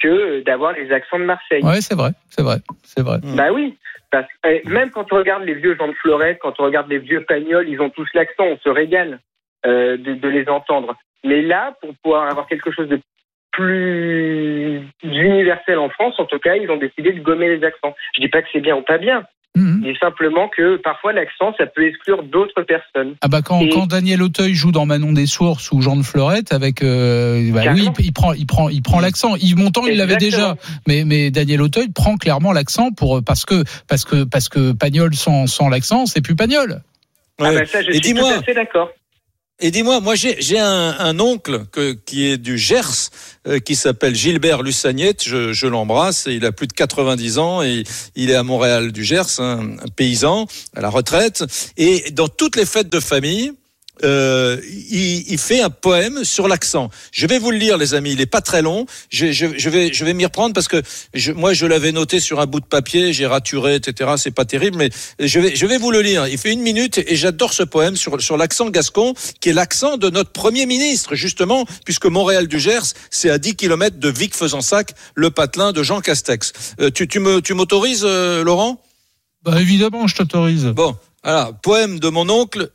que 0.00 0.40
d'avoir 0.42 0.72
les 0.72 0.90
accents 0.92 1.18
de 1.18 1.24
Marseille. 1.24 1.62
Ouais, 1.62 1.80
c'est 1.80 1.94
vrai, 1.94 2.10
c'est 2.28 2.42
vrai, 2.42 2.56
c'est 2.82 3.02
vrai. 3.02 3.18
Bah 3.36 3.52
oui. 3.52 3.76
Parce, 4.10 4.26
eh, 4.46 4.62
même 4.66 4.90
quand 4.90 5.10
on 5.12 5.16
regarde 5.16 5.44
les 5.44 5.54
vieux 5.54 5.74
Jean 5.76 5.88
de 5.88 5.94
Florette, 5.94 6.38
quand 6.40 6.60
on 6.60 6.64
regarde 6.64 6.90
les 6.90 6.98
vieux 6.98 7.24
Pagnols, 7.24 7.68
ils 7.68 7.80
ont 7.80 7.88
tous 7.88 8.08
l'accent, 8.12 8.44
on 8.44 8.58
se 8.58 8.68
régale 8.68 9.20
euh, 9.64 9.96
de, 9.96 10.14
de 10.14 10.28
les 10.28 10.48
entendre. 10.48 10.96
Mais 11.24 11.40
là, 11.40 11.74
pour 11.80 11.94
pouvoir 12.02 12.28
avoir 12.28 12.46
quelque 12.46 12.70
chose 12.70 12.88
de 12.88 13.00
plus 13.52 14.82
universel 15.02 15.78
en 15.78 15.88
France, 15.88 16.18
en 16.18 16.24
tout 16.26 16.38
cas, 16.38 16.56
ils 16.56 16.70
ont 16.70 16.76
décidé 16.76 17.12
de 17.12 17.20
gommer 17.20 17.48
les 17.48 17.64
accents. 17.64 17.94
Je 18.14 18.20
dis 18.20 18.28
pas 18.28 18.42
que 18.42 18.48
c'est 18.52 18.60
bien 18.60 18.76
ou 18.76 18.82
pas 18.82 18.98
bien, 18.98 19.24
mais 19.56 19.94
simplement 19.98 20.48
que 20.48 20.76
parfois 20.76 21.12
l'accent, 21.12 21.52
ça 21.58 21.66
peut 21.66 21.86
exclure 21.86 22.22
d'autres 22.22 22.62
personnes. 22.62 23.14
Ah 23.20 23.28
bah 23.28 23.42
quand, 23.42 23.60
Et- 23.60 23.68
quand 23.68 23.86
Daniel 23.86 24.22
Auteuil 24.22 24.54
joue 24.54 24.72
dans 24.72 24.86
Manon 24.86 25.12
des 25.12 25.26
Sources 25.26 25.70
ou 25.72 25.82
Jean 25.82 25.96
de 25.96 26.02
Fleurette 26.02 26.52
avec 26.52 26.82
euh, 26.82 27.50
bah 27.52 27.58
oui 27.58 27.64
Carrément. 27.64 27.92
il, 27.98 28.04
il 28.06 28.12
prend 28.12 28.32
il 28.32 28.46
prend 28.46 28.68
il 28.70 28.82
prend 28.82 29.00
l'accent 29.00 29.36
Yves 29.36 29.58
Montand 29.58 29.86
il 29.86 29.98
l'avait 29.98 30.16
déjà 30.16 30.56
mais 30.88 31.04
mais 31.04 31.30
Daniel 31.30 31.60
Auteuil 31.62 31.88
prend 31.90 32.16
clairement 32.16 32.52
l'accent 32.52 32.90
pour 32.92 33.22
parce 33.22 33.44
que 33.44 33.62
parce 33.88 34.04
que 34.04 34.24
parce 34.24 34.48
que 34.48 34.72
Pagnol 34.72 35.14
sans 35.14 35.46
sans 35.46 35.68
l'accent 35.68 36.06
c'est 36.06 36.20
plus 36.22 36.34
Pagnol 36.36 36.80
Ah 37.40 37.52
bah 37.52 37.66
ça, 37.66 37.82
je 37.82 37.90
Et 37.90 38.02
suis 38.02 38.14
tout 38.14 38.24
à 38.24 38.42
fait 38.42 38.54
d'accord. 38.54 38.90
Et 39.64 39.70
dis-moi, 39.70 40.00
moi 40.00 40.16
j'ai 40.16 40.58
un, 40.58 40.96
un 40.98 41.20
oncle 41.20 41.66
que, 41.70 41.92
qui 41.92 42.26
est 42.26 42.36
du 42.36 42.58
Gers, 42.58 43.10
euh, 43.46 43.60
qui 43.60 43.76
s'appelle 43.76 44.12
Gilbert 44.12 44.60
Lussagnette, 44.60 45.22
je, 45.22 45.52
je 45.52 45.68
l'embrasse, 45.68 46.24
il 46.28 46.44
a 46.44 46.50
plus 46.50 46.66
de 46.66 46.72
90 46.72 47.38
ans, 47.38 47.62
et 47.62 47.84
il 48.16 48.30
est 48.30 48.34
à 48.34 48.42
Montréal 48.42 48.90
du 48.90 49.04
Gers, 49.04 49.38
un 49.38 49.76
paysan 49.94 50.48
à 50.74 50.80
la 50.80 50.88
retraite, 50.88 51.44
et 51.76 52.10
dans 52.10 52.26
toutes 52.26 52.56
les 52.56 52.66
fêtes 52.66 52.90
de 52.90 52.98
famille, 52.98 53.52
euh, 54.04 54.60
il, 54.64 55.30
il 55.30 55.38
fait 55.38 55.60
un 55.60 55.70
poème 55.70 56.24
sur 56.24 56.48
l'accent. 56.48 56.90
Je 57.12 57.26
vais 57.26 57.38
vous 57.38 57.50
le 57.50 57.58
lire, 57.58 57.76
les 57.78 57.94
amis. 57.94 58.12
Il 58.12 58.20
est 58.20 58.26
pas 58.26 58.40
très 58.40 58.62
long. 58.62 58.86
Je, 59.10 59.32
je, 59.32 59.46
je 59.56 59.70
vais, 59.70 59.92
je 59.92 60.04
vais 60.04 60.14
m'y 60.14 60.24
reprendre 60.24 60.54
parce 60.54 60.68
que 60.68 60.82
je, 61.14 61.32
moi, 61.32 61.52
je 61.52 61.66
l'avais 61.66 61.92
noté 61.92 62.20
sur 62.20 62.40
un 62.40 62.46
bout 62.46 62.60
de 62.60 62.66
papier. 62.66 63.12
J'ai 63.12 63.26
raturé, 63.26 63.76
etc. 63.76 64.12
C'est 64.16 64.30
pas 64.30 64.44
terrible, 64.44 64.76
mais 64.76 64.90
je 65.18 65.40
vais, 65.40 65.54
je 65.54 65.66
vais 65.66 65.78
vous 65.78 65.90
le 65.90 66.00
lire. 66.02 66.26
Il 66.26 66.38
fait 66.38 66.52
une 66.52 66.62
minute 66.62 66.98
et 66.98 67.16
j'adore 67.16 67.52
ce 67.52 67.62
poème 67.62 67.96
sur, 67.96 68.20
sur 68.20 68.36
l'accent 68.36 68.70
gascon, 68.70 69.14
qui 69.40 69.50
est 69.50 69.52
l'accent 69.52 69.96
de 69.96 70.10
notre 70.10 70.30
premier 70.30 70.66
ministre, 70.66 71.14
justement, 71.14 71.64
puisque 71.84 72.06
Montréal 72.06 72.48
du 72.48 72.58
Gers, 72.58 72.94
c'est 73.10 73.30
à 73.30 73.38
10 73.38 73.56
kilomètres 73.56 73.98
de 73.98 74.08
Vic-Fezensac, 74.08 74.92
le 75.14 75.30
patelin 75.30 75.72
de 75.72 75.82
Jean 75.82 76.00
Castex. 76.00 76.52
Euh, 76.80 76.90
tu, 76.90 77.08
tu 77.08 77.20
me, 77.20 77.40
tu 77.40 77.54
m'autorises, 77.54 78.04
euh, 78.04 78.42
Laurent? 78.42 78.80
Bah 79.44 79.60
évidemment 79.60 80.06
je 80.06 80.14
t'autorise 80.14 80.66
Bon, 80.66 80.96
voilà, 81.24 81.50
poème 81.62 81.98
de 81.98 82.08
mon 82.08 82.28
oncle 82.28 82.70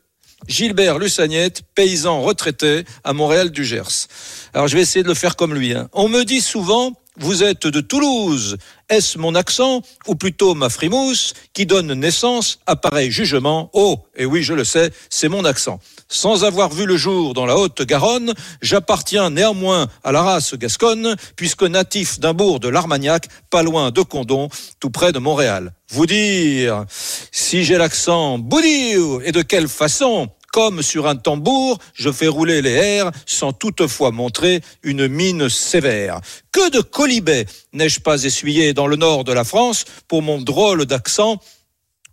Gilbert 0.47 0.99
Lussagnette, 0.99 1.63
paysan 1.75 2.21
retraité 2.21 2.85
à 3.03 3.13
Montréal 3.13 3.51
du 3.51 3.65
Gers. 3.65 4.07
Alors 4.53 4.67
je 4.67 4.75
vais 4.75 4.81
essayer 4.81 5.03
de 5.03 5.07
le 5.07 5.13
faire 5.13 5.35
comme 5.35 5.53
lui. 5.53 5.73
hein. 5.73 5.89
On 5.93 6.07
me 6.07 6.23
dit 6.23 6.41
souvent, 6.41 6.93
vous 7.17 7.43
êtes 7.43 7.67
de 7.67 7.81
Toulouse. 7.81 8.57
Est-ce 8.89 9.17
mon 9.17 9.35
accent, 9.35 9.81
ou 10.07 10.15
plutôt 10.15 10.53
ma 10.55 10.69
frimousse, 10.69 11.33
qui 11.53 11.65
donne 11.65 11.93
naissance 11.93 12.59
à 12.65 12.75
pareil 12.75 13.11
jugement? 13.11 13.69
Oh, 13.73 13.97
et 14.15 14.25
oui, 14.25 14.43
je 14.43 14.53
le 14.53 14.63
sais, 14.63 14.91
c'est 15.09 15.27
mon 15.27 15.43
accent. 15.43 15.79
Sans 16.09 16.45
avoir 16.45 16.73
vu 16.73 16.85
le 16.85 16.95
jour 16.95 17.33
dans 17.33 17.45
la 17.45 17.57
Haute-Garonne, 17.57 18.33
j'appartiens 18.61 19.29
néanmoins 19.29 19.87
à 20.03 20.11
la 20.11 20.21
race 20.21 20.55
gasconne, 20.55 21.15
puisque 21.35 21.63
natif 21.63 22.19
d'un 22.19 22.33
bourg 22.33 22.59
de 22.61 22.69
l'Armagnac, 22.69 23.27
pas 23.49 23.61
loin 23.61 23.91
de 23.91 24.01
Condon, 24.01 24.47
tout 24.79 24.89
près 24.89 25.11
de 25.11 25.19
Montréal. 25.19 25.73
Vous 25.89 26.05
dire, 26.05 26.85
si 27.31 27.65
j'ai 27.65 27.77
l'accent 27.77 28.37
boudir, 28.37 29.19
et 29.25 29.31
de 29.33 29.41
quelle 29.41 29.67
façon 29.67 30.29
comme 30.53 30.81
sur 30.81 31.07
un 31.07 31.15
tambour, 31.15 31.77
je 31.93 32.11
fais 32.11 32.27
rouler 32.27 32.61
les 32.61 32.71
airs 32.71 33.11
sans 33.25 33.53
toutefois 33.53 34.11
montrer 34.11 34.61
une 34.81 35.07
mine 35.07 35.49
sévère. 35.49 36.21
Que 36.51 36.71
de 36.71 36.79
colibets 36.79 37.45
n'ai-je 37.73 37.99
pas 37.99 38.23
essuyé 38.23 38.73
dans 38.73 38.87
le 38.87 38.95
nord 38.95 39.23
de 39.23 39.33
la 39.33 39.43
France 39.43 39.85
pour 40.07 40.21
mon 40.21 40.41
drôle 40.41 40.85
d'accent 40.85 41.39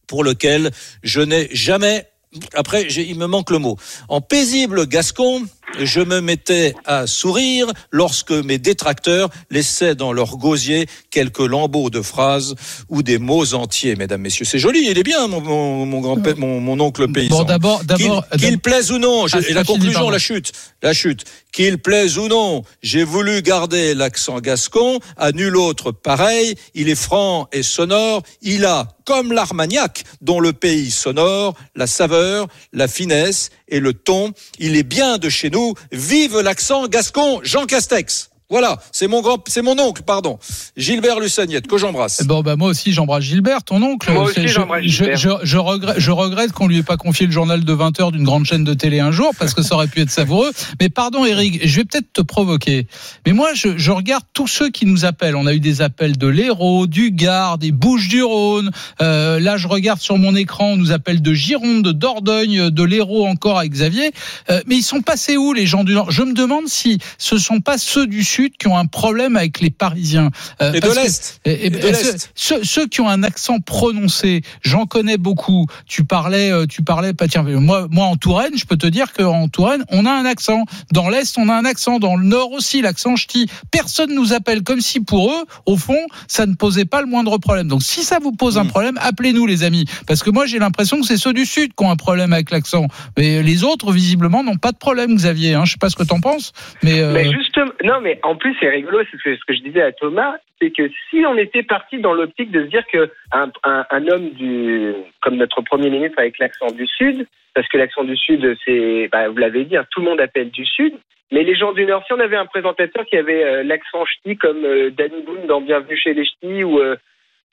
pour 0.07 0.25
lequel 0.25 0.73
je 1.03 1.21
n'ai 1.21 1.49
jamais 1.53 2.07
après, 2.55 2.85
il 2.85 3.19
me 3.19 3.27
manque 3.27 3.51
le 3.51 3.59
mot. 3.59 3.77
En 4.09 4.21
paisible 4.21 4.87
gascon, 4.87 5.47
je 5.81 6.01
me 6.01 6.21
mettais 6.21 6.75
à 6.85 7.07
sourire 7.07 7.67
lorsque 7.91 8.31
mes 8.31 8.59
détracteurs 8.59 9.29
laissaient 9.51 9.95
dans 9.95 10.13
leur 10.13 10.37
gosier 10.37 10.87
quelques 11.11 11.39
lambeaux 11.41 11.91
de 11.91 12.01
phrases 12.03 12.55
ou 12.89 13.03
des 13.03 13.19
mots 13.19 13.55
entiers, 13.55 13.97
mesdames, 13.97 14.21
messieurs. 14.21 14.45
C'est 14.45 14.59
joli, 14.59 14.87
il 14.89 14.97
est 14.99 15.03
bien, 15.03 15.27
mon, 15.27 15.41
mon, 15.41 15.87
mon 15.87 16.01
grand-père, 16.01 16.37
mon, 16.39 16.61
mon 16.61 16.79
oncle 16.81 17.11
paysan. 17.11 17.39
Bon, 17.39 17.45
d'abord- 17.45 17.83
d'abord- 17.85 18.27
Qu'il- 18.31 18.41
Qu'il 18.41 18.59
plaise 18.61 18.91
ou 18.93 18.99
non, 18.99 19.27
je- 19.27 19.37
Ah, 19.37 19.41
et 19.41 19.43
c'est 19.43 19.53
la 19.53 19.65
conclusion, 19.65 20.11
la 20.11 20.19
chute, 20.19 20.53
la 20.83 20.93
chute. 20.93 21.25
Qu'il 21.53 21.79
plaise 21.79 22.19
ou 22.19 22.29
non, 22.29 22.63
j'ai 22.83 23.05
voulu 23.05 23.41
garder 23.43 23.95
l'accent 23.95 24.41
gascon, 24.41 24.99
à 25.17 25.33
nul 25.33 25.57
autre 25.57 25.93
pareil, 25.93 26.55
il 26.75 26.89
est 26.89 26.95
franc 26.97 27.49
et 27.53 27.63
sonore, 27.63 28.23
il 28.43 28.65
a, 28.65 28.89
comme 29.05 29.33
l'Armagnac, 29.33 30.03
dont 30.21 30.41
le 30.41 30.53
pays 30.53 30.91
sonore, 30.91 31.55
la 31.77 31.87
saveur, 31.87 32.49
la 32.73 32.89
finesse 32.89 33.51
et 33.69 33.81
le 33.81 33.95
ton, 33.95 34.33
il 34.59 34.77
est 34.77 34.83
bien 34.83 35.19
de 35.19 35.29
chez 35.29 35.51
nous, 35.51 35.75
vive 35.93 36.41
l'accent 36.41 36.87
gascon, 36.89 37.41
Jean 37.43 37.67
Castex. 37.67 38.31
Voilà, 38.55 38.79
c'est 38.93 39.09
mon 39.09 39.21
grand, 39.21 39.43
c'est 39.49 39.63
mon 39.63 39.77
oncle, 39.81 40.05
pardon, 40.07 40.39
Gilbert 40.77 41.19
Lussagnette, 41.19 41.67
que 41.67 41.77
j'embrasse. 41.77 42.23
Bon, 42.23 42.41
bah, 42.43 42.55
moi 42.55 42.69
aussi, 42.69 42.93
j'embrasse 42.93 43.25
Gilbert, 43.25 43.65
ton 43.65 43.83
oncle. 43.83 44.13
Moi 44.13 44.27
aussi, 44.27 44.47
j'embrasse 44.47 44.85
je, 44.85 44.89
Gilbert. 44.91 45.17
je, 45.17 45.29
je 45.43 45.59
regrette, 45.59 45.99
je 45.99 46.13
regrette 46.13 46.53
qu'on 46.53 46.69
lui 46.69 46.79
ait 46.79 46.85
pas 46.85 46.97
confié 46.97 47.27
le 47.27 47.33
journal 47.33 47.65
de 47.65 47.73
20 47.73 47.99
heures 47.99 48.13
d'une 48.13 48.23
grande 48.23 48.45
chaîne 48.45 48.63
de 48.63 48.73
télé 48.73 49.01
un 49.01 49.11
jour, 49.11 49.33
parce 49.41 49.55
que 49.55 49.63
ça 49.63 49.75
aurait 49.75 49.89
pu 49.89 50.03
être 50.03 50.11
savoureux. 50.13 50.53
Mais 50.81 50.89
pardon, 50.89 51.25
Eric, 51.25 51.67
je 51.67 51.77
vais 51.79 51.85
peut-être 51.85 52.13
te 52.13 52.21
provoquer. 52.21 52.87
Mais 53.27 53.33
moi, 53.33 53.55
je, 53.55 53.77
je 53.77 53.91
regarde 53.91 54.23
tous 54.35 54.47
ceux 54.47 54.71
qui 54.71 54.87
nous 54.87 55.05
appellent. 55.05 55.35
On 55.35 55.47
a 55.47 55.53
eu 55.53 55.59
des 55.59 55.83
appels 55.83 56.17
de 56.17 56.29
l'Hérault, 56.29 56.87
du 56.87 57.11
Gard, 57.11 57.59
des 57.59 57.73
Bouches-du-Rhône. 57.73 58.71
Euh, 59.03 59.41
là, 59.41 59.57
je 59.57 59.67
regarde 59.67 59.99
sur 59.99 60.17
mon 60.17 60.37
écran, 60.37 60.75
on 60.75 60.77
nous 60.77 60.93
appelle 60.93 61.23
de 61.23 61.35
Gironde, 61.35 61.83
de 61.83 61.91
Dordogne, 61.91 62.71
de 62.71 62.83
l'Hérault 62.85 63.27
encore 63.27 63.59
avec 63.59 63.73
Xavier. 63.73 64.13
Euh, 64.49 64.61
mais 64.69 64.77
ils 64.77 64.85
sont 64.85 65.03
passés 65.03 65.37
où, 65.37 65.53
les 65.53 65.67
gens 65.67 65.83
du 65.83 65.95
Nord? 65.95 66.13
Je 66.13 66.23
me 66.23 66.35
demande 66.35 66.69
si 66.69 67.01
ce 67.19 67.37
sont 67.37 67.59
pas 67.59 67.79
ceux 67.79 68.07
du 68.07 68.23
Sud 68.23 68.44
qui 68.53 68.69
ont 68.69 68.77
un 68.77 68.87
problème 68.87 69.37
avec 69.37 69.61
les 69.61 69.71
Parisiens. 69.71 70.31
Euh, 70.61 70.73
Et 70.73 70.81
de 70.81 70.89
l'Est. 70.89 71.41
et- 71.45 71.51
et- 71.53 71.67
Et 71.67 71.71
de 71.71 71.81
ceux- 71.81 71.89
l'Est. 71.89 72.33
Ceux, 72.35 72.65
ceux 72.65 72.87
qui 72.87 73.01
ont 73.01 73.09
un 73.09 73.23
accent 73.23 73.59
prononcé, 73.61 74.43
j'en 74.63 74.87
connais 74.87 75.17
beaucoup. 75.19 75.67
Tu 75.87 76.05
parlais, 76.05 76.51
euh, 76.53 76.67
tu 76.67 76.83
parlais, 76.83 77.13
pas 77.15 77.29
tiens, 77.29 77.43
moi, 77.43 77.87
moi 77.91 78.07
en 78.07 78.17
Touraine, 78.17 78.57
je 78.57 78.65
peux 78.65 78.77
te 78.77 78.87
dire 78.87 79.13
qu'en 79.13 79.49
Touraine, 79.49 79.85
on 79.91 80.07
a 80.07 80.11
un 80.13 80.25
accent. 80.25 80.65
Dans 80.93 81.09
l'Est, 81.09 81.37
on 81.39 81.49
a 81.49 81.55
un 81.55 81.65
accent. 81.65 81.99
Dans 81.99 82.17
le 82.17 82.25
Nord 82.25 82.53
aussi, 82.53 82.83
l'accent 82.83 83.17
ch'ti. 83.17 83.47
Personne 83.71 84.15
nous 84.15 84.33
appelle 84.33 84.63
comme 84.63 84.81
si 84.81 85.01
pour 85.01 85.31
eux, 85.33 85.45
au 85.67 85.77
fond, 85.77 85.99
ça 86.29 86.47
ne 86.47 86.55
posait 86.55 86.85
pas 86.85 87.01
le 87.01 87.07
moindre 87.07 87.39
problème. 87.39 87.69
Donc 87.69 87.83
si 87.83 88.03
ça 88.03 88.19
vous 88.21 88.33
pose 88.33 88.59
un 88.59 88.65
problème, 88.67 88.99
appelez-nous 89.01 89.47
les 89.47 89.63
amis, 89.65 89.85
parce 90.07 90.23
que 90.23 90.31
moi 90.31 90.47
j'ai 90.47 90.59
l'impression 90.59 91.01
que 91.01 91.07
c'est 91.07 91.17
ceux 91.17 91.33
du 91.33 91.45
Sud 91.47 91.75
qui 91.75 91.85
ont 91.85 91.91
un 91.91 91.97
problème 91.97 92.33
avec 92.33 92.51
l'accent. 92.51 92.87
Mais 93.17 93.43
les 93.43 93.65
autres, 93.65 93.93
visiblement, 93.93 94.43
n'ont 94.43 94.57
pas 94.57 94.73
de 94.73 94.77
problème, 94.77 95.15
Xavier. 95.15 95.55
Hein. 95.55 95.65
Je 95.65 95.73
sais 95.73 95.79
pas 95.79 95.91
ce 95.91 95.97
que 95.97 96.03
t'en 96.03 96.21
penses, 96.21 96.53
mais. 96.83 97.01
euh, 97.01 97.13
Mais 97.13 97.31
justement, 97.31 97.71
non, 97.85 98.01
mais 98.03 98.19
en 98.23 98.34
plus, 98.37 98.57
c'est 98.61 98.69
rigolo, 98.69 99.01
c'est 99.11 99.17
ce 99.17 99.45
que, 99.45 99.55
je 99.55 99.63
disais 99.63 99.83
à 99.83 99.93
Thomas, 99.93 100.37
c'est 100.61 100.71
que 100.71 100.89
si 101.11 101.25
on 101.27 101.37
était 101.37 101.63
parti 101.63 101.99
dans 101.99 102.13
l'optique 102.13 102.51
de 102.51 102.65
se 102.65 102.69
dire 102.69 102.87
que 102.87 103.11
un, 103.33 104.09
homme 104.09 104.31
du, 104.31 104.95
comme 105.23 105.37
notre 105.37 105.63
premier 105.63 105.91
ministre 105.91 106.19
avec 106.19 106.39
l'accent 106.39 106.69
du 106.69 106.87
Sud, 106.87 107.27
parce 107.55 107.69
que 107.69 107.79
l'accent 107.79 108.05
du 108.05 108.17
Sud, 108.17 108.57
c'est, 108.65 109.09
bah, 109.11 109.29
vous 109.29 109.37
l'avez 109.37 109.65
dit, 109.65 109.77
hein, 109.77 109.87
tout 109.91 110.01
le 110.01 110.07
monde 110.07 110.21
appelle 110.21 110.51
du 110.51 110.65
Sud, 110.65 110.95
mais 111.33 111.43
les 111.43 111.55
gens 111.55 111.73
du 111.73 111.85
Nord, 111.85 112.05
si 112.07 112.13
on 112.13 112.21
avait 112.21 112.37
un 112.37 112.47
présentateur 112.47 113.05
qui 113.07 113.17
avait 113.17 113.45
euh, 113.45 113.63
l'accent 113.63 114.05
ch'ti 114.05 114.37
comme 114.37 114.65
euh, 114.65 114.91
Danny 114.91 115.23
Boone 115.23 115.47
dans 115.47 115.61
Bienvenue 115.61 115.97
chez 115.97 116.15
les 116.15 116.25
ch'tis, 116.25 116.65
ou, 116.65 116.79
euh, 116.79 116.97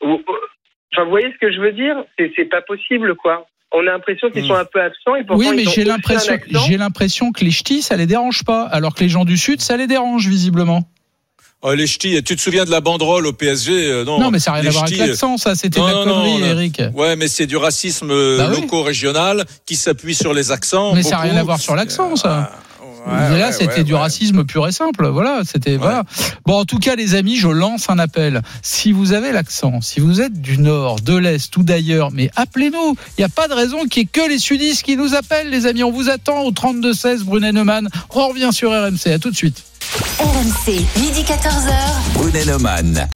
enfin, 0.02 1.04
vous 1.04 1.10
voyez 1.10 1.32
ce 1.32 1.38
que 1.38 1.52
je 1.52 1.60
veux 1.60 1.72
dire? 1.72 2.04
C'est 2.18 2.50
pas 2.50 2.62
possible, 2.62 3.16
quoi. 3.16 3.48
On 3.74 3.80
a 3.80 3.92
l'impression 3.92 4.30
qu'ils 4.32 4.46
sont 4.48 4.56
un 4.56 4.66
peu 4.66 4.82
absents 4.82 5.16
et 5.16 5.24
pourtant 5.24 5.40
oui, 5.40 5.56
mais 5.56 5.64
ils 5.64 5.70
ont 5.70 5.72
j'ai 5.72 5.84
l'impression, 5.86 6.34
accent. 6.34 6.60
j'ai 6.68 6.78
l'impression 6.78 7.32
que 7.32 7.46
les 7.46 7.52
ch'tis, 7.52 7.82
ça 7.82 7.96
les 7.96 8.06
dérange 8.06 8.44
pas, 8.44 8.64
alors 8.64 8.94
que 8.94 9.02
les 9.02 9.10
gens 9.10 9.24
du 9.24 9.38
Sud, 9.38 9.62
ça 9.62 9.78
les 9.78 9.88
dérange 9.88 10.28
visiblement. 10.28 10.84
Oh, 11.62 11.74
les 11.74 11.88
ch'tis, 11.88 12.22
tu 12.24 12.36
te 12.36 12.42
souviens 12.42 12.66
de 12.66 12.72
la 12.72 12.82
banderole 12.82 13.28
au 13.28 13.34
PSG 13.34 13.72
euh, 13.72 14.04
non, 14.04 14.20
Non, 14.20 14.32
mais 14.32 14.40
ça 14.40 14.52
n'a 14.52 14.58
rien 14.58 14.70
à 14.70 14.72
voir 14.74 14.84
avec 14.86 14.96
ch'tis, 14.96 15.08
l'accent, 15.08 15.38
ça, 15.38 15.56
c'était 15.56 15.80
de 15.80 15.86
non, 15.86 15.88
la 15.88 15.94
non, 15.94 16.06
non, 16.06 16.24
connerie, 16.24 16.42
là. 16.42 16.48
Eric. 16.48 16.82
Ouais, 16.96 17.16
mais 17.16 17.28
c'est 17.28 17.46
du 17.46 17.56
racisme 17.56 18.10
euh, 18.12 18.38
Bah 18.40 18.50
oui. 18.54 18.62
loco-régional 18.62 19.46
qui 19.66 19.76
s'appuie 19.76 20.16
sur 20.16 20.34
les 20.34 20.52
accents. 20.52 20.94
Mais 20.94 21.04
ça 21.04 21.12
n'a 21.12 21.20
rien 21.20 21.38
à 21.38 21.44
voir 21.44 21.60
sur 21.60 21.76
l'accent, 21.76 22.16
ça. 22.16 22.52
Ouais, 23.08 23.36
Et 23.36 23.40
là, 23.40 23.48
ouais, 23.48 23.52
c'était 23.52 23.78
ouais, 23.78 23.84
du 23.84 23.94
ouais. 23.94 24.00
racisme 24.00 24.44
pur 24.44 24.68
et 24.68 24.72
simple. 24.72 25.08
Voilà, 25.08 25.42
c'était 25.46 25.78
voilà. 25.78 26.04
Bon, 26.46 26.60
en 26.60 26.66
tout 26.66 26.80
cas, 26.80 26.96
les 26.96 27.16
amis, 27.16 27.38
je 27.38 27.48
lance 27.48 27.90
un 27.90 28.00
appel. 28.00 28.42
Si 28.62 28.92
vous 28.92 29.14
avez 29.14 29.32
l'accent, 29.32 29.82
si 29.82 30.00
vous 30.00 30.22
êtes 30.22 30.42
du 30.42 30.58
Nord, 30.58 31.00
de 31.02 31.16
l'Est 31.16 31.56
ou 31.58 31.64
d'ailleurs, 31.64 32.12
mais 32.12 32.30
appelez-nous. 32.36 32.96
Il 33.18 33.22
n'y 33.22 33.26
a 33.26 33.30
pas 33.30 33.48
de 33.48 33.54
raison 33.54 33.86
qu'il 33.86 34.04
n'y 34.04 34.08
ait 34.08 34.10
que 34.12 34.30
les 34.30 34.40
sudistes 34.40 34.84
qui 34.84 34.98
nous 34.98 35.16
appellent, 35.16 35.50
les 35.50 35.66
amis. 35.66 35.84
On 35.84 35.92
vous 35.92 36.10
attend 36.10 36.42
au 36.42 36.52
32 36.52 36.94
16 36.94 37.24
Brunet 37.24 37.52
Neumann. 37.52 37.90
On 38.12 38.28
revient 38.28 38.50
sur 38.52 38.72
RMC. 38.72 39.08
À 39.14 39.20
tout 39.20 39.32
de 39.32 39.36
suite. 39.36 39.64
RMC, 40.20 40.86
midi 41.00 41.24
14h. 41.24 42.14
Brunet 42.14 42.46
Neumann. 42.46 43.10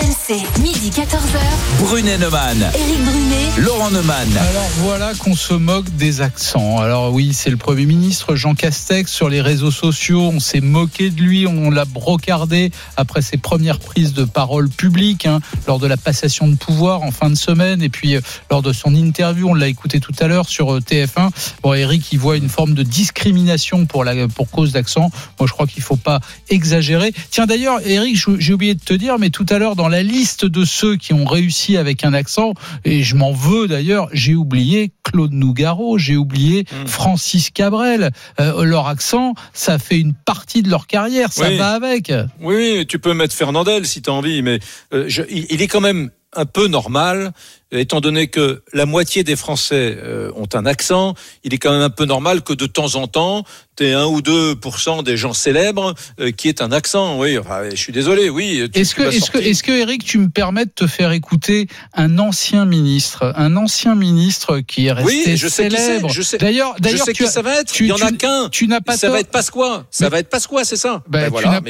RMC, 0.00 0.60
midi 0.62 0.88
14h. 0.90 1.80
Brunet 1.80 2.16
Neumann. 2.16 2.56
Éric 2.74 3.04
Brunet. 3.04 3.50
Laurent 3.58 3.90
Neumann. 3.90 4.28
Alors 4.38 4.68
voilà 4.78 5.12
qu'on 5.14 5.34
se 5.36 5.52
moque 5.52 5.90
des 5.96 6.22
accents. 6.22 6.78
Alors 6.78 7.12
oui, 7.12 7.34
c'est 7.34 7.50
le 7.50 7.58
Premier 7.58 7.84
ministre 7.84 8.34
Jean 8.34 8.54
Castex 8.54 9.12
sur 9.12 9.28
les 9.28 9.42
réseaux 9.42 9.70
sociaux. 9.70 10.22
On 10.32 10.40
s'est 10.40 10.62
moqué 10.62 11.10
de 11.10 11.20
lui, 11.20 11.46
on 11.46 11.70
l'a 11.70 11.84
brocardé 11.84 12.70
après 12.96 13.20
ses 13.20 13.36
premières 13.36 13.78
prises 13.78 14.14
de 14.14 14.24
parole 14.24 14.70
publiques 14.70 15.26
hein, 15.26 15.40
lors 15.66 15.78
de 15.78 15.86
la 15.86 15.98
passation 15.98 16.48
de 16.48 16.54
pouvoir 16.56 17.02
en 17.02 17.10
fin 17.10 17.28
de 17.28 17.34
semaine 17.34 17.82
et 17.82 17.90
puis 17.90 18.16
euh, 18.16 18.20
lors 18.50 18.62
de 18.62 18.72
son 18.72 18.94
interview, 18.94 19.50
on 19.50 19.54
l'a 19.54 19.68
écouté 19.68 20.00
tout 20.00 20.14
à 20.20 20.28
l'heure 20.28 20.48
sur 20.48 20.72
euh, 20.72 20.80
TF1. 20.80 21.30
Bon, 21.62 21.74
Eric, 21.74 22.10
il 22.12 22.18
voit 22.18 22.38
une 22.38 22.48
forme 22.48 22.72
de 22.72 22.84
discrimination 22.84 23.84
pour 23.84 24.04
la 24.04 24.28
pour 24.28 24.48
cause 24.50 24.72
d'accent. 24.72 25.10
Moi, 25.38 25.46
je 25.46 25.52
crois 25.52 25.66
qu'il 25.66 25.82
faut 25.82 25.96
pas 25.96 26.20
exagérer. 26.48 27.12
Tiens 27.30 27.44
d'ailleurs, 27.46 27.80
Eric, 27.84 28.16
je- 28.16 28.38
j'ai 28.38 28.54
oublié 28.54 28.74
de 28.74 28.80
te 28.82 28.94
dire, 28.94 29.18
mais 29.18 29.28
tout 29.28 29.46
à 29.50 29.58
l'heure 29.58 29.76
dans 29.76 29.89
la 29.90 30.02
liste 30.02 30.46
de 30.46 30.64
ceux 30.64 30.96
qui 30.96 31.12
ont 31.12 31.24
réussi 31.26 31.76
avec 31.76 32.04
un 32.04 32.14
accent, 32.14 32.54
et 32.84 33.02
je 33.02 33.14
m'en 33.16 33.32
veux 33.32 33.68
d'ailleurs, 33.68 34.08
j'ai 34.12 34.34
oublié 34.34 34.92
Claude 35.02 35.32
Nougaro, 35.32 35.98
j'ai 35.98 36.16
oublié 36.16 36.64
Hmm. 36.70 36.86
Francis 36.86 37.50
Cabrel. 37.50 38.10
Euh, 38.40 38.64
leur 38.64 38.86
accent, 38.86 39.34
ça 39.52 39.78
fait 39.78 39.98
une 39.98 40.14
partie 40.14 40.62
de 40.62 40.70
leur 40.70 40.86
carrière, 40.86 41.32
ça 41.32 41.48
Oui. 41.48 41.56
va 41.56 41.70
avec. 41.72 42.12
Oui, 42.40 42.54
oui, 42.78 42.86
tu 42.86 42.98
peux 42.98 43.12
mettre 43.14 43.34
Fernandel 43.34 43.86
si 43.86 44.00
tu 44.02 44.08
as 44.10 44.12
envie, 44.12 44.42
mais 44.42 44.60
euh, 44.94 45.04
je- 45.08 45.22
il, 45.30 45.46
il 45.50 45.60
est 45.62 45.66
quand 45.68 45.80
même 45.80 46.10
un 46.36 46.44
peu 46.46 46.68
normal, 46.68 47.32
étant 47.72 48.00
donné 48.00 48.28
que 48.28 48.62
la 48.72 48.86
moitié 48.86 49.24
des 49.24 49.34
Français 49.34 49.96
euh, 50.00 50.30
ont 50.36 50.48
un 50.54 50.64
accent, 50.64 51.14
il 51.42 51.52
est 51.54 51.58
quand 51.58 51.72
même 51.72 51.82
un 51.82 51.90
peu 51.90 52.04
normal 52.04 52.42
que 52.42 52.52
de 52.52 52.66
temps 52.66 52.94
en 52.94 53.08
temps, 53.08 53.44
tu 53.76 53.84
aies 53.84 53.94
1 53.94 54.04
ou 54.06 54.20
2% 54.20 55.02
des 55.02 55.16
gens 55.16 55.32
célèbres 55.32 55.94
euh, 56.20 56.30
qui 56.30 56.48
aient 56.48 56.62
un 56.62 56.70
accent. 56.70 57.18
Oui, 57.18 57.36
enfin, 57.36 57.62
je 57.70 57.74
suis 57.76 57.92
désolé, 57.92 58.28
oui. 58.30 58.68
Est-ce 58.74 58.94
que, 58.94 59.02
est-ce 59.02 59.30
que, 59.32 59.38
est-ce 59.38 59.62
que, 59.64 59.72
Eric, 59.72 60.04
tu 60.04 60.18
me 60.18 60.28
permets 60.28 60.66
de 60.66 60.70
te 60.70 60.86
faire 60.86 61.10
écouter 61.10 61.66
un 61.94 62.18
ancien 62.20 62.64
ministre, 62.64 63.32
un 63.36 63.56
ancien 63.56 63.96
ministre 63.96 64.60
qui 64.60 64.86
est 64.86 64.92
resté 64.92 65.24
Oui, 65.26 65.36
je 65.36 65.48
sais 65.48 65.68
qui 65.68 65.76
célèbre. 65.76 66.08
je 66.10 66.22
sais- 66.22 66.38
D'ailleurs, 66.38 66.76
d'ailleurs, 66.78 67.06
tu 67.06 67.12
qui 67.12 67.24
as- 67.24 67.30
ça 67.30 67.42
va 67.42 67.60
être. 67.60 67.72
tu- 67.72 67.84
il 67.84 67.88
y 67.88 67.92
en 67.92 67.96
a 67.96 68.12
qu'un. 68.12 68.48
Tu 68.50 68.68
n'as 68.68 68.80
pas 68.80 68.96
ça 68.96 69.08
tort. 69.08 69.14
va 69.14 69.20
être 69.20 69.30
Pasqua. 69.30 69.84
Ça 69.90 70.04
Mais- 70.04 70.10
va 70.10 70.18
être 70.20 70.30
Pasqua, 70.30 70.64
c'est 70.64 70.76
ça. 70.76 71.02
Ben, 71.08 71.22
Ben 71.22 71.28
voilà, 71.30 71.60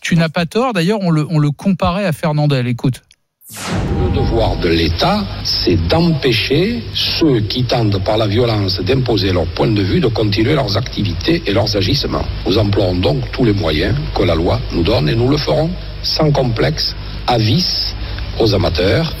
tu 0.00 0.14
n'as 0.16 0.28
pas 0.28 0.46
tort. 0.46 0.72
D'ailleurs, 0.74 1.00
on 1.02 1.10
le, 1.10 1.26
on 1.28 1.38
le 1.40 1.50
comparait 1.50 2.04
à 2.06 2.12
Fernandel. 2.12 2.68
Écoute. 2.68 3.02
Le 3.52 4.14
devoir 4.14 4.56
de 4.58 4.68
l'État, 4.68 5.24
c'est 5.42 5.76
d'empêcher 5.88 6.84
ceux 6.94 7.40
qui 7.40 7.64
tentent 7.64 8.02
par 8.04 8.16
la 8.16 8.28
violence 8.28 8.80
d'imposer 8.80 9.32
leur 9.32 9.46
point 9.46 9.66
de 9.66 9.82
vue 9.82 9.98
de 9.98 10.06
continuer 10.06 10.54
leurs 10.54 10.76
activités 10.76 11.42
et 11.46 11.52
leurs 11.52 11.76
agissements. 11.76 12.24
Nous 12.46 12.56
emploierons 12.58 12.94
donc 12.96 13.30
tous 13.32 13.44
les 13.44 13.52
moyens 13.52 13.94
que 14.14 14.22
la 14.22 14.36
loi 14.36 14.60
nous 14.72 14.84
donne 14.84 15.08
et 15.08 15.16
nous 15.16 15.28
le 15.28 15.36
ferons 15.36 15.70
sans 16.02 16.30
complexe, 16.30 16.94
avis 17.26 17.94
aux 18.40 18.54
amateurs. 18.54 19.14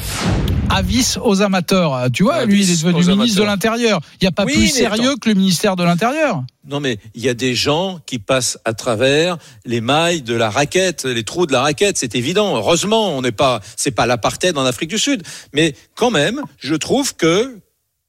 Avis 0.70 1.16
aux 1.22 1.42
amateurs. 1.42 2.06
Tu 2.12 2.22
vois, 2.22 2.44
lui, 2.44 2.62
il 2.62 2.70
est 2.70 2.82
devenu 2.82 3.04
ministre 3.04 3.40
de 3.40 3.44
l'Intérieur. 3.44 4.00
Il 4.20 4.24
n'y 4.24 4.28
a 4.28 4.30
pas 4.30 4.44
Oui, 4.44 4.54
plus 4.54 4.68
sérieux 4.68 5.14
que 5.20 5.28
le 5.28 5.34
ministère 5.34 5.76
de 5.76 5.82
l'Intérieur. 5.82 6.42
Non, 6.66 6.80
mais 6.80 6.98
il 7.14 7.22
y 7.22 7.28
a 7.28 7.34
des 7.34 7.54
gens 7.54 7.98
qui 8.06 8.18
passent 8.18 8.58
à 8.64 8.72
travers 8.72 9.36
les 9.66 9.80
mailles 9.80 10.22
de 10.22 10.34
la 10.34 10.48
raquette, 10.48 11.04
les 11.04 11.24
trous 11.24 11.46
de 11.46 11.52
la 11.52 11.60
raquette. 11.60 11.98
C'est 11.98 12.14
évident. 12.14 12.56
Heureusement, 12.56 13.16
on 13.16 13.20
n'est 13.20 13.32
pas, 13.32 13.60
c'est 13.76 13.90
pas 13.90 14.06
l'apartheid 14.06 14.56
en 14.56 14.64
Afrique 14.64 14.90
du 14.90 14.98
Sud. 14.98 15.22
Mais 15.52 15.74
quand 15.94 16.10
même, 16.10 16.42
je 16.58 16.74
trouve 16.74 17.14
que, 17.14 17.58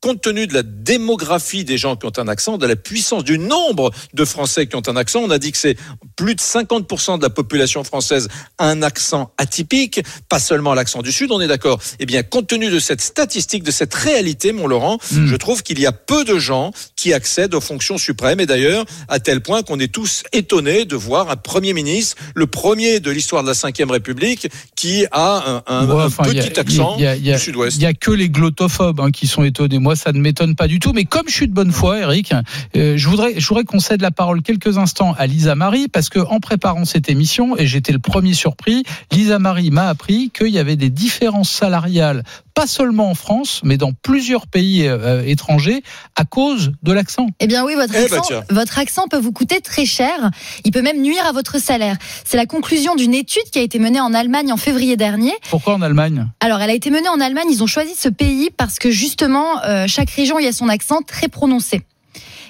compte 0.02 0.22
tenu 0.22 0.48
de 0.48 0.54
la 0.56 0.64
démographie 0.64 1.64
des 1.64 1.78
gens 1.78 1.96
qui 1.96 2.08
ont 2.08 2.12
un 2.18 2.28
accent, 2.28 2.58
de 2.58 2.66
la 2.66 2.76
puissance 2.76 3.24
du 3.24 3.38
nombre 3.38 3.92
de 4.14 4.26
Français 4.26 4.66
qui 4.66 4.76
ont 4.76 4.82
un 4.88 4.96
accent, 4.96 5.20
on 5.24 5.30
a 5.30 5.38
dit 5.38 5.52
que 5.52 5.58
c'est 5.60 5.78
plus 6.16 6.34
de 6.36 6.42
50% 6.42 7.18
de 7.20 7.24
la 7.24 7.30
population 7.30 7.84
française 7.84 8.28
a 8.58 8.66
un 8.68 8.82
accent 8.82 9.32
atypique, 9.38 10.02
pas 10.28 10.40
seulement 10.40 10.74
l'accent 10.74 11.02
du 11.04 11.12
Sud, 11.12 11.32
on 11.32 11.40
est 11.40 11.48
d'accord. 11.48 11.80
Eh 12.00 12.06
bien, 12.08 12.24
compte 12.24 12.48
tenu 12.48 12.72
de 12.72 12.80
cette 12.80 13.02
statistique, 13.02 13.64
de 13.64 13.70
cette 13.72 13.94
réalité, 13.94 14.52
mon 14.54 14.66
Laurent, 14.68 14.98
Hmm. 15.12 15.28
je 15.28 15.36
trouve 15.36 15.62
qu'il 15.62 15.80
y 15.80 15.86
a 15.86 15.92
peu 15.92 16.24
de 16.26 16.40
gens 16.40 16.72
qui 16.96 17.14
accèdent 17.14 17.54
aux 17.54 17.62
fonctions 17.62 17.98
suprêmes. 18.00 18.40
Et 18.40 18.46
d'ailleurs, 18.48 18.86
à 19.08 19.20
tel 19.20 19.42
point 19.42 19.62
qu'on 19.62 19.80
est 19.80 19.92
tous 19.94 20.24
étonnés 20.34 20.86
de 20.86 20.96
voir 20.96 21.30
un 21.30 21.36
Premier 21.36 21.74
ministre, 21.74 22.16
le 22.34 22.48
premier 22.48 23.00
de 23.00 23.12
l'histoire 23.12 23.44
de 23.44 23.48
la 23.50 23.54
Ve 23.54 23.92
République, 23.92 24.48
qui 24.76 25.06
a 25.12 25.62
un, 25.68 25.82
un- 25.82 25.88
Ouais, 25.88 26.02
un 26.02 26.06
enfin, 26.08 26.24
il 26.28 26.38
y 26.38 26.40
a- 26.40 26.44
petit 26.44 26.60
accent 26.60 26.98
a- 27.00 27.16
du 27.18 27.38
Sud-Ouest. 27.40 27.78
Il 27.78 27.84
y 27.84 27.86
a 27.86 27.94
que 27.94 28.12
les 28.12 28.30
glottophobes 28.30 29.00
hein, 29.00 29.12
qui 29.12 29.28
sont 29.28 29.44
étonnés. 29.44 29.78
Moi, 29.80 29.91
ça 29.96 30.12
ne 30.12 30.20
m'étonne 30.20 30.56
pas 30.56 30.68
du 30.68 30.80
tout. 30.80 30.94
Mais 30.94 31.06
comme 31.06 31.28
je 31.28 31.34
suis 31.34 31.48
de 31.48 31.54
bonne 31.54 31.72
foi, 31.72 32.00
Eric, 32.00 32.34
euh, 32.76 32.98
je 32.98 33.08
voudrais, 33.08 33.40
je 33.40 33.48
qu'on 33.64 33.80
cède 33.80 34.02
la 34.02 34.12
parole 34.12 34.42
quelques 34.42 34.78
instants 34.78 35.14
à 35.18 35.28
Lisa 35.28 35.56
Marie 35.56 35.88
parce 35.88 36.10
que 36.10 36.20
en 36.20 36.40
préparant 36.40 36.86
cette 36.86 37.10
émission, 37.10 37.58
et 37.58 37.68
j'étais 37.68 37.92
le 37.92 38.00
premier 38.00 38.34
surpris, 38.34 38.84
Lisa 39.12 39.40
Marie 39.40 39.72
m'a 39.72 39.88
appris 39.88 40.32
qu'il 40.32 40.50
y 40.50 40.60
avait 40.60 40.76
des 40.76 40.90
différences 40.90 41.52
salariales, 41.52 42.24
pas 42.54 42.68
seulement 42.68 43.10
en 43.10 43.16
France, 43.16 43.62
mais 43.64 43.78
dans 43.78 43.92
plusieurs 43.94 44.48
pays 44.48 44.88
euh, 44.88 45.24
étrangers, 45.26 45.84
à 46.16 46.26
cause 46.26 46.72
de 46.84 46.92
l'accent. 46.92 47.28
Eh 47.40 47.48
bien 47.48 47.66
oui, 47.66 47.76
votre 47.76 47.94
Eh 47.96 48.08
ben, 48.10 48.18
accent, 48.18 48.44
votre 48.50 48.80
accent 48.80 49.08
peut 49.08 49.18
vous 49.18 49.32
coûter 49.32 49.62
très 49.62 49.86
cher. 49.86 50.32
Il 50.64 50.72
peut 50.72 50.82
même 50.82 51.02
nuire 51.02 51.26
à 51.26 51.32
votre 51.32 51.60
salaire. 51.60 51.98
C'est 52.26 52.38
la 52.38 52.46
conclusion 52.46 52.96
d'une 52.96 53.14
étude 53.14 53.44
qui 53.52 53.60
a 53.60 53.62
été 53.62 53.80
menée 53.80 54.00
en 54.00 54.14
Allemagne 54.14 54.52
en 54.52 54.58
février 54.58 54.98
dernier. 54.98 55.34
Pourquoi 55.50 55.76
en 55.76 55.82
Allemagne? 55.82 56.28
Alors, 56.40 56.62
elle 56.62 56.70
a 56.70 56.74
été 56.74 56.90
menée 56.90 57.10
en 57.10 57.20
Allemagne. 57.20 57.48
Ils 57.50 57.64
ont 57.64 57.68
choisi 57.68 57.96
ce 57.96 58.10
pays 58.10 58.50
parce 58.56 58.80
que 58.80 58.92
justement, 58.92 59.64
euh, 59.66 59.86
chaque 59.88 60.10
région 60.10 60.40
y 60.40 60.48
a 60.48 60.52
son 60.52 60.70
accent 60.70 61.02
très 61.02 61.28
prononcé. 61.28 61.82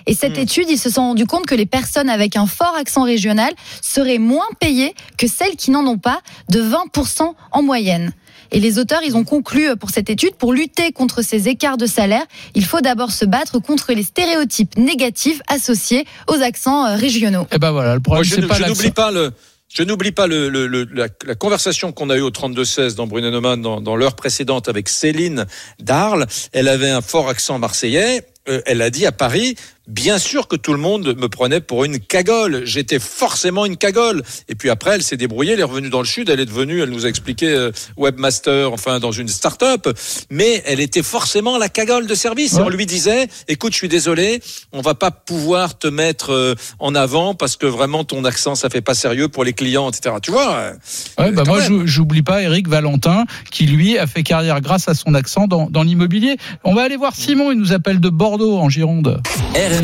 Et 0.07 0.13
cette 0.13 0.37
étude, 0.37 0.65
ils 0.69 0.79
se 0.79 0.89
sont 0.89 1.01
rendus 1.01 1.25
compte 1.25 1.45
que 1.45 1.55
les 1.55 1.65
personnes 1.65 2.09
avec 2.09 2.35
un 2.35 2.47
fort 2.47 2.75
accent 2.75 3.03
régional 3.03 3.53
seraient 3.81 4.17
moins 4.17 4.47
payées 4.59 4.95
que 5.17 5.27
celles 5.27 5.55
qui 5.55 5.71
n'en 5.71 5.85
ont 5.85 5.97
pas, 5.97 6.21
de 6.49 6.61
20% 6.61 7.33
en 7.51 7.61
moyenne. 7.61 8.11
Et 8.51 8.59
les 8.59 8.79
auteurs, 8.79 9.01
ils 9.03 9.15
ont 9.15 9.23
conclu 9.23 9.69
euh, 9.69 9.75
pour 9.75 9.89
cette 9.89 10.09
étude, 10.09 10.35
pour 10.35 10.53
lutter 10.53 10.91
contre 10.91 11.21
ces 11.21 11.47
écarts 11.47 11.77
de 11.77 11.85
salaire, 11.85 12.25
il 12.55 12.65
faut 12.65 12.81
d'abord 12.81 13.11
se 13.11 13.25
battre 13.25 13.59
contre 13.59 13.93
les 13.93 14.03
stéréotypes 14.03 14.77
négatifs 14.77 15.41
associés 15.47 16.05
aux 16.27 16.41
accents 16.41 16.85
euh, 16.85 16.95
régionaux. 16.95 17.47
Eh 17.51 17.57
ben 17.59 17.71
voilà, 17.71 17.95
le 17.95 18.01
Moi, 18.05 18.17
problème 18.17 18.23
je 18.25 18.35
c'est 18.35 18.47
pas 18.47 18.55
je 18.55 18.63
n'oublie 18.65 18.91
pas 18.91 19.11
le. 19.11 19.31
Je 19.73 19.83
n'oublie 19.83 20.11
pas 20.11 20.27
le, 20.27 20.49
le- 20.49 20.67
le- 20.67 20.83
la, 20.93 21.07
la 21.25 21.35
conversation 21.35 21.93
qu'on 21.93 22.09
a 22.09 22.17
eue 22.17 22.21
au 22.21 22.29
32-16 22.29 22.95
dans 22.95 23.07
Brunet 23.07 23.31
Neumann 23.31 23.61
dans, 23.61 23.79
dans 23.79 23.95
l'heure 23.95 24.17
précédente 24.17 24.67
avec 24.67 24.89
Céline 24.89 25.45
Darles. 25.79 26.27
Elle 26.51 26.67
avait 26.67 26.89
un 26.89 26.99
fort 27.01 27.29
accent 27.29 27.57
marseillais. 27.57 28.27
Euh, 28.49 28.61
elle 28.65 28.81
a 28.81 28.89
dit 28.89 29.05
à 29.05 29.13
Paris, 29.13 29.55
bien 29.91 30.17
sûr 30.17 30.47
que 30.47 30.55
tout 30.55 30.71
le 30.71 30.79
monde 30.79 31.15
me 31.17 31.27
prenait 31.27 31.59
pour 31.59 31.83
une 31.83 31.99
cagole. 31.99 32.61
J'étais 32.65 32.99
forcément 32.99 33.65
une 33.65 33.77
cagole. 33.77 34.23
Et 34.47 34.55
puis 34.55 34.69
après, 34.69 34.91
elle 34.95 35.03
s'est 35.03 35.17
débrouillée, 35.17 35.53
elle 35.53 35.59
est 35.59 35.63
revenue 35.63 35.89
dans 35.89 35.99
le 35.99 36.05
sud, 36.05 36.29
elle 36.29 36.39
est 36.39 36.45
devenue, 36.45 36.81
elle 36.81 36.89
nous 36.89 37.05
a 37.05 37.09
expliqué 37.09 37.49
euh, 37.49 37.71
webmaster, 37.97 38.71
enfin 38.71 38.99
dans 38.99 39.11
une 39.11 39.27
start-up, 39.27 39.87
mais 40.29 40.63
elle 40.65 40.79
était 40.79 41.03
forcément 41.03 41.57
la 41.57 41.69
cagole 41.69 42.07
de 42.07 42.15
service. 42.15 42.53
Et 42.53 42.61
on 42.61 42.69
lui 42.69 42.85
disait, 42.85 43.27
écoute, 43.47 43.73
je 43.73 43.77
suis 43.77 43.89
désolé, 43.89 44.41
on 44.71 44.81
va 44.81 44.95
pas 44.95 45.11
pouvoir 45.11 45.77
te 45.77 45.87
mettre 45.87 46.31
euh, 46.31 46.55
en 46.79 46.95
avant 46.95 47.35
parce 47.35 47.57
que 47.57 47.65
vraiment 47.65 48.03
ton 48.03 48.23
accent, 48.23 48.55
ça 48.55 48.69
fait 48.69 48.81
pas 48.81 48.93
sérieux 48.93 49.27
pour 49.27 49.43
les 49.43 49.53
clients, 49.53 49.89
etc. 49.89 50.15
Tu 50.21 50.31
vois 50.31 50.53
euh, 50.53 50.73
Ouais, 51.19 51.31
bah 51.31 51.43
quand 51.45 51.51
moi, 51.51 51.85
j'oublie 51.85 52.21
pas 52.21 52.41
Eric 52.41 52.69
Valentin, 52.69 53.25
qui 53.51 53.65
lui 53.65 53.97
a 53.97 54.07
fait 54.07 54.23
carrière 54.23 54.61
grâce 54.61 54.87
à 54.87 54.93
son 54.93 55.13
accent 55.15 55.47
dans, 55.47 55.69
dans 55.69 55.83
l'immobilier. 55.83 56.37
On 56.63 56.73
va 56.73 56.83
aller 56.83 56.97
voir 56.97 57.15
Simon, 57.15 57.51
il 57.51 57.57
nous 57.57 57.73
appelle 57.73 57.99
de 57.99 58.09
Bordeaux, 58.09 58.57
en 58.57 58.69
Gironde. 58.69 59.21
RMC, 59.53 59.80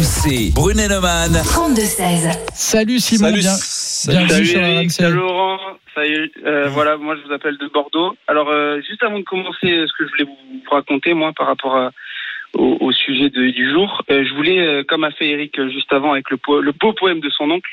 Brunet-Neumann. 0.53 1.33
32-16. 1.43 2.29
Salut 2.53 2.99
Simon, 2.99 3.29
Salut, 3.29 3.39
bien, 3.39 3.49
salut. 3.49 4.17
bienvenue 4.27 4.45
Salut 4.45 4.45
sur 4.45 4.59
Eric, 4.61 4.77
RMC. 4.77 4.89
salut 4.91 5.15
Laurent, 5.15 5.57
salut. 5.95 6.31
Euh, 6.45 6.67
Voilà, 6.69 6.97
moi 6.97 7.15
je 7.15 7.27
vous 7.27 7.33
appelle 7.33 7.57
de 7.57 7.67
Bordeaux. 7.73 8.15
Alors 8.27 8.49
euh, 8.49 8.79
juste 8.87 9.01
avant 9.01 9.17
de 9.17 9.23
commencer, 9.23 9.65
euh, 9.71 9.87
ce 9.87 9.93
que 9.97 10.05
je 10.05 10.11
voulais 10.11 10.25
vous 10.25 10.69
raconter 10.69 11.15
moi 11.15 11.31
par 11.35 11.47
rapport 11.47 11.75
à- 11.75 11.89
au, 12.53 12.77
au 12.79 12.91
sujet 12.91 13.29
de- 13.31 13.49
du 13.49 13.71
jour, 13.71 14.03
euh, 14.11 14.23
je 14.23 14.35
voulais, 14.35 14.59
euh, 14.59 14.83
comme 14.87 15.03
a 15.03 15.09
fait 15.09 15.29
Eric 15.29 15.59
juste 15.71 15.91
avant 15.91 16.11
avec 16.13 16.29
le, 16.29 16.37
po- 16.37 16.61
le 16.61 16.71
beau 16.73 16.93
poème 16.93 17.19
de 17.19 17.29
son 17.31 17.49
oncle, 17.49 17.69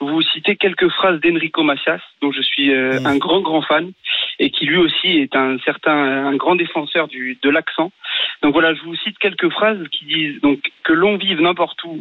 vous 0.00 0.22
citer 0.22 0.56
quelques 0.56 0.88
phrases 0.88 1.20
d'Enrico 1.20 1.62
Macias, 1.62 2.00
dont 2.20 2.32
je 2.32 2.42
suis 2.42 2.72
euh, 2.72 2.98
un 3.04 3.16
grand 3.16 3.40
grand 3.40 3.62
fan 3.62 3.92
et 4.38 4.50
qui 4.50 4.66
lui 4.66 4.76
aussi 4.76 5.18
est 5.18 5.36
un 5.36 5.58
certain 5.60 5.92
un 5.92 6.36
grand 6.36 6.56
défenseur 6.56 7.08
du 7.08 7.38
de 7.42 7.50
l'accent. 7.50 7.92
Donc 8.42 8.52
voilà, 8.52 8.74
je 8.74 8.82
vous 8.82 8.96
cite 8.96 9.18
quelques 9.18 9.50
phrases 9.50 9.86
qui 9.90 10.04
disent 10.04 10.40
donc 10.40 10.60
que 10.82 10.92
l'on 10.92 11.16
vive 11.16 11.40
n'importe 11.40 11.82
où, 11.84 12.00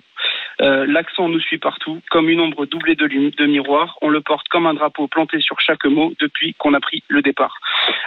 euh, 0.62 0.86
l'accent 0.88 1.28
nous 1.28 1.40
suit 1.40 1.58
partout, 1.58 2.02
comme 2.10 2.30
une 2.30 2.40
ombre 2.40 2.66
doublée 2.66 2.96
de, 2.96 3.46
miroir. 3.46 3.98
On 4.02 4.10
le 4.10 4.22
porte 4.22 4.48
comme 4.50 4.68
un 4.68 4.74
drapeau 4.74 5.08
planté 5.08 5.40
sur 5.42 5.60
chaque 5.60 5.86
mot 5.86 6.14
depuis 6.20 6.54
qu'on 6.54 6.74
a 6.74 6.80
pris 6.80 7.04
le 7.08 7.22
départ. 7.22 7.60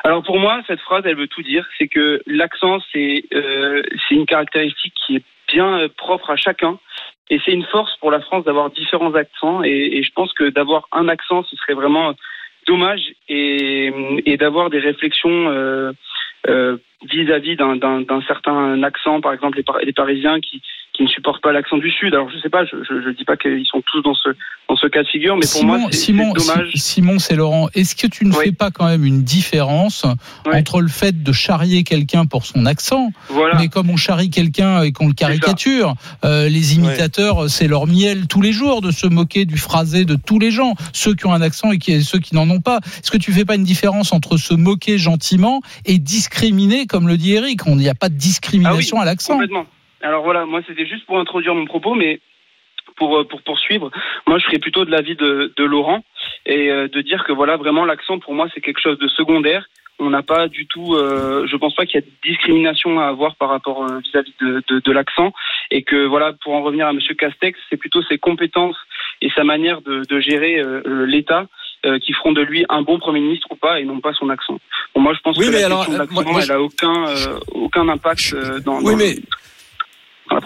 Alors 0.05 0.23
pour 0.23 0.39
moi, 0.39 0.63
cette 0.67 0.81
phrase, 0.81 1.03
elle 1.07 1.17
veut 1.17 1.27
tout 1.27 1.43
dire. 1.43 1.67
C'est 1.79 1.89
que 1.89 2.23
l'accent, 2.27 2.79
c'est 2.93 3.25
euh, 3.35 3.83
une 4.11 4.27
caractéristique 4.27 4.95
qui 5.07 5.17
est 5.17 5.23
bien 5.49 5.81
euh, 5.81 5.89
propre 5.97 6.31
à 6.31 6.37
chacun. 6.37 6.79
Et 7.31 7.41
c'est 7.45 7.53
une 7.53 7.65
force 7.65 7.97
pour 7.97 8.11
la 8.11 8.21
France 8.21 8.45
d'avoir 8.45 8.71
différents 8.71 9.15
accents. 9.15 9.63
Et, 9.63 10.03
je 10.03 10.13
pense 10.13 10.33
que 10.35 10.51
d'avoir 10.51 10.89
un 10.93 11.09
accent, 11.09 11.43
ce 11.45 11.57
serait 11.57 11.75
vraiment 11.75 12.15
dommage. 12.67 13.15
Et, 13.29 14.37
d'avoir 14.39 14.71
des 14.71 14.81
réflexions 14.81 15.49
euh, 15.51 15.93
euh, 16.49 16.77
vis-à-vis 17.11 17.57
d'un- 17.57 18.05
certain 18.27 18.83
accent, 18.83 19.21
par 19.21 19.33
exemple 19.33 19.63
les 19.85 19.93
Parisiens 19.93 20.41
qui, 20.41 20.63
qui 20.95 21.03
ne 21.03 21.09
supportent 21.09 21.43
pas 21.43 21.53
l'accent 21.53 21.77
du 21.77 21.91
Sud. 21.91 22.15
Alors 22.15 22.31
je 22.31 22.39
sais 22.41 22.49
pas, 22.49 22.65
je, 22.65 22.77
je 22.85 23.11
dis 23.11 23.25
pas 23.25 23.37
qu'ils 23.37 23.67
sont 23.67 23.83
tous 23.93 24.01
dans 24.03 24.15
ce 24.15 24.29
dans 24.69 24.77
ce 24.77 24.87
cas 24.87 25.03
de 25.03 25.09
figure, 25.09 25.35
mais 25.35 25.43
pour 25.43 25.51
Simon, 25.51 25.79
moi 25.79 25.91
c'est 25.91 26.13
dommage. 26.13 26.71
Si- 26.73 26.79
Simon, 26.79 27.19
c'est 27.19 27.35
Laurent. 27.37 27.69
Est-ce 27.75 27.95
que 27.97 28.07
tu 28.07 28.25
ne 28.25 28.33
fais 28.33 28.53
pas 28.53 28.71
quand 28.71 28.87
même 28.87 29.05
une 29.05 29.23
différence 29.23 30.07
entre 30.47 30.81
le 30.81 30.89
fait 30.89 31.23
de 31.23 31.33
charrier 31.33 31.83
quelqu'un 31.85 32.25
pour 32.25 32.47
son 32.47 32.65
accent, 32.65 33.11
Voilà. 33.29 33.57
mais 33.59 33.69
comme 33.69 33.91
on 33.91 33.97
charrie 33.97 34.31
quelqu'un 34.31 34.83
et 34.83 34.93
qu'on 34.93 35.09
le 35.09 35.13
caricature, 35.13 35.95
euh, 36.25 36.49
les 36.49 36.77
imitateurs, 36.77 37.51
c'est 37.51 37.67
leur 37.69 37.87
miel 37.87 38.27
tous 38.27 38.41
les 38.41 38.53
jours 38.53 38.81
de 38.81 38.91
se 38.91 39.07
moquer 39.07 39.45
du 39.45 39.59
phrasé 39.59 40.05
de 40.07 40.15
tous 40.17 40.39
les 40.39 40.51
gens, 40.51 40.75
ceux 40.95 41.15
qui 41.15 41.27
ont 41.27 41.33
un 41.35 41.43
accent 41.43 41.71
et 41.73 41.79
qui, 41.79 42.03
ceux 42.03 42.19
qui 42.21 42.35
n'en 42.35 42.49
ont 42.49 42.61
pas. 42.61 42.79
Est-ce 43.03 43.11
que 43.11 43.19
tu 43.19 43.33
fais 43.33 43.45
pas 43.45 43.57
une 43.57 43.65
différence 43.65 44.13
entre 44.13 44.39
se 44.39 44.55
moquer 44.55 44.97
gentiment 44.97 45.61
et 45.85 45.99
discriminer, 45.99 46.87
comme 46.87 47.07
le 47.09 47.17
dit 47.19 47.35
Eric 47.35 47.67
On 47.67 47.77
n'y 47.77 47.89
a 47.89 47.95
pas 47.95 48.09
de 48.09 48.15
discrimination 48.15 48.99
Ah 48.99 49.03
à 49.03 49.05
l'accent. 49.05 49.35
Complètement. 49.35 49.67
Alors 50.05 50.23
voilà, 50.23 50.45
moi 50.45 50.61
c'était 50.67 50.87
juste 50.87 51.07
pour 51.07 51.19
introduire 51.19 51.55
mon 51.55 51.65
propos, 51.65 51.95
mais 51.95 52.21
pour, 52.97 53.17
euh, 53.19 53.25
pour 53.25 53.41
poursuivre, 53.43 53.91
moi 54.27 54.39
je 54.39 54.45
serais 54.45 54.59
plutôt 54.59 54.85
de 54.85 54.91
l'avis 54.91 55.17
de, 55.17 55.53
de 55.57 55.65
Laurent 55.65 56.05
et 56.47 56.71
euh, 56.71 56.89
de 56.89 57.01
dire 57.01 57.25
que 57.25 57.33
voilà, 57.33 57.57
vraiment 57.57 57.85
l'accent 57.87 58.19
pour 58.19 58.35
moi 58.35 58.47
c'est 58.55 58.61
quelque 58.61 58.81
chose 58.83 58.99
de 58.99 59.09
secondaire. 59.09 59.65
On 60.01 60.11
n'a 60.11 60.23
pas 60.23 60.49
du 60.49 60.67
tout, 60.67 60.95
euh, 60.95 61.47
je 61.47 61.57
pense 61.57 61.75
pas 61.75 61.87
qu'il 61.87 61.95
y 61.95 61.99
a 61.99 62.07
de 62.07 62.11
discrimination 62.25 62.99
à 63.01 63.07
avoir 63.07 63.37
par 63.37 63.49
rapport 63.49 63.85
euh, 63.85 64.01
vis-à-vis 64.01 64.35
de, 64.41 64.63
de, 64.69 64.81
de 64.81 64.93
l'accent 64.93 65.33
et 65.71 65.83
que 65.85 66.05
voilà, 66.05 66.33
pour 66.43 66.53
en 66.55 66.63
revenir 66.63 66.87
à 66.89 66.93
Monsieur 66.93 67.15
Castex, 67.15 67.59
c'est 67.71 67.77
plutôt 67.79 68.03
ses 68.03 68.19
compétences 68.19 68.77
et 69.23 69.31
sa 69.31 69.45
manière 69.45 69.81
de, 69.83 70.03
de 70.07 70.21
gérer 70.21 70.59
euh, 70.59 71.07
l'État 71.07 71.47
euh, 71.87 71.99
qui 72.01 72.13
feront 72.13 72.33
de 72.33 72.43
lui 72.43 72.67
un 72.69 72.83
bon 72.83 72.99
Premier 72.99 73.21
ministre 73.21 73.47
ou 73.53 73.57
pas 73.57 73.81
et 73.81 73.85
non 73.85 74.01
pas 74.01 74.13
son 74.15 74.29
accent. 74.31 74.59
Bon, 74.95 75.01
moi 75.01 75.15
je 75.15 75.21
pense 75.21 75.39
Oui, 75.39 75.47
que 75.47 75.53
mais 75.53 75.61
la 75.61 75.67
alors, 75.67 75.87
question 75.87 75.93
de 75.95 76.03
euh, 76.03 76.05
l'accent, 76.05 76.23
moi- 76.23 76.33
moi, 76.33 76.41
elle 76.43 76.51
a 76.53 76.61
aucun, 76.61 77.07
euh, 77.09 77.39
aucun 77.53 77.89
impact 77.89 78.33
euh, 78.35 78.59
dans, 78.61 78.79
Oui, 78.81 78.93
dans- 78.93 78.97
mais- 78.99 79.15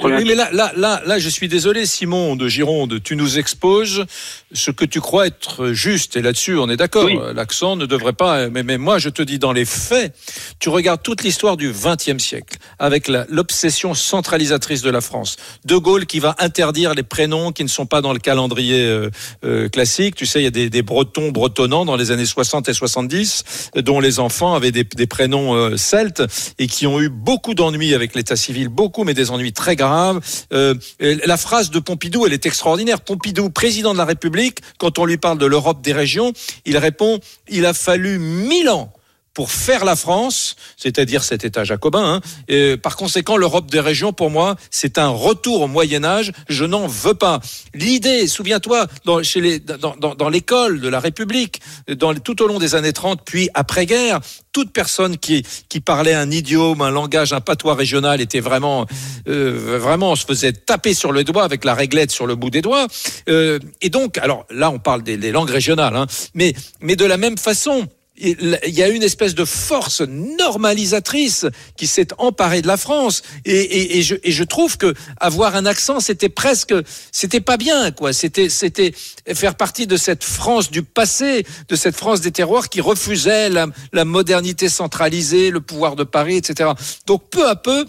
Oui, 0.02 0.24
mais 0.26 0.34
là, 0.34 0.48
là, 0.52 0.72
là, 0.76 1.00
là, 1.06 1.18
je 1.18 1.28
suis 1.28 1.48
désolé, 1.48 1.86
Simon 1.86 2.36
de 2.36 2.48
Gironde, 2.48 3.02
tu 3.02 3.16
nous 3.16 3.38
exposes 3.38 4.06
ce 4.52 4.70
que 4.70 4.84
tu 4.84 5.00
crois 5.00 5.26
être 5.26 5.72
juste. 5.72 6.16
Et 6.16 6.22
là-dessus, 6.22 6.56
on 6.58 6.68
est 6.68 6.76
d'accord. 6.76 7.08
L'accent 7.34 7.76
ne 7.76 7.86
devrait 7.86 8.12
pas. 8.12 8.48
Mais, 8.48 8.62
mais 8.62 8.76
moi, 8.76 8.98
je 8.98 9.08
te 9.08 9.22
dis, 9.22 9.38
dans 9.38 9.52
les 9.52 9.64
faits, 9.64 10.14
tu 10.58 10.68
regardes 10.68 11.02
toute 11.02 11.22
l'histoire 11.22 11.56
du 11.56 11.72
XXe 11.72 12.22
siècle 12.22 12.58
avec 12.78 13.08
l'obsession 13.28 13.94
centralisatrice 13.94 14.82
de 14.82 14.90
la 14.90 15.00
France. 15.00 15.36
De 15.64 15.76
Gaulle 15.76 16.06
qui 16.06 16.18
va 16.18 16.34
interdire 16.38 16.94
les 16.94 17.02
prénoms 17.02 17.52
qui 17.52 17.62
ne 17.62 17.68
sont 17.68 17.86
pas 17.86 18.00
dans 18.00 18.12
le 18.12 18.18
calendrier 18.18 18.84
euh, 18.84 19.10
euh, 19.44 19.68
classique. 19.68 20.14
Tu 20.16 20.26
sais, 20.26 20.40
il 20.40 20.44
y 20.44 20.48
a 20.48 20.50
des, 20.50 20.70
des 20.70 20.82
Bretons 20.82 21.30
bretonnants 21.30 21.84
dans 21.84 21.96
les 21.96 22.10
années 22.10 22.26
60 22.26 22.68
et 22.68 22.74
70 22.74 23.44
euh, 23.76 23.82
dont 23.82 24.00
les 24.00 24.18
enfants 24.18 24.54
avaient 24.54 24.72
des, 24.72 24.84
des 24.84 25.06
prénoms 25.06 25.54
euh, 25.54 25.76
celtes 25.76 26.22
et 26.58 26.66
qui 26.66 26.86
ont 26.86 27.00
eu 27.00 27.08
beaucoup 27.08 27.54
d'ennuis 27.54 27.94
avec 27.94 28.14
l'état 28.14 28.36
civil, 28.36 28.68
beaucoup, 28.68 29.04
mais 29.04 29.14
des 29.14 29.30
ennuis 29.30 29.52
très 29.52 29.67
graves. 29.76 30.20
Euh, 30.52 30.74
la 30.98 31.36
phrase 31.36 31.70
de 31.70 31.78
Pompidou, 31.78 32.26
elle 32.26 32.32
est 32.32 32.46
extraordinaire. 32.46 33.00
Pompidou, 33.00 33.50
président 33.50 33.92
de 33.92 33.98
la 33.98 34.04
République, 34.04 34.60
quand 34.78 34.98
on 34.98 35.04
lui 35.04 35.16
parle 35.16 35.38
de 35.38 35.46
l'Europe 35.46 35.80
des 35.82 35.92
régions, 35.92 36.32
il 36.64 36.76
répond 36.76 37.20
il 37.48 37.66
a 37.66 37.74
fallu 37.74 38.18
mille 38.18 38.68
ans 38.68 38.92
pour 39.38 39.52
faire 39.52 39.84
la 39.84 39.94
France, 39.94 40.56
c'est-à-dire 40.76 41.22
cet 41.22 41.44
État 41.44 41.62
jacobin. 41.62 42.14
hein. 42.14 42.20
Et 42.48 42.76
par 42.76 42.96
conséquent, 42.96 43.36
l'Europe 43.36 43.70
des 43.70 43.78
régions, 43.78 44.12
pour 44.12 44.30
moi, 44.30 44.56
c'est 44.72 44.98
un 44.98 45.10
retour 45.10 45.60
au 45.60 45.68
Moyen 45.68 46.02
Âge. 46.02 46.32
Je 46.48 46.64
n'en 46.64 46.88
veux 46.88 47.14
pas. 47.14 47.38
L'idée, 47.72 48.26
souviens-toi, 48.26 48.88
dans, 49.04 49.22
chez 49.22 49.40
les, 49.40 49.60
dans, 49.60 49.94
dans, 49.94 50.16
dans 50.16 50.28
l'école 50.28 50.80
de 50.80 50.88
la 50.88 50.98
République, 50.98 51.60
dans, 51.86 52.16
tout 52.16 52.42
au 52.42 52.48
long 52.48 52.58
des 52.58 52.74
années 52.74 52.92
30, 52.92 53.20
puis 53.24 53.48
après-guerre, 53.54 54.18
toute 54.50 54.72
personne 54.72 55.16
qui, 55.16 55.46
qui 55.68 55.78
parlait 55.78 56.14
un 56.14 56.32
idiome, 56.32 56.80
un 56.80 56.90
langage, 56.90 57.32
un 57.32 57.40
patois 57.40 57.76
régional 57.76 58.20
était 58.20 58.40
vraiment, 58.40 58.86
euh, 59.28 59.78
vraiment, 59.78 60.10
on 60.10 60.16
se 60.16 60.24
faisait 60.24 60.52
taper 60.52 60.94
sur 60.94 61.12
le 61.12 61.22
doigt 61.22 61.44
avec 61.44 61.64
la 61.64 61.74
réglette 61.74 62.10
sur 62.10 62.26
le 62.26 62.34
bout 62.34 62.50
des 62.50 62.60
doigts. 62.60 62.88
Euh, 63.28 63.60
et 63.82 63.88
donc, 63.88 64.18
alors 64.18 64.46
là, 64.50 64.72
on 64.72 64.80
parle 64.80 65.04
des, 65.04 65.16
des 65.16 65.30
langues 65.30 65.50
régionales, 65.50 65.94
hein, 65.94 66.08
mais, 66.34 66.54
mais 66.80 66.96
de 66.96 67.04
la 67.04 67.18
même 67.18 67.38
façon, 67.38 67.86
il 68.20 68.58
y 68.66 68.82
a 68.82 68.88
une 68.88 69.02
espèce 69.02 69.34
de 69.34 69.44
force 69.44 70.00
normalisatrice 70.00 71.46
qui 71.76 71.86
s'est 71.86 72.08
emparée 72.18 72.62
de 72.62 72.66
la 72.66 72.76
France. 72.76 73.22
Et, 73.44 74.02
je, 74.02 74.44
trouve 74.44 74.76
que 74.76 74.94
avoir 75.20 75.56
un 75.56 75.66
accent 75.66 76.00
c'était 76.00 76.28
presque 76.28 76.74
c'était 77.12 77.40
pas 77.40 77.56
bien 77.56 77.90
quoi. 77.90 78.12
C'était 78.12 78.48
c'était 78.48 78.92
faire 79.34 79.54
partie 79.54 79.86
de 79.86 79.96
cette 79.96 80.24
France 80.24 80.70
du 80.70 80.82
passé 80.82 81.44
de 81.68 81.76
cette 81.76 81.96
France 81.96 82.20
des 82.20 82.32
terroirs 82.32 82.68
qui 82.68 82.80
refusait 82.80 83.50
la 83.50 84.04
modernité 84.04 84.68
centralisée 84.68 85.50
le 85.50 85.60
pouvoir 85.60 85.96
de 85.96 86.04
Paris 86.04 86.36
etc 86.36 86.70
donc 87.06 87.28
peu 87.30 87.48
à 87.48 87.56
peu 87.56 87.84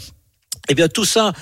eh 0.67 0.75
bien, 0.75 0.87
tout 0.87 1.05
ça, 1.05 1.33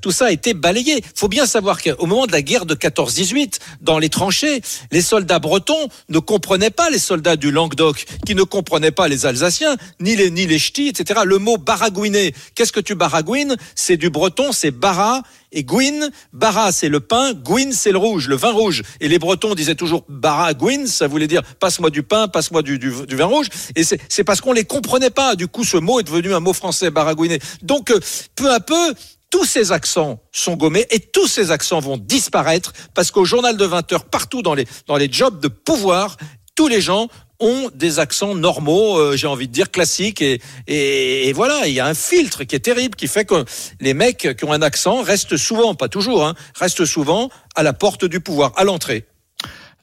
tout 0.00 0.12
ça 0.12 0.26
a 0.26 0.30
été 0.30 0.54
balayé. 0.54 0.98
Il 0.98 1.18
faut 1.18 1.28
bien 1.28 1.46
savoir 1.46 1.82
qu'au 1.82 2.06
moment 2.06 2.26
de 2.26 2.32
la 2.32 2.42
guerre 2.42 2.66
de 2.66 2.74
14-18, 2.74 3.58
dans 3.80 3.98
les 3.98 4.08
tranchées, 4.08 4.62
les 4.90 5.02
soldats 5.02 5.38
bretons 5.38 5.88
ne 6.08 6.18
comprenaient 6.18 6.70
pas 6.70 6.88
les 6.90 6.98
soldats 6.98 7.36
du 7.36 7.50
Languedoc, 7.50 8.06
qui 8.24 8.34
ne 8.34 8.42
comprenaient 8.42 8.90
pas 8.90 9.08
les 9.08 9.26
Alsaciens, 9.26 9.76
ni 10.00 10.16
les, 10.16 10.30
ni 10.30 10.46
les 10.46 10.58
ch'tis, 10.58 10.88
etc. 10.88 11.20
Le 11.24 11.38
mot 11.38 11.58
baragouiner, 11.58 12.34
qu'est-ce 12.54 12.72
que 12.72 12.80
tu 12.80 12.94
baragouines? 12.94 13.56
C'est 13.74 13.96
du 13.96 14.10
breton, 14.10 14.52
c'est 14.52 14.70
bara 14.70 15.22
et 15.52 15.64
gouine. 15.64 16.10
Bara, 16.32 16.72
c'est 16.72 16.88
le 16.88 17.00
pain, 17.00 17.32
gouine, 17.32 17.72
c'est 17.72 17.92
le 17.92 17.98
rouge, 17.98 18.28
le 18.28 18.36
vin 18.36 18.52
rouge. 18.52 18.82
Et 19.00 19.08
les 19.08 19.18
bretons 19.18 19.54
disaient 19.54 19.74
toujours 19.74 20.04
bara, 20.08 20.54
gouine, 20.54 20.86
ça 20.86 21.06
voulait 21.06 21.26
dire 21.26 21.42
passe-moi 21.60 21.90
du 21.90 22.02
pain, 22.02 22.28
passe-moi 22.28 22.62
du, 22.62 22.90
vin 22.90 23.24
rouge. 23.24 23.48
Et 23.76 23.84
c'est 23.84 24.24
parce 24.24 24.40
qu'on 24.40 24.52
les 24.52 24.64
comprenait 24.64 25.10
pas. 25.10 25.36
Du 25.36 25.48
coup, 25.48 25.64
ce 25.64 25.76
mot 25.76 26.00
est 26.00 26.04
devenu 26.04 26.34
un 26.34 26.40
mot 26.40 26.52
français, 26.52 26.90
baragouiner. 26.90 27.38
Donc, 27.62 27.90
euh, 27.90 28.00
peu 28.34 28.52
à 28.52 28.60
peu, 28.60 28.94
tous 29.30 29.44
ces 29.44 29.72
accents 29.72 30.20
sont 30.32 30.56
gommés 30.56 30.86
et 30.90 31.00
tous 31.00 31.26
ces 31.26 31.50
accents 31.50 31.80
vont 31.80 31.96
disparaître 31.96 32.72
parce 32.94 33.10
qu'au 33.10 33.24
journal 33.24 33.56
de 33.56 33.64
20 33.64 33.92
heures, 33.92 34.04
partout 34.04 34.42
dans 34.42 34.54
les 34.54 35.12
jobs 35.12 35.40
de 35.40 35.48
pouvoir, 35.48 36.16
tous 36.54 36.68
les 36.68 36.80
gens 36.80 37.08
ont 37.42 37.68
des 37.74 37.98
accents 37.98 38.34
normaux, 38.34 38.96
euh, 38.98 39.16
j'ai 39.16 39.26
envie 39.26 39.48
de 39.48 39.52
dire 39.52 39.70
classiques, 39.70 40.22
et, 40.22 40.40
et, 40.68 41.28
et 41.28 41.32
voilà, 41.34 41.66
il 41.66 41.72
y 41.74 41.80
a 41.80 41.86
un 41.86 41.94
filtre 41.94 42.44
qui 42.44 42.54
est 42.56 42.60
terrible, 42.60 42.94
qui 42.94 43.08
fait 43.08 43.24
que 43.26 43.44
les 43.80 43.92
mecs 43.94 44.34
qui 44.38 44.44
ont 44.44 44.52
un 44.52 44.62
accent 44.62 45.02
restent 45.02 45.36
souvent, 45.36 45.74
pas 45.74 45.88
toujours, 45.88 46.24
hein, 46.26 46.34
restent 46.58 46.84
souvent 46.86 47.28
à 47.54 47.62
la 47.62 47.72
porte 47.74 48.04
du 48.06 48.20
pouvoir, 48.20 48.52
à 48.56 48.64
l'entrée. 48.64 49.04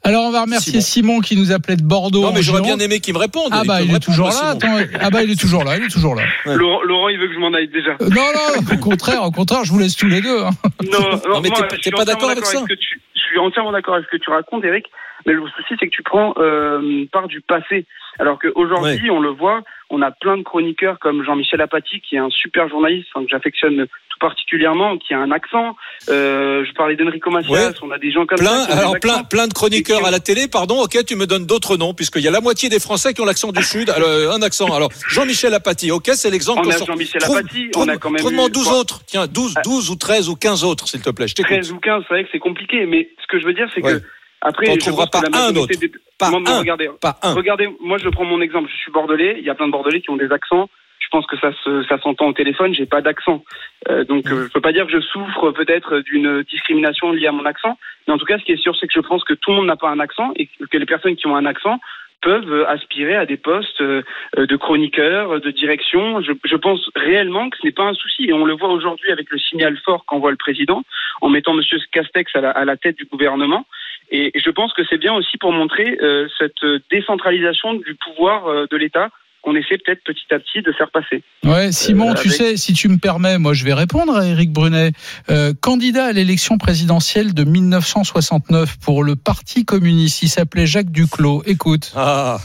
Alors 0.01 0.23
on 0.23 0.31
va 0.31 0.43
remercier 0.43 0.79
Simon, 0.79 1.19
qui 1.19 1.35
nous 1.35 1.51
appelait 1.51 1.75
de 1.75 1.83
Bordeaux. 1.83 2.21
Non, 2.21 2.31
mais 2.31 2.41
j'aurais 2.41 2.61
bien 2.61 2.79
aimé 2.79 3.01
qu'il 3.01 3.13
me 3.13 3.19
réponde. 3.19 3.49
Ah 3.51 3.63
bah 3.67 3.81
il 3.81 3.93
est 3.93 3.99
toujours 3.99 4.29
là. 4.29 4.51
Attends, 4.51 4.77
ah 4.97 5.09
bah 5.09 5.23
il 5.23 5.31
est 5.31 5.39
toujours 5.39 5.65
là. 5.65 5.75
Il 5.75 5.83
est 5.83 5.89
toujours 5.89 6.15
là. 6.15 6.23
Laurent, 6.45 6.81
Laurent, 6.83 7.09
il 7.09 7.19
veut 7.19 7.27
que 7.27 7.33
je 7.33 7.39
m'en 7.39 7.53
aille 7.53 7.67
déjà. 7.67 7.91
Euh, 8.01 8.07
Non 8.09 8.21
non, 8.33 8.75
au 8.75 8.77
contraire, 8.81 9.23
au 9.23 9.31
contraire, 9.31 9.65
je 9.65 9.71
vous 9.73 9.79
laisse 9.79 9.97
tous 9.97 10.07
les 10.07 10.21
deux. 10.21 10.39
hein. 10.41 10.51
Non, 10.89 10.99
non, 11.29 11.41
mais 11.41 11.49
moi, 11.49 11.67
t'es- 11.83 11.91
pas 11.91 12.05
d'accord 12.05 12.29
avec 12.29 12.45
ça 12.45 12.59
ce 12.59 12.63
que 12.63 12.73
tu- 12.79 13.01
Je 13.13 13.19
suis 13.19 13.39
entièrement 13.39 13.73
d'accord 13.73 13.95
avec 13.95 14.07
ce 14.09 14.15
que 14.17 14.23
tu 14.23 14.29
racontes, 14.29 14.63
Eric. 14.63 14.85
Mais 15.25 15.33
le 15.33 15.41
souci, 15.55 15.75
c'est 15.79 15.87
que 15.87 15.95
tu 15.95 16.03
prends 16.03 16.33
euh, 16.37 17.05
part 17.11 17.27
du 17.27 17.41
passé. 17.41 17.85
Alors 18.19 18.39
qu'aujourd'hui, 18.39 19.11
on 19.11 19.19
le 19.19 19.29
voit, 19.29 19.61
on 19.89 20.01
a 20.01 20.11
plein 20.11 20.37
de 20.37 20.43
chroniqueurs 20.43 20.99
comme 20.99 21.23
Jean-Michel 21.23 21.61
Apathy, 21.61 22.01
qui 22.01 22.15
est 22.15 22.19
un 22.19 22.29
super 22.29 22.67
journaliste, 22.69 23.07
enfin, 23.13 23.23
que 23.25 23.29
j'affectionne 23.31 23.85
tout 23.85 24.19
particulièrement, 24.19 24.97
qui 24.97 25.13
a 25.13 25.19
un 25.19 25.31
accent. 25.31 25.75
Euh, 26.09 26.65
je 26.65 26.73
parlais 26.73 26.95
d'Enrico 26.95 27.29
Macias, 27.31 27.51
Ouais. 27.53 27.73
on 27.81 27.91
a 27.91 27.97
des 27.97 28.11
gens 28.11 28.25
comme 28.25 28.39
Plein, 28.39 28.65
ça. 28.65 28.77
alors 28.77 28.99
plein, 28.99 29.23
plein 29.23 29.47
de 29.47 29.53
chroniqueurs 29.53 30.05
à 30.05 30.11
la 30.11 30.19
télé, 30.19 30.47
pardon, 30.47 30.81
ok, 30.81 31.05
tu 31.05 31.15
me 31.15 31.25
donnes 31.27 31.45
d'autres 31.45 31.77
noms, 31.77 31.93
puisqu'il 31.93 32.21
y 32.21 32.27
a 32.27 32.31
la 32.31 32.41
moitié 32.41 32.67
des 32.69 32.79
Français 32.79 33.13
qui 33.13 33.21
ont 33.21 33.25
l'accent 33.25 33.51
du 33.51 33.63
Sud, 33.63 33.89
alors, 33.89 34.07
euh, 34.09 34.31
un 34.31 34.41
accent. 34.41 34.73
Alors, 34.75 34.89
Jean-Michel 35.09 35.53
Apathy, 35.53 35.91
ok, 35.91 36.09
c'est 36.13 36.29
l'exemple. 36.31 36.61
On 36.65 36.69
a. 36.69 36.77
Jean-Michel 36.85 37.23
Apathy, 37.23 37.69
on 37.77 37.87
a 37.87 37.97
quand 37.97 38.09
même 38.09 38.21
eu- 38.25 38.49
12 38.51 38.65
bon. 38.69 38.79
autres. 38.79 39.01
Tiens, 39.05 39.27
12, 39.27 39.53
12 39.63 39.89
ou 39.89 39.95
13 39.95 40.27
ou 40.29 40.35
15 40.35 40.63
autres, 40.63 40.87
s'il 40.87 41.01
te 41.01 41.09
plaît, 41.09 41.27
je 41.27 41.35
t'écoute. 41.35 41.51
13 41.55 41.71
ou 41.71 41.79
15, 41.79 42.03
c'est 42.07 42.13
vrai 42.13 42.23
que 42.23 42.29
c'est 42.31 42.39
compliqué, 42.39 42.85
mais 42.85 43.09
ce 43.21 43.27
que 43.27 43.39
je 43.39 43.45
veux 43.45 43.53
dire, 43.53 43.69
c'est 43.73 43.83
Ouais. 43.83 43.93
que 43.93 44.01
après, 44.41 44.65
je 44.73 44.79
trouveras 44.79 45.07
pense 45.07 45.21
que 45.23 45.29
pas 45.31 45.47
un 45.49 45.55
autre. 45.55 45.75
des- 45.79 45.91
Pas 46.17 46.31
mais 46.31 46.49
un. 46.49 46.59
regardez, 46.59 46.89
Pas 47.01 47.17
un. 47.23 47.33
regardez, 47.33 47.69
moi 47.81 47.97
je 47.97 48.09
prends 48.09 48.25
mon 48.25 48.41
exemple, 48.41 48.69
je 48.71 48.77
suis 48.77 48.91
bordelais, 48.91 49.35
il 49.39 49.45
y 49.45 49.49
a 49.49 49.55
plein 49.55 49.67
de 49.67 49.71
bordelais 49.71 50.01
qui 50.01 50.09
ont 50.09 50.17
des 50.17 50.31
accents. 50.31 50.69
Je 50.99 51.07
pense 51.11 51.25
que 51.25 51.37
ça 51.39 51.51
se, 51.63 51.83
ça 51.83 51.97
s'entend 51.99 52.27
au 52.27 52.33
téléphone, 52.33 52.73
j'ai 52.75 52.85
pas 52.85 53.01
d'accent. 53.01 53.43
Euh, 53.89 54.03
donc 54.03 54.25
Mmh. 54.29 54.33
euh, 54.33 54.43
je 54.47 54.51
peux 54.53 54.61
pas 54.61 54.71
dire 54.73 54.85
que 54.85 54.91
je 54.91 54.99
souffre 54.99 55.51
peut-être 55.51 55.99
d'une 56.01 56.43
discrimination 56.43 57.11
liée 57.11 57.27
à 57.27 57.31
mon 57.31 57.45
accent, 57.45 57.77
mais 58.07 58.13
en 58.13 58.17
tout 58.17 58.25
cas 58.25 58.37
ce 58.37 58.43
qui 58.43 58.51
est 58.51 58.57
sûr 58.61 58.75
c'est 58.79 58.85
que 58.87 58.93
je 58.93 58.99
pense 58.99 59.23
que 59.23 59.33
tout 59.33 59.49
le 59.51 59.57
monde 59.57 59.65
n'a 59.67 59.75
pas 59.77 59.89
un 59.89 59.99
accent 59.99 60.31
et 60.35 60.47
que 60.69 60.77
les 60.77 60.85
personnes 60.85 61.15
qui 61.15 61.25
ont 61.27 61.35
un 61.35 61.45
accent 61.45 61.79
peuvent 62.21 62.51
euh, 62.51 62.67
aspirer 62.69 63.15
à 63.15 63.25
des 63.25 63.37
postes 63.37 63.79
euh, 63.81 64.03
de 64.35 64.55
chroniqueurs, 64.57 65.39
de 65.39 65.51
direction. 65.51 66.21
Je, 66.21 66.33
je 66.43 66.55
pense 66.57 66.81
réellement 66.95 67.49
que 67.49 67.57
ce 67.57 67.65
n'est 67.65 67.71
pas 67.71 67.85
un 67.85 67.93
souci. 67.93 68.25
Et 68.25 68.33
on 68.33 68.43
le 68.43 68.53
voit 68.55 68.67
aujourd'hui 68.69 69.09
avec 69.09 69.29
le 69.31 69.39
signal 69.39 69.77
fort 69.85 70.03
qu'envoie 70.05 70.29
le 70.31 70.35
président 70.37 70.83
en 71.21 71.29
mettant 71.29 71.53
Monsieur 71.53 71.79
Castex 71.93 72.35
à 72.35 72.41
la, 72.41 72.51
à 72.51 72.65
la 72.65 72.75
tête 72.75 72.97
du 72.97 73.05
gouvernement. 73.05 73.65
Et 74.11 74.31
je 74.35 74.49
pense 74.49 74.73
que 74.73 74.81
c'est 74.89 74.97
bien 74.97 75.13
aussi 75.13 75.37
pour 75.37 75.51
montrer 75.51 75.97
euh, 76.01 76.27
cette 76.39 76.65
décentralisation 76.91 77.73
du 77.75 77.95
pouvoir 77.95 78.47
euh, 78.47 78.65
de 78.71 78.77
l'État 78.77 79.09
qu'on 79.41 79.55
essaie 79.55 79.77
peut-être 79.77 80.03
petit 80.03 80.25
à 80.31 80.39
petit 80.39 80.61
de 80.61 80.71
faire 80.73 80.91
passer. 80.91 81.23
Ouais, 81.45 81.71
Simon, 81.71 82.09
Euh, 82.11 82.13
tu 82.15 82.27
avec- 82.27 82.31
sais, 82.33 82.57
si 82.57 82.73
tu 82.73 82.89
me 82.89 82.97
permets, 82.97 83.37
moi 83.37 83.53
je 83.53 83.63
vais 83.63 83.73
répondre 83.73 84.13
à 84.17 84.25
Éric 84.27 84.51
Brunet. 84.51 84.91
Euh, 85.29 85.53
candidat 85.61 86.07
à 86.07 86.11
l'élection 86.11 86.57
présidentielle 86.57 87.33
de 87.33 87.43
1969 87.45 88.77
pour 88.83 89.03
le 89.03 89.15
Parti 89.15 89.63
communiste, 89.63 90.23
il 90.23 90.27
s'appelait 90.27 90.65
Jacques 90.67 90.91
Duclos. 90.91 91.43
Écoute. 91.45 91.93
Ah. 91.95 92.37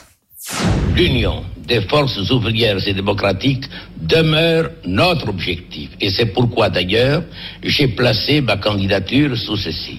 L'union 0.95 1.43
des 1.67 1.81
forces 1.83 2.31
ouvrières 2.31 2.87
et 2.87 2.95
démocratiques 2.95 3.65
demeure 4.01 4.71
notre 4.87 5.29
objectif. 5.29 5.91
Et 6.01 6.11
c'est 6.11 6.27
pourquoi 6.27 6.69
d'ailleurs 6.71 7.23
j'ai 7.62 7.89
placé 7.89 8.41
ma 8.41 8.57
candidature 8.57 9.37
sous 9.37 9.57
ceci. 9.57 9.99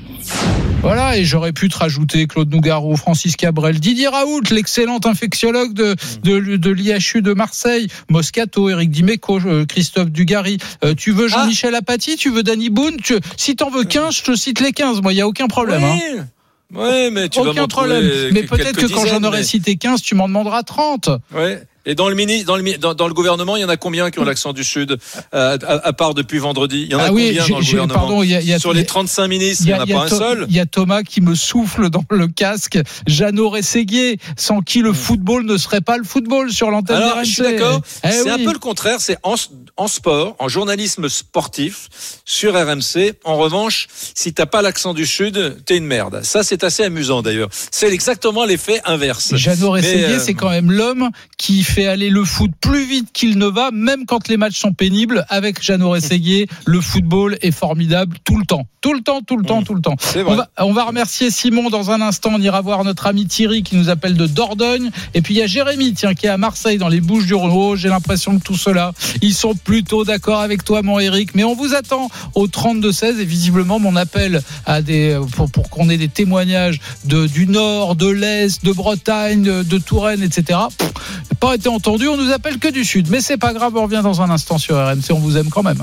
Voilà, 0.81 1.17
et 1.17 1.25
j'aurais 1.25 1.51
pu 1.51 1.67
te 1.69 1.77
rajouter 1.77 2.27
Claude 2.27 2.51
Nougaro, 2.51 2.95
Francis 2.95 3.35
Cabrel, 3.35 3.79
Didier 3.79 4.07
Raoult, 4.07 4.41
l'excellent 4.51 4.99
infectiologue 5.03 5.73
de, 5.73 5.95
de, 6.23 6.57
de 6.57 6.69
l'IHU 6.69 7.21
de 7.23 7.33
Marseille, 7.33 7.87
Moscato, 8.09 8.69
Éric 8.69 8.91
Dimeco, 8.91 9.39
euh, 9.45 9.65
Christophe 9.65 10.11
Dugarry. 10.11 10.57
Euh, 10.83 10.93
tu 10.95 11.11
veux 11.11 11.27
Jean-Michel 11.27 11.73
Apathy, 11.73 12.17
tu 12.17 12.29
veux 12.29 12.43
Danny 12.43 12.69
Boone 12.69 12.97
tu, 13.03 13.15
Si 13.37 13.55
t'en 13.55 13.71
veux 13.71 13.83
15, 13.83 14.15
je 14.17 14.23
te 14.23 14.35
cite 14.35 14.59
les 14.61 14.73
15, 14.73 15.01
moi, 15.01 15.11
il 15.11 15.15
n'y 15.15 15.21
a 15.21 15.27
aucun 15.27 15.47
problème. 15.47 15.83
hein. 15.83 16.25
Ouais, 16.73 17.09
mais 17.11 17.29
tu 17.29 17.39
vas 17.41 17.51
Aucun 17.51 17.67
trouver 17.67 17.89
problème. 17.89 18.29
Mais 18.33 18.43
peut-être 18.43 18.77
que 18.77 18.93
quand 18.93 19.05
j'en 19.05 19.23
aurai 19.23 19.39
mais- 19.39 19.43
cité 19.43 19.75
15, 19.75 20.01
tu 20.01 20.15
m'en 20.15 20.27
demanderas 20.27 20.63
30. 20.63 21.09
Ouais. 21.33 21.61
Et 21.85 21.95
dans 21.95 22.09
le 22.09 22.15
mini, 22.15 22.43
dans 22.43 22.55
le, 22.57 22.77
dans, 22.77 22.93
dans 22.93 23.07
le 23.07 23.13
gouvernement, 23.13 23.55
il 23.57 23.61
y 23.61 23.65
en 23.65 23.69
a 23.69 23.77
combien 23.77 24.09
qui 24.11 24.19
ont 24.19 24.23
l'accent 24.23 24.53
du 24.53 24.63
Sud, 24.63 24.97
euh, 25.33 25.57
à, 25.65 25.87
à 25.87 25.93
part 25.93 26.13
depuis 26.13 26.39
vendredi? 26.39 26.83
Il 26.83 26.91
y 26.91 26.95
en 26.95 26.99
a 26.99 27.05
Ah 27.07 27.11
oui, 27.13 27.35
combien 27.37 27.47
dans 27.47 27.59
le 27.59 27.65
gouvernement? 27.65 27.93
pardon, 27.93 28.23
y 28.23 28.35
a- 28.35 28.41
y 28.41 28.53
a- 28.53 28.59
Sur 28.59 28.73
les 28.73 28.85
35 28.85 29.27
ministres, 29.27 29.63
il 29.65 29.67
n'y 29.67 29.73
en 29.73 29.81
a, 29.81 29.85
y 29.85 29.93
a 29.93 29.95
pas 29.97 30.03
un 30.05 30.07
seul? 30.07 30.45
il 30.49 30.55
y 30.55 30.59
a 30.59 30.65
Thomas 30.65 31.03
qui 31.03 31.21
me 31.21 31.35
souffle 31.35 31.89
dans 31.89 32.03
le 32.09 32.27
casque. 32.27 32.79
Jeannot 33.07 33.49
Rességuier, 33.49 34.17
sans 34.37 34.61
qui 34.61 34.79
le 34.79 34.93
football 34.93 35.45
ne 35.45 35.57
serait 35.57 35.81
pas 35.81 35.97
le 35.97 36.03
football 36.03 36.51
sur 36.51 36.71
l'antenne 36.71 36.95
Hmm. 36.97 37.03
Alors, 37.03 37.17
RMC. 37.17 37.25
je 37.25 37.31
suis 37.33 37.43
d'accord. 37.43 37.81
Eh 38.03 38.11
c'est 38.11 38.21
oui. 38.23 38.29
un 38.29 38.37
peu 38.45 38.53
le 38.53 38.59
contraire. 38.59 38.97
C'est 38.99 39.17
en, 39.23 39.35
en 39.77 39.87
sport, 39.87 40.35
en 40.39 40.47
journalisme 40.47 41.09
sportif, 41.09 41.89
sur 42.25 42.53
RMC. 42.55 43.13
En 43.23 43.35
revanche, 43.37 43.87
si 44.15 44.33
t'as 44.33 44.45
pas 44.45 44.61
l'accent 44.61 44.93
du 44.93 45.05
Sud, 45.05 45.57
t'es 45.65 45.77
une 45.77 45.85
merde. 45.85 46.21
Ça, 46.23 46.43
c'est 46.43 46.63
assez 46.63 46.83
amusant 46.83 47.21
d'ailleurs. 47.21 47.49
C'est 47.71 47.91
exactement 47.91 48.45
l'effet 48.45 48.81
inverse. 48.85 49.35
Jeannot 49.35 49.71
Rességuier, 49.71 50.05
euh, 50.05 50.19
c'est 50.19 50.33
quand 50.33 50.49
même 50.49 50.71
l'homme 50.71 51.09
qui 51.37 51.63
fait 51.63 51.74
aller 51.83 52.09
le 52.09 52.23
foot 52.23 52.51
plus 52.61 52.85
vite 52.85 53.09
qu'il 53.11 53.37
ne 53.37 53.45
va, 53.45 53.69
même 53.71 54.05
quand 54.05 54.27
les 54.27 54.37
matchs 54.37 54.59
sont 54.59 54.73
pénibles. 54.73 55.25
Avec 55.29 55.61
Jeannot 55.61 55.91
Rességuier, 55.91 56.47
le 56.65 56.81
football 56.81 57.37
est 57.41 57.51
formidable 57.51 58.17
tout 58.23 58.37
le 58.37 58.45
temps. 58.45 58.67
Tout 58.81 58.93
le 58.93 59.01
temps, 59.01 59.21
tout 59.21 59.35
le 59.35 59.43
temps, 59.43 59.63
tout 59.63 59.73
le 59.73 59.81
temps. 59.81 59.95
On 60.27 60.35
va, 60.35 60.49
on 60.59 60.71
va 60.71 60.83
remercier 60.83 61.31
Simon 61.31 61.69
dans 61.69 61.91
un 61.91 62.01
instant. 62.01 62.29
On 62.33 62.41
ira 62.41 62.61
voir 62.61 62.83
notre 62.83 63.07
ami 63.07 63.25
Thierry 63.25 63.63
qui 63.63 63.75
nous 63.75 63.89
appelle 63.89 64.15
de 64.15 64.27
Dordogne. 64.27 64.91
Et 65.13 65.21
puis 65.21 65.33
il 65.33 65.37
y 65.37 65.41
a 65.41 65.47
Jérémy, 65.47 65.93
tiens, 65.93 66.13
qui 66.13 66.27
est 66.27 66.29
à 66.29 66.37
Marseille, 66.37 66.77
dans 66.77 66.87
les 66.87 67.01
Bouches 67.01 67.25
du 67.25 67.33
Rhône. 67.33 67.51
Oh, 67.51 67.75
J'ai 67.75 67.89
l'impression 67.89 68.37
que 68.37 68.43
tout 68.43 68.55
cela, 68.57 68.93
ils 69.21 69.33
sont 69.33 69.55
plutôt 69.55 70.05
d'accord 70.05 70.41
avec 70.41 70.63
toi, 70.63 70.81
mon 70.83 70.99
Eric. 70.99 71.33
Mais 71.33 71.43
on 71.43 71.55
vous 71.55 71.73
attend 71.73 72.09
au 72.35 72.47
32-16 72.47 73.19
et 73.19 73.25
visiblement 73.25 73.79
mon 73.79 73.95
appel 73.95 74.41
à 74.65 74.81
des, 74.81 75.19
pour, 75.35 75.49
pour 75.49 75.69
qu'on 75.69 75.89
ait 75.89 75.97
des 75.97 76.09
témoignages 76.09 76.79
de, 77.05 77.27
du 77.27 77.47
Nord, 77.47 77.95
de 77.95 78.07
l'Est, 78.07 78.63
de 78.63 78.71
Bretagne, 78.71 79.41
de, 79.41 79.63
de 79.63 79.77
Touraine, 79.77 80.21
etc. 80.21 80.59
pff, 80.77 80.93
pas 81.39 81.57
été 81.65 81.73
entendu. 81.73 82.07
On 82.07 82.17
nous 82.17 82.31
appelle 82.31 82.59
que 82.59 82.67
du 82.67 82.85
Sud. 82.85 83.09
Mais 83.09 83.21
c'est 83.21 83.37
pas 83.37 83.51
grave, 83.53 83.73
on 83.75 83.83
revient 83.83 84.01
dans 84.03 84.21
un 84.21 84.29
instant 84.29 84.59
sur 84.59 84.75
RMC. 84.75 85.11
On 85.11 85.19
vous 85.19 85.37
aime 85.37 85.49
quand 85.49 85.63
même. 85.63 85.81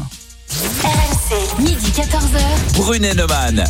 RMC, 0.49 1.61
midi 1.61 1.91
14h. 1.93 2.76
Brunet 2.76 3.14
Neumann. 3.14 3.64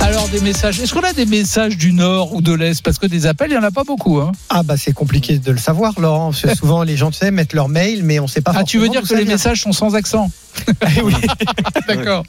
Alors 0.00 0.28
des 0.28 0.40
messages. 0.40 0.80
Est-ce 0.80 0.94
qu'on 0.94 1.00
a 1.00 1.12
des 1.12 1.26
messages 1.26 1.76
du 1.76 1.92
Nord 1.92 2.34
ou 2.34 2.40
de 2.40 2.54
l'Est? 2.54 2.82
Parce 2.82 2.98
que 2.98 3.06
des 3.06 3.26
appels, 3.26 3.50
il 3.50 3.58
n'y 3.58 3.58
en 3.58 3.66
a 3.66 3.70
pas 3.70 3.84
beaucoup. 3.84 4.18
Hein. 4.18 4.32
Ah 4.48 4.62
bah 4.62 4.76
c'est 4.78 4.92
compliqué 4.92 5.38
de 5.38 5.52
le 5.52 5.58
savoir, 5.58 5.92
Laurent. 6.00 6.30
Parce 6.30 6.42
que 6.42 6.54
souvent 6.56 6.82
les 6.82 6.96
gens 6.96 7.10
tu 7.10 7.18
sais, 7.18 7.30
mettent 7.30 7.52
leur 7.52 7.68
mail, 7.68 8.02
mais 8.02 8.18
on 8.18 8.24
ne 8.24 8.28
sait 8.28 8.40
pas. 8.40 8.52
Ah, 8.54 8.64
tu 8.64 8.78
veux 8.78 8.88
dire 8.88 9.02
que 9.02 9.14
les 9.14 9.24
vient. 9.24 9.34
messages 9.34 9.60
sont 9.60 9.72
sans 9.72 9.94
accent? 9.94 10.30
oui. 11.04 11.14
D'accord. 11.86 12.24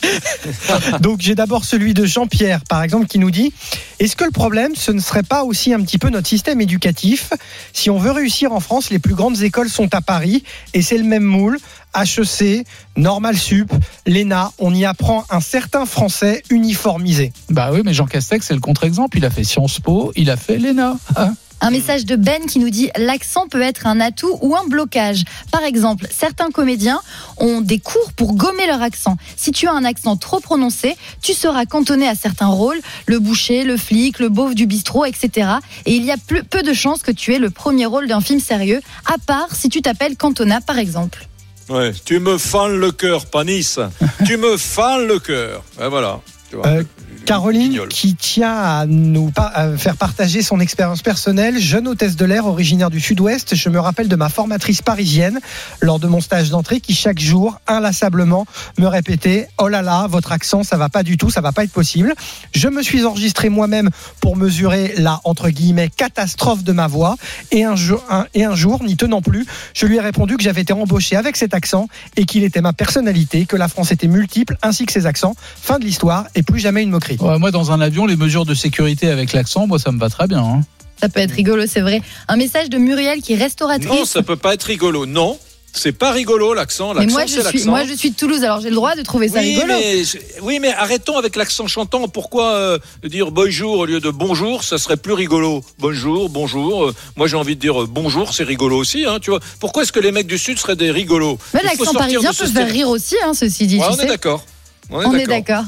Donc 1.00 1.22
j'ai 1.22 1.36
d'abord 1.36 1.66
celui 1.66 1.94
de 1.94 2.06
Jean-Pierre, 2.06 2.62
par 2.70 2.84
exemple, 2.84 3.08
qui 3.08 3.20
nous 3.20 3.32
dit 3.32 3.54
Est-ce 4.00 4.16
que 4.16 4.24
le 4.24 4.32
problème, 4.32 4.74
ce 4.76 4.92
ne 4.92 5.00
serait 5.00 5.24
pas 5.24 5.44
aussi 5.44 5.74
un 5.74 5.82
petit 5.82 5.98
peu 5.98 6.10
notre 6.10 6.28
système 6.28 6.62
éducatif? 6.62 7.34
Si 7.74 7.90
on 7.90 7.98
veut 7.98 8.12
réussir 8.12 8.54
en 8.54 8.60
France, 8.60 8.90
les 8.90 9.00
plus 9.00 9.16
grandes 9.16 9.42
écoles 9.42 9.70
sont 9.70 9.94
à 9.94 10.02
Paris 10.02 10.44
et 10.74 10.82
c'est 10.82 10.98
le 10.98 11.04
même 11.04 11.24
moule. 11.24 11.58
HEC, 11.96 12.66
Normal 12.98 13.38
Sup, 13.38 13.72
l'ENA, 14.08 14.52
on 14.58 14.74
y 14.74 14.84
apprend 14.84 15.26
un 15.30 15.42
certain 15.42 15.86
français 15.86 16.42
uniformisé. 16.50 17.32
Bah 17.50 17.70
oui, 17.72 17.82
mais 17.86 17.94
Jean 17.94 18.08
Castex, 18.08 18.48
c'est 18.48 18.56
le 18.56 18.60
contre-exemple. 18.60 19.18
Il 19.18 19.26
a 19.26 19.30
fait 19.30 19.44
Sciences 19.44 19.80
Po, 19.80 20.12
il 20.16 20.32
a 20.32 20.38
fait 20.38 20.58
l'ENA. 20.58 20.98
Hein 21.16 21.36
Un 21.64 21.72
message 21.72 22.06
de 22.06 22.18
Ben 22.18 22.46
qui 22.46 22.60
nous 22.60 22.70
dit 22.70 22.90
l'accent 22.98 23.48
peut 23.48 23.62
être 23.62 23.88
un 23.88 24.02
atout 24.02 24.38
ou 24.42 24.54
un 24.54 24.68
blocage. 24.68 25.24
Par 25.50 25.64
exemple, 25.64 26.08
certains 26.12 26.52
comédiens 26.52 27.00
ont 27.38 27.62
des 27.62 27.80
cours 27.80 28.12
pour 28.18 28.34
gommer 28.36 28.68
leur 28.68 28.82
accent. 28.82 29.16
Si 29.38 29.54
tu 29.54 29.70
as 29.70 29.72
un 29.72 29.86
accent 29.86 30.18
trop 30.18 30.42
prononcé, 30.42 30.98
tu 31.22 31.32
seras 31.32 31.66
cantonné 31.66 32.06
à 32.06 32.16
certains 32.16 32.48
rôles, 32.48 32.82
le 33.06 33.18
boucher, 33.20 33.64
le 33.64 33.78
flic, 33.78 34.20
le 34.20 34.28
beauf 34.28 34.56
du 34.56 34.66
bistrot, 34.66 35.06
etc. 35.06 35.52
Et 35.86 35.96
il 35.96 36.04
y 36.04 36.12
a 36.12 36.18
peu, 36.18 36.44
peu 36.44 36.64
de 36.64 36.74
chances 36.74 37.02
que 37.02 37.12
tu 37.12 37.34
aies 37.34 37.40
le 37.40 37.50
premier 37.50 37.86
rôle 37.86 38.10
d'un 38.10 38.20
film 38.20 38.42
sérieux, 38.42 38.82
à 39.06 39.16
part 39.26 39.56
si 39.56 39.70
tu 39.70 39.82
t'appelles 39.82 40.18
Cantona, 40.18 40.60
par 40.60 40.78
exemple. 40.78 41.30
Ouais, 41.70 41.94
tu 42.04 42.20
me 42.20 42.38
fends 42.38 42.68
le 42.68 42.92
cœur, 42.92 43.26
Panis. 43.26 43.78
tu 44.26 44.36
me 44.36 44.58
fends 44.58 44.98
le 44.98 45.18
cœur. 45.18 45.64
Ben 45.78 45.88
voilà. 45.88 46.20
Tu 46.50 46.58
vois. 46.58 46.68
Euh, 46.68 46.84
Caroline 47.26 47.88
qui 47.90 48.16
tient 48.16 48.54
à 48.56 48.86
nous 48.86 49.32
à 49.38 49.78
faire 49.78 49.96
partager 49.96 50.42
son 50.42 50.60
expérience 50.60 51.02
personnelle, 51.02 51.58
jeune 51.60 51.88
hôtesse 51.88 52.16
de 52.16 52.26
l'air 52.26 52.46
originaire 52.46 52.90
du 52.90 53.00
sud-ouest, 53.00 53.56
je 53.56 53.70
me 53.70 53.80
rappelle 53.80 54.10
de 54.10 54.16
ma 54.16 54.28
formatrice 54.30 54.82
parisienne 54.82 55.40
lors 55.80 56.00
de 56.00 56.08
mon 56.08 56.20
stage 56.20 56.50
d'entrée 56.50 56.82
qui 56.82 56.94
chaque 56.94 57.20
jour 57.20 57.60
inlassablement 57.68 58.46
me 58.78 58.88
répétait 58.88 59.48
"Oh 59.58 59.68
là 59.70 59.82
là, 59.82 60.08
votre 60.08 60.32
accent 60.34 60.64
ça 60.64 60.76
va 60.78 60.90
pas 60.90 61.04
du 61.04 61.18
tout, 61.18 61.30
ça 61.30 61.40
va 61.42 61.52
pas 61.54 61.64
être 61.64 61.72
possible." 61.72 62.14
Je 62.54 62.68
me 62.68 62.84
suis 62.84 63.06
enregistré 63.06 63.48
moi-même 63.50 63.90
pour 64.20 64.36
mesurer 64.36 64.94
la 64.98 65.22
entre 65.24 65.50
guillemets 65.50 65.90
catastrophe 65.90 66.64
de 66.64 66.74
ma 66.74 66.88
voix 66.88 67.16
et 67.52 67.64
un 67.64 67.76
jour 67.78 68.04
un- 68.10 68.26
et 68.34 68.44
un 68.44 68.56
jour 68.56 68.84
n'y 68.84 68.98
tenant 68.98 69.22
plus, 69.22 69.46
je 69.74 69.86
lui 69.86 69.96
ai 69.98 70.02
répondu 70.02 70.36
que 70.36 70.44
j'avais 70.44 70.62
été 70.62 70.74
embauché 70.74 71.16
avec 71.16 71.38
cet 71.38 71.54
accent 71.54 71.88
et 72.18 72.26
qu'il 72.26 72.44
était 72.44 72.62
ma 72.62 72.74
personnalité, 72.74 73.46
que 73.46 73.56
la 73.56 73.70
France 73.70 73.92
était 73.92 74.08
multiple 74.08 74.58
ainsi 74.62 74.86
que 74.86 74.92
ses 74.92 75.06
accents. 75.06 75.36
Fin 75.62 75.80
de 75.80 75.86
l'histoire 75.86 76.26
et 76.36 76.44
plus 76.44 76.60
jamais 76.60 76.84
une 76.84 76.90
moquerie. 76.90 77.13
Ouais, 77.20 77.40
moi, 77.40 77.52
dans 77.52 77.72
un 77.72 77.82
avion, 77.82 78.06
les 78.06 78.16
mesures 78.16 78.46
de 78.46 78.54
sécurité 78.54 79.08
avec 79.10 79.34
l'accent, 79.34 79.68
moi, 79.68 79.80
ça 79.80 79.92
me 79.92 80.00
va 80.00 80.10
très 80.10 80.28
bien. 80.28 80.44
hein. 80.44 80.62
Ça 81.02 81.10
peut 81.10 81.20
être 81.20 81.32
rigolo, 81.34 81.64
c'est 81.68 81.82
vrai. 81.82 82.02
Un 82.28 82.38
message 82.38 82.70
de 82.70 82.78
Muriel 82.78 83.22
qui 83.22 83.34
est 83.34 83.38
restauratrice. 83.38 83.90
Non, 83.90 84.06
ça 84.06 84.22
peut 84.24 84.38
pas 84.38 84.54
être 84.54 84.64
rigolo. 84.64 85.06
Non. 85.06 85.38
C'est 85.76 85.92
pas 85.92 86.12
rigolo 86.12 86.54
l'accent. 86.54 86.94
Mais 86.94 87.08
moi 87.08 87.26
je, 87.26 87.42
suis, 87.42 87.64
moi, 87.64 87.84
je 87.84 87.94
suis 87.94 88.12
de 88.12 88.16
Toulouse, 88.16 88.44
alors 88.44 88.62
j'ai 88.62 88.70
le 88.70 88.76
droit 88.76 88.94
de 88.96 89.02
trouver 89.02 89.28
ça 89.28 89.40
oui, 89.40 89.56
rigolo. 89.56 89.74
mais, 89.74 90.04
oui, 90.44 90.60
mais 90.62 90.72
arrêtons 90.72 91.18
avec 91.18 91.36
l'accent 91.36 91.66
chantant. 91.66 92.08
Pourquoi 92.08 92.54
euh, 92.54 92.78
dire 93.04 93.32
bonjour 93.32 93.80
au 93.80 93.86
lieu 93.86 94.00
de 94.00 94.12
bonjour 94.12 94.64
Ça 94.64 94.78
serait 94.78 94.98
plus 94.98 95.14
rigolo? 95.14 95.64
Bonjour, 95.80 96.30
bonjour. 96.30 96.86
Euh, 96.86 96.96
moi, 97.16 97.26
j'ai 97.26 97.38
envie 97.38 97.56
de 97.56 97.60
dire 97.60 97.82
euh, 97.82 97.88
bonjour, 97.90 98.36
c'est 98.36 98.44
rigolo 98.44 98.78
aussi. 98.78 99.04
Hein, 99.06 99.18
tu 99.20 99.32
vois 99.32 99.40
Pourquoi 99.60 99.82
est-ce 99.82 99.92
que 99.92 100.00
les 100.00 100.12
mecs 100.12 100.28
du 100.28 100.38
Sud 100.38 100.60
seraient 100.60 100.76
des 100.76 100.92
rigolos? 100.92 101.40
Mais 101.56 101.64
l'accent 101.64 101.92
parisien 101.92 102.32
peut 102.32 102.46
faire 102.46 102.70
rire 102.70 102.90
aussi, 102.90 103.16
hein, 103.26 103.34
ceci 103.34 103.66
dit. 103.66 103.80
Ouais, 103.80 103.88
tu 103.88 103.94
on 103.94 103.96
sais. 103.96 104.04
est 104.04 104.10
d'accord. 104.10 104.46
On 104.92 105.02
est 105.02 105.06
On 105.08 105.14
est 105.16 105.26
d'accord. 105.26 105.64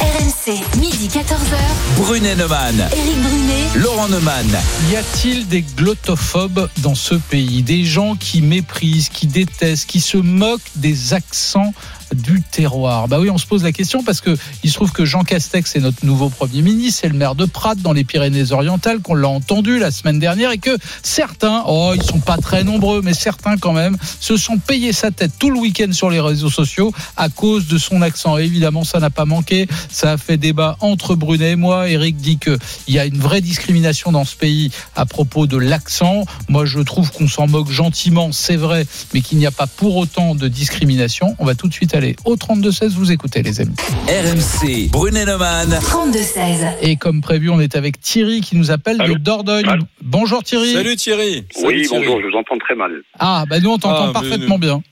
RMC, 0.00 0.60
midi 0.78 1.08
14h. 1.08 1.56
Brunet 1.96 2.36
Neumann. 2.36 2.78
Éric 2.78 3.20
Brunet. 3.20 3.64
Laurent 3.74 4.06
Neumann. 4.06 4.46
Y 4.92 4.96
a-t-il 4.96 5.48
des 5.48 5.62
glottophobes 5.62 6.68
dans 6.78 6.94
ce 6.94 7.16
pays? 7.16 7.64
Des 7.64 7.84
gens 7.84 8.14
qui 8.14 8.42
méprisent, 8.42 9.08
qui 9.08 9.26
détestent, 9.26 9.86
qui 9.86 10.00
se 10.00 10.18
moquent 10.18 10.60
des 10.76 11.14
accents 11.14 11.74
du 12.14 12.42
terroir 12.42 13.08
Bah 13.08 13.18
oui, 13.20 13.30
on 13.30 13.38
se 13.38 13.46
pose 13.46 13.62
la 13.62 13.72
question 13.72 14.02
parce 14.02 14.20
que 14.20 14.36
il 14.62 14.70
se 14.70 14.74
trouve 14.74 14.92
que 14.92 15.04
Jean 15.04 15.24
Castex 15.24 15.76
est 15.76 15.80
notre 15.80 16.04
nouveau 16.04 16.28
Premier 16.28 16.62
ministre, 16.62 17.00
c'est 17.02 17.08
le 17.08 17.14
maire 17.14 17.34
de 17.34 17.44
Prat 17.44 17.74
dans 17.74 17.92
les 17.92 18.04
Pyrénées-Orientales, 18.04 19.00
qu'on 19.00 19.14
l'a 19.14 19.28
entendu 19.28 19.78
la 19.78 19.90
semaine 19.90 20.18
dernière, 20.18 20.50
et 20.50 20.58
que 20.58 20.76
certains, 21.02 21.64
oh, 21.66 21.92
ils 21.94 22.02
sont 22.02 22.20
pas 22.20 22.36
très 22.36 22.64
nombreux, 22.64 23.02
mais 23.02 23.14
certains 23.14 23.56
quand 23.56 23.72
même, 23.72 23.96
se 24.20 24.36
sont 24.36 24.58
payés 24.58 24.92
sa 24.92 25.10
tête 25.10 25.32
tout 25.38 25.50
le 25.50 25.58
week-end 25.58 25.92
sur 25.92 26.10
les 26.10 26.20
réseaux 26.20 26.50
sociaux 26.50 26.92
à 27.16 27.28
cause 27.28 27.66
de 27.66 27.78
son 27.78 28.02
accent. 28.02 28.36
Évidemment, 28.36 28.84
ça 28.84 29.00
n'a 29.00 29.10
pas 29.10 29.24
manqué, 29.24 29.68
ça 29.90 30.12
a 30.12 30.16
fait 30.16 30.36
débat 30.36 30.76
entre 30.80 31.14
Brunet 31.14 31.52
et 31.52 31.56
moi. 31.56 31.88
Eric 31.88 32.16
dit 32.16 32.38
que 32.38 32.58
il 32.86 32.94
y 32.94 32.98
a 32.98 33.04
une 33.04 33.18
vraie 33.18 33.40
discrimination 33.40 34.12
dans 34.12 34.24
ce 34.24 34.36
pays 34.36 34.70
à 34.96 35.06
propos 35.06 35.46
de 35.46 35.56
l'accent. 35.56 36.24
Moi, 36.48 36.64
je 36.64 36.80
trouve 36.80 37.10
qu'on 37.12 37.28
s'en 37.28 37.46
moque 37.46 37.70
gentiment, 37.70 38.32
c'est 38.32 38.56
vrai, 38.56 38.86
mais 39.14 39.20
qu'il 39.20 39.38
n'y 39.38 39.46
a 39.46 39.50
pas 39.50 39.66
pour 39.66 39.96
autant 39.96 40.34
de 40.34 40.48
discrimination. 40.48 41.36
On 41.38 41.44
va 41.44 41.54
tout 41.54 41.68
de 41.68 41.74
suite 41.74 41.94
aller 41.94 42.01
au 42.24 42.36
32-16, 42.36 42.88
vous 42.90 43.12
écoutez 43.12 43.42
les 43.42 43.60
amis. 43.60 43.74
RMC. 44.08 44.90
Brunet 44.90 45.24
Neumann. 45.24 45.68
32-16. 45.70 46.76
Et 46.82 46.96
comme 46.96 47.20
prévu, 47.20 47.50
on 47.50 47.60
est 47.60 47.76
avec 47.76 48.00
Thierry 48.00 48.40
qui 48.40 48.56
nous 48.56 48.70
appelle 48.70 48.98
de 48.98 49.14
Dordogne. 49.14 49.66
Bonjour 50.02 50.42
Thierry. 50.42 50.72
Salut 50.74 50.96
Thierry. 50.96 51.44
Oui, 51.62 51.82
Thierry. 51.82 51.88
bonjour, 51.90 52.20
je 52.20 52.26
vous 52.26 52.36
entends 52.36 52.58
très 52.58 52.74
mal. 52.74 53.00
Ah, 53.18 53.44
bah 53.48 53.60
nous 53.60 53.70
on 53.70 53.78
t'entend 53.78 54.04
Ah, 54.04 54.06
mais 54.08 54.12
parfaitement 54.12 54.54
nous- 54.56 54.60
bien. 54.60 54.82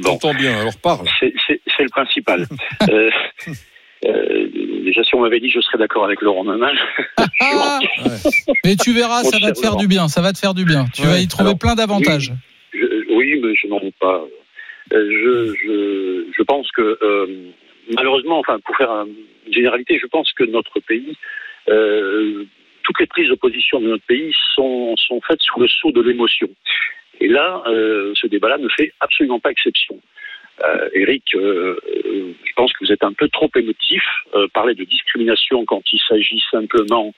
Bon, 0.00 0.10
T'entends 0.18 0.34
bien, 0.34 0.60
alors 0.60 0.76
parle. 0.76 1.06
c'est 1.20 1.32
le 1.82 1.88
principal. 1.90 2.46
Euh, 2.90 3.10
euh, 4.04 4.48
déjà, 4.84 5.04
si 5.04 5.14
on 5.14 5.20
m'avait 5.20 5.38
dit 5.38 5.46
que 5.46 5.54
je 5.54 5.60
serais 5.60 5.78
d'accord 5.78 6.04
avec 6.04 6.20
Laurent 6.22 6.44
Neumann, 6.44 6.74
Ah 7.40 7.78
mais 8.64 8.74
tu 8.76 8.92
verras, 8.92 9.22
ça 9.22 9.38
va 9.38 9.52
te 9.52 9.60
faire 9.60 9.76
du 9.76 9.86
bien, 9.86 10.08
ça 10.08 10.20
va 10.20 10.32
te 10.32 10.38
faire 10.38 10.54
du 10.54 10.64
bien. 10.64 10.86
Tu 10.92 11.02
Ouais. 11.02 11.06
vas 11.08 11.18
y 11.20 11.28
trouver 11.28 11.50
Alors, 11.50 11.58
plein 11.58 11.76
d'avantages. 11.76 12.32
je- 12.74 13.14
oui, 13.16 13.40
mais 13.42 13.54
je 13.54 13.68
n'en 13.68 13.78
doute 13.78 13.94
pas. 14.00 14.20
Euh, 14.92 15.54
je, 16.36 16.42
pense 16.42 16.70
que, 16.72 16.98
euh, 17.02 17.26
malheureusement, 17.94 18.38
enfin, 18.38 18.58
pour 18.60 18.76
faire 18.76 18.90
un- 18.90 19.06
une 19.46 19.52
généralité, 19.52 19.98
je 19.98 20.06
pense 20.06 20.32
que 20.32 20.44
notre 20.44 20.80
pays, 20.80 21.16
euh, 21.68 22.44
toutes 22.82 23.00
les 23.00 23.06
prises 23.06 23.28
de 23.28 23.34
position 23.34 23.80
de 23.80 23.88
notre 23.88 24.04
pays 24.06 24.34
sont, 24.54 24.94
faites 25.26 25.40
sous 25.42 25.60
le 25.60 25.68
sceau 25.68 25.92
de 25.92 26.00
l'émotion. 26.02 26.48
Et 27.20 27.28
là, 27.28 27.62
ce 27.66 28.26
débat-là 28.26 28.58
ne 28.58 28.68
fait 28.68 28.92
absolument 28.98 29.38
pas 29.38 29.50
exception. 29.52 30.00
Euh, 30.64 30.88
Eric, 30.92 31.22
je 31.32 32.52
pense 32.56 32.72
que 32.72 32.84
vous 32.84 32.90
êtes 32.90 33.04
un 33.04 33.12
peu 33.12 33.28
trop 33.28 33.50
émotif. 33.54 34.02
Parler 34.52 34.74
de 34.74 34.82
discrimination 34.82 35.64
quand 35.64 35.82
il 35.92 36.00
s'agit 36.00 36.42
simplement 36.50 37.14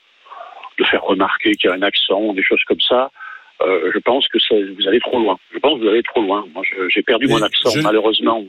de 0.77 0.83
faire 0.83 1.03
remarquer 1.03 1.53
qu'il 1.53 1.69
y 1.69 1.73
a 1.73 1.75
un 1.75 1.81
accent, 1.81 2.33
des 2.33 2.43
choses 2.43 2.63
comme 2.67 2.81
ça, 2.81 3.09
euh, 3.61 3.91
je 3.93 3.99
pense 3.99 4.27
que 4.27 4.39
ça, 4.39 4.55
vous 4.55 4.87
allez 4.87 4.99
trop 4.99 5.19
loin. 5.19 5.37
Je 5.53 5.59
pense 5.59 5.77
que 5.79 5.83
vous 5.83 5.89
allez 5.89 6.03
trop 6.03 6.21
loin. 6.21 6.45
Moi, 6.53 6.63
j'ai 6.89 7.01
perdu 7.03 7.27
Mais 7.27 7.33
mon 7.33 7.41
accent, 7.41 7.69
je- 7.69 7.81
malheureusement. 7.81 8.43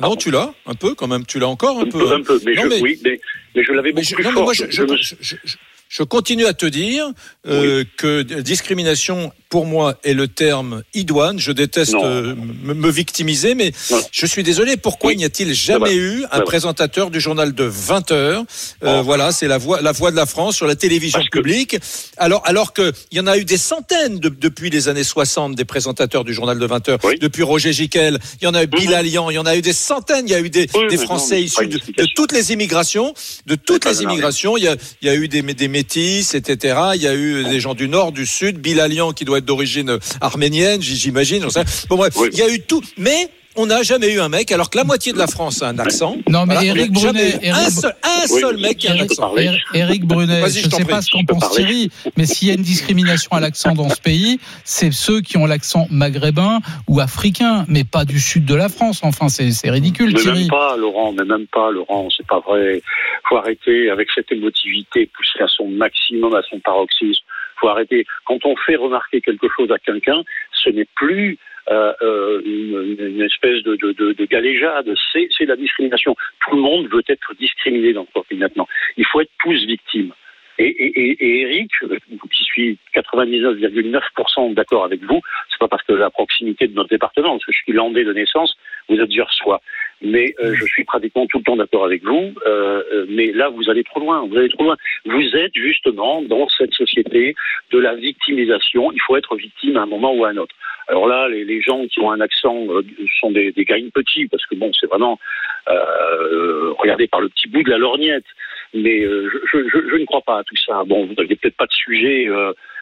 Non, 0.00 0.16
tu 0.16 0.30
l'as 0.30 0.54
un 0.66 0.74
peu 0.74 0.94
quand 0.94 1.06
même. 1.06 1.26
Tu 1.26 1.38
l'as 1.38 1.48
encore 1.48 1.78
un, 1.78 1.82
Un 1.82 1.88
peu, 1.90 2.12
un 2.12 2.22
peu, 2.22 2.40
mais, 2.46 2.54
Non, 2.54 2.62
je, 2.62 2.68
mais- 2.68 2.80
oui, 2.80 3.00
mais, 3.04 3.20
mais 3.54 3.62
je 3.62 3.72
l'avais 3.72 3.92
beaucoup 3.92 4.06
je, 4.06 4.14
plus 4.14 4.24
non, 4.24 4.30
fort. 4.32 4.42
moi, 4.44 4.54
je, 4.54 4.64
Je- 4.70 5.36
je 5.90 6.02
me- 6.02 6.06
continue 6.06 6.46
à 6.46 6.54
te 6.54 6.64
dire 6.66 7.06
euh, 7.46 7.84
que 7.98 8.22
discrimination, 8.22 9.32
pour 9.52 9.66
moi, 9.66 9.98
est 10.02 10.14
le 10.14 10.28
terme 10.28 10.82
idoine. 10.94 11.38
Je 11.38 11.52
déteste 11.52 11.92
euh, 11.94 12.34
me, 12.64 12.90
victimiser, 12.90 13.54
mais 13.54 13.72
je 14.10 14.24
suis 14.24 14.42
désolé. 14.42 14.78
Pourquoi 14.78 15.10
Oui. 15.10 15.16
n'y 15.18 15.26
a-t-il 15.26 15.52
jamais 15.52 15.94
eu 15.94 16.24
un 16.32 16.40
présentateur 16.40 17.10
du 17.10 17.20
journal 17.20 17.52
de 17.54 17.64
20 17.64 18.10
heures? 18.12 18.44
Euh, 18.82 19.00
Oh. 19.00 19.02
Voilà, 19.04 19.30
c'est 19.30 19.48
la 19.48 19.58
voix, 19.58 19.82
la 19.82 19.92
voix 19.92 20.10
de 20.10 20.16
la 20.16 20.24
France 20.24 20.56
sur 20.56 20.66
la 20.66 20.74
télévision 20.74 21.18
Parce 21.18 21.28
que- 21.28 21.38
publique. 21.38 21.76
Alors, 22.16 22.40
alors 22.46 22.72
que 22.72 22.92
il 23.10 23.18
y 23.18 23.20
en 23.20 23.26
a 23.26 23.36
eu 23.36 23.44
des 23.44 23.58
centaines 23.58 24.18
de- 24.20 24.30
depuis 24.30 24.70
les 24.70 24.88
années 24.88 25.04
60 25.04 25.54
des 25.54 25.64
présentateurs 25.66 26.24
du 26.24 26.32
journal 26.32 26.58
de 26.58 26.64
20 26.66 26.88
heures. 26.88 26.98
Oui. 27.04 27.18
Depuis 27.20 27.42
Roger 27.42 27.72
Giquel, 27.74 28.18
il 28.40 28.44
y 28.44 28.48
en 28.48 28.54
a 28.54 28.62
eu 28.62 28.66
Bilal 28.66 29.04
Lian, 29.06 29.28
il 29.28 29.34
y 29.34 29.38
en 29.38 29.44
a 29.44 29.54
eu 29.56 29.60
des 29.60 29.72
centaines. 29.74 30.26
Il 30.28 30.32
y 30.32 30.34
a 30.34 30.40
eu 30.40 30.48
des, 30.50 30.66
Oui, 30.74 30.84
des 30.88 30.96
mais 30.96 30.96
non, 30.96 31.02
Français 31.04 31.42
issus 31.42 31.66
de, 31.66 31.78
toutes 32.14 32.32
les 32.32 32.52
immigrations, 32.54 33.12
de 33.46 33.54
toutes 33.54 33.84
les 33.84 34.02
immigrations. 34.02 34.56
Il 34.56 34.64
y 34.64 34.68
a, 34.68 34.76
il 35.02 35.08
y 35.08 35.10
a 35.10 35.14
eu 35.14 35.28
des, 35.28 35.42
des 35.42 35.68
métis, 35.68 36.34
etc. 36.34 36.78
Il 36.94 37.02
y 37.02 37.06
a 37.08 37.14
eu 37.14 37.44
des 37.44 37.60
gens 37.60 37.74
du 37.74 37.88
nord, 37.88 38.12
du 38.12 38.24
sud. 38.24 38.58
Bilalian 38.58 39.12
qui 39.12 39.24
doit 39.26 39.41
être 39.42 39.46
d'origine 39.46 39.98
arménienne, 40.20 40.80
j'imagine. 40.80 41.44
Bon 41.88 41.96
bref, 41.96 42.14
Oui. 42.16 42.28
il 42.32 42.38
y 42.38 42.42
a 42.42 42.48
eu 42.48 42.60
tout, 42.60 42.82
mais 42.96 43.28
on 43.54 43.66
n'a 43.66 43.82
jamais 43.82 44.10
eu 44.10 44.18
un 44.18 44.30
mec, 44.30 44.50
alors 44.50 44.70
que 44.70 44.78
la 44.78 44.84
moitié 44.84 45.12
de 45.12 45.18
la 45.18 45.26
France 45.26 45.62
a 45.62 45.68
un 45.68 45.78
accent. 45.78 46.16
Non, 46.26 46.46
mais 46.46 46.54
Voilà, 46.54 46.68
jamais 46.68 46.88
Brunet, 46.88 47.38
eu 47.42 47.48
un 47.50 47.68
seul, 47.68 47.94
un 48.02 48.22
Oui, 48.32 48.40
seul 48.40 48.56
mec 48.56 48.78
qui 48.78 48.88
a 48.88 48.92
un 48.94 49.00
accent. 49.00 49.34
Éric 49.74 50.06
Brunet, 50.06 50.40
je 50.48 50.64
ne 50.66 50.70
sais 50.70 50.70
prie, 50.70 50.84
pas 50.86 51.02
ce 51.02 51.10
qu'en 51.10 51.22
pense 51.26 51.40
parler. 51.40 51.56
Thierry, 51.56 51.90
mais 52.16 52.24
s'il 52.24 52.48
y 52.48 52.50
a 52.50 52.54
une 52.54 52.62
discrimination 52.62 53.30
à 53.32 53.40
l'accent 53.40 53.74
dans 53.74 53.90
ce 53.90 54.00
pays, 54.00 54.40
c'est 54.64 54.90
ceux 54.90 55.20
qui 55.20 55.36
ont 55.36 55.44
l'accent 55.44 55.86
maghrébin 55.90 56.60
ou 56.88 57.00
africain, 57.00 57.66
mais 57.68 57.84
pas 57.84 58.06
du 58.06 58.20
sud 58.20 58.46
de 58.46 58.54
la 58.54 58.70
France. 58.70 59.00
Enfin, 59.02 59.28
c'est 59.28 59.50
c'est 59.50 59.68
ridicule, 59.70 60.12
Mais 60.14 60.20
Thierry. 60.20 60.40
même 60.40 60.48
pas, 60.48 60.76
Laurent, 60.78 61.12
mais 61.12 61.24
même 61.26 61.46
pas, 61.52 61.70
Laurent, 61.70 62.08
c'est 62.16 62.26
pas 62.26 62.40
vrai. 62.40 62.80
Faut 63.28 63.36
arrêter 63.36 63.90
avec 63.90 64.08
cette 64.14 64.32
émotivité 64.32 65.10
poussée 65.14 65.44
à 65.44 65.48
son 65.48 65.68
maximum, 65.68 66.34
à 66.34 66.40
son 66.50 66.58
paroxysme. 66.60 67.22
Faut 67.62 67.68
arrêter. 67.68 68.04
Quand 68.24 68.44
on 68.44 68.56
fait 68.56 68.74
remarquer 68.74 69.20
quelque 69.20 69.46
chose 69.56 69.70
à 69.70 69.78
quelqu'un, 69.78 70.22
ce 70.52 70.68
n'est 70.70 70.88
plus 70.96 71.38
euh, 71.70 71.92
euh, 72.02 72.42
une, 72.44 73.22
espèce 73.22 73.62
de, 73.62 73.76
de, 73.76 73.92
de, 73.92 74.12
de 74.14 74.24
galéjade, 74.24 74.92
c'est 75.12 75.28
c'est 75.30 75.44
la 75.44 75.54
discrimination. 75.54 76.16
Tout 76.40 76.56
le 76.56 76.60
monde 76.60 76.88
veut 76.88 77.04
être 77.06 77.34
discriminé 77.38 77.92
dans 77.92 78.00
notre 78.00 78.26
pays 78.26 78.38
maintenant. 78.38 78.66
Il 78.96 79.06
faut 79.06 79.20
être 79.20 79.30
tous 79.38 79.64
victimes. 79.64 80.12
Et, 80.58 80.64
et 80.66 81.40
Eric, 81.42 81.70
euh, 81.84 81.98
qui 82.30 82.44
suis 82.44 82.78
99,9% 82.96 84.54
d'accord 84.54 84.84
avec 84.84 85.02
vous, 85.04 85.20
c'est 85.50 85.58
pas 85.58 85.68
parce 85.68 85.84
que 85.84 85.92
la 85.92 86.10
proximité 86.10 86.66
de 86.66 86.74
notre 86.74 86.90
département, 86.90 87.30
parce 87.30 87.44
que 87.46 87.52
je 87.52 87.58
suis 87.58 87.72
landais 87.72 88.04
de 88.04 88.12
naissance, 88.12 88.56
vous 88.88 88.96
êtes 89.00 89.10
soi. 89.30 89.60
Mais 90.04 90.34
euh, 90.42 90.54
je 90.56 90.64
suis 90.66 90.82
pratiquement 90.82 91.26
tout 91.28 91.38
le 91.38 91.44
temps 91.44 91.54
d'accord 91.56 91.84
avec 91.84 92.02
vous. 92.02 92.34
euh, 92.46 92.82
euh, 92.92 93.06
mais 93.08 93.30
là, 93.32 93.50
vous 93.50 93.70
allez 93.70 93.84
trop 93.84 94.00
loin. 94.00 94.26
Vous 94.26 94.36
allez 94.36 94.48
trop 94.48 94.64
loin. 94.64 94.76
Vous 95.04 95.36
êtes 95.36 95.54
justement 95.54 96.22
dans 96.22 96.48
cette 96.48 96.74
société 96.74 97.36
de 97.70 97.78
la 97.78 97.94
victimisation. 97.94 98.90
Il 98.90 99.00
faut 99.06 99.16
être 99.16 99.36
victime 99.36 99.76
à 99.76 99.82
un 99.82 99.86
moment 99.86 100.12
ou 100.12 100.24
à 100.24 100.30
un 100.30 100.36
autre. 100.38 100.56
Alors 100.88 101.06
là, 101.06 101.28
les, 101.28 101.44
les 101.44 101.60
gens 101.62 101.86
qui 101.86 102.00
ont 102.00 102.10
un 102.10 102.20
accent 102.20 102.66
euh, 102.70 102.82
sont 103.20 103.30
des, 103.30 103.52
des 103.52 103.64
gains 103.64 103.88
petits 103.94 104.26
parce 104.26 104.44
que 104.46 104.56
bon, 104.56 104.72
c'est 104.78 104.88
vraiment 104.88 105.20
regardé 106.78 107.06
par 107.06 107.20
le 107.20 107.28
petit 107.28 107.48
bout 107.48 107.62
de 107.62 107.70
la 107.70 107.78
lorgnette. 107.78 108.24
Mais 108.74 109.02
je, 109.02 109.38
je, 109.52 109.58
je 109.90 109.96
ne 109.96 110.04
crois 110.06 110.22
pas 110.22 110.38
à 110.38 110.44
tout 110.44 110.56
ça. 110.66 110.82
Bon, 110.84 111.04
vous 111.06 111.14
n'aviez 111.14 111.36
peut-être 111.36 111.56
pas 111.56 111.66
de 111.66 111.72
sujet 111.72 112.26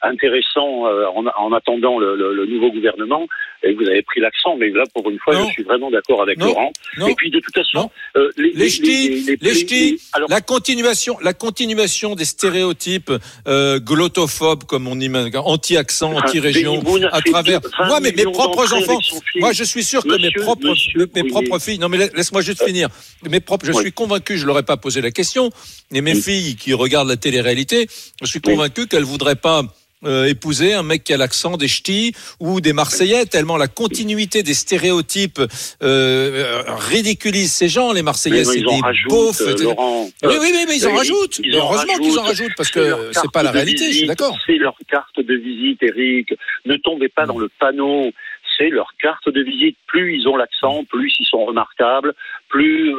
intéressant 0.02 0.86
en, 0.86 1.27
en 1.27 1.52
attendant 1.52 1.98
le, 1.98 2.16
le, 2.16 2.32
le 2.32 2.47
nouveau 2.47 2.70
gouvernement 2.70 3.27
et 3.62 3.72
vous 3.74 3.86
avez 3.89 4.02
pris 4.02 4.20
l'accent. 4.20 4.56
Mais 4.56 4.70
là, 4.70 4.85
pour 4.94 5.10
une 5.10 5.18
fois, 5.18 5.35
Non. 5.35 5.44
je 5.47 5.52
suis 5.52 5.62
vraiment 5.64 5.90
d'accord 5.90 5.99
avec 6.22 6.39
Non. 6.39 6.47
Laurent. 6.47 6.72
Non. 6.98 7.09
Et 7.09 7.14
puis, 7.14 7.31
de 7.31 7.39
toute 7.40 7.55
façon, 7.55 7.90
euh, 8.16 8.31
les, 8.36 8.52
Les 8.52 8.68
ch'tis, 8.70 9.36
les 9.40 9.55
ch'tis, 9.55 9.93
les- 9.93 10.01
alors, 10.12 10.28
la 10.28 10.40
continuation, 10.40 11.16
la 11.22 11.32
continuation 11.35 12.14
des 12.14 12.24
stéréotypes 12.24 13.12
euh, 13.47 13.78
glottophobes, 13.78 14.64
comme 14.64 14.86
on 14.89 14.98
imagine, 14.98 15.36
anti-accent, 15.36 16.12
anti-région, 16.16 16.82
à 17.12 17.20
travers. 17.22 17.60
20 17.78 17.86
Moi, 17.86 18.01
mes, 18.01 18.12
mes 18.12 18.24
propres 18.24 18.72
enfants, 18.72 18.98
avec 18.98 19.35
moi, 19.36 19.52
je 19.52 19.64
suis 19.64 19.85
sûr 19.85 20.02
que 20.02 20.20
mes 20.20 20.31
propres, 20.32 20.66
monsieur 20.68 21.09
mes 21.14 21.24
propres 21.24 21.59
filles. 21.59 21.78
Non, 21.78 21.89
mais 21.89 21.98
la- 21.98 22.06
laisse-moi 22.09 22.43
juste 22.43 22.64
finir. 22.64 22.89
Mes 23.28 23.40
propres, 23.40 23.66
je 23.66 23.72
Oui. 23.72 23.82
suis 23.82 23.93
convaincu, 23.93 24.39
je 24.39 24.47
leur 24.47 24.59
ai 24.59 24.62
pas 24.62 24.77
posé 24.77 25.01
la 25.01 25.10
question, 25.10 25.51
mais 25.90 26.01
mes 26.01 26.14
filles 26.14 26.56
qui 26.56 26.72
regardent 26.74 27.09
la 27.09 27.16
télé-réalité, 27.16 27.89
je 28.20 28.27
suis 28.27 28.40
convaincu 28.40 28.86
qu'elles 28.86 29.05
voudraient 29.05 29.36
pas. 29.36 29.62
Euh, 30.05 30.24
épouser 30.27 30.72
un 30.74 30.82
mec 30.82 31.05
qui 31.05 31.12
a 31.12 31.16
l'accent 31.16 31.56
des 31.56 31.68
ch'tis 31.68 32.12
ou 32.40 32.60
des 32.60 32.72
Marseillais, 32.72 33.27
tellement 33.27 33.56
la 33.56 33.68
continuité 33.68 34.43
des 34.43 34.55
stéréotypes 34.55 35.39
euh, 35.40 35.47
euh, 35.82 36.62
ridiculise 36.66 37.52
ces 37.52 37.68
gens. 37.68 37.93
Les 37.93 38.02
Marseillais, 38.02 38.43
non, 38.44 38.51
c'est 38.51 38.59
ils 38.60 38.68
en 38.68 38.77
des 38.77 38.82
rajoutent, 38.82 39.09
beaufs. 39.10 39.40
euh, 39.40 39.56
Laurent. 39.62 40.05
Oui, 40.22 40.35
oui, 40.40 40.51
oui, 40.52 40.64
mais 40.68 40.77
ils 40.77 40.86
en 40.86 40.94
rajoutent. 40.94 41.40
ils 41.44 41.55
en 41.56 41.64
Heureusement 41.64 41.94
qu'ils 41.98 42.18
en 42.18 42.22
rajoutent. 42.22 42.55
parce 42.56 42.70
que 42.70 43.10
c'est 43.12 43.31
pas 43.32 43.43
la 43.43 43.51
réalité. 43.51 43.90
Je 43.93 43.97
suis 43.98 44.06
d'accord. 44.06 44.36
C'est 44.47 44.56
leur 44.56 44.77
carte 44.89 45.20
de 45.20 45.35
visite, 45.35 45.82
Eric. 45.82 46.35
Ne 46.66 46.77
tombez 46.77 47.09
pas 47.09 47.27
dans 47.27 47.39
le 47.39 47.48
panneau. 47.59 48.10
C'est 48.59 48.68
leur 48.68 48.93
carte 49.01 49.28
de 49.28 49.43
visite. 49.43 49.77
Plus 49.86 50.16
ils 50.18 50.28
ont 50.28 50.36
l'accent, 50.36 50.85
plus 50.85 51.12
ils 51.18 51.27
sont 51.27 51.44
remarquables, 51.47 52.14
plus. 52.51 52.94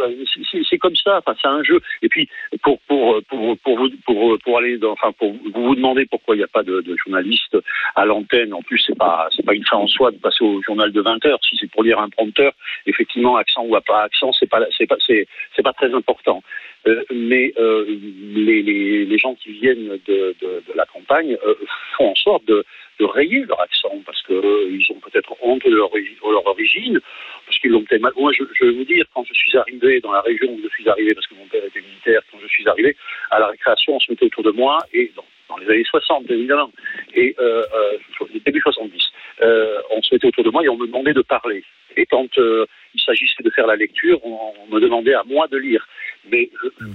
c'est- 0.51 0.77
comme 0.77 0.95
ça. 0.95 1.19
Enfin, 1.19 1.35
c'est 1.39 1.47
un 1.47 1.63
jeu. 1.63 1.79
Et 2.01 2.09
puis 2.09 2.27
pour 2.63 2.79
pour 2.87 3.21
pour 3.29 3.57
pour 3.59 3.77
vous 3.77 3.89
pour 4.05 4.39
pour 4.39 4.57
aller 4.57 4.79
enfin 4.83 5.11
pour 5.11 5.33
vous 5.33 5.51
vous 5.67 5.75
demander 5.75 6.05
pourquoi 6.05 6.35
il 6.35 6.39
n'y 6.39 6.43
a 6.43 6.47
pas 6.47 6.63
de, 6.63 6.83
journaliste 7.05 7.57
à 7.95 8.05
l'antenne. 8.05 8.53
En 8.53 8.63
plus, 8.63 8.81
c'est 8.85 8.97
pas 8.97 9.27
c'est 9.35 9.45
pas 9.45 9.53
une 9.53 9.65
fin 9.65 9.77
en 9.77 9.87
soi 9.87 10.11
de 10.11 10.17
passer 10.17 10.43
au 10.43 10.61
journal 10.63 10.91
de 10.91 11.01
20 11.01 11.23
heures. 11.25 11.39
Si 11.47 11.57
c'est 11.59 11.69
pour 11.69 11.83
lire 11.83 11.99
un 11.99 12.09
prompteur, 12.09 12.53
effectivement, 12.87 13.35
accent 13.35 13.65
ou 13.65 13.77
pas 13.85 14.03
accent, 14.03 14.31
c'est 14.33 14.49
pas 14.49 14.61
c'est 14.77 14.87
pas 14.87 14.97
c'est 15.05 15.27
c'est 15.55 15.63
pas 15.63 15.73
très 15.73 15.93
important. 15.93 16.41
Euh, 16.87 17.03
mais 17.11 17.53
euh, 17.59 17.85
les, 17.87 18.63
les, 18.63 19.05
les 19.05 19.17
gens 19.19 19.35
qui 19.35 19.51
viennent 19.51 19.99
de, 20.07 20.35
de, 20.41 20.63
la 20.73 20.85
campagne 20.87 21.37
euh, 21.45 21.53
font 21.95 22.09
en 22.09 22.15
sorte 22.15 22.45
de, 22.45 22.65
de 22.99 23.05
rayer 23.05 23.45
leur 23.45 23.61
accent 23.61 24.01
parce 24.05 24.21
que 24.23 24.33
euh, 24.33 24.67
ils 24.71 24.85
ont 24.91 24.99
peut-être 24.99 25.35
honte 25.41 25.63
de 25.63 25.75
leur, 25.75 25.91
leur 25.95 26.47
origine, 26.47 26.99
parce 27.45 27.59
qu'ils 27.59 27.71
l'ont 27.71 27.83
peut-être 27.83 28.01
mal. 28.01 28.13
Moi, 28.17 28.31
je, 28.33 28.43
je 28.59 28.65
vais 28.65 28.71
vous 28.71 28.85
dire, 28.85 29.05
quand 29.13 29.23
je 29.25 29.33
suis 29.49 29.57
arrivé 29.57 29.99
dans 29.99 30.11
la 30.11 30.21
région 30.21 30.51
où 30.53 30.59
je 30.63 30.69
suis 30.69 30.87
arrivé, 30.89 31.13
parce 31.13 31.27
que 31.27 31.35
mon 31.35 31.45
père 31.45 31.63
était 31.63 31.81
militaire, 31.81 32.21
quand 32.31 32.37
je 32.41 32.47
suis 32.47 32.67
arrivé 32.67 32.95
à 33.29 33.39
la 33.39 33.47
récréation, 33.47 33.95
on 33.95 33.99
se 33.99 34.11
mettait 34.11 34.25
autour 34.25 34.43
de 34.43 34.51
moi 34.51 34.79
et 34.93 35.11
dans, 35.15 35.25
dans 35.49 35.57
les 35.57 35.67
années 35.69 35.83
60, 35.83 36.29
évidemment, 36.31 36.71
et 37.13 37.35
euh, 37.39 37.63
euh, 37.73 38.25
début 38.45 38.61
70, 38.61 38.99
euh, 39.41 39.77
on 39.91 40.01
se 40.01 40.13
mettait 40.15 40.27
autour 40.27 40.43
de 40.43 40.49
moi 40.49 40.63
et 40.63 40.69
on 40.69 40.77
me 40.77 40.87
demandait 40.87 41.13
de 41.13 41.21
parler. 41.21 41.63
Et 41.97 42.05
quand 42.05 42.29
il 42.37 43.01
s'agissait 43.01 43.43
de 43.43 43.49
faire 43.49 43.67
la 43.67 43.75
lecture, 43.75 44.19
on, 44.25 44.53
on 44.63 44.73
me 44.73 44.79
demandait 44.79 45.13
à 45.13 45.23
moi 45.25 45.47
de 45.47 45.57
lire. 45.57 45.85
Mais 46.31 46.49
je- 46.63 46.85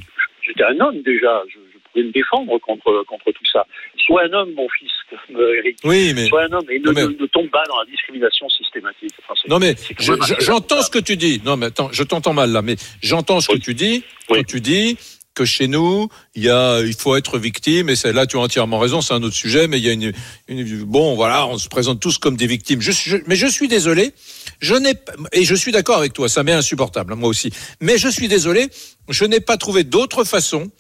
j'étais 0.43 0.65
un 0.65 0.79
homme 0.81 1.03
déjà, 1.03 1.43
je, 1.49 1.59
pouvais 1.97 2.07
me 2.07 2.13
défendre 2.13 2.59
contre, 2.61 3.05
contre 3.09 3.33
tout 3.33 3.45
ça. 3.53 3.67
Sois 4.07 4.23
un 4.25 4.33
homme, 4.33 4.53
mon 4.55 4.69
fils, 4.79 4.91
comme 5.11 5.37
euh, 5.41 5.59
Eric. 5.59 5.79
Oui, 5.85 6.13
mais- 6.15 6.27
Sois 6.29 6.45
un 6.45 6.53
homme 6.53 6.67
et 6.71 6.79
ne, 6.79 6.85
Non, 6.87 6.93
mais- 6.93 7.03
ne- 7.03 7.21
ne 7.23 7.27
tombe 7.27 7.49
pas 7.51 7.63
dans 7.69 7.79
la 7.79 7.87
discrimination 7.87 8.49
systématique. 8.49 9.11
Enfin, 9.29 9.35
Non 9.49 9.59
mais 9.59 9.75
je- 9.99 10.13
j'entends 10.45 10.83
ce 10.83 10.91
que 10.91 10.99
tu 10.99 11.17
dis. 11.17 11.41
Non 11.45 11.57
mais 11.57 11.67
attends, 11.67 11.89
je 11.93 12.03
t'entends 12.03 12.33
mal 12.35 12.51
là, 12.53 12.63
mais 12.63 12.77
j'entends 13.03 13.41
ce 13.41 13.49
que 13.49 13.59
tu 13.59 13.75
dis. 13.75 14.05
Quand 14.29 14.45
tu 14.47 14.61
dis 14.61 14.97
que 15.35 15.45
chez 15.45 15.69
nous, 15.69 16.09
il 16.35 16.45
y 16.45 16.49
a, 16.51 16.81
il 16.81 16.95
faut 16.95 17.15
être 17.15 17.39
victime, 17.39 17.91
et 17.91 17.95
là 18.13 18.27
tu 18.27 18.39
as 18.39 18.41
entièrement 18.41 18.79
raison, 18.79 19.03
c'est 19.03 19.13
un 19.13 19.23
autre 19.23 19.35
sujet, 19.35 19.69
mais 19.69 19.79
il 19.79 19.85
y 19.85 19.91
a 19.91 19.93
une, 19.93 20.13
une- 20.49 20.85
bon 20.85 21.15
voilà, 21.15 21.47
on 21.47 21.59
se 21.59 21.69
présente 21.69 22.01
tous 22.01 22.17
comme 22.17 22.37
des 22.39 22.47
victimes. 22.47 22.81
Je, 22.81 23.17
mais 23.27 23.37
je 23.37 23.47
suis 23.47 23.69
désolé, 23.69 24.13
je 24.61 24.75
n'ai 24.75 24.95
et 25.33 25.45
je 25.45 25.55
suis 25.55 25.73
d'accord 25.73 25.99
avec 25.99 26.15
toi, 26.15 26.29
ça 26.31 26.43
m'est 26.43 26.53
insupportable, 26.53 27.15
moi 27.17 27.29
aussi. 27.29 27.51
Mais 27.83 27.99
je 27.99 28.09
suis 28.09 28.29
désolé, 28.29 28.69
je 29.11 29.25
n'ai 29.27 29.41
pas 29.41 29.59
trouvé 29.59 29.85
d'autre 29.85 30.25
façon 30.25 30.71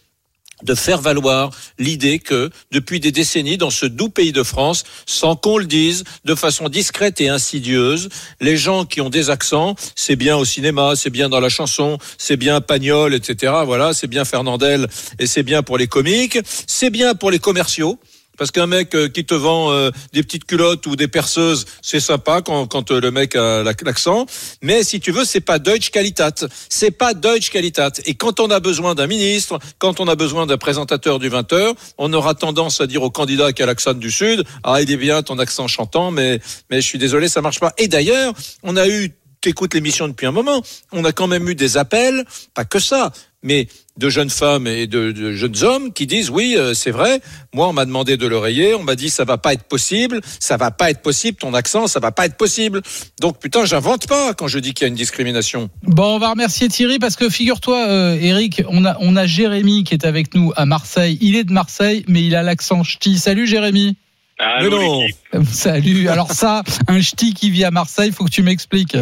de 0.62 0.74
faire 0.74 1.00
valoir 1.00 1.50
l'idée 1.78 2.18
que 2.18 2.50
depuis 2.70 3.00
des 3.00 3.12
décennies 3.12 3.58
dans 3.58 3.70
ce 3.70 3.86
doux 3.86 4.08
pays 4.08 4.32
de 4.32 4.42
France, 4.42 4.84
sans 5.06 5.36
qu'on 5.36 5.58
le 5.58 5.66
dise, 5.66 6.04
de 6.24 6.34
façon 6.34 6.68
discrète 6.68 7.20
et 7.20 7.28
insidieuse, 7.28 8.08
les 8.40 8.56
gens 8.56 8.84
qui 8.84 9.00
ont 9.00 9.10
des 9.10 9.30
accents, 9.30 9.74
c'est 9.94 10.16
bien 10.16 10.36
au 10.36 10.44
cinéma, 10.44 10.94
c'est 10.96 11.10
bien 11.10 11.28
dans 11.28 11.40
la 11.40 11.48
chanson, 11.48 11.98
c'est 12.18 12.36
bien 12.36 12.60
Pagnol, 12.60 13.14
etc. 13.14 13.52
Voilà, 13.64 13.92
c'est 13.92 14.08
bien 14.08 14.24
Fernandel 14.24 14.88
et 15.18 15.26
c'est 15.26 15.42
bien 15.42 15.62
pour 15.62 15.78
les 15.78 15.86
comiques, 15.86 16.38
c'est 16.66 16.90
bien 16.90 17.14
pour 17.14 17.30
les 17.30 17.38
commerciaux. 17.38 17.98
Parce 18.36 18.50
qu'un 18.50 18.66
mec 18.66 18.94
euh, 18.94 19.08
qui 19.08 19.24
te 19.24 19.34
vend 19.34 19.72
euh, 19.72 19.90
des 20.12 20.22
petites 20.22 20.44
culottes 20.44 20.86
ou 20.86 20.96
des 20.96 21.08
perceuses, 21.08 21.64
c'est 21.82 22.00
sympa 22.00 22.42
quand, 22.42 22.66
quand 22.66 22.90
euh, 22.90 23.00
le 23.00 23.10
mec 23.10 23.36
a 23.36 23.62
l'ac- 23.62 23.82
l'accent. 23.82 24.26
Mais 24.62 24.82
si 24.84 25.00
tu 25.00 25.12
veux, 25.12 25.24
c'est 25.24 25.40
pas 25.40 25.58
Deutsche 25.58 25.90
Qualität. 25.90 26.46
C'est 26.68 26.90
pas 26.90 27.14
Deutsche 27.14 27.50
Qualität. 27.50 28.02
Et 28.06 28.14
quand 28.14 28.40
on 28.40 28.50
a 28.50 28.60
besoin 28.60 28.94
d'un 28.94 29.06
ministre, 29.06 29.58
quand 29.78 30.00
on 30.00 30.08
a 30.08 30.14
besoin 30.14 30.46
d'un 30.46 30.58
présentateur 30.58 31.18
du 31.18 31.30
20h, 31.30 31.74
on 31.98 32.12
aura 32.12 32.34
tendance 32.34 32.80
à 32.80 32.86
dire 32.86 33.02
au 33.02 33.10
candidat 33.10 33.52
qui 33.52 33.62
a 33.62 33.66
l'accent 33.66 33.94
du 33.94 34.10
Sud, 34.10 34.44
ah, 34.64 34.80
il 34.82 34.90
est 34.90 34.96
bien 34.96 35.22
ton 35.22 35.38
accent 35.38 35.68
chantant, 35.68 36.10
mais, 36.10 36.40
mais 36.70 36.80
je 36.80 36.86
suis 36.86 36.98
désolé, 36.98 37.28
ça 37.28 37.40
marche 37.40 37.60
pas. 37.60 37.72
Et 37.78 37.88
d'ailleurs, 37.88 38.34
on 38.62 38.76
a 38.76 38.88
eu, 38.88 39.12
t'écoutes 39.40 39.74
l'émission 39.74 40.08
depuis 40.08 40.26
un 40.26 40.32
moment, 40.32 40.62
on 40.92 41.04
a 41.04 41.12
quand 41.12 41.26
même 41.26 41.48
eu 41.48 41.54
des 41.54 41.76
appels, 41.76 42.24
pas 42.54 42.64
que 42.64 42.78
ça, 42.78 43.12
mais 43.42 43.68
de 43.96 44.08
jeunes 44.10 44.30
femmes 44.30 44.66
et 44.66 44.86
de, 44.86 45.12
de 45.12 45.32
jeunes 45.32 45.62
hommes 45.62 45.92
qui 45.92 46.06
disent 46.06 46.30
oui, 46.30 46.54
euh, 46.56 46.74
c'est 46.74 46.90
vrai. 46.90 47.20
Moi, 47.54 47.68
on 47.68 47.72
m'a 47.72 47.84
demandé 47.84 48.16
de 48.16 48.26
le 48.26 48.38
rayer. 48.38 48.74
On 48.74 48.82
m'a 48.82 48.94
dit 48.94 49.10
ça 49.10 49.24
va 49.24 49.38
pas 49.38 49.52
être 49.52 49.64
possible, 49.64 50.20
ça 50.40 50.56
va 50.56 50.70
pas 50.70 50.90
être 50.90 51.02
possible. 51.02 51.38
Ton 51.38 51.54
accent, 51.54 51.86
ça 51.86 52.00
va 52.00 52.12
pas 52.12 52.26
être 52.26 52.36
possible. 52.36 52.82
Donc 53.20 53.38
putain, 53.38 53.64
j'invente 53.64 54.06
pas 54.06 54.34
quand 54.34 54.48
je 54.48 54.58
dis 54.58 54.74
qu'il 54.74 54.84
y 54.84 54.86
a 54.86 54.88
une 54.88 54.94
discrimination. 54.94 55.70
Bon, 55.82 56.16
on 56.16 56.18
va 56.18 56.30
remercier 56.30 56.68
Thierry 56.68 56.98
parce 56.98 57.16
que 57.16 57.28
figure-toi, 57.28 57.88
euh, 57.88 58.18
Eric, 58.20 58.62
on 58.68 58.84
a, 58.84 58.96
on 59.00 59.16
a 59.16 59.26
Jérémy 59.26 59.84
qui 59.84 59.94
est 59.94 60.04
avec 60.04 60.34
nous 60.34 60.52
à 60.56 60.66
Marseille. 60.66 61.18
Il 61.20 61.36
est 61.36 61.44
de 61.44 61.52
Marseille, 61.52 62.04
mais 62.08 62.22
il 62.22 62.34
a 62.34 62.42
l'accent 62.42 62.82
ch'ti. 62.82 63.18
Salut 63.18 63.46
Jérémy. 63.46 63.96
Mais 64.38 64.68
non. 64.68 65.02
Euh, 65.34 65.42
Salut. 65.44 66.08
Alors 66.08 66.30
ça, 66.32 66.62
un 66.88 67.00
ch'ti 67.00 67.32
qui 67.32 67.50
vit 67.50 67.64
à 67.64 67.70
Marseille, 67.70 68.12
faut 68.12 68.24
que 68.24 68.30
tu 68.30 68.42
m'expliques. 68.42 68.96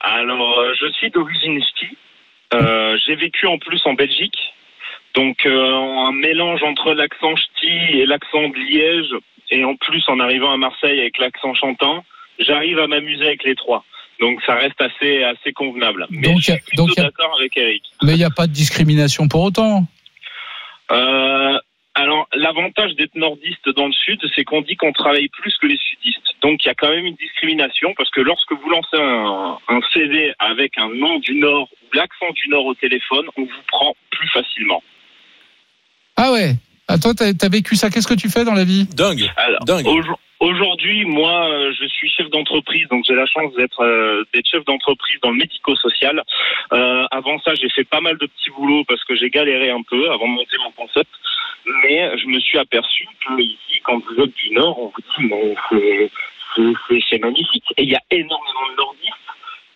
Alors, 0.00 0.58
euh, 0.58 0.72
je 0.80 0.90
suis 0.98 1.10
d'origine 1.10 1.60
ch'ti. 1.60 1.96
Euh, 2.54 2.98
J'ai 3.06 3.16
vécu 3.16 3.46
en 3.46 3.58
plus 3.58 3.80
en 3.86 3.94
Belgique. 3.94 4.38
Donc, 5.14 5.44
euh, 5.44 5.74
un 5.74 6.12
mélange 6.12 6.62
entre 6.62 6.94
l'accent 6.94 7.36
ch'ti 7.36 7.98
et 7.98 8.06
l'accent 8.06 8.48
de 8.48 8.56
Liège. 8.56 9.14
Et 9.50 9.64
en 9.64 9.76
plus, 9.76 10.02
en 10.08 10.18
arrivant 10.20 10.52
à 10.52 10.56
Marseille 10.56 11.00
avec 11.00 11.18
l'accent 11.18 11.54
chantant, 11.54 12.04
j'arrive 12.38 12.78
à 12.78 12.86
m'amuser 12.86 13.26
avec 13.26 13.44
les 13.44 13.54
trois. 13.54 13.84
Donc, 14.20 14.40
ça 14.46 14.54
reste 14.54 14.80
assez, 14.80 15.22
assez 15.24 15.52
convenable. 15.52 16.06
Mais 16.10 16.28
Donc, 16.28 16.38
je 16.38 16.52
suis 16.52 16.60
plutôt 16.62 16.86
d'accord 16.96 17.36
avec 17.38 17.56
Eric. 17.56 17.82
Mais 18.02 18.12
il 18.12 18.18
n'y 18.18 18.24
a 18.24 18.30
pas 18.30 18.46
de 18.46 18.52
discrimination 18.52 19.28
pour 19.28 19.42
autant. 19.42 19.84
Euh, 20.90 21.58
alors, 21.94 22.26
l'avantage 22.34 22.94
d'être 22.96 23.14
nordiste 23.14 23.68
dans 23.76 23.86
le 23.86 23.92
sud, 23.92 24.18
c'est 24.34 24.44
qu'on 24.44 24.62
dit 24.62 24.76
qu'on 24.76 24.92
travaille 24.92 25.28
plus 25.28 25.54
que 25.58 25.66
les 25.66 25.76
sudistes. 25.76 26.34
Donc, 26.40 26.64
il 26.64 26.68
y 26.68 26.70
a 26.70 26.74
quand 26.74 26.88
même 26.88 27.04
une 27.04 27.16
discrimination 27.16 27.92
parce 27.96 28.10
que 28.10 28.20
lorsque 28.22 28.52
vous 28.52 28.70
lancez 28.70 28.96
un, 28.96 29.58
un 29.68 29.80
CV 29.92 30.32
avec 30.38 30.78
un 30.78 30.88
nom 30.88 31.18
du 31.18 31.34
Nord 31.34 31.68
ou 31.70 31.96
l'accent 31.96 32.30
du 32.34 32.48
Nord 32.48 32.64
au 32.64 32.74
téléphone, 32.74 33.26
on 33.36 33.42
vous 33.42 33.62
prend 33.68 33.94
plus 34.10 34.28
facilement. 34.28 34.82
Ah 36.16 36.32
ouais. 36.32 36.54
Ah, 36.88 36.98
toi, 36.98 37.12
t'as 37.14 37.26
as 37.28 37.48
vécu 37.48 37.76
ça. 37.76 37.90
Qu'est-ce 37.90 38.08
que 38.08 38.14
tu 38.14 38.28
fais 38.30 38.44
dans 38.44 38.54
la 38.54 38.64
vie? 38.64 38.86
Dingue. 38.94 39.30
Alors, 39.36 39.60
aujourd- 39.86 40.18
Aujourd'hui, 40.42 41.04
moi, 41.04 41.48
euh, 41.48 41.72
je 41.72 41.86
suis 41.86 42.10
chef 42.10 42.28
d'entreprise, 42.28 42.88
donc 42.88 43.04
j'ai 43.06 43.14
la 43.14 43.26
chance 43.26 43.54
d'être 43.54 43.80
euh, 43.80 44.24
chef 44.44 44.64
d'entreprise 44.64 45.20
dans 45.22 45.30
le 45.30 45.36
médico-social. 45.36 46.20
Euh, 46.72 47.04
avant 47.12 47.38
ça, 47.38 47.54
j'ai 47.54 47.68
fait 47.68 47.84
pas 47.84 48.00
mal 48.00 48.18
de 48.18 48.26
petits 48.26 48.50
boulots 48.50 48.82
parce 48.88 49.04
que 49.04 49.14
j'ai 49.14 49.30
galéré 49.30 49.70
un 49.70 49.82
peu 49.82 50.10
avant 50.10 50.26
de 50.26 50.32
monter 50.32 50.56
mon 50.64 50.72
concept. 50.72 51.10
Mais 51.84 52.18
je 52.18 52.26
me 52.26 52.40
suis 52.40 52.58
aperçu 52.58 53.06
que 53.24 53.40
ici, 53.40 53.80
quand 53.84 54.02
vous 54.04 54.20
êtes 54.20 54.34
du 54.34 54.50
Nord, 54.50 54.80
on 54.80 54.86
vous 54.86 55.02
dit 55.16 55.28
mais 55.30 56.10
c'est- 57.08 57.18
magnifique. 57.20 57.64
Et 57.76 57.84
il 57.84 57.90
y 57.90 57.94
a 57.94 58.02
énormément 58.10 58.68
de 58.72 58.76
nordistes. 58.76 59.14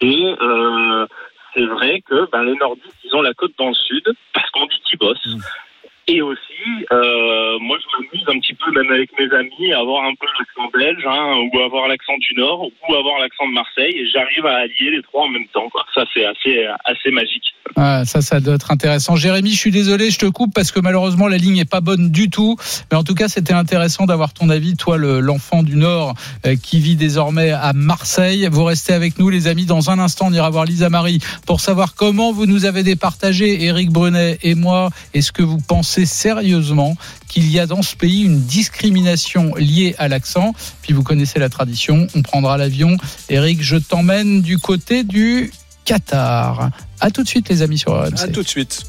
Et 0.01 0.35
euh, 0.43 1.07
c'est 1.55 1.67
vrai 1.67 2.01
que 2.01 2.29
ben, 2.33 2.43
les 2.43 2.57
nordistes, 2.57 2.97
ils 3.05 3.15
ont 3.15 3.23
la 3.23 3.35
côte 3.35 3.53
dans 3.57 3.69
le 3.69 3.75
sud 3.75 4.03
parce 4.33 4.51
qu'on 4.51 4.67
dit 4.67 4.81
qu'ils 4.85 4.99
bossent. 4.99 5.37
Et 6.09 6.23
aussi, 6.23 6.39
euh, 6.93 7.59
moi, 7.61 7.77
je 7.83 7.87
m'amuse 7.99 8.25
un 8.29 8.39
petit 8.39 8.55
peu, 8.55 8.71
même 8.71 8.93
avec 8.93 9.11
mes 9.19 9.27
amis, 9.37 9.73
à 9.73 9.81
avoir 9.81 10.05
un 10.05 10.15
peu 10.15 10.27
l'accent 10.39 10.71
belge, 10.73 11.05
hein, 11.05 11.35
ou 11.53 11.59
avoir 11.61 11.89
l'accent 11.89 12.17
du 12.19 12.33
Nord, 12.39 12.63
ou 12.67 12.95
avoir 12.95 13.19
l'accent 13.19 13.49
de 13.49 13.53
Marseille, 13.53 13.93
et 13.97 14.07
j'arrive 14.13 14.47
à 14.47 14.55
allier 14.59 14.93
les 14.97 15.03
trois 15.03 15.25
en 15.25 15.29
même 15.29 15.49
temps. 15.53 15.69
Quoi. 15.71 15.85
Ça, 15.95 16.05
c'est 16.15 16.25
assez, 16.25 16.65
assez 16.85 17.11
magique. 17.11 17.43
Ah, 17.75 18.05
ça, 18.05 18.21
ça 18.23 18.39
doit 18.39 18.55
être 18.55 18.71
intéressant. 18.71 19.17
Jérémy, 19.17 19.51
je 19.51 19.59
suis 19.59 19.73
désolé, 19.73 20.11
je 20.13 20.19
te 20.21 20.27
coupe 20.27 20.55
parce 20.55 20.71
que 20.71 20.79
malheureusement 20.79 21.27
la 21.27 21.37
ligne 21.37 21.57
est 21.59 21.69
pas 21.69 21.81
bonne 21.81 22.11
du 22.13 22.31
tout. 22.31 22.57
Mais 22.91 22.97
en 22.97 23.03
tout 23.03 23.15
cas, 23.15 23.27
c'était 23.27 23.53
intéressant 23.53 24.07
d'avoir 24.07 24.33
ton 24.33 24.49
avis, 24.49 24.77
toi, 24.77 24.97
le- 24.97 25.19
l'enfant 25.19 25.65
du 25.65 25.75
Nord 25.75 26.15
euh, 26.47 26.55
qui 26.55 26.79
vit 26.79 26.95
désormais 26.95 27.51
à 27.51 27.73
Marseille. 27.75 28.49
Vous 28.51 28.63
restez 28.65 28.93
avec 28.93 29.19
nous, 29.19 29.29
les 29.29 29.49
amis. 29.49 29.67
Dans 29.67 29.91
un 29.91 29.99
instant, 29.99 30.27
on 30.29 30.33
ira 30.33 30.49
voir 30.49 30.65
Lisa 30.65 30.89
Marie 30.89 31.19
pour 31.45 31.61
savoir 31.61 31.97
comment 31.97 32.33
vous 32.33 32.47
nous 32.47 32.65
avez 32.65 32.85
départagé, 32.85 33.65
Éric 33.65 33.91
Brunet 33.91 34.39
et 34.45 34.55
moi. 34.55 34.91
Est-ce 35.13 35.33
que 35.33 35.43
vous 35.43 35.59
pensez 35.69 35.96
sérieusement 36.05 36.97
qu'il 37.29 37.49
y 37.51 37.59
a 37.59 37.67
dans 37.67 37.81
ce 37.83 37.97
pays 37.97 38.23
une 38.23 38.41
discrimination 38.41 39.55
liée 39.57 39.95
à 39.99 40.09
l'accent 40.09 40.53
Puis 40.83 40.93
vous 40.93 41.03
connaissez 41.03 41.39
la 41.39 41.49
tradition, 41.49 42.07
on 42.15 42.23
prendra 42.23 42.59
l'avion. 42.59 42.97
Éric, 43.31 43.63
je 43.63 43.77
t'emmène 43.77 44.43
du 44.43 44.59
côté 44.59 45.05
du 45.05 45.51
Qatar. 45.85 46.71
À 47.01 47.11
tout 47.11 47.23
de 47.23 47.29
suite, 47.29 47.49
les 47.49 47.63
amis, 47.63 47.79
sur 47.79 47.93
RMC. 47.93 48.21
À 48.21 48.29
tout 48.29 48.43
de 48.43 48.49
suite. 48.49 48.83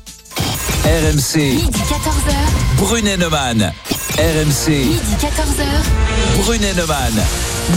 RMC, 0.83 1.37
Midi 1.37 1.79
14h. 1.79 2.33
Brunet 2.77 3.17
Neumann. 3.17 3.71
RMC, 4.17 4.69
Midi 4.69 4.99
14h. 5.19 6.41
Brunet 6.43 6.73
Neumann. 6.75 7.13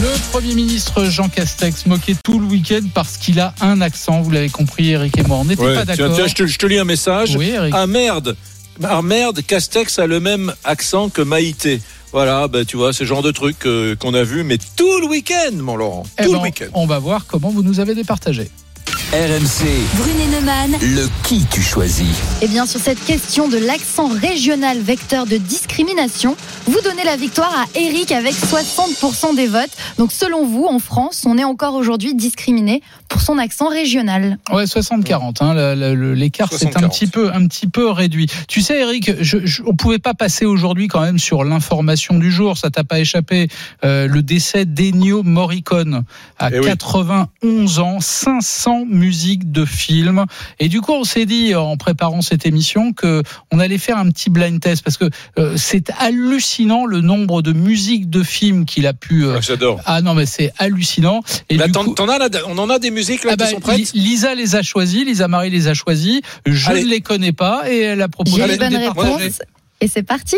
Le 0.01 0.31
Premier 0.31 0.55
ministre 0.55 1.05
Jean 1.07 1.29
Castex 1.29 1.87
moquait 1.87 2.15
tout 2.23 2.39
le 2.39 2.47
week-end 2.47 2.83
parce 2.95 3.17
qu'il 3.17 3.41
a 3.41 3.53
un 3.61 3.81
accent. 3.81 4.21
Vous 4.23 4.31
l'avez 4.31 4.49
compris, 4.51 4.91
Eric 4.91 5.19
et 5.19 5.23
moi. 5.25 5.39
On 5.39 5.45
n'était 5.47 5.63
Ouais, 5.63 5.75
pas 5.75 5.85
tiens, 5.87 5.97
d'accord. 5.97 6.17
tiens, 6.17 6.27
je, 6.29 6.35
te, 6.35 6.47
je 6.47 6.59
te 6.59 6.67
lis 6.67 6.79
un 6.79 6.85
message. 6.85 7.35
Oui, 7.37 7.49
Eric. 7.49 7.75
Ah 7.77 7.87
merde 7.89 8.37
Ah 8.83 9.03
merde, 9.03 9.43
Castex 9.47 9.99
a 9.99 10.07
le 10.07 10.21
même 10.21 10.55
accent 10.65 11.11
que 11.11 11.21
Maïté. 11.23 11.81
Voilà, 12.13 12.49
bah, 12.49 12.65
tu 12.65 12.77
vois, 12.77 12.93
ce 12.93 13.05
genre 13.05 13.23
de 13.23 13.31
truc 13.31 13.67
euh, 13.67 13.95
qu'on 13.95 14.15
a 14.15 14.25
vu, 14.25 14.43
mais 14.43 14.59
tout 14.77 15.01
le 15.01 15.07
week-end, 15.07 15.53
mon 15.55 15.77
Laurent. 15.77 16.05
Eh 16.19 16.25
Tout 16.25 16.33
ben, 16.33 16.39
le 16.39 16.43
week-end. 16.43 16.67
on 16.75 16.87
va 16.87 16.99
voir 16.99 17.27
comment 17.27 17.51
vous 17.51 17.63
nous 17.63 17.79
avez 17.79 17.95
départagé. 17.95 18.51
RMC, 18.91 19.67
Brunet 19.97 20.27
Neumann. 20.33 20.73
le 20.81 21.09
qui 21.25 21.45
tu 21.51 21.63
choisis 21.63 22.09
Eh 22.43 22.49
bien, 22.49 22.67
sur 22.67 22.81
cette 22.81 23.03
question 23.05 23.49
de 23.49 23.57
l'accent 23.57 24.09
régional 24.09 24.79
vecteur 24.81 25.27
de 25.27 25.37
discrimination, 25.37 26.37
Vous 26.67 26.81
donnez 26.85 27.05
la 27.05 27.17
victoire 27.17 27.53
à 27.57 27.79
Eric 27.79 28.13
avec 28.13 28.33
60% 28.35 29.35
des 29.35 29.47
votes. 29.49 29.71
Donc 29.99 30.13
selon 30.13 30.47
vous, 30.47 30.65
en 30.67 30.79
France, 30.79 31.23
on 31.27 31.37
est 31.39 31.45
encore 31.45 31.75
aujourd'hui 31.75 32.15
discriminé 32.15 32.83
pour 33.09 33.21
son 33.21 33.39
accent 33.39 33.69
régional. 33.69 34.39
Ouais, 34.53 34.65
60-40. 34.65 35.37
Hein, 35.43 35.75
L'écart 36.15 36.49
c'est 36.53 36.77
un 36.77 36.81
60-40. 36.81 36.89
petit 36.91 37.07
peu, 37.09 37.33
un 37.33 37.47
petit 37.47 37.67
peu 37.69 37.91
réduit. 37.91 38.27
Tu 38.49 38.61
sais, 38.61 38.81
Eric, 38.81 39.13
je, 39.21 39.39
je- 39.45 39.63
on 39.67 39.75
pouvait 39.75 39.99
pas 39.99 40.15
passer 40.15 40.45
aujourd'hui 40.47 40.87
quand 40.89 41.01
même 41.01 41.19
sur 41.19 41.43
l'information 41.45 42.19
du 42.19 42.31
jour. 42.31 42.57
Ça 42.59 42.71
t'a 42.71 42.85
pas 42.85 43.01
échappé. 43.01 43.49
Euh, 43.85 44.07
le 44.07 44.23
décès 44.23 44.65
d'Ennio 44.65 45.23
Morricone 45.25 46.05
à 46.39 46.51
Eh 46.53 46.59
oui. 46.61 46.67
91 46.67 47.79
ans, 47.81 47.99
500 48.01 48.80
musiques 48.87 49.51
de 49.53 49.65
films. 49.65 50.25
Et 50.59 50.69
du 50.69 50.81
coup, 50.81 50.93
on 50.93 51.05
s'est 51.05 51.27
dit 51.27 51.55
en 51.55 51.77
préparant 51.77 52.23
cette 52.23 52.47
émission 52.47 52.93
que 52.93 53.23
on 53.51 53.59
allait 53.59 53.79
faire 53.79 53.99
un 53.99 54.09
petit 54.11 54.31
blind 54.31 54.61
test 54.61 54.83
parce 54.83 54.97
que 54.97 55.09
euh, 55.39 55.55
c'est 55.57 55.91
hallucinant 55.99 56.85
le 56.87 57.01
nombre 57.01 57.43
de 57.43 57.53
musiques 57.53 58.11
de 58.11 58.23
films 58.23 58.65
qu'il 58.65 58.87
a 58.87 58.93
pu. 58.93 59.25
euh, 59.25 59.41
J'adore. 59.41 59.81
ah 59.87 60.01
non, 60.03 60.15
mais 60.15 60.27
c'est 60.27 60.53
hallucinant. 60.59 61.23
Et 61.49 61.57
Là, 61.57 61.67
du 61.67 61.73
t'en- 61.73 61.85
coup- 61.85 61.95
t'en 61.95 62.09
as 62.09 62.19
là, 62.19 62.29
on 62.49 62.59
en 62.59 62.71
a 62.71 62.79
des 62.79 62.91
musiques 62.91 63.25
là 63.25 63.33
ah 63.33 63.37
bah, 63.37 63.47
qui 63.47 63.53
sont 63.55 63.61
prêtes. 63.61 63.93
Li- 63.93 64.01
Lisa 64.01 64.35
les 64.35 64.57
a 64.57 64.63
choisis, 64.63 65.05
Lisa 65.05 65.29
Marie 65.29 65.51
les 65.51 65.69
a 65.69 65.75
choisis. 65.75 66.21
Je 66.47 66.71
Allez. 66.71 66.85
ne 66.85 66.89
les 66.91 67.01
connais 67.01 67.33
pas 67.33 67.63
et 67.71 67.79
elle 67.81 68.03
a 68.03 68.09
proposé 68.09 68.37
J'ai 68.43 68.57
partager. 68.59 68.77
réponses. 68.89 69.41
Et 69.81 69.89
c'est 69.89 70.03
parti. 70.03 70.37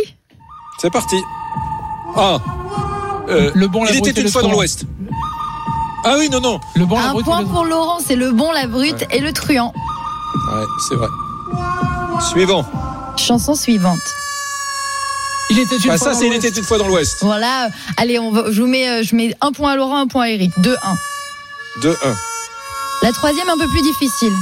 C'est 0.80 0.90
parti. 0.92 1.16
Ah. 2.16 2.38
Euh, 3.28 3.50
Le 3.54 3.68
bon, 3.68 3.84
la 3.84 3.92
il 3.92 3.98
était 4.08 4.20
une 4.20 4.28
fois 4.28 4.42
dans 4.42 4.50
l'Ouest. 4.52 4.84
Ah 6.04 6.16
oui, 6.18 6.28
non, 6.30 6.40
non. 6.40 6.60
Le 6.74 6.84
bon, 6.84 6.98
la 6.98 7.08
Un 7.08 7.12
brute, 7.12 7.24
point 7.24 7.40
le- 7.42 7.46
pour 7.46 7.64
Laurent, 7.64 7.98
c'est 8.04 8.16
le 8.16 8.32
bon, 8.32 8.50
la 8.52 8.66
brute 8.66 9.04
et 9.10 9.20
le 9.20 9.32
truand. 9.32 9.72
Ouais, 10.52 10.64
c'est 10.88 10.94
vrai. 10.96 11.08
Suivant. 12.30 12.64
Chanson 13.16 13.54
suivante. 13.54 13.98
Il 15.50 15.58
était 15.58 15.76
une 15.76 15.82
Bah, 15.90 15.98
fois 15.98 16.08
ça, 16.08 16.12
dans 16.14 16.18
c'est 16.20 16.26
il 16.28 16.32
était 16.32 16.48
une 16.48 16.64
fois 16.64 16.78
dans 16.78 16.88
l'Ouest. 16.88 17.18
Voilà. 17.22 17.68
Allez, 17.98 18.18
on 18.18 18.30
va, 18.32 18.44
je 18.50 18.60
vous 18.62 18.68
mets, 18.68 18.88
euh, 18.88 19.02
je 19.02 19.14
mets 19.14 19.34
un 19.40 19.52
point 19.52 19.72
à 19.72 19.76
Laurent, 19.76 19.98
un 19.98 20.06
point 20.06 20.24
à 20.24 20.28
Eric. 20.30 20.50
2-1. 20.58 20.76
2-1. 21.82 21.94
La 23.02 23.12
troisième, 23.12 23.48
un 23.48 23.58
peu 23.58 23.68
plus 23.68 23.82
difficile. 23.82 24.32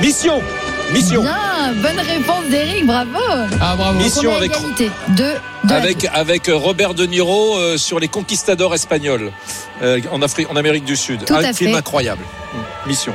Mission. 0.00 0.42
Mission. 0.92 1.22
Bien, 1.22 1.72
bonne 1.82 1.98
réponse 1.98 2.44
d'Eric, 2.50 2.86
bravo. 2.86 3.10
Ah 3.60 3.74
bravo. 3.76 3.98
Mission 3.98 4.34
avec- 4.36 4.52
deux 5.16 5.34
à 5.68 5.74
Avec, 5.74 6.06
avec 6.12 6.48
euh, 6.48 6.56
Robert 6.56 6.94
De 6.94 7.06
Niro 7.06 7.56
euh, 7.56 7.76
sur 7.76 7.98
les 7.98 8.08
conquistadors 8.08 8.74
espagnols 8.74 9.32
euh, 9.82 10.00
en, 10.12 10.22
Afrique, 10.22 10.48
en 10.50 10.56
Amérique 10.56 10.84
du 10.84 10.96
Sud. 10.96 11.24
Tout 11.24 11.34
Un 11.34 11.52
film 11.52 11.72
fait. 11.72 11.76
incroyable. 11.76 12.22
Mission. 12.86 13.12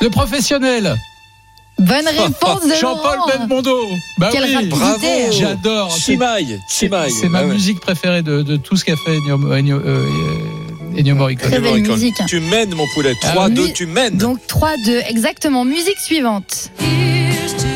Le 0.00 0.08
professionnel. 0.08 0.94
Bonne 1.78 2.06
réponse 2.18 2.66
de 2.66 2.74
Jean-Paul. 2.80 3.18
Belmondo. 3.26 3.88
Bah 4.18 4.28
Quelle 4.32 4.44
oui. 4.44 4.54
rapidité. 4.54 4.76
Bravo. 4.78 5.32
J'adore. 5.32 5.92
C'est- 5.92 6.00
Chimaï. 6.12 6.60
C'est 6.68 6.86
Chimaï. 6.86 7.10
c'est 7.10 7.28
ma 7.28 7.40
Ah 7.40 7.44
ouais. 7.44 7.52
musique 7.52 7.80
préférée 7.80 8.22
de, 8.22 8.42
de 8.42 8.56
tout 8.56 8.76
ce 8.76 8.84
qu'a 8.84 8.96
fait 8.96 9.16
Ennio, 9.28 9.80
Ennio, 10.96 11.14
Morricone. 11.14 11.50
Très 11.50 11.60
belle 11.60 11.70
Morricone. 11.70 11.92
musique. 11.94 12.16
Tu 12.26 12.40
mènes, 12.40 12.74
mon 12.74 12.86
poulet. 12.94 13.14
Ah, 13.24 13.48
3-2, 13.48 13.60
oui. 13.60 13.72
tu 13.74 13.86
mènes. 13.86 14.16
Donc 14.16 14.38
3-2, 14.48 15.02
exactement. 15.08 15.64
Musique 15.64 15.98
suivante. 15.98 16.70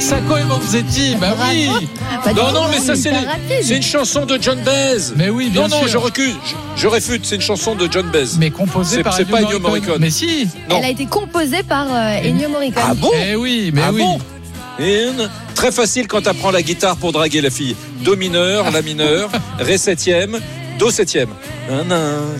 Sacco 0.00 0.36
et 0.36 0.42
Vanzetti. 0.42 1.16
Bah 1.20 1.34
oui. 1.50 1.68
Bah, 2.24 2.32
non, 2.34 2.52
non, 2.52 2.68
mais 2.70 2.78
ça, 2.78 2.94
c'est 2.94 3.12
c'est 3.62 3.76
une 3.76 3.82
chanson 3.82 4.26
de 4.26 4.38
John 4.40 4.58
Baez. 4.62 5.12
Mais 5.16 5.30
oui, 5.30 5.48
bien 5.50 5.62
non, 5.62 5.68
non, 5.68 5.78
sûr. 5.80 5.88
je 5.88 5.96
recuse. 5.98 6.34
Je, 6.76 6.82
je 6.82 6.88
réfute. 6.88 7.24
C'est 7.24 7.36
une 7.36 7.40
chanson 7.40 7.74
de 7.74 7.88
John 7.90 8.06
Baez. 8.10 8.36
Mais 8.38 8.50
composé 8.50 8.96
C'est- 8.96 9.02
par 9.02 9.14
c'est 9.14 9.22
Ennio 9.22 9.32
pas 9.36 9.42
Ennio 9.42 9.58
Morricone. 9.60 9.98
Mais 10.00 10.10
si. 10.10 10.46
Non. 10.68 10.78
Elle 10.78 10.84
a 10.84 10.90
été 10.90 11.06
composée 11.06 11.62
par 11.62 11.86
euh, 11.90 12.16
Ennio 12.22 12.48
Morricone. 12.50 12.82
Ah 12.86 12.94
bon 12.94 13.10
Eh 13.26 13.36
oui, 13.36 13.70
mais 13.72 13.82
Ah 13.84 13.92
oui. 13.92 14.00
bon. 14.02 14.18
Très 15.54 15.70
facile 15.72 16.06
quand 16.08 16.22
t'apprends 16.22 16.50
la 16.50 16.62
guitare 16.62 16.96
pour 16.96 17.12
draguer 17.12 17.40
la 17.40 17.50
fille. 17.50 17.76
Do 18.02 18.16
mineur, 18.16 18.70
la 18.72 18.82
mineur, 18.82 19.30
ré 19.58 19.78
septième, 19.78 20.38
do 20.84 20.90
septième. 20.90 21.30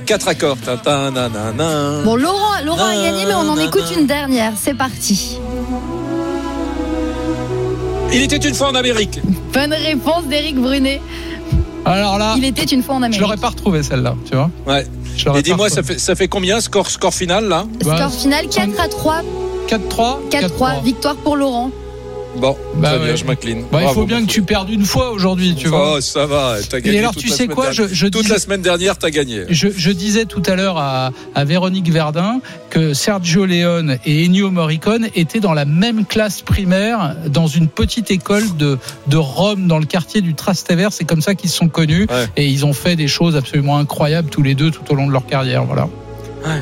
Quatre 0.05 0.29
accords. 0.29 0.59
Bon, 2.05 2.16
Laurent, 2.16 2.61
Laurent 2.65 2.85
a 2.85 2.95
gagné, 2.95 3.25
mais 3.27 3.35
on 3.35 3.49
en 3.49 3.59
écoute 3.59 3.85
une 3.97 4.07
dernière. 4.07 4.53
C'est 4.61 4.75
parti. 4.75 5.39
Il 8.12 8.23
était 8.23 8.37
une 8.37 8.55
fois 8.55 8.69
en 8.69 8.75
Amérique. 8.75 9.19
Bonne 9.53 9.73
réponse 9.73 10.27
d'Éric 10.27 10.57
Brunet. 10.57 11.01
Alors 11.87 12.19
là, 12.19 12.35
Il 12.37 12.45
était 12.45 12.65
une 12.65 12.83
fois 12.83 12.95
en 12.97 13.01
je 13.01 13.05
Amérique. 13.07 13.21
l'aurais 13.21 13.37
pas 13.37 13.49
retrouvé 13.49 13.83
celle-là, 13.83 14.15
tu 14.29 14.37
vois. 14.37 14.51
Ouais. 14.66 14.87
Je 15.16 15.29
Et 15.31 15.43
dis-moi, 15.43 15.69
ça 15.69 15.83
fait, 15.83 15.99
ça 15.99 16.15
fait 16.15 16.29
combien 16.29 16.61
score, 16.61 16.91
score 16.91 17.15
final 17.15 17.49
là? 17.49 17.65
Bah, 17.85 17.97
Score 17.97 18.12
final 18.12 18.49
4 18.49 18.81
à 18.81 18.89
3. 18.89 19.23
4-3 19.69 20.29
4-3. 20.31 20.83
Victoire 20.83 21.16
pour 21.16 21.37
Laurent. 21.37 21.71
Bon, 22.36 22.56
Bah 22.77 22.89
très 22.90 22.98
ouais. 22.98 23.05
bien, 23.06 23.16
je 23.16 23.24
m'incline. 23.24 23.65
Bah, 23.70 23.78
il 23.82 23.89
faut 23.94 24.06
bien 24.06 24.20
que 24.24 24.31
tu 24.31 24.43
perdes 24.43 24.69
une 24.70 24.85
fois 24.85 25.11
aujourd'hui, 25.12 25.55
tu 25.55 25.69
vois. 25.69 25.94
Oh, 25.97 26.01
ça 26.01 26.27
va, 26.27 26.56
t'as 26.69 26.81
gagné. 26.81 26.97
Et 26.97 26.98
alors, 26.98 27.12
toute 27.12 27.23
tu 27.23 27.28
la 27.28 27.36
sais 27.36 27.44
semaine 27.44 27.55
quoi, 27.55 27.70
dernière. 27.70 27.89
je, 27.89 27.94
je 27.94 28.06
Toute 28.09 28.23
disais- 28.23 28.35
la 28.35 28.40
semaine 28.40 28.62
dernière, 28.62 28.98
t'as 28.98 29.11
gagné. 29.11 29.43
Je, 29.51 29.69
je 29.74 29.90
disais 29.93 30.24
tout 30.24 30.43
à 30.47 30.56
l'heure 30.56 30.77
à, 30.78 31.11
à 31.35 31.44
Véronique 31.44 31.90
Verdun 31.90 32.40
que 32.70 32.93
Sergio 32.93 33.47
Leone 33.47 33.98
et 34.05 34.24
Ennio 34.24 34.51
Morricone 34.51 35.06
étaient 35.15 35.39
dans 35.40 35.52
la 35.55 35.65
même 35.65 36.05
classe 36.05 36.43
primaire 36.43 37.15
dans 37.28 37.47
une 37.47 37.69
petite 37.69 38.11
école 38.11 38.44
de, 38.56 38.78
de 39.06 39.16
Rome 39.16 39.69
dans 39.69 39.78
le 39.78 39.86
quartier 39.86 40.20
du 40.20 40.35
Trastevere. 40.35 40.93
C'est 40.93 41.05
comme 41.05 41.23
ça 41.23 41.35
qu'ils 41.36 41.51
se 41.51 41.56
sont 41.56 41.69
connus 41.69 42.06
Ouais. 42.11 42.27
et 42.36 42.47
ils 42.48 42.66
ont 42.66 42.73
fait 42.73 42.97
des 42.97 43.06
choses 43.09 43.36
absolument 43.36 43.78
incroyables 43.78 44.28
tous 44.28 44.43
les 44.43 44.55
deux 44.55 44.70
tout 44.73 44.82
au 44.90 44.94
long 44.97 45.06
de 45.06 45.12
leur 45.12 45.24
carrière. 45.27 45.65
Voilà. 45.65 45.89
Ouais, 46.44 46.61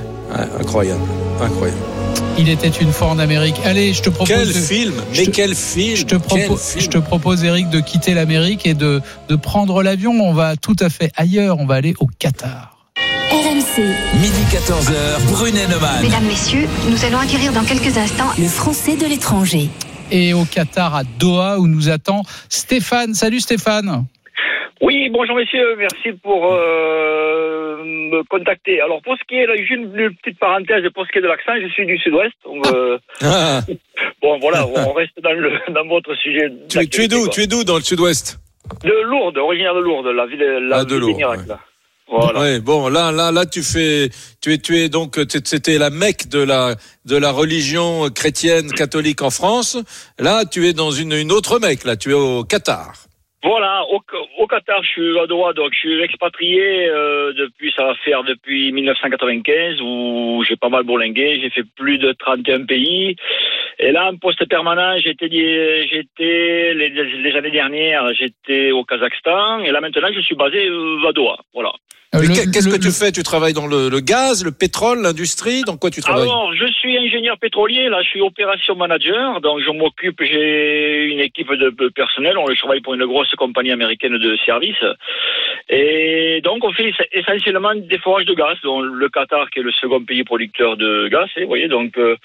incroyable, 0.61 1.01
incroyable. 1.40 1.81
Il 2.39 2.48
était 2.48 2.68
une 2.68 2.93
fois 2.93 3.09
en 3.09 3.18
Amérique. 3.18 3.56
Allez, 3.64 3.93
je 3.94 4.02
te 4.02 4.10
propose. 4.10 4.28
Quel 4.34 4.48
de- 4.48 4.52
film 4.52 4.94
Mais 5.16 5.24
te- 5.26 5.30
quel 5.30 5.55
film 5.55 5.97
Je 5.97 6.02
te, 6.05 6.09
Quel 6.16 6.20
propose, 6.47 6.60
film 6.60 6.80
je 6.84 6.89
te 6.89 6.98
propose, 6.98 7.44
Eric, 7.44 7.68
de 7.70 7.80
quitter 7.80 8.14
l'Amérique 8.14 8.66
et 8.66 8.74
de, 8.74 9.01
de 9.28 9.36
prendre 9.36 9.82
l'avion. 9.82 10.12
On 10.20 10.32
va 10.32 10.56
tout 10.56 10.76
à 10.80 10.89
fait 10.89 11.12
ailleurs. 11.16 11.59
On 11.60 11.66
va 11.66 11.74
aller 11.76 11.94
au 12.01 12.06
Qatar. 12.18 12.76
RMC, 13.30 13.82
Midi 14.20 14.43
14h, 14.51 15.30
Brunet 15.30 15.66
Neumann. 15.68 16.02
Mesdames, 16.02 16.24
Messieurs, 16.24 16.66
nous 16.90 17.05
allons 17.05 17.18
acquérir 17.18 17.52
dans 17.52 17.64
quelques 17.64 17.97
instants 17.97 18.30
le 18.39 18.47
français 18.48 18.97
de 18.97 19.06
l'étranger. 19.06 19.70
Et 20.10 20.34
au 20.34 20.44
Qatar, 20.44 20.94
à 20.94 21.02
Doha, 21.05 21.59
où 21.59 21.66
nous 21.66 21.89
attend 21.89 22.22
Stéphane. 22.48 23.14
Salut 23.14 23.40
Stéphane. 23.40 24.05
Oui, 24.85 25.09
bonjour 25.11 25.37
messieurs, 25.37 25.77
merci 25.79 26.11
pour 26.23 26.55
euh, 26.55 27.77
me 27.85 28.23
contacter. 28.25 28.81
Alors 28.81 29.01
pour 29.03 29.15
ce 29.17 29.23
qui 29.29 29.37
est, 29.37 29.47
là, 29.47 29.55
une, 29.55 29.97
une 29.97 30.15
petite 30.17 30.41
parenthèse, 30.41 30.83
pour 30.93 31.07
ce 31.07 31.13
qui 31.13 31.19
est 31.19 31.23
de 31.23 31.29
l'accent, 31.29 31.53
je 31.63 31.69
suis 31.69 31.87
du 31.87 31.97
sud-ouest. 31.99 32.35
euh, 32.75 32.99
Ah, 33.23 33.61
bon 34.21 34.39
voilà, 34.41 34.67
on 34.67 34.93
reste 34.93 35.13
dans, 35.23 35.33
le, 35.33 35.53
dans 35.73 35.87
votre 35.87 36.13
sujet. 36.17 36.51
tu, 36.69 36.79
es- 36.81 36.87
tu 36.89 37.03
es 37.03 37.09
d'où. 37.09 37.29
Tu 37.29 37.43
es 37.43 37.47
d'où 37.47 37.63
dans 37.63 37.77
le 37.77 37.83
sud-ouest? 37.83 38.41
De 38.83 39.03
Lourdes, 39.05 39.39
originaire 39.39 39.75
de 39.75 39.81
Lourdes, 39.81 40.07
la 40.09 40.27
ville, 40.27 40.41
la 40.69 40.79
Ah, 40.79 40.85
de 40.85 40.97
Lourdes, 40.97 41.17
ouais. 41.23 41.55
Voilà. 42.09 42.41
Ouais, 42.41 42.61
bon, 42.61 42.89
là, 42.89 43.11
là, 43.13 43.31
là, 43.33 43.47
tu 43.47 43.63
fais, 43.63 44.11
tu 44.43 44.53
es, 44.53 44.59
tu 44.59 44.77
es 44.79 44.89
donc, 44.89 45.19
c'était 45.29 45.79
la 45.79 45.89
Mecque 45.91 46.29
de 46.29 46.43
la, 46.43 46.75
de 47.07 47.17
la 47.17 47.31
religion 47.31 48.11
chrétienne 48.11 48.71
catholique 48.73 49.23
en 49.23 49.31
France. 49.31 49.79
Là, 50.19 50.45
tu 50.45 50.67
es 50.67 50.73
dans 50.75 50.91
une, 50.91 51.13
une 51.13 51.33
autre 51.33 51.59
Mecque. 51.61 51.85
Là, 51.85 51.97
tu 51.97 52.11
es 52.11 52.15
au 52.15 52.43
Qatar. 52.45 52.93
Voilà, 53.44 53.85
au, 53.90 54.01
au 54.39 54.47
Qatar, 54.47 54.82
je 54.85 54.89
suis 54.89 55.19
à 55.19 55.27
Doha, 55.27 55.52
donc 55.52 55.70
je 55.73 55.78
suis 55.81 56.01
expatrié 56.01 56.89
euh, 56.89 57.32
depuis, 57.32 57.73
ça 57.77 57.85
va 57.86 57.94
faire 58.05 58.23
depuis 58.23 58.70
1995, 58.73 59.81
où 59.82 60.44
j'ai 60.48 60.55
pas 60.56 60.69
mal 60.69 60.85
bourlingué, 60.85 61.40
j'ai 61.43 61.51
fait 61.51 61.64
plus 61.77 61.98
de 61.98 62.12
31 62.12 62.66
pays. 62.66 63.16
Et 63.81 63.90
là, 63.90 64.10
en 64.12 64.16
poste 64.16 64.47
permanent, 64.48 64.97
j'étais, 65.02 65.28
j'étais 65.28 66.74
les, 66.74 66.89
les 66.90 67.32
années 67.36 67.51
dernières, 67.51 68.14
j'étais 68.14 68.70
au 68.70 68.85
Kazakhstan, 68.85 69.60
et 69.64 69.73
là 69.73 69.81
maintenant, 69.81 70.09
je 70.14 70.20
suis 70.20 70.36
basé 70.36 70.69
euh, 70.69 71.09
à 71.09 71.12
Doha. 71.12 71.39
Voilà. 71.52 71.73
Qu'est- 72.12 72.51
Qu'est-ce 72.52 72.69
que 72.69 72.77
tu 72.78 72.90
fais? 72.93 73.10
Tu 73.10 73.23
travailles 73.23 73.55
dans 73.55 73.66
le, 73.66 73.89
le 73.89 74.01
gaz, 74.01 74.44
le 74.44 74.52
pétrole, 74.52 75.01
l'industrie? 75.01 75.62
Dans 75.62 75.78
quoi 75.78 75.89
tu 75.90 76.02
travailles? 76.02 76.24
Alors, 76.28 76.52
je 76.55 76.66
suis 76.66 76.94
ingénieur 76.98 77.39
pétrolier, 77.39 77.89
là, 77.89 78.02
je 78.02 78.09
suis 78.09 78.20
opération 78.20 78.77
manager, 78.77 79.40
donc 79.40 79.60
je 79.60 79.70
m'occupe, 79.70 80.23
j'ai 80.23 81.05
une 81.06 81.20
équipe 81.20 81.51
de 81.51 81.70
de 81.70 81.89
personnel, 81.89 82.36
on 82.36 82.44
travaille 82.55 82.82
pour 82.82 82.93
une 82.93 83.06
grosse 83.06 83.32
compagnie 83.37 83.73
américaine 83.73 84.17
de 84.19 84.37
services, 84.45 84.85
et 85.69 86.41
donc 86.45 86.65
on 86.65 86.73
fait 86.73 86.93
essentiellement 87.13 87.75
des 87.75 87.99
forages 87.99 88.25
de 88.27 88.35
gaz, 88.35 88.57
dont 88.63 88.81
le 88.81 89.09
Qatar 89.09 89.51
qui 89.51 89.61
est 89.61 89.63
le 89.63 89.73
second 89.73 90.03
pays 90.05 90.25
producteur 90.25 90.77
de 90.77 91.09
gaz, 91.09 91.29
et 91.37 91.43
vous 91.43 91.49
voyez, 91.49 91.69
donc 91.69 91.97
euh, 91.99 92.17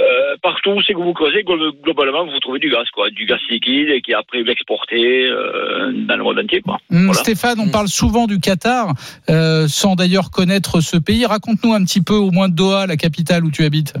euh, 0.00 0.36
partout 0.42 0.70
où 0.70 0.82
c'est 0.82 0.92
que 0.94 0.98
vous 0.98 1.12
creusez, 1.12 1.42
glo- 1.42 1.72
globalement, 1.82 2.24
vous 2.26 2.38
trouvez 2.40 2.58
du 2.58 2.70
gaz, 2.70 2.88
quoi, 2.92 3.10
du 3.10 3.26
gaz 3.26 3.38
liquide, 3.50 3.90
et 3.90 4.00
qui 4.00 4.12
est 4.12 4.14
après 4.14 4.40
exporté 4.48 5.26
euh, 5.26 5.92
dans 5.92 6.16
le 6.16 6.22
monde 6.24 6.38
entier, 6.38 6.60
quoi. 6.62 6.78
Hum, 6.90 7.06
Voilà. 7.06 7.20
Stéphane, 7.20 7.60
on 7.60 7.68
parle 7.70 7.88
souvent 7.88 8.26
du 8.26 8.40
Qatar, 8.40 8.88
euh, 9.30 9.66
sans 9.68 9.94
d'ailleurs 9.94 10.30
connaître 10.30 10.80
ce 10.80 10.96
pays. 10.96 11.26
Raconte-nous 11.26 11.72
un 11.74 11.84
petit 11.84 12.02
peu, 12.02 12.14
au 12.14 12.30
moins 12.30 12.48
de 12.48 12.54
Doha, 12.54 12.86
la 12.86 12.96
capitale 12.96 13.44
où 13.44 13.50
tu 13.50 13.64
habites. 13.64 13.94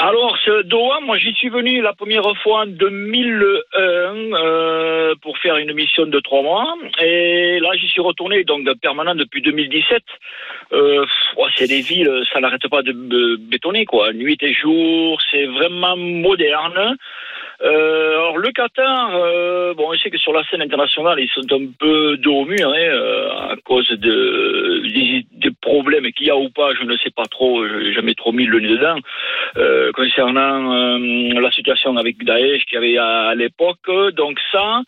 Alors, 0.00 0.38
ce 0.44 0.62
Doha, 0.62 1.00
moi, 1.00 1.18
j'y 1.18 1.34
suis 1.34 1.48
venu 1.48 1.82
la 1.82 1.92
première 1.92 2.22
fois 2.44 2.60
en 2.60 2.66
2001 2.66 3.80
euh, 3.80 5.14
pour 5.20 5.36
faire 5.38 5.56
une 5.56 5.72
mission 5.72 6.06
de 6.06 6.20
trois 6.20 6.40
mois. 6.40 6.76
Et 7.02 7.58
là, 7.58 7.70
j'y 7.74 7.88
suis 7.88 8.00
retourné, 8.00 8.44
donc 8.44 8.64
permanent 8.80 9.16
depuis 9.16 9.42
2017. 9.42 10.04
Euh, 10.72 11.04
c'est 11.56 11.66
des 11.66 11.80
villes, 11.80 12.22
ça 12.32 12.38
n'arrête 12.38 12.68
pas 12.68 12.82
de 12.82 13.36
bétonner, 13.50 13.86
quoi. 13.86 14.12
Nuit 14.12 14.40
et 14.40 14.54
jour, 14.54 15.20
c'est 15.32 15.46
vraiment 15.46 15.96
moderne. 15.96 16.96
Euh, 17.60 18.12
alors 18.14 18.38
le 18.38 18.50
Qatar, 18.52 19.10
euh, 19.16 19.74
bon, 19.74 19.92
je 19.92 19.98
sais 20.00 20.10
que 20.10 20.18
sur 20.18 20.32
la 20.32 20.44
scène 20.44 20.62
internationale, 20.62 21.18
ils 21.18 21.28
sont 21.30 21.52
un 21.52 21.66
peu 21.78 22.16
dos 22.18 22.42
au 22.42 22.44
mur 22.44 22.68
hein, 22.68 22.76
euh, 22.76 23.30
à 23.52 23.56
cause 23.64 23.88
de, 23.88 24.82
des, 24.86 25.26
des 25.32 25.50
problèmes 25.60 26.10
qu'il 26.12 26.28
y 26.28 26.30
a 26.30 26.36
ou 26.36 26.50
pas, 26.50 26.72
je 26.74 26.84
ne 26.84 26.96
sais 26.98 27.10
pas 27.10 27.24
trop, 27.24 27.66
je 27.66 27.74
n'ai 27.74 27.92
jamais 27.92 28.14
trop 28.14 28.30
mis 28.30 28.46
le 28.46 28.60
nez 28.60 28.68
dedans, 28.68 28.98
euh, 29.56 29.90
concernant 29.92 30.72
euh, 30.72 31.40
la 31.40 31.50
situation 31.50 31.96
avec 31.96 32.22
Daesh 32.24 32.64
qu'il 32.66 32.74
y 32.74 32.78
avait 32.78 32.98
à, 32.98 33.28
à 33.30 33.34
l'époque. 33.34 33.90
Donc 34.14 34.38
ça, 34.52 34.82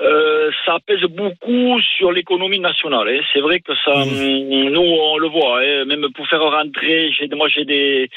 euh, 0.00 0.50
ça 0.64 0.78
pèse 0.86 1.02
beaucoup 1.10 1.80
sur 1.96 2.12
l'économie 2.12 2.60
nationale. 2.60 3.08
hein. 3.08 3.20
C'est 3.32 3.40
vrai 3.40 3.60
que 3.60 3.72
ça, 3.84 3.92
hum, 3.92 4.08
nous 4.70 4.80
on 4.80 5.18
le 5.18 5.28
voit, 5.28 5.60
hein, 5.62 5.84
même 5.86 6.06
pour 6.14 6.26
faire 6.28 6.40
rentrer, 6.42 7.10
moi 7.34 7.48
j'ai 7.48 7.64
des, 7.64 8.08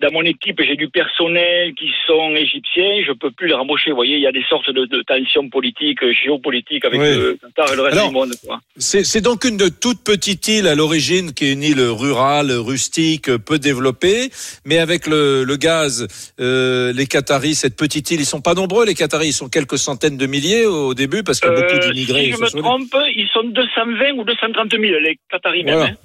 dans 0.00 0.10
mon 0.12 0.22
équipe, 0.22 0.60
j'ai 0.62 0.76
du 0.76 0.88
personnel 0.88 1.74
qui 1.74 1.90
sont 2.06 2.34
égyptiens, 2.34 3.02
je 3.06 3.12
peux 3.12 3.30
plus 3.30 3.48
les 3.48 3.54
rembaucher. 3.54 3.90
Vous 3.90 3.96
voyez, 3.96 4.16
il 4.16 4.22
y 4.22 4.26
a 4.26 4.32
des 4.32 4.44
sortes 4.48 4.70
de, 4.70 4.84
de 4.86 5.02
tensions 5.02 5.48
politiques, 5.48 6.02
euh, 6.02 6.12
géopolitiques 6.12 6.84
avec 6.84 7.00
Oui. 7.00 7.06
le 7.08 7.38
Qatar 7.42 7.72
et 7.72 7.76
le 7.76 7.82
reste 7.82 7.96
Alors, 7.96 8.08
du 8.08 8.14
monde. 8.14 8.32
C'est 8.76 9.04
c'est 9.04 9.20
donc 9.20 9.44
une 9.44 9.58
toute 9.70 10.02
petite 10.04 10.48
île 10.48 10.66
à 10.66 10.74
l'origine 10.74 11.32
qui 11.34 11.46
est 11.46 11.52
une 11.52 11.62
île 11.62 11.80
rurale, 11.82 12.50
rustique, 12.52 13.30
peu 13.36 13.58
développée, 13.58 14.30
mais 14.64 14.78
avec 14.78 15.06
le, 15.06 15.44
le 15.44 15.56
gaz, 15.56 16.06
euh, 16.40 16.92
les 16.92 17.06
Qataris, 17.06 17.54
cette 17.54 17.76
petite 17.76 18.10
île, 18.10 18.20
ils 18.20 18.26
sont 18.26 18.40
pas 18.40 18.54
nombreux. 18.54 18.86
Les 18.86 18.94
Qataris, 18.94 19.28
ils 19.28 19.32
sont 19.32 19.48
quelques 19.48 19.78
centaines 19.78 20.16
de 20.16 20.26
milliers 20.26 20.66
au 20.66 20.94
début 20.94 21.11
parce 21.22 21.40
qu'il 21.40 21.50
y 21.50 21.52
a 21.52 21.56
beaucoup 21.60 21.74
Euh, 21.74 21.92
d'immigrés. 21.92 22.24
si 22.26 22.32
je 22.32 22.56
me 22.56 22.62
trompe, 22.62 22.94
ils 23.14 23.28
sont 23.32 23.44
220 23.44 24.12
ou 24.18 24.24
230 24.24 24.70
000, 24.70 24.82
les 24.82 25.18
Qataris 25.30 25.64
même. 25.64 25.74
Voilà. 25.74 25.90
hein. 25.90 25.96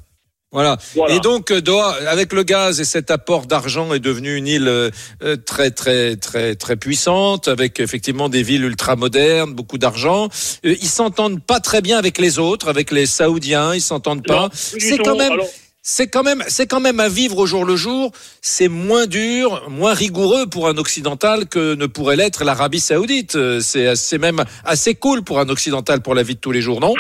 Voilà. 0.49 0.77
Voilà. 0.95 1.13
Et 1.15 1.19
donc 1.19 1.51
euh, 1.51 1.59
Doha, 1.59 1.95
avec 2.07 2.31
le 2.31 2.43
gaz 2.43 2.79
et 2.79 2.85
cet 2.85 3.11
apport 3.11 3.47
d'argent, 3.47 3.93
est 3.93 3.99
devenue 3.99 4.35
une 4.37 4.47
île 4.47 4.67
euh, 4.69 5.35
très 5.45 5.71
très 5.71 6.15
très 6.15 6.55
très 6.55 6.77
puissante, 6.77 7.49
avec 7.49 7.81
effectivement 7.81 8.29
des 8.29 8.43
villes 8.43 8.63
ultra 8.63 8.95
modernes, 8.95 9.53
beaucoup 9.53 9.77
d'argent. 9.77 10.29
Ils 10.63 10.77
s'entendent 10.87 11.43
pas 11.45 11.59
très 11.59 11.81
bien 11.81 11.97
avec 11.97 12.17
les 12.17 12.39
autres, 12.39 12.69
avec 12.69 12.91
les 12.91 13.05
Saoudiens, 13.05 13.75
ils 13.75 13.81
s'entendent 13.81 14.25
pas. 14.25 14.47
C'est 14.53 14.97
quand 14.99 15.17
même. 15.17 15.33
Alors- 15.33 15.47
C'est 15.89 16.09
quand 16.09 16.23
même, 16.23 16.43
c'est 16.49 16.67
quand 16.67 16.81
même 16.81 16.99
à 16.99 17.07
vivre 17.07 17.37
au 17.37 17.45
jour 17.45 17.63
le 17.63 17.77
jour. 17.77 18.11
C'est 18.41 18.67
moins 18.67 19.07
dur, 19.07 19.63
moins 19.69 19.93
rigoureux 19.93 20.45
pour 20.51 20.67
un 20.67 20.77
occidental 20.77 21.47
que 21.47 21.75
ne 21.75 21.85
pourrait 21.85 22.17
l'être 22.17 22.43
l'Arabie 22.43 22.81
Saoudite. 22.81 23.37
C'est, 23.61 24.17
même 24.17 24.43
assez 24.65 24.95
cool 24.95 25.23
pour 25.23 25.39
un 25.39 25.47
occidental 25.47 26.01
pour 26.01 26.13
la 26.13 26.23
vie 26.23 26.35
de 26.35 26.41
tous 26.41 26.51
les 26.51 26.59
jours, 26.59 26.81
non? 26.81 26.93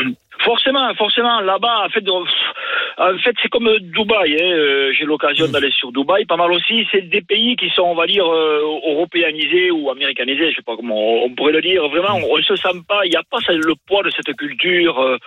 Forcément, 0.45 0.87
forcément, 0.95 1.41
là-bas, 1.41 1.83
en 1.85 1.89
fait, 1.89 2.05
en 2.09 3.17
fait, 3.17 3.35
c'est 3.41 3.49
comme 3.49 3.69
Dubaï. 3.81 4.37
hein, 4.41 4.51
euh, 4.55 4.93
J'ai 4.97 5.03
l'occasion 5.03 5.49
d'aller 5.49 5.71
sur 5.71 5.91
Dubaï, 5.91 6.23
pas 6.23 6.37
mal 6.37 6.53
aussi. 6.53 6.87
C'est 6.89 7.09
des 7.09 7.21
pays 7.21 7.57
qui 7.57 7.69
sont, 7.71 7.81
on 7.81 7.95
va 7.95 8.07
dire, 8.07 8.25
euh, 8.25 8.61
européanisés 8.87 9.69
ou 9.69 9.89
américanisés, 9.89 10.51
je 10.51 10.55
sais 10.55 10.61
pas 10.65 10.77
comment 10.77 11.25
on 11.25 11.35
pourrait 11.35 11.51
le 11.51 11.61
dire. 11.61 11.85
Vraiment, 11.89 12.21
on 12.31 12.37
ne 12.37 12.41
se 12.41 12.55
sent 12.55 12.79
pas. 12.87 13.01
Il 13.05 13.09
n'y 13.09 13.17
a 13.17 13.23
pas 13.29 13.39
le 13.49 13.73
poids 13.85 14.03
de 14.03 14.11
cette 14.11 14.33
culture. 14.37 14.97
euh, 15.01 15.17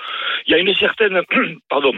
Il 0.47 0.53
y 0.53 0.55
a 0.55 0.59
une 0.59 0.75
certaine, 0.77 1.21
pardon. 1.69 1.93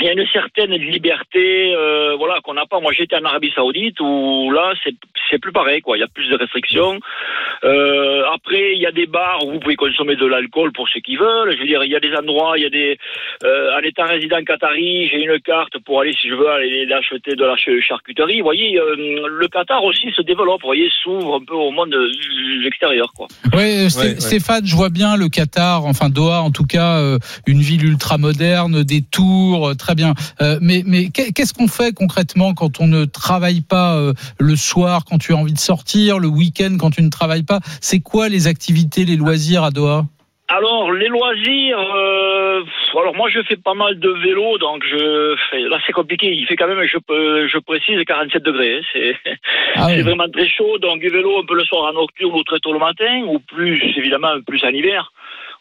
Il 0.00 0.06
y 0.06 0.08
a 0.08 0.12
une 0.12 0.26
certaine 0.32 0.72
liberté, 0.74 1.74
euh, 1.74 2.14
voilà, 2.16 2.40
qu'on 2.42 2.54
n'a 2.54 2.66
pas. 2.66 2.80
Moi, 2.80 2.92
j'étais 2.96 3.16
en 3.16 3.24
Arabie 3.24 3.52
Saoudite 3.54 3.98
où 4.00 4.50
là, 4.52 4.72
c'est 4.84 4.94
c'est 5.30 5.38
plus 5.38 5.52
pareil, 5.52 5.80
quoi. 5.82 5.96
Il 5.96 6.00
y 6.00 6.04
a 6.04 6.08
plus 6.08 6.28
de 6.28 6.36
restrictions. 6.36 6.98
Euh, 7.64 8.22
après, 8.32 8.74
il 8.74 8.80
y 8.80 8.86
a 8.86 8.92
des 8.92 9.06
bars 9.06 9.44
où 9.44 9.52
vous 9.52 9.58
pouvez 9.60 9.76
consommer 9.76 10.16
de 10.16 10.24
l'alcool 10.24 10.72
pour 10.72 10.88
ceux 10.88 11.00
qui 11.00 11.16
veulent. 11.16 11.52
Je 11.52 11.58
veux 11.58 11.66
dire, 11.66 11.82
il 11.84 11.90
y 11.90 11.96
a 11.96 12.00
des 12.00 12.14
endroits, 12.14 12.56
il 12.56 12.62
y 12.62 12.66
a 12.66 12.70
des. 12.70 12.96
Euh, 13.44 13.76
en 13.76 13.80
étant 13.82 14.04
résident 14.06 14.42
qatari, 14.44 15.08
j'ai 15.08 15.22
une 15.24 15.38
carte 15.40 15.78
pour 15.84 16.00
aller, 16.00 16.14
si 16.20 16.28
je 16.28 16.34
veux, 16.34 16.48
aller 16.48 16.86
acheter 16.92 17.34
de 17.34 17.44
la 17.44 17.56
ch- 17.56 17.80
charcuterie. 17.80 18.38
Vous 18.38 18.44
voyez, 18.44 18.78
euh, 18.78 18.94
le 18.96 19.48
Qatar 19.48 19.84
aussi 19.84 20.10
se 20.16 20.22
développe. 20.22 20.62
Vous 20.62 20.68
voyez, 20.68 20.88
s'ouvre 21.02 21.36
un 21.36 21.44
peu 21.44 21.54
au 21.54 21.70
monde 21.70 21.94
extérieur, 22.64 23.12
quoi. 23.14 23.26
Ouais, 23.52 23.84
ouais. 23.84 24.20
Stéphane, 24.20 24.64
je 24.64 24.74
vois 24.76 24.90
bien 24.90 25.16
le 25.16 25.28
Qatar, 25.28 25.84
enfin 25.84 26.08
Doha 26.08 26.40
en 26.42 26.50
tout 26.50 26.64
cas, 26.64 26.98
euh, 27.00 27.18
une 27.46 27.60
ville 27.60 27.84
ultra 27.84 28.18
moderne, 28.18 28.82
des 28.82 29.02
tours, 29.02 29.68
euh, 29.68 29.74
très 29.88 29.94
bien. 29.94 30.12
Euh, 30.42 30.58
mais 30.60 30.82
mais 30.84 31.08
qu'est- 31.08 31.32
qu'est-ce 31.32 31.54
qu'on 31.54 31.66
fait 31.66 31.94
concrètement 31.94 32.52
quand 32.52 32.78
on 32.80 32.86
ne 32.86 33.06
travaille 33.06 33.62
pas 33.62 33.96
euh, 33.96 34.12
le 34.38 34.54
soir, 34.54 35.04
quand 35.08 35.16
tu 35.16 35.32
as 35.32 35.36
envie 35.36 35.54
de 35.54 35.58
sortir, 35.58 36.18
le 36.18 36.28
week-end 36.28 36.76
quand 36.78 36.90
tu 36.90 37.00
ne 37.02 37.08
travailles 37.08 37.44
pas? 37.44 37.60
C'est 37.80 38.00
quoi 38.00 38.28
les 38.28 38.46
activités, 38.48 39.06
les 39.06 39.16
loisirs 39.16 39.64
à 39.64 39.70
Doha? 39.70 40.02
Alors, 40.50 40.92
les 40.92 41.08
loisirs, 41.08 41.78
euh, 41.78 42.62
alors 42.98 43.14
moi 43.14 43.28
je 43.30 43.40
fais 43.48 43.56
pas 43.56 43.74
mal 43.74 43.98
de 43.98 44.08
vélo, 44.24 44.56
donc 44.58 44.82
je 44.90 45.34
fais, 45.50 45.60
là 45.60 45.78
c'est 45.86 45.92
compliqué, 45.92 46.32
il 46.32 46.46
fait 46.46 46.56
quand 46.56 46.68
même, 46.68 46.82
je, 46.86 47.58
précise, 47.58 47.98
47 48.06 48.42
degrés, 48.42 48.76
hein, 48.78 48.82
c'est 48.92 49.16
Ah 49.76 49.88
vraiment 50.02 50.28
très 50.32 50.48
chaud, 50.48 50.78
donc 50.78 51.00
du 51.00 51.08
vélo 51.10 51.40
un 51.40 51.46
peu 51.46 51.54
le 51.54 51.64
soir 51.64 51.90
en 51.90 51.92
nocturne 51.94 52.32
ou 52.34 52.42
très 52.44 52.60
tôt 52.60 52.72
le 52.72 52.78
matin, 52.78 53.24
ou 53.26 53.40
plus 53.40 53.76
évidemment 53.98 54.40
plus 54.46 54.62
en 54.64 54.68
hiver, 54.70 55.12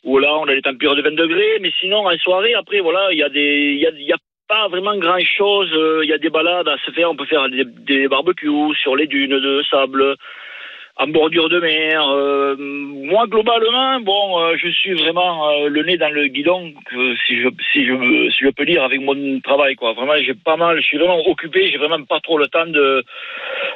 où 0.03 0.19
là 0.19 0.35
on 0.37 0.47
a 0.47 0.53
des 0.53 0.61
températures 0.61 0.95
de 1.03 1.09
20 1.09 1.15
degrés, 1.15 1.59
mais 1.61 1.71
sinon 1.79 2.07
en 2.07 2.17
soirée, 2.17 2.53
après 2.53 2.79
voilà, 2.79 3.11
il 3.11 3.17
y 3.17 3.23
a 3.23 3.29
des, 3.29 3.73
il 3.75 3.79
y 3.79 3.87
a, 3.87 3.91
y 3.91 4.13
a 4.13 4.17
pas 4.47 4.67
vraiment 4.69 4.97
grand 4.97 5.19
chose, 5.19 5.69
il 6.03 6.09
y 6.09 6.13
a 6.13 6.17
des 6.17 6.29
balades 6.29 6.67
à 6.67 6.77
se 6.85 6.91
faire, 6.91 7.11
on 7.11 7.15
peut 7.15 7.25
faire 7.25 7.47
des 7.49 8.07
barbecues 8.07 8.75
sur 8.81 8.95
les 8.95 9.07
dunes 9.07 9.39
de 9.39 9.61
sable, 9.69 10.15
en 10.99 11.07
bordure 11.07 11.49
de 11.49 11.59
mer. 11.59 12.01
Euh, 12.09 12.55
moi, 12.57 13.25
globalement, 13.27 13.99
bon, 14.01 14.39
euh, 14.39 14.55
je 14.57 14.69
suis 14.69 14.93
vraiment 14.93 15.49
euh, 15.49 15.69
le 15.69 15.83
nez 15.83 15.97
dans 15.97 16.09
le 16.09 16.27
guidon, 16.27 16.73
que, 16.85 17.15
si 17.25 17.39
je 17.41 17.49
si 17.71 17.85
je 17.85 18.31
si 18.31 18.45
je 18.45 18.49
peux 18.49 18.65
dire 18.65 18.83
avec 18.83 19.01
mon 19.01 19.39
travail, 19.41 19.75
quoi. 19.75 19.93
Vraiment, 19.93 20.13
j'ai 20.25 20.33
pas 20.33 20.57
mal, 20.57 20.77
je 20.81 20.85
suis 20.85 20.97
vraiment 20.97 21.19
occupé, 21.27 21.69
j'ai 21.69 21.77
vraiment 21.77 22.03
pas 22.03 22.19
trop 22.19 22.37
le 22.37 22.47
temps 22.47 22.65
de. 22.65 23.03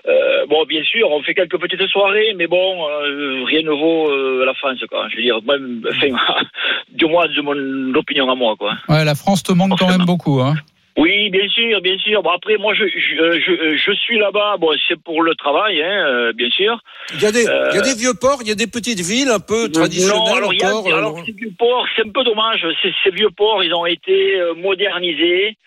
euh, 0.08 0.46
bon, 0.48 0.66
bien 0.66 0.84
sûr, 0.84 1.10
on 1.12 1.22
fait 1.22 1.36
quelques 1.36 1.60
petites 1.60 1.86
soirées, 1.88 2.34
mais 2.36 2.48
bon, 2.48 2.88
euh, 2.90 3.44
rien 3.46 3.62
ne 3.62 3.72
vaut 3.72 4.10
euh, 4.10 4.46
la 4.46 4.54
France, 4.56 4.80
quoi. 4.90 5.08
Je 5.10 5.18
veux 5.18 5.24
dire, 5.24 5.40
même, 5.44 5.84
enfin, 5.88 6.46
du 6.90 7.06
moins 7.06 7.28
de 7.28 7.42
mon 7.42 7.94
opinion 7.96 8.30
à 8.30 8.36
moi, 8.36 8.56
quoi. 8.58 8.74
Ouais, 8.90 9.06
la 9.06 9.16
France 9.16 9.44
te 9.44 9.52
manque 9.52 9.78
quand 9.78 9.90
même 9.90 10.06
beaucoup. 10.06 10.42
Hein. 10.42 10.56
Oui, 10.98 11.30
bien 11.30 11.48
sûr, 11.50 11.80
bien 11.82 11.98
sûr. 12.00 12.22
Bon, 12.22 12.32
après, 12.32 12.58
moi, 12.58 12.74
je, 12.74 12.84
je, 12.86 13.22
euh, 13.22 13.40
je, 13.40 13.78
je 13.78 13.92
suis 13.94 14.20
là-bas. 14.20 14.58
Bon, 14.60 14.72
c'est 14.88 15.00
pour 15.02 15.24
le 15.24 15.34
travail, 15.36 15.82
hein, 15.82 16.06
euh, 16.08 16.34
bien 16.34 16.50
sûr. 16.50 16.78
Il 17.14 17.22
y 17.22 17.26
a 17.26 17.32
des, 17.32 17.48
Euh, 17.48 17.70
il 17.72 17.76
y 17.76 17.80
a 17.80 17.82
des 17.82 17.96
vieux 17.96 18.14
ports, 18.14 18.40
il 18.42 18.48
y 18.48 18.52
a 18.52 18.56
des 18.56 18.68
petites 18.68 19.00
villes 19.00 19.30
un 19.30 19.40
peu 19.40 19.70
traditionnelles 19.72 20.18
non, 20.18 20.36
alors, 20.36 20.54
il 20.54 20.60
y 20.60 20.64
a- 20.64 20.68
encore. 20.76 20.88
euh, 20.92 20.98
alors, 20.98 21.24
ces 21.26 21.32
vieux 21.32 21.52
ports, 21.58 21.86
c'est 21.96 22.06
un 22.06 22.10
peu 22.12 22.24
dommage. 22.24 22.66
Ces, 22.82 22.94
ces 23.04 23.12
vieux 23.12 23.30
ports, 23.30 23.64
ils 23.64 23.74
ont 23.74 23.86
été 23.86 24.36
euh, 24.40 24.54
modernisés. 24.56 25.58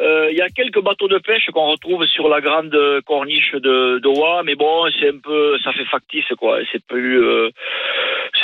Euh, 0.00 0.28
Il 0.30 0.36
y 0.38 0.42
a 0.42 0.48
quelques 0.48 0.80
bateaux 0.80 1.08
de 1.08 1.18
pêche 1.18 1.46
qu'on 1.52 1.66
retrouve 1.70 2.04
sur 2.06 2.28
la 2.28 2.40
grande 2.40 2.76
corniche 3.04 3.52
de 3.54 3.98
d'Oa, 3.98 4.42
mais 4.44 4.54
bon, 4.54 4.84
c'est 4.98 5.08
un 5.08 5.18
peu, 5.18 5.58
ça 5.64 5.72
fait 5.72 5.84
factice, 5.86 6.24
quoi. 6.38 6.58
C'est 6.70 6.84
plus, 6.86 7.20
euh, 7.22 7.50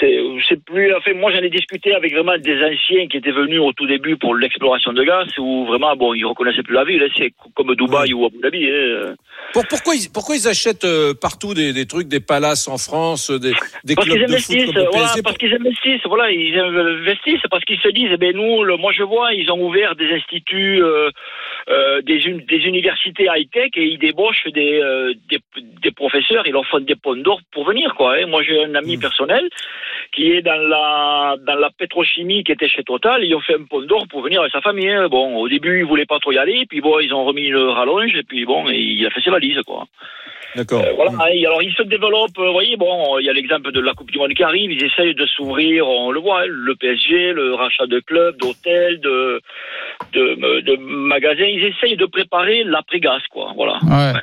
c'est, 0.01 0.65
plus. 0.65 0.93
Enfin, 0.95 1.15
moi, 1.15 1.31
j'en 1.33 1.39
ai 1.43 1.51
discuté 1.51 1.95
avec 1.95 2.13
vraiment 2.13 2.37
des 2.39 2.61
anciens 2.63 3.07
qui 3.07 3.19
étaient 3.19 3.31
venus 3.31 3.61
au 3.61 3.73
tout 3.73 3.87
début 3.87 4.17
pour 4.17 4.35
l'exploration 4.35 4.93
de 4.93 5.05
gaz, 5.05 5.29
où 5.39 5.65
vraiment, 5.67 5.95
bon, 5.97 6.15
ils 6.15 6.25
reconnaissaient 6.27 6.63
plus 6.63 6.75
la 6.75 6.85
ville. 6.85 7.03
hein. 7.03 7.13
C'est 7.17 7.33
comme 7.55 7.75
Dubaï 7.77 8.13
ou 8.15 8.27
Abu 8.27 8.39
Dhabi. 8.43 8.69
hein. 8.69 9.15
Pour- 9.53 9.67
pourquoi, 9.69 9.95
ils, 9.95 10.09
pourquoi 10.13 10.35
ils 10.37 10.49
achètent 10.49 10.85
euh, 10.85 11.15
partout 11.15 11.55
des, 11.55 11.73
des 11.73 11.87
trucs, 11.87 12.09
des 12.09 12.19
palaces 12.21 12.67
en 12.67 12.77
France, 12.79 13.31
des, 13.31 13.53
des 13.85 13.95
Parce 13.95 14.09
clubs 14.09 14.19
qu'ils 14.19 14.27
de 14.27 14.37
foot 14.41 14.57
investissent, 14.57 14.65
comme 14.67 14.75
le 14.75 14.89
voilà, 14.91 15.07
PSG 15.07 15.23
parce 15.23 15.39
qu'ils 15.39 15.55
investissent, 15.55 16.01
voilà, 16.07 16.31
ils 16.33 16.59
investissent 16.59 17.47
parce 17.51 17.65
qu'ils 17.65 17.79
se 17.81 17.89
disent, 17.89 18.11
eh 18.13 18.17
ben 18.17 18.35
nous, 18.35 18.65
le- 18.65 18.77
moi 18.77 18.93
je 18.93 19.03
vois, 19.05 19.33
ils 19.33 19.51
ont 19.53 19.61
ouvert 19.65 19.95
des 19.95 20.11
instituts, 20.13 20.83
euh, 20.83 21.11
euh, 21.69 22.03
des, 22.03 22.19
des 22.19 22.57
universités 22.67 23.29
high-tech 23.33 23.71
et 23.77 23.85
ils 23.85 23.99
débauchent 23.99 24.47
des, 24.53 24.81
euh, 24.83 25.15
des, 25.31 25.39
des 25.83 25.91
professeurs, 25.93 26.47
ils 26.47 26.53
leur 26.53 26.67
font 26.67 26.81
des 26.81 26.97
ponts 26.97 27.15
d'or 27.17 27.41
pour 27.53 27.65
venir, 27.65 27.95
quoi. 27.95 28.17
hein. 28.17 28.27
Moi 28.27 28.43
j'ai 28.43 28.65
un 28.65 28.75
ami 28.75 28.97
personnel 28.99 29.49
qui 30.15 30.31
est 30.33 30.43
dans 30.43 30.61
la 30.69 31.37
dans 31.47 31.57
la 31.57 31.71
pétrochimie 31.71 32.45
qui 32.45 32.53
était 32.53 32.69
chez 32.69 32.85
Total, 32.85 33.25
ils 33.25 33.35
ont 33.35 33.41
fait 33.41 33.55
un 33.55 33.65
pont 33.65 33.83
d'or 33.83 34.07
pour 34.09 34.23
venir 34.23 34.41
avec 34.41 34.53
sa 34.53 34.61
famille. 34.61 34.89
hein. 34.89 35.09
Bon, 35.09 35.37
au 35.37 35.49
début 35.49 35.81
ils 35.81 35.85
voulaient 35.85 36.07
pas 36.07 36.19
trop 36.19 36.33
y 36.33 36.39
aller, 36.39 36.67
puis 36.69 36.81
bon, 36.81 36.99
ils 37.01 37.13
ont 37.13 37.25
remis 37.25 37.49
le 37.49 37.71
rallonge 37.71 38.15
et 38.15 38.23
puis 38.23 38.45
bon, 38.45 38.65
il 38.69 39.05
a 39.07 39.11
fait 39.11 39.21
ses 39.21 39.31
valises, 39.31 39.61
quoi. 39.67 39.87
D'accord. 40.57 40.83
Euh, 40.85 40.93
voilà, 40.97 41.33
et 41.35 41.45
alors 41.47 41.63
ils 41.63 41.75
se 41.75 41.83
développent, 41.83 42.39
euh, 42.39 42.47
vous 42.47 42.53
voyez, 42.53 42.77
bon, 42.77 43.19
il 43.19 43.27
y 43.27 43.31
a 43.31 43.33
l'exemple 43.33 43.73
de 43.73 43.81
la 43.81 43.93
Coupe 43.95 44.11
du 44.11 44.19
Monde 44.19 44.35
qui 44.35 44.43
arrive, 44.43 44.71
ils 44.71 44.85
essayent 44.85 45.15
de 45.15 45.27
s'ouvrir, 45.27 45.87
on 45.87 46.11
le 46.13 46.21
voit, 46.21 46.47
le 46.47 46.75
PSG, 46.77 47.33
le 47.33 47.55
rachat 47.55 47.87
de 47.87 48.01
clubs, 48.01 48.37
d'hôtels, 48.39 49.01
de, 49.01 49.41
de, 50.13 50.61
de 50.61 50.77
magasins, 50.81 51.45
ils 51.47 51.65
essayent 51.65 51.97
de 51.97 52.07
préparer 52.07 52.65
l'après-gaz, 52.65 53.21
quoi, 53.33 53.53
voilà. 53.57 53.79
Ouais. 53.85 54.21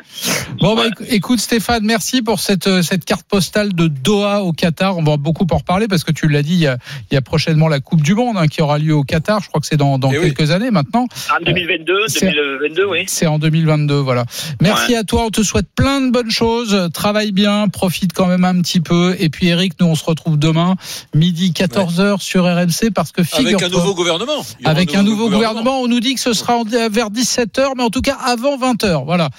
Bon, 0.60 0.76
bah, 0.76 0.88
éc- 0.88 1.14
écoute 1.14 1.40
Stéphane, 1.40 1.84
merci 1.84 2.22
pour 2.22 2.40
cette, 2.40 2.68
euh, 2.68 2.82
cette 2.82 3.06
carte 3.06 3.28
postale 3.28 3.74
de 3.74 3.88
Doha 3.88 4.44
au 4.44 4.52
Qatar. 4.53 4.98
On 4.98 5.03
va 5.03 5.18
beaucoup 5.18 5.45
en 5.52 5.58
reparler 5.58 5.88
parce 5.88 6.03
que 6.03 6.12
tu 6.12 6.28
l'as 6.28 6.44
dit, 6.44 6.53
il 6.53 6.60
y, 6.62 6.68
a, 6.68 6.78
il 7.10 7.14
y 7.16 7.18
a 7.18 7.22
prochainement 7.22 7.68
la 7.68 7.80
Coupe 7.80 8.02
du 8.02 8.14
Monde 8.14 8.38
hein, 8.38 8.48
qui 8.48 8.62
aura 8.62 8.78
lieu 8.78 8.94
au 8.94 9.03
Qatar. 9.03 9.41
Je 9.41 9.48
crois 9.48 9.60
que 9.62 9.66
c'est 9.68 9.78
dans, 9.78 9.98
dans 9.98 10.12
Eh 10.12 10.18
oui. 10.20 10.34
quelques 10.34 10.52
années 10.52 10.70
maintenant. 10.72 11.08
En 11.36 11.44
2022, 11.44 12.08
c'est- 12.08 12.32
2022, 12.32 12.86
oui. 12.86 13.03
C'est 13.08 13.28
en 13.28 13.40
2022, 13.40 13.95
voilà. 13.95 14.26
Merci 14.62 14.95
à 14.95 15.03
toi, 15.03 15.24
on 15.26 15.30
te 15.30 15.41
souhaite 15.41 15.68
plein 15.76 16.02
de 16.02 16.12
bonnes 16.12 16.20
choses. 16.30 16.89
Travaille 16.93 17.31
bien, 17.31 17.68
profite 17.68 18.14
quand 18.14 18.27
même 18.27 18.45
un 18.45 18.61
petit 18.61 18.80
peu. 18.81 19.15
Et 19.19 19.30
puis 19.30 19.48
Eric, 19.48 19.73
nous 19.80 19.88
on 19.88 19.95
se 19.95 20.03
retrouve 20.06 20.38
demain, 20.38 20.76
midi 21.15 21.52
14h 21.52 22.22
sur 22.22 22.43
RMC 22.45 22.91
parce 22.93 23.11
que 23.11 23.22
Avec 23.38 23.61
un 23.61 23.69
nouveau 23.69 23.95
gouvernement. 23.95 24.45
Avec 24.64 24.93
un 24.95 25.03
nouveau 25.03 25.30
gouvernement. 25.30 25.81
on 25.81 25.88
nous 25.88 25.99
dit 25.99 26.14
que 26.15 26.19
ce 26.22 26.34
sera 26.34 26.57
en- 26.57 26.64
vers 26.64 27.10
17h, 27.10 27.73
mais 27.77 27.84
en 27.84 27.89
tout 27.89 28.02
cas 28.02 28.18
avant 28.23 28.57
20h. 28.57 29.03
Voilà. 29.06 29.30